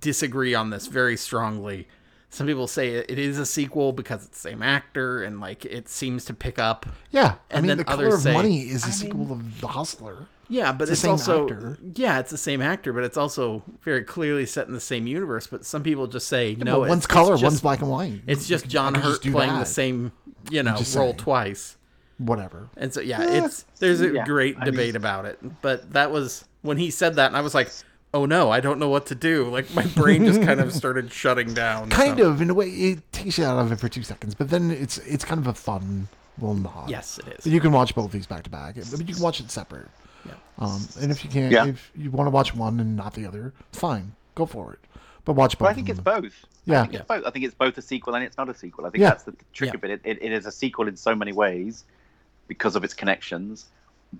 disagree 0.00 0.54
on 0.54 0.70
this 0.70 0.86
very 0.86 1.16
strongly. 1.16 1.88
Some 2.30 2.46
people 2.46 2.66
say 2.66 2.94
it 2.94 3.10
it 3.10 3.18
is 3.18 3.38
a 3.38 3.44
sequel 3.44 3.92
because 3.92 4.24
it's 4.24 4.42
the 4.42 4.48
same 4.50 4.62
actor 4.62 5.22
and 5.22 5.38
like 5.40 5.64
it 5.66 5.88
seems 5.88 6.24
to 6.26 6.34
pick 6.34 6.58
up. 6.58 6.86
Yeah, 7.10 7.34
I 7.50 7.56
And 7.56 7.62
mean, 7.62 7.68
then 7.68 7.78
the 7.78 7.84
color 7.84 8.06
others 8.06 8.14
of 8.14 8.20
say- 8.22 8.32
money 8.32 8.60
is 8.62 8.86
a 8.86 8.92
sequel 8.92 9.32
of 9.32 9.60
The 9.60 9.68
Hustler. 9.68 10.26
Yeah, 10.48 10.72
but 10.72 10.84
the 10.86 10.92
it's, 10.92 11.00
same 11.00 11.12
also 11.12 11.44
actor. 11.44 11.78
yeah, 11.94 12.18
it's 12.18 12.30
the 12.30 12.36
same 12.36 12.60
actor, 12.60 12.92
but 12.92 13.04
it's 13.04 13.16
also 13.16 13.62
very 13.82 14.02
clearly 14.04 14.44
set 14.44 14.66
in 14.66 14.74
the 14.74 14.80
same 14.80 15.06
universe. 15.06 15.46
But 15.46 15.64
some 15.64 15.82
people 15.82 16.06
just 16.06 16.28
say 16.28 16.56
no. 16.58 16.80
but 16.80 16.88
one's 16.90 16.98
it's 17.04 17.06
color, 17.06 17.34
just- 17.34 17.42
one's 17.44 17.60
black 17.62 17.80
and 17.80 17.90
white. 17.90 18.20
It's 18.26 18.46
just 18.46 18.66
John 18.66 18.92
could 18.94 19.02
Hurt 19.02 19.10
just 19.10 19.22
do 19.22 19.32
playing 19.32 19.58
the 19.58 19.64
same, 19.64 20.12
you 20.50 20.62
know, 20.62 20.72
roll 20.74 20.82
saying. 20.84 21.16
twice. 21.16 21.76
Whatever. 22.18 22.68
And 22.76 22.92
so 22.92 23.00
yeah, 23.00 23.22
it's 23.44 23.64
there's 23.78 24.00
a 24.00 24.12
yeah, 24.12 24.24
great 24.24 24.56
I 24.56 24.64
mean- 24.64 24.72
debate 24.72 24.96
about 24.96 25.24
it. 25.24 25.38
But 25.62 25.92
that 25.92 26.10
was 26.10 26.44
when 26.62 26.78
he 26.78 26.90
said 26.90 27.16
that, 27.16 27.26
and 27.28 27.36
I 27.36 27.40
was 27.40 27.54
like, 27.54 27.70
oh 28.14 28.26
no, 28.26 28.50
I 28.50 28.60
don't 28.60 28.78
know 28.78 28.88
what 28.88 29.06
to 29.06 29.14
do. 29.14 29.48
Like 29.48 29.72
my 29.74 29.86
brain 29.86 30.24
just 30.26 30.42
kind 30.42 30.60
of 30.60 30.72
started 30.82 31.12
shutting 31.12 31.52
down. 31.54 31.90
Kind 31.90 32.18
so- 32.18 32.28
of 32.30 32.40
in 32.40 32.50
a 32.50 32.54
way, 32.54 32.68
it 32.68 33.12
takes 33.12 33.38
you 33.38 33.44
out 33.44 33.58
of 33.58 33.72
it 33.72 33.80
for 33.80 33.88
two 33.88 34.02
seconds, 34.02 34.34
but 34.34 34.50
then 34.50 34.70
it's 34.70 34.98
it's 34.98 35.24
kind 35.24 35.40
of 35.40 35.46
a 35.48 35.54
fun 35.54 36.08
little 36.38 36.54
nod. 36.54 36.88
Yes, 36.90 37.18
it 37.26 37.38
is. 37.40 37.46
You 37.46 37.60
can 37.60 37.72
watch 37.72 37.94
both 37.94 38.06
of 38.06 38.12
these 38.12 38.26
back 38.26 38.44
to 38.44 38.50
back. 38.50 38.76
I 38.76 38.96
mean, 38.96 39.06
you 39.08 39.14
can 39.14 39.22
watch 39.22 39.40
it 39.40 39.50
separate. 39.50 39.88
Yeah. 40.24 40.34
Um, 40.58 40.86
and 41.00 41.10
if 41.10 41.24
you 41.24 41.30
can't, 41.30 41.50
Yeah. 41.52 41.66
if 41.66 41.90
you 41.96 42.10
want 42.12 42.26
to 42.26 42.30
watch 42.30 42.54
one 42.54 42.78
and 42.78 42.94
not 42.96 43.14
the 43.14 43.26
other, 43.26 43.52
fine, 43.72 44.14
go 44.36 44.46
for 44.46 44.72
it. 44.74 44.78
But 45.24 45.32
watch 45.34 45.52
both. 45.58 45.66
But 45.66 45.70
I 45.70 45.74
think 45.74 45.88
it's 45.88 45.98
both. 46.00 46.32
Yeah. 46.64 46.82
I 46.82 46.86
think 46.86 46.94
it's 46.94 47.04
both. 47.08 47.24
I 47.26 47.30
think 47.30 47.44
it's 47.44 47.54
both 47.54 47.78
a 47.78 47.82
sequel 47.82 48.14
and 48.14 48.24
it's 48.24 48.36
not 48.36 48.48
a 48.48 48.54
sequel. 48.54 48.86
I 48.86 48.90
think 48.90 49.02
Yeah. 49.02 49.10
that's 49.10 49.24
the 49.24 49.34
trick 49.52 49.70
Yeah. 49.70 49.76
of 49.76 49.84
it. 49.84 49.90
It, 49.90 50.00
it. 50.04 50.18
it 50.22 50.32
is 50.32 50.46
a 50.46 50.52
sequel 50.52 50.88
in 50.88 50.96
so 50.96 51.14
many 51.14 51.32
ways 51.32 51.84
because 52.48 52.76
of 52.76 52.84
its 52.84 52.94
connections, 52.94 53.66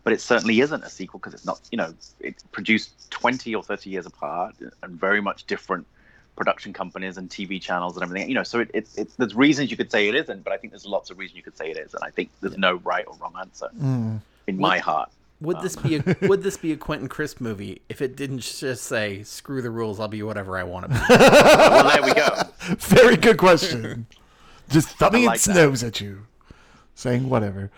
but 0.05 0.13
it 0.13 0.21
certainly 0.21 0.61
isn't 0.61 0.83
a 0.83 0.89
sequel 0.91 1.21
because 1.21 1.35
it's 1.35 1.45
not. 1.47 1.61
You 1.71 1.79
know, 1.79 1.95
it's 2.21 2.43
produced 2.53 3.11
twenty 3.11 3.55
or 3.55 3.63
thirty 3.63 3.91
years 3.91 4.07
apart 4.07 4.55
and 4.83 4.99
very 4.99 5.21
much 5.21 5.45
different 5.47 5.87
production 6.35 6.73
companies 6.73 7.19
and 7.19 7.29
TV 7.29 7.61
channels 7.61 7.95
and 7.97 8.03
everything. 8.03 8.29
You 8.29 8.35
know, 8.35 8.43
so 8.43 8.59
it, 8.61 8.71
it, 8.75 8.89
it's 8.97 9.15
there's 9.17 9.35
reasons 9.37 9.71
you 9.71 9.77
could 9.77 9.91
say 9.93 10.09
it 10.09 10.15
isn't, 10.15 10.43
but 10.43 10.53
I 10.53 10.57
think 10.57 10.73
there's 10.73 10.87
lots 10.87 11.11
of 11.11 11.19
reasons 11.19 11.37
you 11.37 11.43
could 11.43 11.57
say 11.57 11.71
it 11.71 11.77
is, 11.77 11.95
and 11.95 12.03
I 12.03 12.11
think 12.11 12.31
there's 12.41 12.57
no 12.59 12.77
right 12.77 13.05
or 13.07 13.15
wrong 13.21 13.35
answer 13.39 13.69
Mm. 13.81 14.21
in 14.47 14.59
my 14.59 14.79
heart. 14.79 15.11
Would 15.43 15.61
this 15.61 15.77
be 15.77 15.97
a 15.97 16.17
would 16.23 16.43
this 16.43 16.57
be 16.57 16.73
a 16.73 16.77
Quentin 16.77 17.09
Crisp 17.09 17.41
movie 17.41 17.83
if 17.89 18.01
it 18.01 18.17
didn't 18.17 18.39
just 18.41 18.85
say 18.85 19.23
screw 19.23 19.63
the 19.63 19.71
rules, 19.71 20.01
I'll 20.01 20.09
be 20.09 20.23
whatever 20.23 20.57
I 20.57 20.63
want 20.63 20.87
to 20.87 20.89
be? 20.91 21.01
well, 21.09 21.91
there 21.91 22.03
we 22.03 22.15
go. 22.15 22.29
Very 22.79 23.17
good 23.17 23.39
question. 23.39 24.07
Just 24.71 24.89
thumbing 24.91 25.25
like 25.27 25.37
its 25.37 25.45
that. 25.47 25.55
nose 25.55 25.83
at 25.83 26.01
you, 26.01 26.27
saying 26.95 27.29
whatever. 27.29 27.71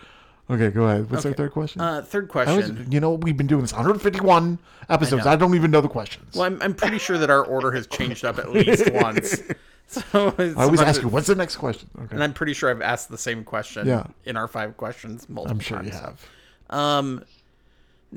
Okay, 0.49 0.69
go 0.69 0.83
ahead. 0.85 1.09
What's 1.09 1.25
our 1.25 1.33
third 1.33 1.51
question? 1.51 1.81
Uh, 1.81 2.03
third 2.03 2.29
I 2.35 2.55
was, 2.55 2.67
question. 2.67 2.91
you 2.91 2.99
know, 2.99 3.13
we've 3.13 3.35
been 3.35 3.47
doing 3.47 3.63
this 3.63 3.73
151 3.73 4.59
episodes. 4.89 5.25
know. 5.25 5.31
I, 5.31 5.35
don't 5.35 5.55
even 5.55 5.71
know 5.71 5.81
the 5.81 5.87
questions. 5.87 6.35
Well, 6.35 6.43
I'm, 6.43 6.61
I'm 6.61 6.75
pretty 6.75 6.99
sure 6.99 7.17
that 7.17 7.31
our 7.31 7.43
order 7.43 7.71
has 7.71 7.87
changed 7.87 8.23
up 8.23 8.37
at 8.37 8.51
least 8.51 8.91
once. 8.91 9.41
So 9.87 10.01
I 10.39 10.53
always 10.63 10.81
ask 10.81 11.03
you, 11.03 11.09
what's 11.09 11.27
the 11.27 11.35
next 11.35 11.57
question? 11.57 11.87
Okay. 11.95 12.15
and 12.15 12.23
I'm 12.23 12.33
pretty 12.33 12.53
sure 12.53 12.71
I've 12.71 12.81
asked 12.81 13.09
the 13.09 13.19
same 13.19 13.43
question 13.43 13.87
Yeah. 13.87 14.07
in 14.25 14.35
our 14.35 14.47
five 14.47 14.77
questions 14.77 15.29
multiple 15.29 15.55
I'm 15.55 15.59
sure 15.59 15.77
times. 15.77 15.89
you 15.89 15.93
have. 15.93 16.27
Um, 16.71 17.23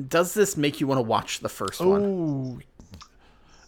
does 0.09 0.34
this 0.34 0.57
make 0.57 0.80
you 0.80 0.86
want 0.86 0.99
to 0.99 1.03
watch 1.03 1.41
the 1.41 1.49
first 1.49 1.80
one? 1.80 2.05
Oh, 2.05 2.59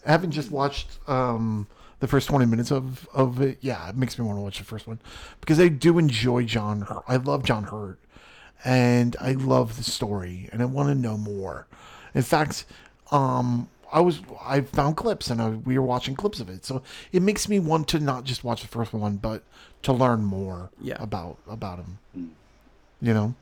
having 0.04 0.30
just 0.30 0.50
watched 0.50 0.98
um, 1.08 1.66
the 2.00 2.06
first 2.08 2.28
20 2.28 2.46
minutes 2.46 2.70
of, 2.70 3.08
of 3.12 3.40
it, 3.40 3.58
yeah, 3.60 3.88
it 3.88 3.96
makes 3.96 4.18
me 4.18 4.24
want 4.24 4.38
to 4.38 4.42
watch 4.42 4.58
the 4.58 4.64
first 4.64 4.86
one 4.86 4.98
because 5.40 5.60
I 5.60 5.68
do 5.68 5.98
enjoy 5.98 6.44
John 6.44 6.82
Hurt. 6.82 7.02
I 7.08 7.16
love 7.16 7.44
John 7.44 7.64
Hurt 7.64 7.98
and 8.64 9.16
I 9.20 9.32
love 9.32 9.76
the 9.76 9.84
story 9.84 10.48
and 10.52 10.62
I 10.62 10.64
want 10.66 10.88
to 10.88 10.94
know 10.94 11.16
more. 11.16 11.66
In 12.14 12.22
fact, 12.22 12.64
um, 13.10 13.68
I 13.92 14.00
was 14.00 14.20
I 14.42 14.60
found 14.60 14.96
clips 14.96 15.30
and 15.30 15.42
I, 15.42 15.48
we 15.50 15.76
were 15.78 15.84
watching 15.84 16.14
clips 16.14 16.38
of 16.40 16.48
it, 16.48 16.64
so 16.64 16.82
it 17.12 17.22
makes 17.22 17.48
me 17.48 17.58
want 17.58 17.88
to 17.88 17.98
not 17.98 18.22
just 18.24 18.44
watch 18.44 18.62
the 18.62 18.68
first 18.68 18.92
one, 18.92 19.16
but 19.16 19.42
to 19.82 19.92
learn 19.92 20.22
more 20.24 20.70
Yeah. 20.80 20.96
about 21.02 21.38
about 21.48 21.78
him. 21.80 21.98
You 23.02 23.14
know, 23.14 23.34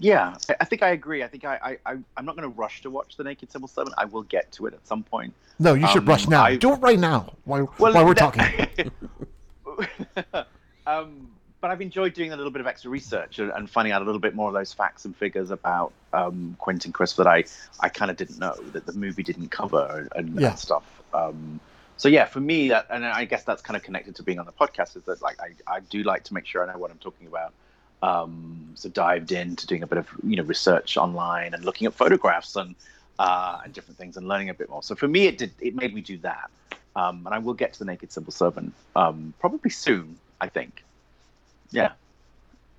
Yeah, 0.00 0.34
I- 0.60 0.64
think 0.64 0.82
I 0.82 0.90
agree. 0.90 1.22
I 1.22 1.28
think 1.28 1.44
I, 1.44 1.78
I, 1.86 1.92
I 1.92 1.96
I'm 2.16 2.24
not 2.26 2.36
going 2.36 2.42
to 2.50 2.54
rush 2.56 2.82
to 2.82 2.90
watch 2.90 3.16
the 3.16 3.24
Naked 3.24 3.50
Civil 3.50 3.68
Servant. 3.68 3.94
I 3.96 4.04
will 4.04 4.22
get 4.22 4.50
to 4.52 4.66
it 4.66 4.74
at 4.74 4.86
some 4.86 5.02
point. 5.02 5.32
no, 5.58 5.74
you 5.74 5.86
should 5.88 6.02
Um, 6.02 6.06
rush 6.06 6.28
now. 6.28 6.44
I- 6.44 6.56
Do 6.56 6.72
it 6.74 6.76
right 6.80 6.98
now 6.98 7.32
while 7.44 7.72
Well, 7.78 7.94
while 7.94 8.04
we're 8.06 8.14
that- 8.14 8.34
talking. 8.76 8.90
um, 10.86 11.28
but 11.60 11.70
I've 11.70 11.80
enjoyed 11.80 12.14
doing 12.14 12.32
a 12.32 12.36
little 12.36 12.52
bit 12.52 12.60
of 12.60 12.66
extra 12.66 12.90
research 12.90 13.38
and, 13.38 13.50
and 13.50 13.68
finding 13.68 13.92
out 13.92 14.02
a 14.02 14.04
little 14.04 14.20
bit 14.20 14.34
more 14.34 14.48
of 14.48 14.54
those 14.54 14.72
facts 14.72 15.04
and 15.04 15.16
figures 15.16 15.50
about 15.50 15.92
um, 16.12 16.56
Quentin 16.58 16.92
Crisp 16.92 17.16
that 17.16 17.26
I, 17.26 17.44
I 17.80 17.88
kind 17.88 18.10
of 18.10 18.16
didn't 18.16 18.38
know 18.38 18.54
that 18.72 18.86
the 18.86 18.92
movie 18.92 19.22
didn't 19.22 19.48
cover 19.48 20.08
and, 20.14 20.38
and 20.38 20.58
stuff. 20.58 20.84
Um, 21.12 21.58
so 21.96 22.08
yeah, 22.08 22.26
for 22.26 22.38
me, 22.40 22.68
that, 22.68 22.86
and 22.90 23.04
I 23.04 23.24
guess 23.24 23.42
that's 23.42 23.60
kind 23.60 23.76
of 23.76 23.82
connected 23.82 24.14
to 24.16 24.22
being 24.22 24.38
on 24.38 24.46
the 24.46 24.52
podcast 24.52 24.96
is 24.96 25.02
that 25.04 25.20
like 25.20 25.38
I, 25.40 25.48
I 25.66 25.80
do 25.80 26.04
like 26.04 26.22
to 26.24 26.34
make 26.34 26.46
sure 26.46 26.62
I 26.62 26.72
know 26.72 26.78
what 26.78 26.92
I'm 26.92 26.98
talking 26.98 27.26
about. 27.26 27.52
Um, 28.02 28.70
so 28.74 28.88
dived 28.88 29.32
into 29.32 29.66
doing 29.66 29.82
a 29.82 29.86
bit 29.86 29.98
of 29.98 30.08
you 30.22 30.36
know 30.36 30.44
research 30.44 30.96
online 30.96 31.54
and 31.54 31.64
looking 31.64 31.86
at 31.86 31.94
photographs 31.94 32.54
and 32.56 32.74
uh, 33.18 33.60
and 33.64 33.72
different 33.72 33.98
things 33.98 34.16
and 34.16 34.28
learning 34.28 34.50
a 34.50 34.54
bit 34.54 34.70
more. 34.70 34.82
So 34.82 34.94
for 34.94 35.08
me, 35.08 35.26
it 35.26 35.38
did 35.38 35.52
it 35.60 35.74
made 35.74 35.94
me 35.94 36.00
do 36.00 36.18
that. 36.18 36.50
Um, 36.94 37.22
and 37.26 37.34
I 37.34 37.38
will 37.38 37.54
get 37.54 37.72
to 37.74 37.78
the 37.80 37.84
Naked 37.84 38.12
Civil 38.12 38.32
Servant 38.32 38.72
um, 38.96 39.34
probably 39.40 39.70
soon. 39.70 40.16
I 40.40 40.48
think. 40.48 40.84
Yeah. 41.70 41.92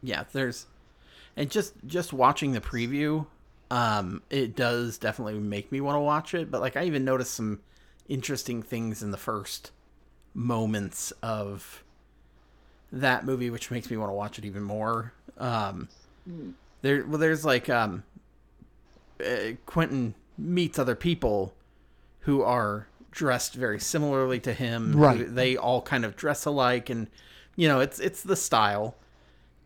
yeah 0.01 0.23
there's 0.31 0.65
and 1.37 1.49
just 1.49 1.73
just 1.85 2.11
watching 2.11 2.53
the 2.53 2.61
preview 2.61 3.27
um 3.69 4.21
it 4.29 4.55
does 4.55 4.97
definitely 4.97 5.39
make 5.39 5.71
me 5.71 5.79
want 5.79 5.95
to 5.95 5.99
watch 5.99 6.33
it 6.33 6.49
but 6.49 6.59
like 6.59 6.75
i 6.75 6.83
even 6.83 7.05
noticed 7.05 7.33
some 7.33 7.59
interesting 8.07 8.63
things 8.63 9.03
in 9.03 9.11
the 9.11 9.17
first 9.17 9.71
moments 10.33 11.11
of 11.21 11.83
that 12.91 13.25
movie 13.25 13.49
which 13.49 13.69
makes 13.71 13.89
me 13.91 13.97
want 13.97 14.09
to 14.09 14.13
watch 14.13 14.37
it 14.39 14.45
even 14.45 14.63
more 14.63 15.13
um 15.37 15.87
there 16.81 17.05
well 17.05 17.17
there's 17.19 17.45
like 17.45 17.69
um 17.69 18.03
uh, 19.25 19.51
quentin 19.65 20.13
meets 20.37 20.79
other 20.79 20.95
people 20.95 21.53
who 22.21 22.41
are 22.41 22.87
dressed 23.11 23.53
very 23.55 23.79
similarly 23.79 24.39
to 24.39 24.53
him 24.53 24.93
who- 24.93 24.99
Right. 24.99 25.35
they 25.35 25.57
all 25.57 25.81
kind 25.81 26.05
of 26.05 26.15
dress 26.15 26.45
alike 26.45 26.89
and 26.89 27.07
you 27.55 27.67
know 27.67 27.79
it's 27.79 27.99
it's 27.99 28.23
the 28.23 28.35
style 28.35 28.95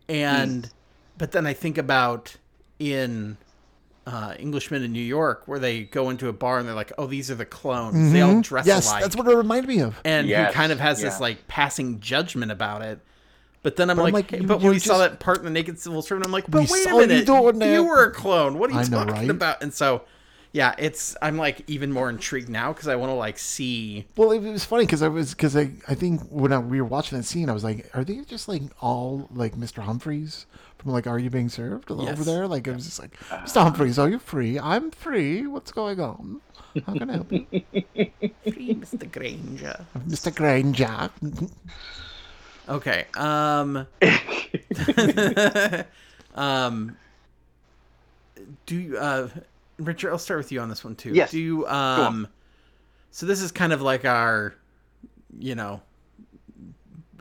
and 0.08 0.70
but 1.16 1.32
then 1.32 1.46
i 1.46 1.52
think 1.52 1.78
about 1.78 2.36
in 2.78 3.36
uh, 4.06 4.34
Englishman 4.38 4.82
in 4.82 4.92
New 4.92 5.00
York, 5.00 5.44
where 5.46 5.58
they 5.58 5.84
go 5.84 6.10
into 6.10 6.28
a 6.28 6.32
bar 6.34 6.58
and 6.58 6.68
they're 6.68 6.74
like, 6.74 6.92
"Oh, 6.98 7.06
these 7.06 7.30
are 7.30 7.34
the 7.36 7.46
clones. 7.46 8.12
They 8.12 8.20
all 8.20 8.42
dress 8.42 8.64
Mm-hmm. 8.66 8.68
yes, 8.68 8.92
that's 8.92 9.16
what 9.16 9.26
it 9.26 9.34
reminded 9.34 9.66
me 9.66 9.80
of. 9.80 9.98
and 10.04 10.28
Yes, 10.28 10.50
he 10.50 10.54
kind 10.54 10.72
of 10.72 10.78
has 10.78 11.00
yeah. 11.02 11.08
this 11.08 11.20
like 11.20 11.48
passing 11.48 12.00
judgment 12.00 12.52
about 12.52 12.82
it. 12.82 13.00
But 13.64 13.76
then 13.76 13.88
I'm 13.90 13.96
But 13.96 14.02
I'm 14.06 14.12
like, 14.12 14.24
like, 14.24 14.30
hey, 14.30 14.40
you- 14.42 14.46
but 14.46 14.60
when 14.60 14.70
we 14.72 14.78
saw 14.78 14.98
that 14.98 15.18
part 15.18 15.38
in 15.38 15.44
the 15.44 15.50
Naked 15.50 15.80
Civil 15.80 16.02
Servant, 16.02 16.26
I'm 16.26 16.32
like, 16.32 16.44
but 16.48 16.60
We 16.60 16.66
wait 16.70 16.80
a 16.86 16.90
saw 16.90 17.00
you 17.00 17.06
minute, 17.06 17.72
you 17.72 17.84
were 17.84 18.04
a 18.04 18.12
clone. 18.12 18.58
What 18.58 18.70
are 18.70 18.74
you 18.74 18.78
I 18.80 18.84
know, 18.84 18.98
talking 18.98 19.14
right? 19.14 19.30
about? 19.30 19.62
And 19.62 19.72
so, 19.72 20.02
yeah, 20.52 20.74
it's 20.78 21.16
I'm 21.22 21.38
like 21.38 21.62
even 21.66 21.90
more 21.90 22.10
intrigued 22.10 22.50
now 22.50 22.72
because 22.74 22.88
I 22.88 22.94
want 22.96 23.08
to 23.10 23.14
like 23.14 23.38
see. 23.38 24.06
Well, 24.16 24.32
it 24.32 24.40
was 24.40 24.64
funny 24.66 24.84
because 24.84 25.02
I 25.02 25.08
was 25.08 25.30
because 25.32 25.56
I 25.56 25.70
I 25.88 25.94
think 25.94 26.20
when 26.28 26.52
I, 26.52 26.58
we 26.58 26.80
were 26.80 26.86
watching 26.86 27.16
that 27.18 27.24
scene, 27.24 27.48
I 27.48 27.52
was 27.54 27.64
like, 27.64 27.90
are 27.94 28.04
they 28.04 28.20
just 28.20 28.48
like 28.48 28.62
all 28.82 29.28
like 29.34 29.56
Mr. 29.56 29.82
Humphries 29.82 30.44
from 30.78 30.92
like 30.92 31.06
Are 31.06 31.18
You 31.18 31.30
Being 31.30 31.48
Served 31.48 31.90
over 31.90 32.22
there? 32.22 32.46
Like 32.46 32.66
it 32.68 32.74
was 32.74 32.84
just 32.84 33.00
like 33.00 33.18
Mr. 33.30 33.62
Humphries, 33.62 33.98
are 33.98 34.10
you 34.10 34.18
free? 34.18 34.58
I'm 34.60 34.90
free. 34.90 35.46
What's 35.46 35.72
going 35.72 35.98
on? 36.00 36.42
How 36.86 36.92
can 36.92 37.08
I 37.08 37.14
help 37.14 37.32
you, 37.32 37.46
Free 37.72 38.74
Mr. 38.74 39.10
Granger. 39.10 39.86
Mr. 40.06 40.34
Granger? 40.34 41.08
Okay. 42.68 43.04
Um. 43.16 43.86
um. 46.34 46.96
Do 48.66 48.76
you, 48.76 48.98
uh, 48.98 49.28
Richard? 49.78 50.10
I'll 50.10 50.18
start 50.18 50.38
with 50.38 50.52
you 50.52 50.60
on 50.60 50.68
this 50.68 50.84
one 50.84 50.94
too. 50.96 51.10
Yes. 51.12 51.30
Do 51.30 51.40
you, 51.40 51.66
um. 51.66 52.28
So 53.10 53.26
this 53.26 53.40
is 53.42 53.52
kind 53.52 53.72
of 53.72 53.80
like 53.80 54.04
our, 54.04 54.54
you 55.38 55.54
know, 55.54 55.80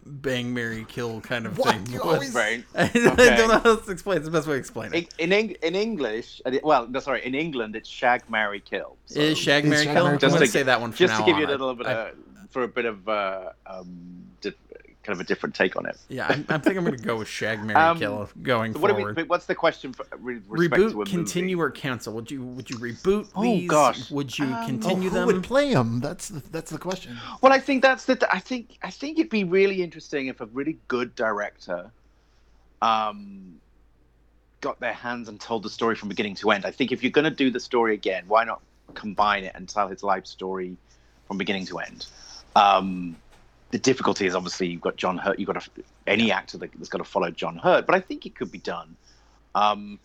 bang, 0.06 0.52
Mary, 0.54 0.86
kill 0.88 1.22
kind 1.22 1.46
of 1.46 1.58
What? 1.60 1.76
thing. 1.76 1.86
You 1.94 2.02
always- 2.02 2.34
Right. 2.34 2.64
I 2.76 2.86
Okay. 2.86 3.36
don't 3.38 3.48
know 3.50 3.60
how 3.60 3.76
to 3.76 3.92
explain. 3.92 4.18
It's 4.18 4.26
the 4.26 4.32
best 4.32 4.48
way 4.48 4.56
to 4.56 4.60
explain 4.60 4.92
it. 4.94 5.14
In 5.20 5.32
in, 5.32 5.52
in 5.62 5.76
English, 5.76 6.42
uh, 6.46 6.52
well, 6.64 6.88
no, 6.88 7.00
sorry, 7.00 7.24
in 7.26 7.36
England, 7.36 7.76
it's 7.76 7.88
shag, 7.88 8.28
marry, 8.30 8.60
kill. 8.60 8.98
So 9.06 9.20
Is 9.20 9.38
Shag 9.38 9.66
Is 9.66 9.70
Mary 9.70 9.86
Kill? 9.86 9.94
Marry, 9.94 10.06
I'm 10.16 10.18
gonna 10.18 10.20
Just 10.20 10.38
to- 10.40 10.48
say 10.48 10.64
that 10.64 10.82
one 10.82 10.92
for 10.92 10.98
just 10.98 11.14
now 11.14 11.20
to 11.20 11.26
give 11.32 11.38
you 11.40 11.46
a 11.46 11.50
little 11.50 11.76
bit 11.76 11.86
I- 11.88 12.10
of, 12.10 12.16
for 12.50 12.64
a 12.64 12.68
bit 12.68 12.86
of 12.86 13.08
uh, 13.08 13.50
um, 13.68 14.24
di- 14.42 14.54
kind 15.04 15.16
of 15.16 15.20
a 15.20 15.24
different 15.28 15.54
take 15.54 15.76
on 15.76 15.86
it. 15.86 15.98
Yeah, 16.08 16.28
I'm, 16.30 16.46
I'm 16.50 16.62
thinking 16.62 16.78
I'm 16.80 16.86
gonna 16.86 16.98
go 16.98 17.18
with 17.18 17.28
Shag 17.28 17.64
Mary 17.64 17.78
Um, 17.80 18.00
Kill 18.00 18.30
going 18.42 18.74
So 18.74 18.80
what 18.80 18.88
do 18.88 18.94
we, 18.96 19.02
forward. 19.04 19.30
what's 19.30 19.46
the 19.46 19.56
question 19.56 19.92
for 19.94 20.06
with 20.18 20.44
respect 20.48 20.50
to 20.76 20.88
a 20.88 20.90
Reboot, 20.90 20.96
movie? 20.96 21.12
continue, 21.12 21.60
or 21.60 21.70
cancel? 21.70 22.14
Would 22.14 22.32
you 22.32 22.44
would 22.44 22.70
you 22.70 22.78
reboot 22.78 23.30
Oh, 23.36 23.42
these? 23.44 23.70
gosh. 23.70 24.10
Would 24.12 24.38
you 24.40 24.46
Um, 24.46 24.54
Oh, 24.62 24.66
continue 24.66 25.10
who 25.10 25.16
them? 25.16 25.28
would 25.28 25.44
play 25.44 25.72
him? 25.72 26.00
That's 26.00 26.30
the, 26.30 26.40
that's 26.52 26.72
the 26.72 26.78
question. 26.78 27.18
Well, 27.42 27.52
I 27.52 27.60
think 27.60 27.82
that's 27.82 28.06
the. 28.06 28.18
I 28.34 28.40
think 28.40 28.78
I 28.82 28.90
think 28.90 29.20
it'd 29.20 29.30
be 29.30 29.44
really 29.44 29.84
interesting 29.84 30.28
if 30.28 30.40
a 30.42 30.46
really 30.48 30.78
good 30.88 31.14
director, 31.16 31.92
um, 32.82 33.60
got 34.62 34.80
their 34.80 34.94
hands 34.94 35.28
and 35.28 35.40
told 35.42 35.64
the 35.64 35.70
story 35.70 35.96
from 35.96 36.10
beginning 36.10 36.36
to 36.36 36.52
end. 36.52 36.66
I 36.66 36.72
think 36.72 36.92
if 36.92 37.04
you're 37.04 37.12
going 37.12 37.26
to 37.26 37.30
do 37.32 37.52
the 37.52 37.60
story 37.60 37.94
again, 37.94 38.24
why 38.28 38.46
not 38.46 38.62
combine 38.94 39.44
it 39.44 39.52
and 39.56 39.68
tell 39.68 39.88
his 39.90 40.04
life 40.04 40.26
story 40.26 40.78
from 41.28 41.38
beginning 41.38 41.66
to 41.68 41.80
end? 41.80 42.06
Um, 42.56 43.16
the 43.74 43.80
difficulty 43.80 44.28
is 44.28 44.36
obviously 44.36 44.68
you've 44.68 44.82
got 44.82 44.98
John 44.98 45.18
Hurt. 45.18 45.40
You've 45.40 45.48
got 45.48 45.58
a, 45.58 45.70
any 46.06 46.32
actor 46.32 46.60
that, 46.60 46.72
that's 46.74 46.90
got 46.90 47.00
to 47.00 47.04
follow 47.04 47.32
John 47.32 47.58
Hurt, 47.58 47.88
but 47.88 47.96
I 47.96 48.02
think 48.02 48.28
it 48.28 48.36
could 48.36 48.52
be 48.52 48.60
done. 48.60 48.96
Um, 49.56 50.00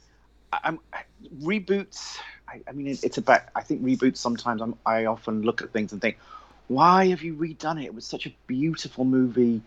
I, 0.50 0.60
I'm 0.64 0.80
I, 0.90 1.02
reboots. 1.42 2.16
I, 2.48 2.62
I 2.66 2.72
mean, 2.72 2.86
it, 2.86 3.04
it's 3.04 3.18
about. 3.18 3.42
I 3.54 3.60
think 3.60 3.82
reboots. 3.82 4.16
Sometimes 4.16 4.62
I'm, 4.62 4.74
I 4.86 5.04
often 5.04 5.42
look 5.42 5.60
at 5.60 5.70
things 5.70 5.92
and 5.92 6.00
think, 6.00 6.16
why 6.68 7.08
have 7.08 7.22
you 7.22 7.34
redone 7.34 7.82
it? 7.82 7.84
It 7.84 7.94
was 7.94 8.06
such 8.06 8.24
a 8.24 8.34
beautiful 8.46 9.04
movie 9.04 9.60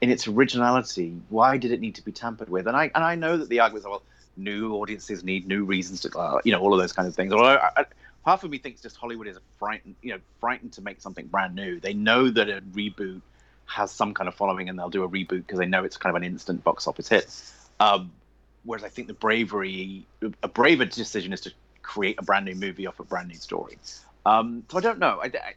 in 0.00 0.10
its 0.10 0.26
originality. 0.26 1.14
Why 1.28 1.56
did 1.56 1.70
it 1.70 1.78
need 1.78 1.94
to 1.94 2.04
be 2.04 2.10
tampered 2.10 2.48
with? 2.48 2.66
And 2.66 2.76
I 2.76 2.90
and 2.96 3.04
I 3.04 3.14
know 3.14 3.36
that 3.36 3.48
the 3.48 3.60
argument 3.60 3.84
is 3.84 3.88
well, 3.88 4.02
new 4.36 4.74
audiences 4.74 5.22
need 5.22 5.46
new 5.46 5.64
reasons 5.64 6.00
to, 6.00 6.40
you 6.42 6.50
know, 6.50 6.58
all 6.58 6.74
of 6.74 6.80
those 6.80 6.92
kind 6.92 7.06
of 7.06 7.14
things. 7.14 7.32
Although 7.32 7.44
I, 7.44 7.70
I, 7.76 7.84
half 8.24 8.42
of 8.42 8.50
me 8.50 8.58
thinks 8.58 8.80
just 8.80 8.96
Hollywood 8.96 9.28
is 9.28 9.38
frightened, 9.60 9.94
you 10.02 10.14
know, 10.14 10.18
frightened 10.40 10.72
to 10.72 10.82
make 10.82 11.00
something 11.00 11.28
brand 11.28 11.54
new. 11.54 11.78
They 11.78 11.94
know 11.94 12.28
that 12.28 12.48
a 12.48 12.60
reboot 12.60 13.22
has 13.66 13.90
some 13.90 14.14
kind 14.14 14.28
of 14.28 14.34
following, 14.34 14.68
and 14.68 14.78
they'll 14.78 14.90
do 14.90 15.04
a 15.04 15.08
reboot 15.08 15.28
because 15.28 15.58
they 15.58 15.66
know 15.66 15.84
it's 15.84 15.96
kind 15.96 16.14
of 16.14 16.22
an 16.22 16.26
instant 16.26 16.64
box 16.64 16.86
office 16.86 17.08
hit. 17.08 17.26
Um, 17.80 18.12
whereas 18.64 18.84
I 18.84 18.88
think 18.88 19.08
the 19.08 19.14
bravery, 19.14 20.06
a 20.42 20.48
braver 20.48 20.84
decision 20.84 21.32
is 21.32 21.40
to 21.42 21.52
create 21.82 22.16
a 22.18 22.22
brand 22.22 22.44
new 22.44 22.54
movie 22.54 22.86
off 22.86 22.98
a 23.00 23.04
brand 23.04 23.28
new 23.28 23.36
story. 23.36 23.78
Um, 24.24 24.64
so 24.70 24.78
I 24.78 24.80
don't 24.80 24.98
know. 24.98 25.20
I, 25.22 25.26
I, 25.26 25.54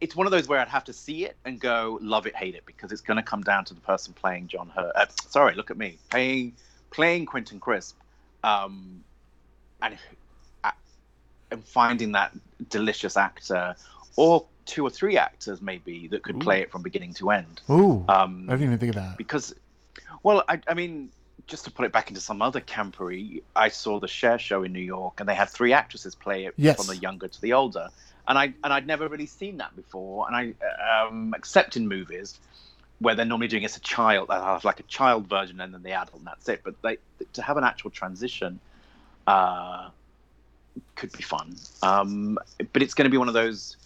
it's 0.00 0.16
one 0.16 0.26
of 0.26 0.32
those 0.32 0.48
where 0.48 0.58
I'd 0.58 0.68
have 0.68 0.84
to 0.84 0.92
see 0.92 1.24
it 1.24 1.36
and 1.44 1.60
go 1.60 1.98
love 2.02 2.26
it, 2.26 2.34
hate 2.34 2.54
it, 2.54 2.66
because 2.66 2.90
it's 2.92 3.00
going 3.00 3.16
to 3.16 3.22
come 3.22 3.42
down 3.42 3.64
to 3.66 3.74
the 3.74 3.80
person 3.80 4.12
playing 4.12 4.48
John 4.48 4.68
Hurt. 4.68 4.92
Uh, 4.96 5.06
sorry, 5.28 5.54
look 5.54 5.70
at 5.70 5.78
me 5.78 5.98
playing 6.10 6.54
playing 6.90 7.24
Quentin 7.26 7.60
Crisp, 7.60 7.96
um, 8.42 9.02
and 9.80 9.96
uh, 10.64 10.72
and 11.50 11.64
finding 11.64 12.12
that 12.12 12.32
delicious 12.68 13.16
actor, 13.16 13.76
or 14.16 14.46
two 14.64 14.84
or 14.86 14.90
three 14.90 15.16
actors 15.16 15.60
maybe 15.60 16.08
that 16.08 16.22
could 16.22 16.36
Ooh. 16.36 16.40
play 16.40 16.60
it 16.60 16.70
from 16.70 16.82
beginning 16.82 17.14
to 17.14 17.30
end. 17.30 17.60
Ooh, 17.70 18.04
Um, 18.08 18.46
I 18.48 18.52
didn't 18.52 18.66
even 18.66 18.78
think 18.78 18.90
of 18.96 19.02
that. 19.02 19.16
because 19.18 19.54
well 20.22 20.44
I, 20.48 20.60
I 20.68 20.74
mean 20.74 21.10
just 21.48 21.64
to 21.64 21.70
put 21.72 21.84
it 21.86 21.92
back 21.92 22.08
into 22.08 22.20
some 22.20 22.40
other 22.40 22.60
campery 22.60 23.42
i 23.56 23.68
saw 23.68 23.98
the 23.98 24.06
Cher 24.06 24.38
show 24.38 24.62
in 24.62 24.72
new 24.72 24.80
york 24.80 25.18
and 25.18 25.28
they 25.28 25.34
had 25.34 25.48
three 25.50 25.72
actresses 25.72 26.14
play 26.14 26.44
it 26.46 26.54
Yes. 26.56 26.76
from 26.76 26.86
the 26.86 26.96
younger 26.96 27.26
to 27.26 27.40
the 27.40 27.52
older 27.54 27.88
and 28.28 28.38
i 28.38 28.44
and 28.62 28.72
i'd 28.72 28.86
never 28.86 29.08
really 29.08 29.26
seen 29.26 29.56
that 29.56 29.74
before 29.74 30.28
and 30.28 30.36
i 30.36 31.04
um 31.08 31.34
except 31.36 31.76
in 31.76 31.88
movies 31.88 32.38
where 33.00 33.16
they're 33.16 33.26
normally 33.26 33.48
doing 33.48 33.64
it 33.64 33.66
as 33.66 33.76
a 33.76 33.80
child 33.80 34.28
they 34.28 34.34
have 34.34 34.64
like 34.64 34.78
a 34.78 34.84
child 34.84 35.26
version 35.28 35.60
and 35.60 35.74
then 35.74 35.82
the 35.82 35.90
adult 35.92 36.18
and 36.18 36.26
that's 36.26 36.48
it 36.48 36.60
but 36.64 36.80
they 36.82 36.96
to 37.32 37.42
have 37.42 37.56
an 37.56 37.64
actual 37.64 37.90
transition 37.90 38.60
uh 39.26 39.88
could 40.94 41.10
be 41.12 41.22
fun 41.22 41.56
um 41.82 42.38
but 42.72 42.82
it's 42.82 42.94
going 42.94 43.04
to 43.04 43.10
be 43.10 43.18
one 43.18 43.28
of 43.28 43.34
those 43.34 43.76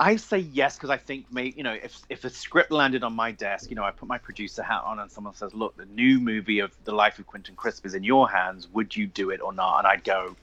I 0.00 0.14
say 0.14 0.38
yes 0.38 0.76
because 0.76 0.90
I 0.90 0.96
think, 0.96 1.30
may, 1.32 1.52
you 1.56 1.64
know, 1.64 1.72
if 1.72 2.00
if 2.08 2.24
a 2.24 2.30
script 2.30 2.70
landed 2.70 3.02
on 3.02 3.14
my 3.14 3.32
desk, 3.32 3.68
you 3.68 3.74
know, 3.74 3.82
I 3.82 3.90
put 3.90 4.08
my 4.08 4.18
producer 4.18 4.62
hat 4.62 4.82
on, 4.84 5.00
and 5.00 5.10
someone 5.10 5.34
says, 5.34 5.52
"Look, 5.54 5.76
the 5.76 5.86
new 5.86 6.20
movie 6.20 6.60
of 6.60 6.72
the 6.84 6.92
life 6.92 7.18
of 7.18 7.26
Quentin 7.26 7.56
Crisp 7.56 7.84
is 7.84 7.94
in 7.94 8.04
your 8.04 8.30
hands. 8.30 8.68
Would 8.68 8.94
you 8.94 9.08
do 9.08 9.30
it 9.30 9.40
or 9.40 9.52
not?" 9.52 9.78
And 9.78 9.86
I'd 9.88 10.04
go, 10.04 10.36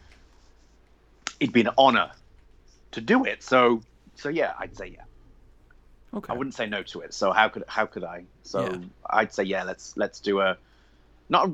"It'd 1.40 1.54
be 1.54 1.62
an 1.62 1.70
honor 1.78 2.12
to 2.92 3.02
do 3.02 3.24
it." 3.24 3.42
So, 3.44 3.82
so 4.16 4.28
yeah, 4.28 4.54
I'd 4.60 4.76
say 4.76 4.88
yeah. 4.88 5.04
Okay. 6.14 6.34
I 6.34 6.36
wouldn't 6.36 6.56
say 6.56 6.66
no 6.66 6.84
to 6.84 7.02
it. 7.02 7.14
So 7.14 7.32
how 7.32 7.48
could 7.48 7.64
how 7.68 7.86
could 7.86 8.04
I? 8.04 8.26
So 8.44 8.62
Yeah. 8.62 8.78
I'd 9.10 9.34
say 9.34 9.44
yeah. 9.44 9.64
Let's 9.64 9.96
let's 9.96 10.20
do 10.20 10.42
a 10.42 10.58
not 11.30 11.48
a 11.48 11.54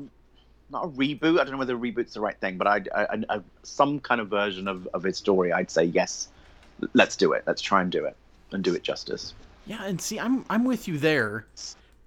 not 0.70 0.84
a 0.86 0.88
reboot. 0.88 1.38
I 1.38 1.44
don't 1.44 1.52
know 1.52 1.58
whether 1.58 1.76
reboot's 1.76 2.14
the 2.14 2.20
right 2.20 2.38
thing, 2.38 2.58
but 2.58 2.66
a, 2.66 3.42
some 3.62 4.00
kind 4.00 4.20
of 4.20 4.28
version 4.28 4.66
of 4.66 4.88
of 4.92 5.04
his 5.04 5.18
story. 5.18 5.52
I'd 5.52 5.70
say 5.70 5.84
yes. 5.84 6.28
Let's 6.94 7.16
do 7.16 7.32
it. 7.32 7.44
Let's 7.46 7.62
try 7.62 7.82
and 7.82 7.90
do 7.90 8.04
it 8.04 8.16
and 8.52 8.62
do 8.62 8.74
it 8.74 8.82
justice. 8.82 9.34
Yeah, 9.66 9.84
and 9.84 10.00
see, 10.00 10.18
I'm 10.18 10.44
I'm 10.50 10.64
with 10.64 10.88
you 10.88 10.98
there, 10.98 11.46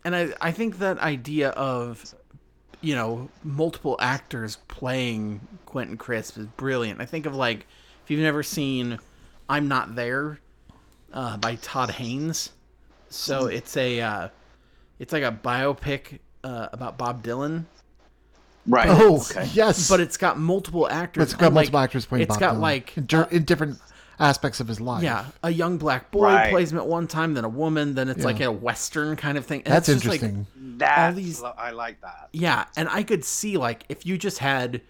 and 0.03 0.15
I 0.15 0.33
I 0.41 0.51
think 0.51 0.79
that 0.79 0.99
idea 0.99 1.49
of, 1.49 2.13
you 2.81 2.95
know, 2.95 3.29
multiple 3.43 3.97
actors 3.99 4.57
playing 4.67 5.39
Quentin 5.65 5.97
Crisp 5.97 6.37
is 6.37 6.45
brilliant. 6.45 7.01
I 7.01 7.05
think 7.05 7.25
of 7.25 7.35
like 7.35 7.65
if 8.03 8.11
you've 8.11 8.21
never 8.21 8.43
seen 8.43 8.99
I'm 9.49 9.67
Not 9.67 9.95
There, 9.95 10.39
uh, 11.13 11.37
by 11.37 11.55
Todd 11.55 11.91
Haynes. 11.91 12.51
So 13.09 13.45
it's 13.45 13.77
a 13.77 14.01
uh, 14.01 14.27
it's 14.99 15.13
like 15.13 15.23
a 15.23 15.31
biopic 15.31 16.19
uh, 16.43 16.67
about 16.73 16.97
Bob 16.97 17.23
Dylan, 17.23 17.65
Right. 18.67 18.87
Oh, 18.89 19.17
okay. 19.17 19.47
yes. 19.53 19.89
but 19.89 19.99
it's 19.99 20.17
got 20.17 20.39
multiple 20.39 20.89
actors. 20.89 21.23
It's 21.23 21.33
got 21.33 21.47
and, 21.47 21.55
like, 21.55 21.63
multiple 21.65 21.79
actors 21.79 22.05
playing 22.05 22.23
It's 22.23 22.29
Bob 22.29 22.39
got 22.39 22.55
Dylan 22.55 22.59
like 22.61 22.97
in, 22.97 23.05
dir- 23.05 23.27
in 23.31 23.43
different 23.43 23.79
aspects 24.19 24.59
of 24.59 24.67
his 24.67 24.79
life. 24.79 25.03
Yeah, 25.03 25.25
a 25.43 25.49
young 25.51 25.77
black 25.77 26.11
boy 26.11 26.23
Right. 26.33 26.49
plays 26.51 26.71
him 26.71 26.77
at 26.77 26.87
one 26.87 27.07
time, 27.07 27.33
then 27.33 27.43
a 27.45 27.49
woman, 27.49 27.95
then 27.95 28.09
it's 28.09 28.19
Yeah. 28.19 28.25
like 28.25 28.39
a 28.41 28.51
western 28.51 29.15
kind 29.15 29.37
of 29.37 29.45
thing. 29.45 29.61
And 29.65 29.73
that's 29.73 29.89
it's 29.89 30.03
just, 30.03 30.09
like, 30.09 30.23
interesting. 30.23 30.77
That's, 30.77 31.15
these- 31.15 31.43
I 31.43 31.71
like 31.71 32.01
that. 32.01 32.29
yeah, 32.33 32.65
and 32.77 32.87
I 32.89 33.03
could 33.03 33.23
see 33.25 33.57
like 33.57 33.83
if 33.89 34.05
you 34.05 34.17
just 34.17 34.39
had 34.39 34.81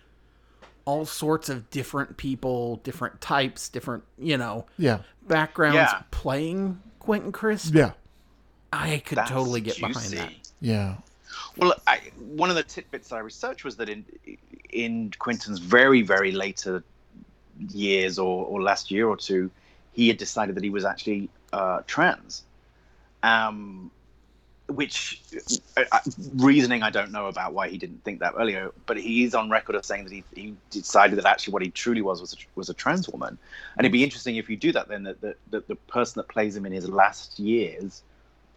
all 0.86 1.05
sorts 1.05 1.49
of 1.49 1.69
different 1.71 2.17
people, 2.17 2.78
different 2.78 3.19
types, 3.21 3.69
different 3.69 4.03
you 4.19 4.38
know 4.38 4.65
yeah, 4.78 4.99
backgrounds 5.28 5.76
Yeah. 5.76 6.01
playing 6.11 6.80
Quentin 6.99 7.32
Crisp, 7.32 7.73
yeah, 7.73 7.91
I 8.71 9.01
could 9.05 9.17
That's 9.17 9.30
totally 9.32 9.61
get 9.61 9.80
behind 9.80 10.11
that. 10.13 10.32
yeah. 10.61 10.97
Well, 11.57 11.73
I, 11.88 12.01
one 12.19 12.49
of 12.49 12.55
the 12.55 12.63
tidbits 12.63 13.09
that 13.09 13.15
I 13.15 13.19
researched 13.19 13.63
was 13.63 13.76
that 13.78 13.89
in 13.89 14.05
in 14.71 15.11
Quentin's 15.19 15.59
very 15.59 16.01
very 16.01 16.32
later 16.32 16.84
years 17.70 18.20
or, 18.20 18.45
or 18.45 18.62
last 18.62 18.91
year 18.91 19.08
or 19.08 19.18
two, 19.18 19.51
he 19.93 20.08
had 20.08 20.18
decided 20.18 20.56
that 20.56 20.64
he 20.64 20.70
was 20.70 20.86
actually 20.86 21.30
uh, 21.53 21.82
trans. 21.88 22.43
Um, 23.24 23.91
which 24.68 25.22
uh, 25.78 25.84
uh, 25.91 25.99
reasoning 26.36 26.82
I 26.82 26.89
don't 26.89 27.12
know 27.12 27.28
about 27.28 27.53
why 27.53 27.70
he 27.70 27.78
didn't 27.78 28.03
think 28.03 28.20
that 28.20 28.34
earlier, 28.38 28.72
but 28.88 28.97
he 28.97 29.24
is 29.24 29.36
on 29.36 29.49
record 29.49 29.76
of 29.76 29.86
saying 29.86 30.06
that 30.06 30.14
he, 30.14 30.24
he 30.36 30.56
decided 30.72 31.20
that 31.20 31.26
actually 31.26 31.53
what 31.53 31.62
he 31.62 31.70
truly 31.70 32.01
was 32.01 32.20
was 32.20 32.34
a, 32.34 32.38
was 32.56 32.70
a 32.70 32.74
trans 32.74 33.08
woman, 33.08 33.38
and 33.78 33.86
it'd 33.86 33.91
be 33.91 34.03
interesting 34.03 34.38
if 34.38 34.49
you 34.49 34.58
do 34.58 34.72
that. 34.72 34.88
Then 34.88 35.03
that 35.03 35.22
the, 35.22 35.36
the, 35.51 35.64
the 35.68 35.76
person 35.76 36.20
that 36.20 36.30
plays 36.30 36.56
him 36.56 36.66
in 36.66 36.72
his 36.72 36.89
last 36.89 37.38
years 37.38 38.01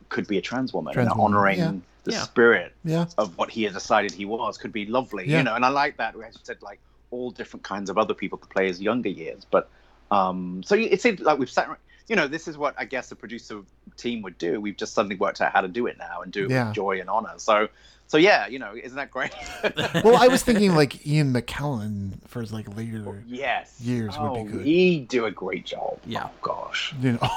could 0.08 0.26
be 0.26 0.38
a 0.38 0.40
trans 0.40 0.72
woman, 0.72 0.94
Trans 0.94 1.10
and 1.10 1.18
woman, 1.18 1.34
honoring 1.36 1.58
yeah. 1.58 1.72
the 2.04 2.12
Yeah. 2.12 2.22
spirit 2.22 2.74
Yeah, 2.84 3.04
of 3.18 3.36
what 3.36 3.50
he 3.50 3.64
had 3.64 3.74
decided 3.74 4.12
he 4.12 4.24
was 4.24 4.56
could 4.56 4.72
be 4.72 4.86
lovely, 4.86 5.28
Yeah. 5.28 5.38
you 5.38 5.42
know. 5.44 5.54
And 5.54 5.64
I 5.64 5.68
like 5.68 5.98
that. 5.98 6.14
As 6.14 6.34
you 6.34 6.40
said, 6.42 6.62
like 6.62 6.80
all 7.10 7.30
different 7.30 7.64
kinds 7.64 7.90
of 7.90 7.98
other 7.98 8.14
people 8.14 8.38
to 8.38 8.46
play 8.48 8.68
as 8.68 8.80
younger 8.80 9.08
years, 9.08 9.46
but 9.50 9.68
um, 10.10 10.62
so 10.64 10.74
it 10.74 11.00
seems 11.02 11.20
like 11.20 11.38
we've 11.38 11.50
sat 11.50 11.68
you 12.08 12.16
know, 12.16 12.26
this 12.26 12.48
is 12.48 12.56
what 12.56 12.74
I 12.78 12.86
guess 12.86 13.10
the 13.10 13.16
producer 13.16 13.60
team 13.98 14.22
would 14.22 14.38
do. 14.38 14.62
We've 14.62 14.78
just 14.78 14.94
suddenly 14.94 15.16
worked 15.16 15.42
out 15.42 15.52
how 15.52 15.60
to 15.60 15.68
do 15.68 15.86
it 15.86 15.98
now 15.98 16.22
and 16.22 16.32
do 16.32 16.44
it 16.46 16.50
Yeah. 16.50 16.68
with 16.68 16.74
joy 16.74 17.00
and 17.00 17.10
honor. 17.10 17.34
So, 17.36 17.68
so 18.06 18.16
yeah, 18.16 18.46
you 18.46 18.58
know, 18.58 18.72
isn't 18.74 18.96
that 18.96 19.10
great? 19.10 19.30
Well, 20.02 20.16
I 20.16 20.28
was 20.28 20.42
thinking 20.42 20.74
like 20.74 21.06
Ian 21.06 21.34
McKellen 21.34 22.14
for 22.26 22.40
his 22.40 22.50
like 22.50 22.74
later, 22.74 23.22
yes, 23.26 23.78
Years 23.82 24.18
would 24.18 24.32
be 24.32 24.40
Oh, 24.40 24.44
good. 24.44 24.64
He'd 24.64 25.08
do 25.08 25.26
a 25.26 25.30
great 25.30 25.66
job. 25.66 25.98
Yeah. 26.06 26.28
Oh, 26.28 26.30
gosh. 26.40 26.94
you 27.02 27.12
know. 27.12 27.28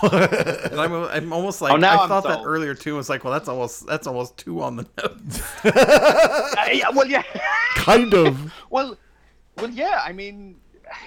And 0.72 0.80
I'm, 0.80 0.94
I'm 0.94 1.34
almost 1.34 1.62
like 1.62 1.74
Oh, 1.74 1.76
now 1.76 2.00
I 2.00 2.04
I'm 2.04 2.08
thought 2.08 2.24
that 2.24 2.44
earlier 2.46 2.74
too. 2.74 2.94
I 2.94 2.98
was 2.98 3.10
like, 3.10 3.26
well, 3.26 3.34
that's 3.34 3.50
almost 3.50 3.86
that's 3.88 4.08
almost 4.08 4.38
too 4.38 4.62
on 4.62 4.78
the 4.78 4.86
nose. 5.04 5.42
Uh, 5.66 6.68
yeah, 6.72 6.90
well, 6.92 7.08
yeah. 7.08 7.24
kind 7.76 8.14
of. 8.14 8.54
Well, 8.70 8.98
well, 9.62 9.70
yeah. 9.72 10.02
I 10.04 10.12
mean, 10.12 10.56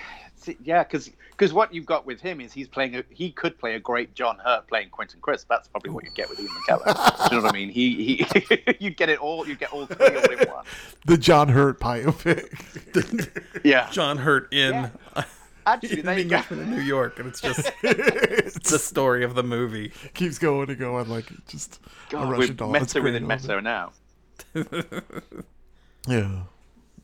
yeah, 0.63 0.85
because 0.85 1.11
what 1.53 1.75
you've 1.75 1.87
got 1.87 2.07
with 2.07 2.21
him 2.21 2.41
is 2.41 2.53
he's 2.53 2.69
playing. 2.69 2.97
A, 2.97 3.05
he 3.11 3.31
could 3.31 3.59
play 3.59 3.75
a 3.75 3.81
great 3.81 4.15
John 4.15 4.39
Hurt 4.39 4.67
playing 4.69 4.91
Quentin 4.91 5.21
Crisp. 5.21 5.49
That's 5.49 5.69
probably 5.69 5.91
what 5.91 6.05
you 6.05 6.11
get 6.15 6.29
with 6.31 6.39
Ian 6.41 6.49
McKellen. 6.51 7.29
Do 7.29 7.35
you 7.37 7.41
know 7.41 7.47
what 7.47 7.55
I 7.55 7.59
mean? 7.59 7.69
He 7.71 8.25
he 8.25 8.77
you 8.81 8.91
get 8.91 9.09
it 9.09 9.19
all. 9.19 9.47
You 9.47 9.57
get 9.57 9.73
all 9.73 9.87
three 9.87 10.07
all 10.17 10.33
in 10.33 10.49
one. 10.49 10.65
The 11.07 11.19
John 11.19 11.49
Hurt 11.49 11.81
biopic. 11.81 13.41
Yeah. 13.65 13.89
John 13.91 14.19
Hurt 14.19 14.53
in 14.53 14.91
Actually, 15.67 16.01
in 16.01 16.05
there 16.07 16.15
the 16.17 16.23
you 16.23 16.29
go. 16.29 16.37
Englishman 16.37 16.61
in 16.61 16.71
New 16.71 16.83
York, 16.83 17.19
and 17.19 17.27
it's 17.27 17.41
just 17.41 17.71
It's- 17.83 18.71
the 18.71 18.79
story 18.79 19.25
of 19.25 19.35
the 19.35 19.43
movie. 19.43 19.91
keeps 20.13 20.37
going 20.39 20.69
and 20.69 20.79
going 20.79 21.09
like 21.09 21.25
just 21.49 21.81
a 22.13 22.17
Russian 22.19 22.37
we're 22.39 22.47
doll. 22.49 22.71
Meta 22.71 23.01
within 23.01 23.27
meta 23.27 23.63
now. 23.63 23.93
Yeah. 26.07 26.43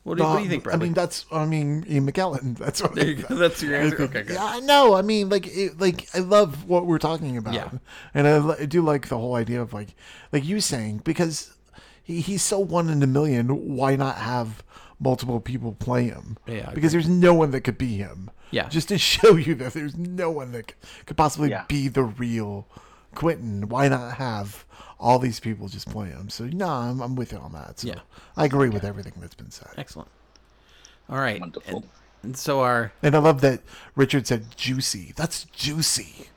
What 0.03 0.17
do, 0.17 0.23
you- 0.23 0.29
what 0.29 0.37
do 0.37 0.43
you 0.43 0.49
think, 0.49 0.73
I 0.73 0.77
mean, 0.77 0.93
that's. 0.93 1.25
I 1.31 1.45
mean, 1.45 1.85
Ian 1.87 2.11
McKellen. 2.11 2.57
That's 2.63 2.81
what. 2.81 2.95
there 2.95 3.05
you 3.07 3.15
go. 3.23 3.35
That's 3.35 3.61
your 3.61 3.75
answer. 3.75 4.01
Okay, 4.03 4.23
good. 4.23 4.33
Yeah, 4.33 4.43
I 4.45 4.59
know. 4.59 4.95
I 4.95 5.03
mean, 5.03 5.29
like, 5.29 5.45
it, 5.47 5.79
like 5.79 6.07
I 6.15 6.19
love 6.19 6.67
what 6.67 6.87
we're 6.87 6.97
talking 6.97 7.37
about, 7.37 7.53
Yeah. 7.53 7.69
and 8.15 8.27
I, 8.27 8.61
I 8.61 8.65
do 8.65 8.81
like 8.81 9.09
the 9.09 9.17
whole 9.19 9.35
idea 9.35 9.61
of 9.61 9.73
like, 9.73 9.89
like 10.31 10.43
you 10.43 10.59
saying 10.59 11.01
because 11.03 11.53
he, 12.01 12.19
he's 12.21 12.41
so 12.41 12.59
one 12.59 12.89
in 12.89 13.03
a 13.03 13.07
million. 13.07 13.75
Why 13.75 13.95
not 13.95 14.15
have 14.17 14.63
multiple 14.99 15.39
people 15.39 15.73
play 15.73 16.05
him? 16.05 16.37
Yeah, 16.47 16.71
because 16.73 16.91
there's 16.91 17.07
no 17.09 17.35
one 17.35 17.51
that 17.51 17.61
could 17.61 17.77
be 17.77 17.97
him. 17.97 18.31
Yeah. 18.49 18.67
just 18.69 18.87
to 18.89 18.97
show 19.13 19.35
you 19.35 19.53
that 19.55 19.73
there's 19.73 19.95
no 19.95 20.31
one 20.31 20.51
that 20.53 20.73
could 21.05 21.15
possibly 21.15 21.51
Yeah. 21.51 21.65
be 21.67 21.87
the 21.87 22.03
real 22.03 22.67
Quentin. 23.13 23.69
Why 23.69 23.87
not 23.87 24.15
have 24.15 24.65
all 25.01 25.19
these 25.19 25.39
people 25.39 25.67
just 25.67 25.89
play 25.89 26.09
him? 26.09 26.29
So 26.29 26.45
no, 26.45 26.67
I'm, 26.67 27.01
I'm 27.01 27.15
with 27.15 27.33
you 27.33 27.39
on 27.39 27.51
that. 27.53 27.79
So 27.79 27.89
Yeah. 27.89 27.99
I 28.37 28.45
agree 28.45 28.69
with 28.69 28.85
everything 28.85 29.13
that's 29.17 29.35
been 29.35 29.51
said. 29.51 29.69
Excellent. 29.77 30.09
All 31.09 31.17
right. 31.17 31.41
Wonderful. 31.41 31.77
And, 31.79 31.89
and 32.23 32.37
so 32.37 32.61
our 32.61 32.93
And 33.03 33.15
I 33.15 33.19
love 33.19 33.41
that 33.41 33.61
Richard 33.95 34.27
said 34.27 34.55
juicy. 34.55 35.13
That's 35.17 35.45
juicy. 35.45 36.29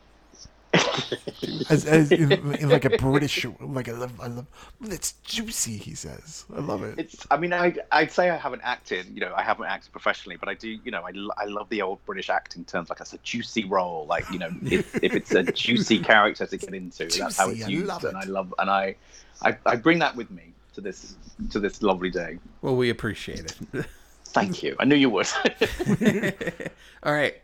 As, 1.71 1.85
as 1.85 2.13
in, 2.13 2.33
in 2.33 2.69
like 2.69 2.85
a 2.85 2.97
British, 2.99 3.45
like 3.61 3.89
I 3.89 3.93
love, 3.93 4.13
I 4.21 4.27
love. 4.29 4.47
It's 4.83 5.13
juicy. 5.25 5.77
He 5.77 5.95
says. 5.95 6.45
I 6.55 6.61
love 6.61 6.83
it. 6.83 6.99
It's. 6.99 7.27
I 7.31 7.37
mean, 7.37 7.53
I 7.53 7.75
I'd 7.93 8.13
say 8.13 8.31
I 8.31 8.37
haven't 8.37 8.63
acted. 8.65 9.07
You 9.15 9.21
know, 9.21 9.33
I 9.37 9.43
haven't 9.43 9.67
acted 9.67 9.93
professionally, 9.93 10.37
but 10.37 10.49
I 10.49 10.55
do. 10.55 10.79
You 10.85 10.91
know, 10.91 11.03
I, 11.03 11.13
I 11.43 11.47
love 11.47 11.69
the 11.69 11.83
old 11.83 12.05
British 12.07 12.31
acting 12.31 12.65
terms. 12.65 12.89
Like 12.89 12.99
that's 12.99 13.13
a 13.13 13.19
juicy 13.19 13.65
role. 13.65 14.07
Like 14.07 14.31
you 14.31 14.39
know, 14.39 14.51
if, 14.65 14.95
if 15.03 15.15
it's 15.15 15.33
a 15.33 15.43
juicy 15.43 15.99
character 15.99 16.47
to 16.47 16.57
get 16.57 16.75
into, 16.75 17.07
that's 17.07 17.37
how 17.37 17.49
Juicy, 17.49 17.59
it's 17.61 17.67
I 17.67 17.71
used. 17.71 17.87
love 17.87 18.05
and 18.05 18.17
it. 18.17 18.27
I 18.27 18.31
love 18.31 18.55
and 18.59 18.71
I, 18.71 18.97
I 19.43 19.57
I 19.67 19.77
bring 19.77 19.99
that 20.01 20.15
with 20.17 20.31
me 20.31 20.53
to 20.75 20.81
this 20.81 21.17
to 21.51 21.61
this 21.61 21.83
lovely 21.83 22.11
day. 22.11 22.39
well, 22.63 22.77
we 22.77 22.91
appreciate 22.91 23.41
it. 23.41 23.87
Thank 24.27 24.63
you. 24.63 24.75
I 24.81 24.85
knew 24.85 24.97
you 24.97 25.11
would. 25.11 25.29
All 27.03 27.13
right. 27.13 27.37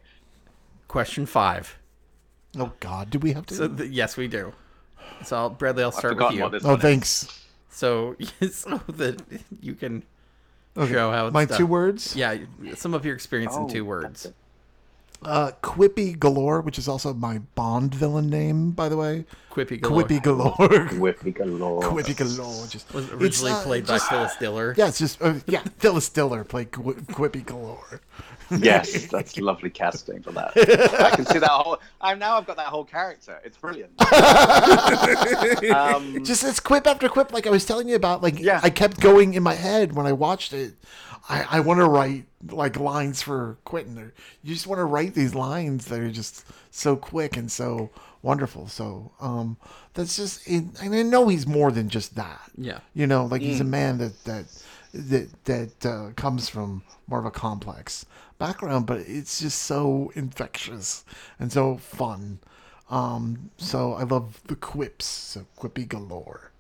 Question 0.89 1.25
five. 1.27 1.79
Oh 2.59 2.73
God, 2.81 3.11
do 3.11 3.19
we 3.19 3.33
have 3.33 3.47
to? 3.47 3.55
So 3.55 3.69
th- 3.69 3.91
yes, 3.91 4.17
we 4.17 4.29
do. 4.29 4.53
So 5.25 5.37
I'll, 5.37 5.51
Bradley, 5.51 5.83
I'll 5.83 5.93
start 5.93 6.17
with 6.17 6.33
you. 6.33 6.43
what 6.43 6.53
this 6.53 6.65
oh, 6.65 6.69
one 6.71 6.79
is. 6.79 6.83
thanks. 6.83 7.45
So 7.71 8.17
so 8.51 8.79
that 8.89 9.23
you 9.61 9.75
can 9.75 10.03
Okay. 10.77 10.93
show 10.93 11.11
how 11.11 11.27
it's 11.27 11.35
My 11.35 11.45
done. 11.47 11.59
two 11.59 11.67
words. 11.67 12.15
Yeah, 12.15 12.37
some 12.75 12.95
of 12.95 13.05
your 13.05 13.15
experience 13.15 13.57
in 13.57 13.69
two 13.69 13.85
words. 13.85 14.33
Uh, 15.23 15.51
Quippy 15.63 16.19
Galore, 16.19 16.63
which 16.63 16.79
is 16.79 16.89
also 16.89 17.13
my 17.13 17.39
Bond 17.55 17.95
villain 17.95 18.31
name, 18.31 18.71
by 18.71 18.89
the 18.89 18.97
way. 18.97 19.27
Quippy 19.51 19.79
galore. 19.79 20.03
Quippy 20.05 20.23
Galore. 20.23 20.57
Whippy 20.57 21.35
galore. 21.35 21.83
Quippy 21.83 22.17
Galore. 22.17 22.67
Just 22.69 22.95
was 22.95 23.11
originally 23.11 23.53
uh, 23.53 23.63
played 23.63 23.87
by 23.87 23.95
just- 23.97 24.09
Phyllis 24.09 24.37
Diller. 24.37 24.75
Yeah, 24.79 24.89
it's 24.89 24.99
just 24.99 25.21
uh, 25.21 25.35
yeah. 25.47 25.63
Phyllis 25.79 26.09
Diller 26.09 26.43
played 26.45 26.71
Qu- 26.71 26.95
Quippy 26.95 27.45
Galore. 27.45 28.01
Yes, 28.59 29.07
that's 29.11 29.37
lovely 29.39 29.71
casting 29.71 30.23
for 30.23 30.33
that. 30.33 30.53
I 31.01 31.11
can 31.15 31.25
see 31.27 31.39
that 31.39 31.49
whole. 31.51 31.79
I'm 32.01 32.19
now. 32.19 32.37
I've 32.37 32.47
got 32.47 32.57
that 32.57 32.67
whole 32.67 32.85
character. 32.85 33.41
It's 33.45 33.57
brilliant. 33.57 33.93
um, 35.73 36.25
just 36.25 36.45
it's 36.45 36.61
quip 36.61 36.87
after 36.87 37.09
quip 37.09 37.33
like 37.33 37.47
i 37.47 37.51
was 37.51 37.65
telling 37.65 37.89
you 37.89 37.95
about 37.97 38.23
like 38.23 38.39
Yeah. 38.39 38.61
i 38.63 38.71
kept 38.71 39.01
going 39.01 39.35
in 39.35 39.43
my 39.43 39.55
head 39.55 39.93
when 39.93 40.07
i 40.07 40.13
watched 40.13 40.53
it 40.53 40.75
i, 41.29 41.47
I 41.51 41.61
want 41.61 41.81
to 41.81 41.87
write 41.87 42.25
like 42.51 42.79
lines 42.79 43.23
for 43.23 43.59
quentin 43.65 43.99
or 43.99 44.13
you 44.43 44.55
just 44.55 44.67
want 44.67 44.79
to 44.79 44.85
write 44.85 45.15
these 45.15 45.35
lines 45.35 45.87
that 45.87 46.01
are 46.01 46.11
just 46.11 46.45
so 46.71 46.97
quick 46.97 47.37
and 47.37 47.51
so 47.51 47.91
wonderful 48.23 48.69
so 48.69 49.13
um 49.21 49.57
that's 49.95 50.17
just 50.17 50.47
it, 50.49 50.65
and 50.83 50.95
i 50.95 51.03
know 51.03 51.29
he's 51.29 51.47
more 51.47 51.71
than 51.73 51.89
just 51.89 52.15
that 52.17 52.41
Yeah. 52.57 52.81
you 52.95 53.07
know 53.07 53.27
like 53.27 53.43
he's 53.43 53.61
a 53.61 53.65
Mm. 53.65 53.69
man 53.69 53.99
that 53.99 54.25
that 54.25 54.45
that 54.93 55.45
that 55.45 55.87
uh, 55.87 56.11
comes 56.17 56.49
from 56.49 56.83
more 57.07 57.19
of 57.19 57.25
a 57.25 57.31
complex 57.31 58.05
background 58.39 58.87
but 58.87 58.99
it's 59.01 59.41
just 59.41 59.63
so 59.63 60.11
infectious 60.15 61.05
and 61.39 61.53
so 61.53 61.77
fun 61.77 62.39
um, 62.91 63.51
so 63.57 63.93
I 63.95 64.03
love 64.03 64.41
the 64.49 64.57
quips, 64.57 65.07
so 65.07 65.47
quippy 65.57 65.87
galore, 65.89 66.51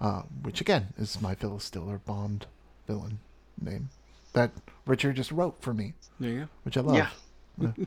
uh, 0.00 0.22
which 0.42 0.62
again 0.62 0.94
is 0.96 1.20
my 1.20 1.34
Phyllis 1.34 1.68
Diller 1.68 1.98
Bond 1.98 2.46
villain 2.86 3.18
name 3.60 3.90
that 4.32 4.50
Richard 4.86 5.16
just 5.16 5.30
wrote 5.30 5.60
for 5.60 5.74
me, 5.74 5.92
There 6.18 6.30
you 6.30 6.40
go. 6.40 6.48
which 6.62 6.78
I 6.78 6.80
love. 6.80 6.96
yeah, 6.96 7.10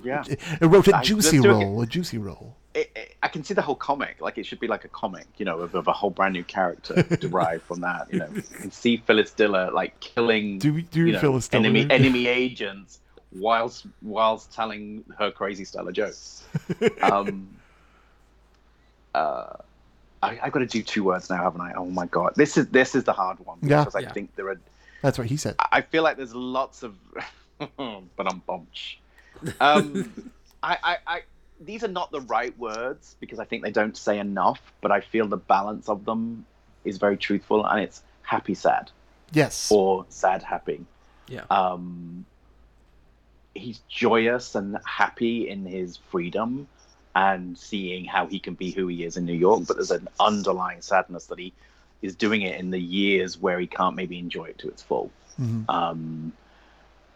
yeah. 0.04 0.24
It, 0.30 0.40
it 0.62 0.66
wrote 0.68 0.88
a 0.88 1.02
juicy 1.02 1.40
let's 1.40 1.58
do 1.58 1.80
it 1.80 1.84
a 1.84 1.86
juicy 1.88 2.20
role. 2.20 2.56
It, 2.74 2.92
it, 2.96 3.16
I 3.22 3.28
can 3.28 3.44
see 3.44 3.54
the 3.54 3.62
whole 3.62 3.76
comic. 3.76 4.22
Like 4.22 4.38
it 4.38 4.46
should 4.46 4.60
be 4.60 4.68
like 4.68 4.86
a 4.86 4.90
comic, 4.90 5.28
you 5.38 5.46
know, 5.46 5.60
of, 5.60 5.76
of 5.76 5.88
a 5.88 5.94
whole 5.94 6.10
brand 6.10 6.34
new 6.34 6.44
character 6.44 7.04
derived 7.20 7.64
from 7.64 7.82
that. 7.82 8.08
You 8.12 8.20
know, 8.20 8.30
you 8.34 8.42
can 8.42 8.72
see 8.72 8.98
Phyllis 8.98 9.32
Diller 9.32 9.72
like 9.72 10.00
killing 10.00 10.60
Do 10.60 10.82
do 10.82 11.08
you 11.08 11.14
know, 11.14 11.40
enemy 11.52 11.86
enemy 11.90 12.28
agents 12.28 13.00
whilst 13.34 13.86
whilst 14.02 14.54
telling 14.54 15.04
her 15.18 15.32
crazy 15.32 15.66
Stella 15.66 15.92
jokes. 15.92 16.44
Um, 17.04 17.50
uh, 19.16 19.54
I, 20.24 20.40
I've 20.44 20.52
got 20.52 20.60
to 20.60 20.66
do 20.66 20.84
two 20.84 21.04
words 21.04 21.30
now, 21.30 21.44
haven't 21.44 21.62
I? 21.62 21.74
Oh 21.74 21.86
my 21.86 22.06
god, 22.06 22.34
this 22.36 22.58
is 22.58 22.68
this 22.68 22.96
is 22.96 23.04
the 23.04 23.14
hard 23.14 23.40
one 23.40 23.58
Yeah. 23.62 23.80
because 23.80 23.96
I 23.96 24.02
Yeah. 24.02 24.14
think 24.14 24.36
there 24.36 24.50
are. 24.50 24.60
That's 25.02 25.18
what 25.18 25.28
he 25.28 25.38
said. 25.38 25.56
I 25.72 25.82
feel 25.82 26.04
like 26.04 26.18
there's 26.18 26.36
lots 26.36 26.84
of, 26.84 26.96
but 27.58 28.28
I'm 28.28 28.40
bunch. 28.46 29.00
Um, 29.60 30.14
I, 30.62 30.78
I, 30.84 30.98
I, 31.08 31.22
these 31.64 31.84
are 31.84 31.88
not 31.90 32.12
the 32.12 32.22
right 32.22 32.58
words 32.58 33.16
because 33.20 33.40
I 33.40 33.46
think 33.46 33.64
they 33.64 33.72
don't 33.72 33.96
say 33.96 34.20
enough. 34.20 34.60
But 34.82 34.92
I 34.92 35.02
feel 35.02 35.28
the 35.28 35.38
balance 35.38 35.88
of 35.90 36.06
them 36.06 36.46
is 36.84 36.98
very 36.98 37.18
truthful, 37.18 37.66
and 37.66 37.80
it's 37.80 38.02
happy 38.24 38.56
sad 38.56 38.90
Yes. 39.32 39.72
or 39.72 40.06
sad 40.10 40.42
happy. 40.44 40.84
Yeah. 41.28 41.44
Um, 41.50 42.26
he's 43.54 43.80
joyous 43.90 44.56
and 44.56 44.78
happy 44.86 45.48
in 45.50 45.66
his 45.66 45.98
freedom 45.98 46.68
and 47.16 47.58
seeing 47.58 48.06
how 48.06 48.26
he 48.28 48.40
can 48.40 48.54
be 48.54 48.72
who 48.72 48.88
he 48.88 49.04
is 49.04 49.18
in 49.18 49.26
New 49.26 49.34
York, 49.34 49.64
but 49.68 49.76
there's 49.78 49.92
an 49.92 50.08
underlying 50.20 50.82
sadness 50.82 51.26
that 51.28 51.38
he 51.40 51.52
is 52.02 52.16
doing 52.16 52.42
it 52.42 52.60
in 52.60 52.72
the 52.72 52.80
years 52.80 53.38
where 53.38 53.60
he 53.60 53.68
can't 53.68 53.96
maybe 53.96 54.18
enjoy 54.18 54.46
it 54.46 54.58
to 54.60 54.70
its 54.70 54.82
full. 54.82 55.12
Mhm. 55.40 55.66
Um, 55.70 56.34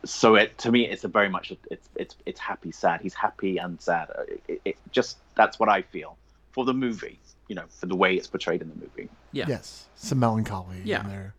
so 0.05 0.35
it 0.35 0.57
to 0.59 0.71
me, 0.71 0.87
it's 0.87 1.03
a 1.03 1.07
very 1.07 1.29
much 1.29 1.51
it's 1.71 1.89
it's 1.95 2.15
it's 2.25 2.39
happy 2.39 2.71
sad. 2.71 3.01
He's 3.01 3.13
happy 3.13 3.57
and 3.57 3.79
sad. 3.81 4.09
Uh, 4.17 4.23
It, 4.47 4.61
it 4.65 4.77
just 4.91 5.17
that's 5.35 5.59
what 5.59 5.67
I 5.69 5.81
feel 5.81 6.17
for 6.51 6.63
the 6.65 6.73
movie. 6.73 7.19
You 7.47 7.55
know, 7.55 7.65
for 7.69 7.85
the 7.85 7.95
way 7.95 8.15
it's 8.15 8.27
portrayed 8.27 8.61
in 8.61 8.69
the 8.69 8.75
movie. 8.75 9.09
Yeah. 9.31 9.45
Yes. 9.47 9.85
Some 9.95 10.19
melancholy 10.19 10.81
Yeah. 10.83 11.01
in 11.03 11.09
there, 11.09 11.33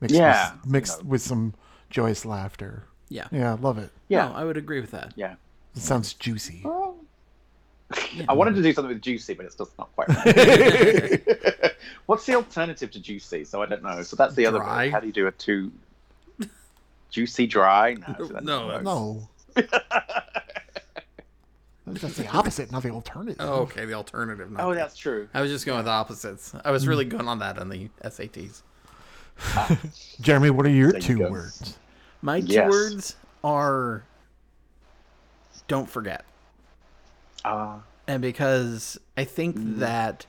mixed 0.00 0.16
Yeah, 0.16 0.52
with, 0.64 0.66
mixed 0.72 0.98
you 0.98 1.04
know. 1.04 1.10
with 1.10 1.22
some 1.22 1.54
joyous 1.90 2.24
laughter. 2.24 2.84
Yeah. 3.08 3.28
Yeah, 3.30 3.52
I 3.52 3.54
love 3.56 3.78
it. 3.78 3.90
Yeah, 4.08 4.28
No, 4.28 4.34
I 4.34 4.44
would 4.44 4.56
agree 4.56 4.80
with 4.80 4.90
that. 4.92 5.12
yeah. 5.16 5.34
It 5.76 5.82
sounds 5.82 6.14
juicy. 6.14 6.64
I 8.28 8.32
wanted 8.32 8.54
to 8.56 8.62
do 8.62 8.72
something 8.72 8.92
with 8.94 9.02
juicy, 9.02 9.34
but 9.34 9.44
it's 9.46 9.54
just 9.54 9.76
not 9.78 9.90
quite 9.94 10.08
right. 10.08 11.74
What's 12.06 12.24
the 12.26 12.34
alternative 12.34 12.90
to 12.92 13.00
juicy? 13.00 13.44
So 13.44 13.62
I 13.62 13.66
don't 13.66 13.82
know. 13.82 14.02
So 14.02 14.16
that's 14.16 14.34
the 14.34 14.46
other. 14.46 14.58
Dry. 14.58 14.86
Word. 14.86 14.92
How 14.92 15.00
do 15.00 15.06
you 15.06 15.12
do 15.12 15.26
a 15.26 15.32
two? 15.32 15.70
Juicy 17.12 17.46
dry? 17.46 17.94
Uh, 18.06 18.14
no, 18.42 18.80
No. 18.80 18.80
No. 18.80 19.28
That's 21.86 22.16
the 22.16 22.26
opposite, 22.32 22.72
not 22.72 22.82
the 22.82 22.90
alternative. 22.90 23.36
Oh, 23.38 23.60
okay, 23.60 23.84
the 23.84 23.92
alternative. 23.92 24.50
not 24.50 24.64
Oh, 24.64 24.70
the- 24.70 24.76
that's 24.76 24.96
true. 24.96 25.28
I 25.34 25.42
was 25.42 25.50
just 25.50 25.66
going 25.66 25.78
with 25.78 25.86
opposites. 25.88 26.54
I 26.64 26.70
was 26.70 26.88
really 26.88 27.04
mm. 27.04 27.10
going 27.10 27.28
on 27.28 27.38
that 27.40 27.58
on 27.58 27.68
the 27.68 27.90
SATs. 28.02 28.62
Jeremy, 30.20 30.50
what 30.50 30.64
are 30.66 30.70
your 30.70 30.92
There 30.92 31.00
two 31.00 31.18
go. 31.18 31.30
words? 31.30 31.78
My 32.22 32.40
two 32.40 32.46
Yes. 32.46 32.70
words 32.70 33.16
are 33.44 34.04
don't 35.68 35.88
forget. 35.88 36.24
Uh, 37.44 37.78
and 38.06 38.22
because 38.22 38.98
I 39.16 39.24
think 39.24 39.56
mm. 39.56 39.78
that 39.78 40.26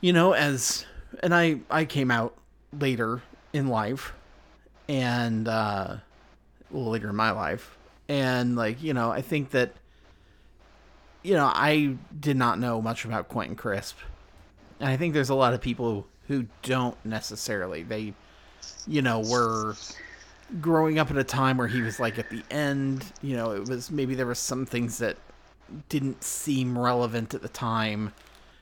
you 0.00 0.12
know 0.12 0.32
as 0.32 0.84
and 1.22 1.34
I 1.34 1.60
I 1.70 1.84
came 1.84 2.10
out 2.10 2.34
later 2.78 3.22
in 3.52 3.68
life 3.68 4.12
and 4.90 5.46
uh 5.46 5.96
little 6.72 6.90
later 6.90 7.08
in 7.08 7.16
my 7.16 7.30
life. 7.30 7.78
And 8.08 8.56
like 8.56 8.82
you 8.82 8.92
know 8.92 9.10
I 9.10 9.22
think 9.22 9.50
that 9.50 9.72
you 11.22 11.34
know 11.34 11.46
I 11.46 11.96
did 12.18 12.36
not 12.36 12.58
know 12.58 12.82
much 12.82 13.04
about 13.04 13.28
Quentin 13.28 13.56
Crisp. 13.56 13.96
And 14.80 14.88
I 14.88 14.96
think 14.96 15.14
there's 15.14 15.30
a 15.30 15.34
lot 15.34 15.54
of 15.54 15.60
people 15.60 16.06
who 16.26 16.46
don't 16.62 16.96
necessarily. 17.04 17.84
They 17.84 18.14
you 18.86 19.00
know 19.00 19.20
were 19.20 19.76
growing 20.60 20.98
up 20.98 21.10
at 21.10 21.16
a 21.16 21.24
time 21.24 21.56
where 21.56 21.68
he 21.68 21.82
was 21.82 22.00
like 22.00 22.18
at 22.18 22.28
the 22.28 22.42
end. 22.50 23.04
You 23.22 23.36
know 23.36 23.52
it 23.52 23.68
was 23.68 23.92
maybe 23.92 24.16
there 24.16 24.26
were 24.26 24.34
some 24.34 24.66
things 24.66 24.98
that 24.98 25.16
didn't 25.88 26.24
seem 26.24 26.76
relevant 26.76 27.32
at 27.32 27.42
the 27.42 27.48
time. 27.48 28.12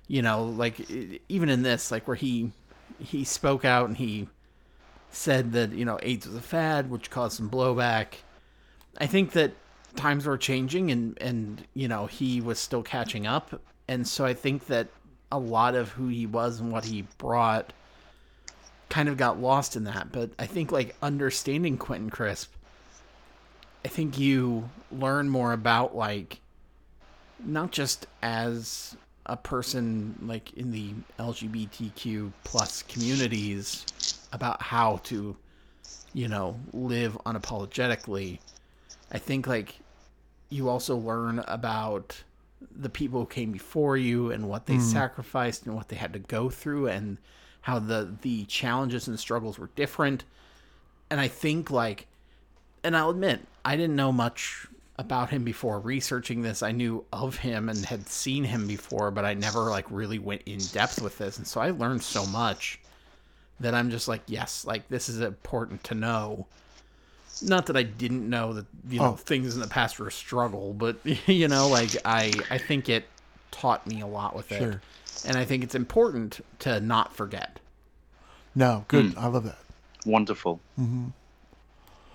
You 0.09 0.21
know 0.21 0.45
like 0.45 0.91
even 1.31 1.49
in 1.49 1.63
this 1.63 1.91
like 1.91 2.07
where 2.07 2.17
he 2.17 2.53
he 2.99 3.25
spoke 3.25 3.65
out 3.65 3.89
and 3.89 3.97
he 3.97 4.29
said 5.11 5.53
that 5.53 5.73
you 5.73 5.85
know 5.85 5.99
AIDS 6.03 6.27
was 6.27 6.37
a 6.37 6.41
fad 6.41 6.91
which 6.91 7.11
caused 7.11 7.37
some 7.37 7.51
blowback. 7.51 8.15
I 8.99 9.07
think 9.07 9.33
that 9.33 9.53
times 9.97 10.27
were 10.27 10.39
changing 10.39 10.91
and 10.91 11.19
and 11.21 11.67
you 11.75 11.89
know 11.89 12.07
he 12.07 12.41
was 12.41 12.59
still 12.59 12.83
catching 12.83 13.27
up. 13.27 13.61
And 13.89 14.07
so 14.07 14.25
I 14.25 14.35
think 14.35 14.67
that 14.67 14.89
a 15.33 15.39
lot 15.39 15.75
of 15.75 15.91
who 15.91 16.09
he 16.09 16.27
was 16.27 16.61
and 16.61 16.71
what 16.71 16.85
he 16.85 17.07
brought 17.19 17.73
kind 18.89 19.09
of 19.09 19.17
got 19.17 19.41
lost 19.41 19.77
in 19.77 19.85
that. 19.85 20.13
But 20.13 20.31
I 20.39 20.47
think 20.47 20.73
like 20.73 20.97
understanding 21.03 21.79
Quentin 21.79 22.11
Crisp 22.11 22.53
I 23.85 23.89
think 23.89 24.19
you 24.19 24.69
learn 24.91 25.29
more 25.29 25.53
about 25.53 25.97
like 25.97 26.41
not 27.45 27.71
just 27.71 28.07
as 28.23 28.97
a 29.27 29.37
person 29.37 30.19
like 30.23 30.53
in 30.55 30.71
the 30.73 30.93
LGBTQ 31.19 32.33
plus 32.45 32.83
communities 32.83 33.87
about 34.33 34.63
how 34.63 34.99
to 35.05 35.37
you 36.13 36.29
know 36.29 36.59
live 36.73 37.19
unapologetically 37.27 38.39
I 39.11 39.19
think 39.19 39.47
like 39.47 39.79
you 40.51 40.69
also 40.69 40.97
learn 40.97 41.41
about 41.41 42.23
the 42.77 42.89
people 42.89 43.21
who 43.21 43.27
came 43.27 43.53
before 43.53 43.97
you 43.97 44.31
and 44.31 44.49
what 44.49 44.67
they 44.67 44.77
mm. 44.77 44.81
sacrificed 44.81 45.67
and 45.67 45.75
what 45.75 45.89
they 45.89 45.97
had 45.97 46.13
to 46.13 46.19
go 46.19 46.51
through 46.51 46.89
and 46.89 47.19
how 47.63 47.79
the 47.79 48.15
the 48.23 48.45
challenges 48.47 49.09
and 49.09 49.19
struggles 49.19 49.59
were 49.59 49.71
different 49.77 50.25
and 51.11 51.21
I 51.21 51.29
think 51.29 51.71
like 51.71 52.07
and 52.83 52.97
I'll 52.97 53.11
admit 53.11 53.41
I 53.65 53.77
didn't 53.77 53.97
know 53.97 54.13
much 54.13 54.67
about 54.99 55.31
him 55.31 55.45
before 55.45 55.79
researching 55.79 56.43
this. 56.43 56.63
I 56.63 56.73
knew 56.73 57.05
of 57.13 57.37
him 57.37 57.69
and 57.69 57.85
had 57.85 58.09
seen 58.09 58.43
him 58.45 58.67
before, 58.67 59.11
but 59.11 59.25
I 59.25 59.35
never 59.35 59.71
like 59.71 59.87
really 59.91 60.19
went 60.19 60.43
in 60.45 60.59
depth 60.59 61.01
with 61.01 61.19
this. 61.19 61.39
And 61.39 61.47
so 61.47 61.61
I 61.61 61.71
learned 61.71 62.03
so 62.03 62.27
much 62.27 62.81
that 63.61 63.75
I'm 63.75 63.91
just 63.91 64.09
like, 64.09 64.23
yes, 64.27 64.65
like 64.65 64.89
this 64.89 65.09
is 65.09 65.21
important 65.21 65.85
to 65.85 65.95
know. 65.95 66.47
Not 67.43 67.67
that 67.67 67.77
I 67.77 67.85
didn't 67.85 68.29
know 68.29 68.53
that 68.55 68.67
you 68.89 68.99
know 68.99 69.13
Oh. 69.13 69.17
things 69.17 69.55
in 69.55 69.61
the 69.61 69.69
past 69.69 69.99
were 69.99 70.09
a 70.09 70.13
struggle, 70.13 70.73
but 70.73 70.99
you 71.29 71.49
know, 71.49 71.69
like 71.69 71.91
I 72.05 72.33
I 72.51 72.59
think 72.59 72.89
it 72.89 73.05
taught 73.51 73.87
me 73.87 74.01
a 74.01 74.07
lot 74.07 74.35
with 74.37 74.51
it. 74.53 74.79
And 75.27 75.37
I 75.37 75.45
think 75.45 75.65
it's 75.65 75.75
important 75.75 76.41
to 76.61 76.81
not 76.81 77.15
forget. 77.15 77.59
No, 78.55 78.85
good. 78.89 79.13
Hmm. 79.15 79.19
I 79.19 79.27
love 79.27 79.45
that. 79.45 79.59
Wonderful. 80.07 80.61
Mm-hmm. 80.79 81.09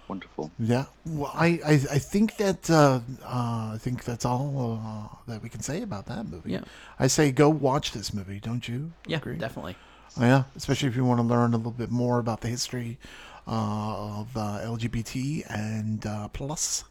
Wonderful. 0.07 0.51
Yeah. 0.59 0.85
Well, 1.05 1.31
I, 1.33 1.59
I, 1.65 1.71
I 1.73 1.99
think 1.99 2.35
that 2.37 2.69
uh, 2.69 2.99
uh, 3.23 3.71
I 3.73 3.77
think 3.79 4.03
that's 4.03 4.25
all 4.25 4.79
uh, 4.83 5.15
that 5.31 5.41
we 5.41 5.47
can 5.49 5.61
say 5.61 5.81
about 5.81 6.05
that 6.07 6.27
movie. 6.27 6.51
Yeah. 6.51 6.61
I 6.99 7.07
say 7.07 7.31
go 7.31 7.49
watch 7.49 7.93
this 7.93 8.13
movie. 8.13 8.39
Don't 8.39 8.67
you? 8.67 8.91
Yeah, 9.07 9.17
Agree? 9.17 9.37
definitely. 9.37 9.77
Oh, 10.19 10.21
yeah, 10.25 10.43
especially 10.55 10.89
if 10.89 10.95
you 10.95 11.03
want 11.05 11.19
to 11.19 11.25
learn 11.25 11.53
a 11.53 11.57
little 11.57 11.71
bit 11.71 11.89
more 11.91 12.19
about 12.19 12.41
the 12.41 12.47
history 12.47 12.99
uh, 13.47 14.19
of 14.19 14.37
uh, 14.37 14.59
LGBT 14.63 15.43
and 15.49 16.05
uh, 16.05 16.27
plus. 16.29 16.83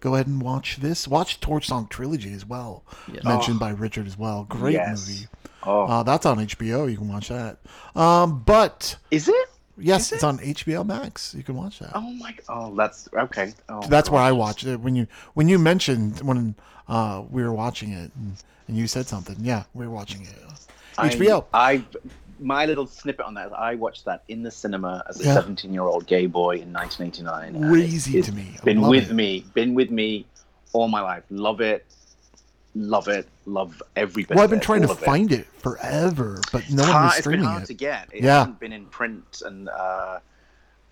Go 0.00 0.14
ahead 0.14 0.28
and 0.28 0.40
watch 0.40 0.76
this. 0.76 1.08
Watch 1.08 1.40
Torch 1.40 1.66
Song 1.66 1.88
Trilogy 1.88 2.32
as 2.32 2.46
well, 2.46 2.84
Yes. 3.12 3.24
mentioned 3.24 3.58
by 3.58 3.70
Richard 3.70 4.06
as 4.06 4.16
well. 4.16 4.44
Great 4.44 4.74
Yes. 4.74 5.08
movie. 5.08 5.26
Oh, 5.64 5.86
Uh, 5.86 6.02
that's 6.04 6.24
on 6.24 6.38
HBO. 6.38 6.88
You 6.90 6.96
can 6.96 7.08
watch 7.08 7.28
that. 7.28 7.58
Um, 7.96 8.42
but 8.46 8.94
is 9.10 9.28
it? 9.28 9.48
yes, 9.76 10.12
it's 10.12 10.22
on 10.22 10.38
HBO 10.38 10.84
Max. 10.86 11.34
You 11.34 11.42
can 11.42 11.56
watch 11.56 11.80
that. 11.80 11.90
Oh 11.96 12.12
my. 12.12 12.32
Oh, 12.48 12.72
that's 12.76 13.08
okay. 13.12 13.52
Oh, 13.68 13.82
That's 13.88 14.08
where 14.08 14.22
I 14.22 14.30
watched 14.30 14.64
it. 14.66 14.78
When 14.80 14.94
you 14.94 15.08
when 15.34 15.48
you 15.48 15.58
mentioned 15.58 16.20
when 16.20 16.54
uh, 16.86 17.24
we 17.28 17.42
were 17.42 17.52
watching 17.52 17.90
it 17.92 18.12
and, 18.14 18.36
and 18.68 18.76
you 18.76 18.86
said 18.86 19.06
something. 19.08 19.36
Yeah, 19.40 19.64
we 19.74 19.84
were 19.86 19.92
watching 19.92 20.22
it. 20.22 20.28
I- 20.96 21.08
HBO. 21.10 21.44
I, 21.52 21.84
my 22.40 22.66
little 22.66 22.86
snippet 22.86 23.24
on 23.26 23.34
that. 23.34 23.52
I 23.52 23.74
watched 23.74 24.04
that 24.06 24.22
in 24.28 24.42
the 24.42 24.50
cinema 24.50 25.02
as 25.08 25.20
a 25.20 25.24
Yeah. 25.24 25.34
17 25.34 25.72
year 25.72 25.82
old 25.82 26.06
gay 26.06 26.26
boy 26.26 26.56
in 26.56 26.72
1989. 26.72 27.56
and 27.56 27.70
Crazy 27.70 28.20
to 28.22 28.32
me. 28.32 28.56
I 28.60 28.64
Been 28.64 28.80
with 28.82 29.10
it. 29.10 29.14
me. 29.14 29.44
Been 29.54 29.74
with 29.74 29.90
me 29.90 30.26
all 30.72 30.88
my 30.88 31.00
life. 31.00 31.24
Love 31.30 31.60
it. 31.60 31.84
Love 32.74 33.08
it. 33.08 33.26
Love 33.46 33.82
every 33.96 34.24
bit. 34.24 34.34
Well, 34.36 34.44
I've 34.44 34.50
been 34.50 34.58
it, 34.60 34.62
trying 34.62 34.82
to 34.82 34.90
of 34.90 35.02
it. 35.02 35.04
find 35.04 35.32
it 35.32 35.46
forever, 35.58 36.40
but 36.52 36.68
no 36.70 36.82
It's 36.82 36.82
one 36.82 36.88
hard- 36.92 37.04
was 37.04 37.16
it's 37.18 37.26
been 37.26 37.32
streaming 37.32 37.44
hard 37.48 37.62
it. 37.62 37.66
to 37.66 37.74
get. 37.74 38.08
It 38.12 38.22
Yeah. 38.24 38.38
hasn't 38.38 38.60
been 38.60 38.72
in 38.72 38.86
print 38.86 39.42
and 39.44 39.68
uh, 39.68 40.18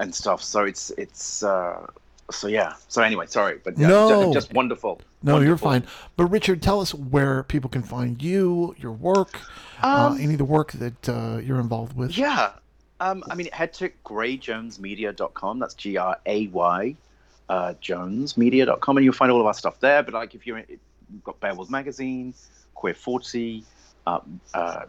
and 0.01 0.15
stuff. 0.15 0.43
So 0.43 0.65
it's 0.65 0.91
it's 0.99 1.43
uh, 1.43 1.87
so 2.31 2.49
yeah. 2.49 2.75
So 2.89 3.03
anyway, 3.03 3.27
sorry, 3.27 3.61
but 3.63 3.79
yeah, 3.79 3.89
No. 3.89 4.33
just, 4.33 4.47
just 4.47 4.53
wonderful. 4.55 5.01
No, 5.23 5.41
you're 5.41 5.57
fine. 5.57 5.85
But 6.17 6.27
Richard, 6.27 6.63
tell 6.63 6.81
us 6.81 6.95
where 6.95 7.43
people 7.45 7.71
can 7.71 7.83
find 7.83 8.23
you, 8.23 8.75
your 8.79 8.93
work, 8.93 9.41
uh, 9.83 10.09
Um, 10.13 10.21
any 10.21 10.35
of 10.35 10.39
the 10.39 10.45
work 10.45 10.73
that 10.73 11.09
uh, 11.09 11.39
you're 11.39 11.61
involved 11.61 11.97
with. 11.97 12.17
Yeah. 12.17 12.53
Um, 13.01 13.23
I 13.31 13.35
mean, 13.35 13.49
head 13.53 13.73
to 13.75 13.91
grayjonesmedia.com. 14.05 15.59
That's 15.59 15.75
G 15.75 15.97
R 15.97 16.17
A 16.27 16.47
Y 16.49 16.97
uh, 17.49 17.75
jonesmedia.com, 17.83 18.97
and 18.97 19.05
you'll 19.05 19.15
find 19.15 19.31
all 19.31 19.41
of 19.41 19.47
our 19.47 19.55
stuff 19.55 19.79
there. 19.81 20.03
But 20.03 20.15
like, 20.15 20.35
if 20.35 20.47
you're, 20.47 20.57
we've 20.69 21.25
got 21.25 21.39
Bear 21.41 21.55
World 21.55 21.71
Magazine, 21.71 22.35
Queer 22.75 22.95
40, 22.95 23.65
uh, 24.07 24.21
uh, 24.55 24.83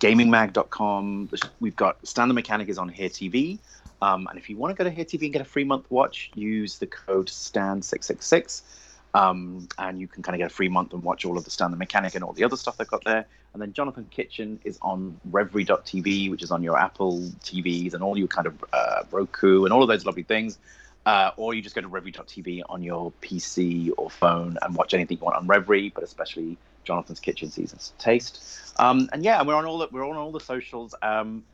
gamingmag.com. 0.00 1.30
We've 1.60 1.76
got 1.76 2.06
Stan 2.06 2.28
the 2.28 2.34
Mechanic 2.34 2.68
is 2.68 2.78
on 2.78 2.88
Here 2.88 3.08
TV. 3.08 3.58
Um, 4.04 4.26
and 4.28 4.38
if 4.38 4.50
you 4.50 4.58
want 4.58 4.70
to 4.70 4.76
go 4.76 4.84
to 4.84 4.94
Here 4.94 5.06
TV 5.06 5.22
and 5.22 5.32
get 5.32 5.40
a 5.40 5.46
free 5.46 5.64
month 5.64 5.90
watch, 5.90 6.30
use 6.34 6.78
the 6.78 6.86
code 6.86 7.28
STAN666. 7.28 8.60
Um, 9.14 9.66
and 9.78 9.98
you 9.98 10.08
can 10.08 10.22
kind 10.22 10.34
of 10.34 10.40
get 10.40 10.50
a 10.50 10.54
free 10.54 10.68
month 10.68 10.92
and 10.92 11.02
watch 11.02 11.24
all 11.24 11.38
of 11.38 11.44
the 11.44 11.50
Stan 11.50 11.70
the 11.70 11.76
Mechanic 11.78 12.14
and 12.14 12.22
all 12.22 12.34
the 12.34 12.44
other 12.44 12.56
stuff 12.56 12.76
they've 12.76 12.86
got 12.86 13.04
there. 13.04 13.24
And 13.54 13.62
then 13.62 13.72
Jonathan 13.72 14.06
Kitchen 14.10 14.60
is 14.62 14.78
on 14.82 15.18
Revry.tv, 15.30 16.30
which 16.30 16.42
is 16.42 16.50
on 16.50 16.62
your 16.62 16.76
Apple 16.76 17.20
TVs 17.40 17.94
and 17.94 18.02
all 18.02 18.18
your 18.18 18.26
kind 18.26 18.46
of 18.46 18.62
uh, 18.74 19.04
Roku 19.10 19.64
and 19.64 19.72
all 19.72 19.82
of 19.82 19.88
those 19.88 20.04
lovely 20.04 20.24
things. 20.24 20.58
Uh, 21.06 21.30
or 21.38 21.54
you 21.54 21.62
just 21.62 21.74
go 21.74 21.80
to 21.80 21.88
Revry.tv 21.88 22.62
on 22.68 22.82
your 22.82 23.10
PC 23.22 23.90
or 23.96 24.10
phone 24.10 24.58
and 24.60 24.74
watch 24.74 24.92
anything 24.92 25.16
you 25.16 25.24
want 25.24 25.36
on 25.36 25.46
Revry, 25.46 25.94
but 25.94 26.04
especially 26.04 26.58
Jonathan's 26.82 27.20
Kitchen 27.20 27.50
Seasons 27.50 27.94
Taste. 27.98 28.42
Um, 28.78 29.08
and 29.14 29.24
yeah, 29.24 29.42
we're 29.42 29.54
on 29.54 29.64
all 29.64 29.78
the, 29.78 29.88
we're 29.90 30.06
on 30.06 30.16
all 30.16 30.32
the 30.32 30.40
socials. 30.40 30.94
Um, 31.00 31.44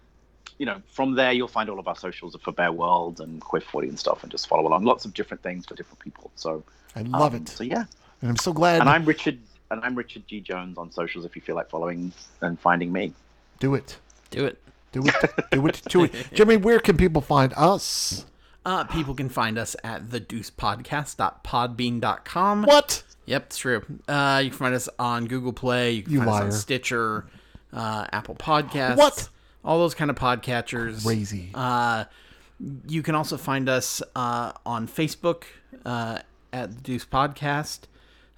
you 0.60 0.66
know, 0.66 0.80
from 0.92 1.14
there 1.14 1.32
you'll 1.32 1.48
find 1.48 1.70
all 1.70 1.78
of 1.78 1.88
our 1.88 1.96
socials 1.96 2.36
for 2.42 2.52
Bear 2.52 2.70
World 2.70 3.22
and 3.22 3.40
Quiff 3.40 3.62
40 3.62 3.88
and 3.88 3.98
stuff, 3.98 4.22
and 4.22 4.30
just 4.30 4.46
follow 4.46 4.68
along. 4.68 4.84
Lots 4.84 5.06
of 5.06 5.14
different 5.14 5.42
things 5.42 5.64
for 5.64 5.74
different 5.74 6.00
people. 6.00 6.30
So 6.36 6.62
I 6.94 7.00
love 7.00 7.34
um, 7.34 7.40
it, 7.40 7.48
So 7.48 7.64
yeah, 7.64 7.84
and 8.20 8.30
I'm 8.30 8.36
so 8.36 8.52
glad. 8.52 8.82
and 8.82 8.90
I'm 8.90 9.06
Richard, 9.06 9.38
and 9.70 9.82
I'm 9.82 9.94
Richard 9.94 10.28
G 10.28 10.40
Jones 10.40 10.76
on 10.76 10.92
socials. 10.92 11.24
If 11.24 11.34
you 11.34 11.40
feel 11.40 11.56
like 11.56 11.70
following 11.70 12.12
and 12.42 12.60
finding 12.60 12.92
me, 12.92 13.14
do 13.58 13.74
it, 13.74 13.96
Do 14.30 14.44
it. 14.44 14.58
do 14.92 15.02
it, 15.06 15.50
do 15.50 15.66
it, 15.66 15.80
do 15.88 16.04
it. 16.04 16.12
Jimmy, 16.34 16.58
where 16.58 16.78
can 16.78 16.98
people 16.98 17.22
find 17.22 17.54
us? 17.56 18.26
Uh, 18.66 18.84
people 18.84 19.14
can 19.14 19.30
find 19.30 19.56
us 19.56 19.74
at 19.82 20.10
the 20.10 20.20
deucepodcast.podbean.com. 20.20 22.62
What? 22.64 23.02
Yep, 23.24 23.46
it's 23.46 23.56
true. 23.56 23.82
Uh, 24.06 24.42
you 24.44 24.50
can 24.50 24.58
find 24.58 24.74
us 24.74 24.90
on 24.98 25.26
Google 25.26 25.54
Play. 25.54 25.92
You 25.92 26.02
can 26.02 26.12
You 26.12 26.18
find 26.18 26.30
us 26.30 26.42
on 26.42 26.52
Stitcher, 26.52 27.24
uh, 27.72 28.06
Apple 28.12 28.34
Podcasts. 28.34 28.98
What? 28.98 29.30
All 29.64 29.78
those 29.78 29.94
kind 29.94 30.10
of 30.10 30.16
podcatchers. 30.16 31.04
Crazy. 31.04 31.50
Uh, 31.54 32.04
you 32.86 33.02
can 33.02 33.14
also 33.14 33.36
find 33.36 33.68
us 33.68 34.02
uh, 34.14 34.52
on 34.64 34.86
Facebook 34.88 35.44
uh, 35.84 36.18
at 36.52 36.74
the 36.74 36.80
Deuce 36.80 37.04
Podcast. 37.04 37.80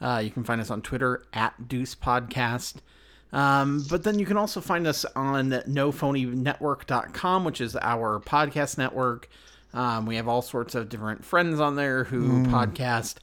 Uh, 0.00 0.20
you 0.22 0.30
can 0.30 0.44
find 0.44 0.60
us 0.60 0.70
on 0.70 0.82
Twitter 0.82 1.24
at 1.32 1.68
Deuce 1.68 1.94
Podcast. 1.94 2.74
Um, 3.32 3.84
but 3.88 4.02
then 4.02 4.18
you 4.18 4.26
can 4.26 4.36
also 4.36 4.60
find 4.60 4.86
us 4.86 5.04
on 5.16 5.50
nophonynetwork.com, 5.50 7.44
which 7.44 7.60
is 7.60 7.76
our 7.76 8.20
podcast 8.20 8.78
network. 8.78 9.28
Um, 9.72 10.04
we 10.04 10.16
have 10.16 10.28
all 10.28 10.42
sorts 10.42 10.74
of 10.74 10.88
different 10.88 11.24
friends 11.24 11.58
on 11.58 11.76
there 11.76 12.04
who 12.04 12.42
podcast 12.44 13.16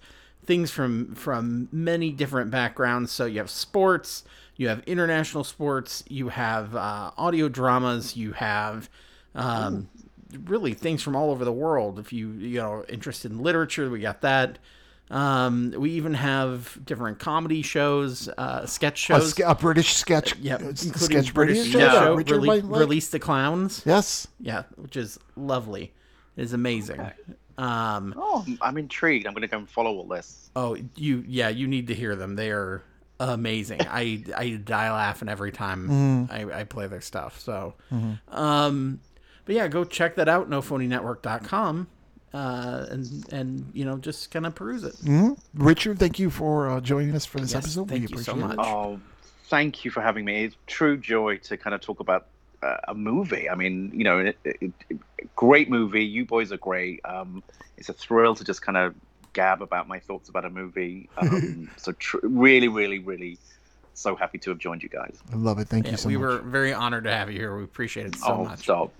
things 0.45 0.71
from 0.71 1.13
from 1.13 1.69
many 1.71 2.11
different 2.11 2.49
backgrounds. 2.49 3.11
So 3.11 3.25
you 3.25 3.37
have 3.37 3.51
sports, 3.51 4.23
you 4.59 4.67
have 4.67 4.83
international 4.85 5.43
sports, 5.45 6.03
you 6.09 6.27
have 6.29 6.75
uh, 6.75 7.11
audio 7.17 7.47
dramas, 7.47 8.15
you 8.17 8.33
have 8.33 8.89
um, 9.33 9.89
really 10.45 10.73
things 10.73 11.01
from 11.01 11.15
all 11.15 11.31
over 11.31 11.45
the 11.45 11.51
world. 11.53 11.97
If 11.97 12.11
you 12.11 12.29
you 12.31 12.59
know 12.59 12.83
interested 12.89 13.31
in 13.31 13.39
literature, 13.39 13.89
we 13.89 13.99
got 14.01 14.19
that. 14.21 14.59
Um, 15.11 15.73
we 15.75 15.91
even 15.91 16.13
have 16.13 16.77
different 16.85 17.17
comedy 17.17 17.61
shows, 17.63 18.27
uh, 18.37 18.65
sketch 18.67 19.09
A, 19.09 19.13
shows. 19.19 19.29
ske- 19.31 19.39
a 19.39 19.55
British 19.55 19.95
sketch, 19.95 20.35
yeah, 20.35 20.55
uh, 20.55 20.59
including 20.59 20.93
sketch 20.93 21.33
British 21.33 21.57
British 21.57 21.71
show, 21.71 21.79
show. 21.79 22.13
Richard 22.15 22.41
Rele- 22.41 22.45
might 22.45 22.65
like. 22.65 22.79
Release 22.81 23.09
the 23.09 23.17
Clowns. 23.19 23.81
Yes. 23.85 24.27
Yeah, 24.39 24.63
which 24.75 24.95
is 24.97 25.17
lovely. 25.35 25.93
It 26.37 26.43
is 26.43 26.53
amazing. 26.53 26.99
Um, 27.57 28.13
Oh, 28.17 28.45
I'm 28.61 28.77
intrigued. 28.77 29.25
I'm 29.25 29.33
going 29.33 29.41
to 29.41 29.47
go 29.47 29.57
and 29.57 29.69
follow 29.69 29.95
all 29.97 30.03
this. 30.07 30.51
oh, 30.55 30.77
you 30.95 31.23
yeah, 31.27 31.49
you 31.49 31.65
need 31.67 31.87
to 31.87 31.95
hear 31.95 32.15
them. 32.15 32.35
They 32.35 32.51
are 32.51 32.83
amazing. 33.19 33.81
I 33.81 34.23
I 34.35 34.49
die 34.51 34.91
laughing 34.91 35.29
every 35.29 35.51
time 35.51 36.27
I, 36.31 36.61
I 36.61 36.63
play 36.63 36.87
their 36.87 37.01
stuff. 37.01 37.39
So, 37.39 37.75
um, 38.29 38.99
but 39.45 39.55
yeah, 39.55 39.67
go 39.67 39.83
check 39.83 40.15
that 40.15 40.29
out. 40.29 40.49
NoPhonyNetwork.com. 40.49 41.87
Uh, 42.31 42.85
and 42.91 43.25
and 43.33 43.71
you 43.73 43.83
know 43.83 43.97
just 43.97 44.29
kind 44.29 44.45
of 44.45 44.53
peruse 44.53 44.83
it. 44.83 44.93
hmm 45.03 45.31
Richard, 45.55 45.97
thank 45.97 46.19
you 46.19 46.29
for 46.29 46.69
uh, 46.69 46.79
joining 46.79 47.15
us 47.15 47.25
for 47.25 47.39
this 47.39 47.53
Yes, 47.53 47.63
episode. 47.63 47.87
thank 47.89 48.07
we 48.11 48.17
you 48.17 48.23
so 48.23 48.35
much. 48.35 48.53
it. 48.53 48.59
Oh, 48.59 48.99
thank 49.45 49.83
you 49.83 49.89
for 49.89 50.01
having 50.01 50.25
me. 50.25 50.43
It's 50.45 50.55
true 50.67 50.95
joy 50.95 51.37
to 51.37 51.57
kind 51.57 51.73
of 51.73 51.81
talk 51.81 51.99
about 52.01 52.27
uh, 52.61 52.77
a 52.87 52.93
movie. 52.93 53.49
I 53.49 53.55
mean, 53.55 53.91
you 53.95 54.03
know, 54.03 54.19
it, 54.19 54.37
it, 54.43 54.71
it- 54.91 54.99
great 55.35 55.71
movie. 55.71 56.05
You 56.05 56.23
boys 56.23 56.51
are 56.51 56.57
great. 56.57 57.01
Um, 57.03 57.41
it's 57.79 57.89
a 57.89 57.93
thrill 57.93 58.35
to 58.35 58.43
just 58.43 58.61
kind 58.61 58.77
of 58.77 58.93
gab 59.33 59.61
about 59.61 59.87
my 59.87 59.99
thoughts 59.99 60.29
about 60.29 60.45
a 60.45 60.49
movie. 60.49 61.09
Um, 61.19 61.69
so 61.75 61.91
tr- 61.93 62.17
really, 62.23 62.69
really, 62.69 62.99
really, 62.99 63.37
so 63.93 64.15
happy 64.15 64.37
to 64.39 64.49
have 64.51 64.59
joined 64.59 64.81
you 64.81 64.89
guys. 64.89 65.17
I 65.31 65.35
love 65.35 65.59
it. 65.59 65.67
Thank 65.67 65.85
Yeah, 65.85 65.91
you 65.91 65.97
so 65.97 66.07
we 66.07 66.15
much. 66.15 66.21
We 66.21 66.27
were 66.27 66.41
very 66.41 66.73
honored 66.73 67.03
to 67.03 67.11
have 67.11 67.29
you 67.29 67.37
here. 67.39 67.57
We 67.57 67.63
appreciate 67.65 68.07
it 68.07 68.15
so 68.15 68.27
oh, 68.27 68.43
much. 68.45 68.59
stop. 68.59 68.93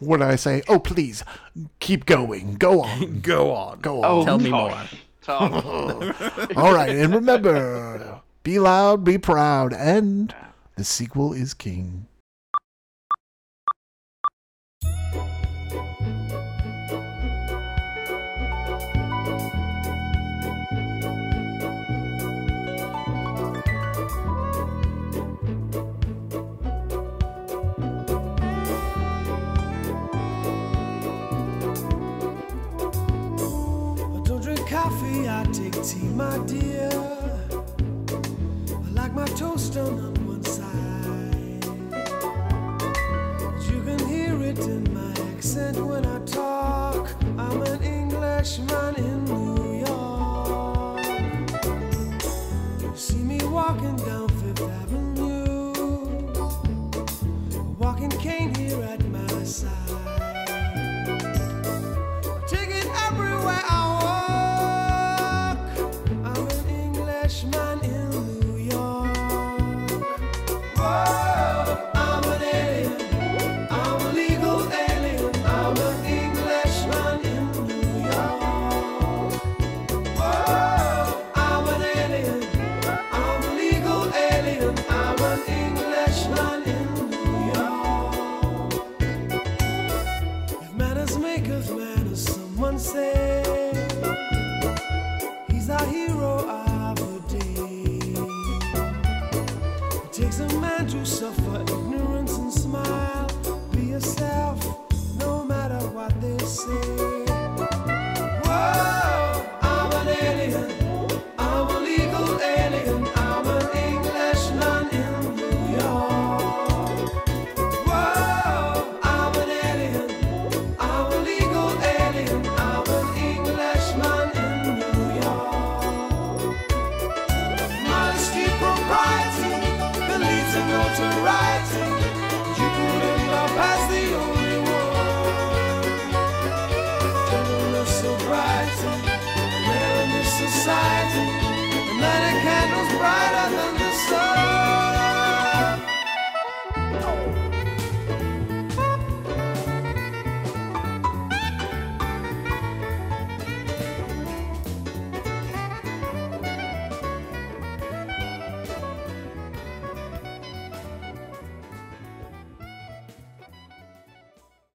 What 0.00 0.18
did 0.18 0.26
I 0.26 0.36
say? 0.36 0.62
Oh, 0.68 0.78
please, 0.78 1.22
keep 1.78 2.06
going. 2.06 2.54
Go 2.54 2.82
on. 2.82 3.20
Go 3.22 3.52
on. 3.54 3.80
Go 3.80 4.04
oh, 4.04 4.20
on. 4.20 4.26
Tell 4.26 4.38
me 4.38 4.50
more. 4.50 4.82
All 5.28 6.72
right, 6.72 6.90
and 6.90 7.12
remember, 7.12 8.20
be 8.44 8.60
loud, 8.60 9.02
be 9.02 9.18
proud, 9.18 9.72
and 9.72 10.32
the 10.76 10.84
sequel 10.84 11.32
is 11.32 11.52
king. 11.52 12.06
Tea, 35.86 36.00
my 36.16 36.36
dear. 36.46 36.85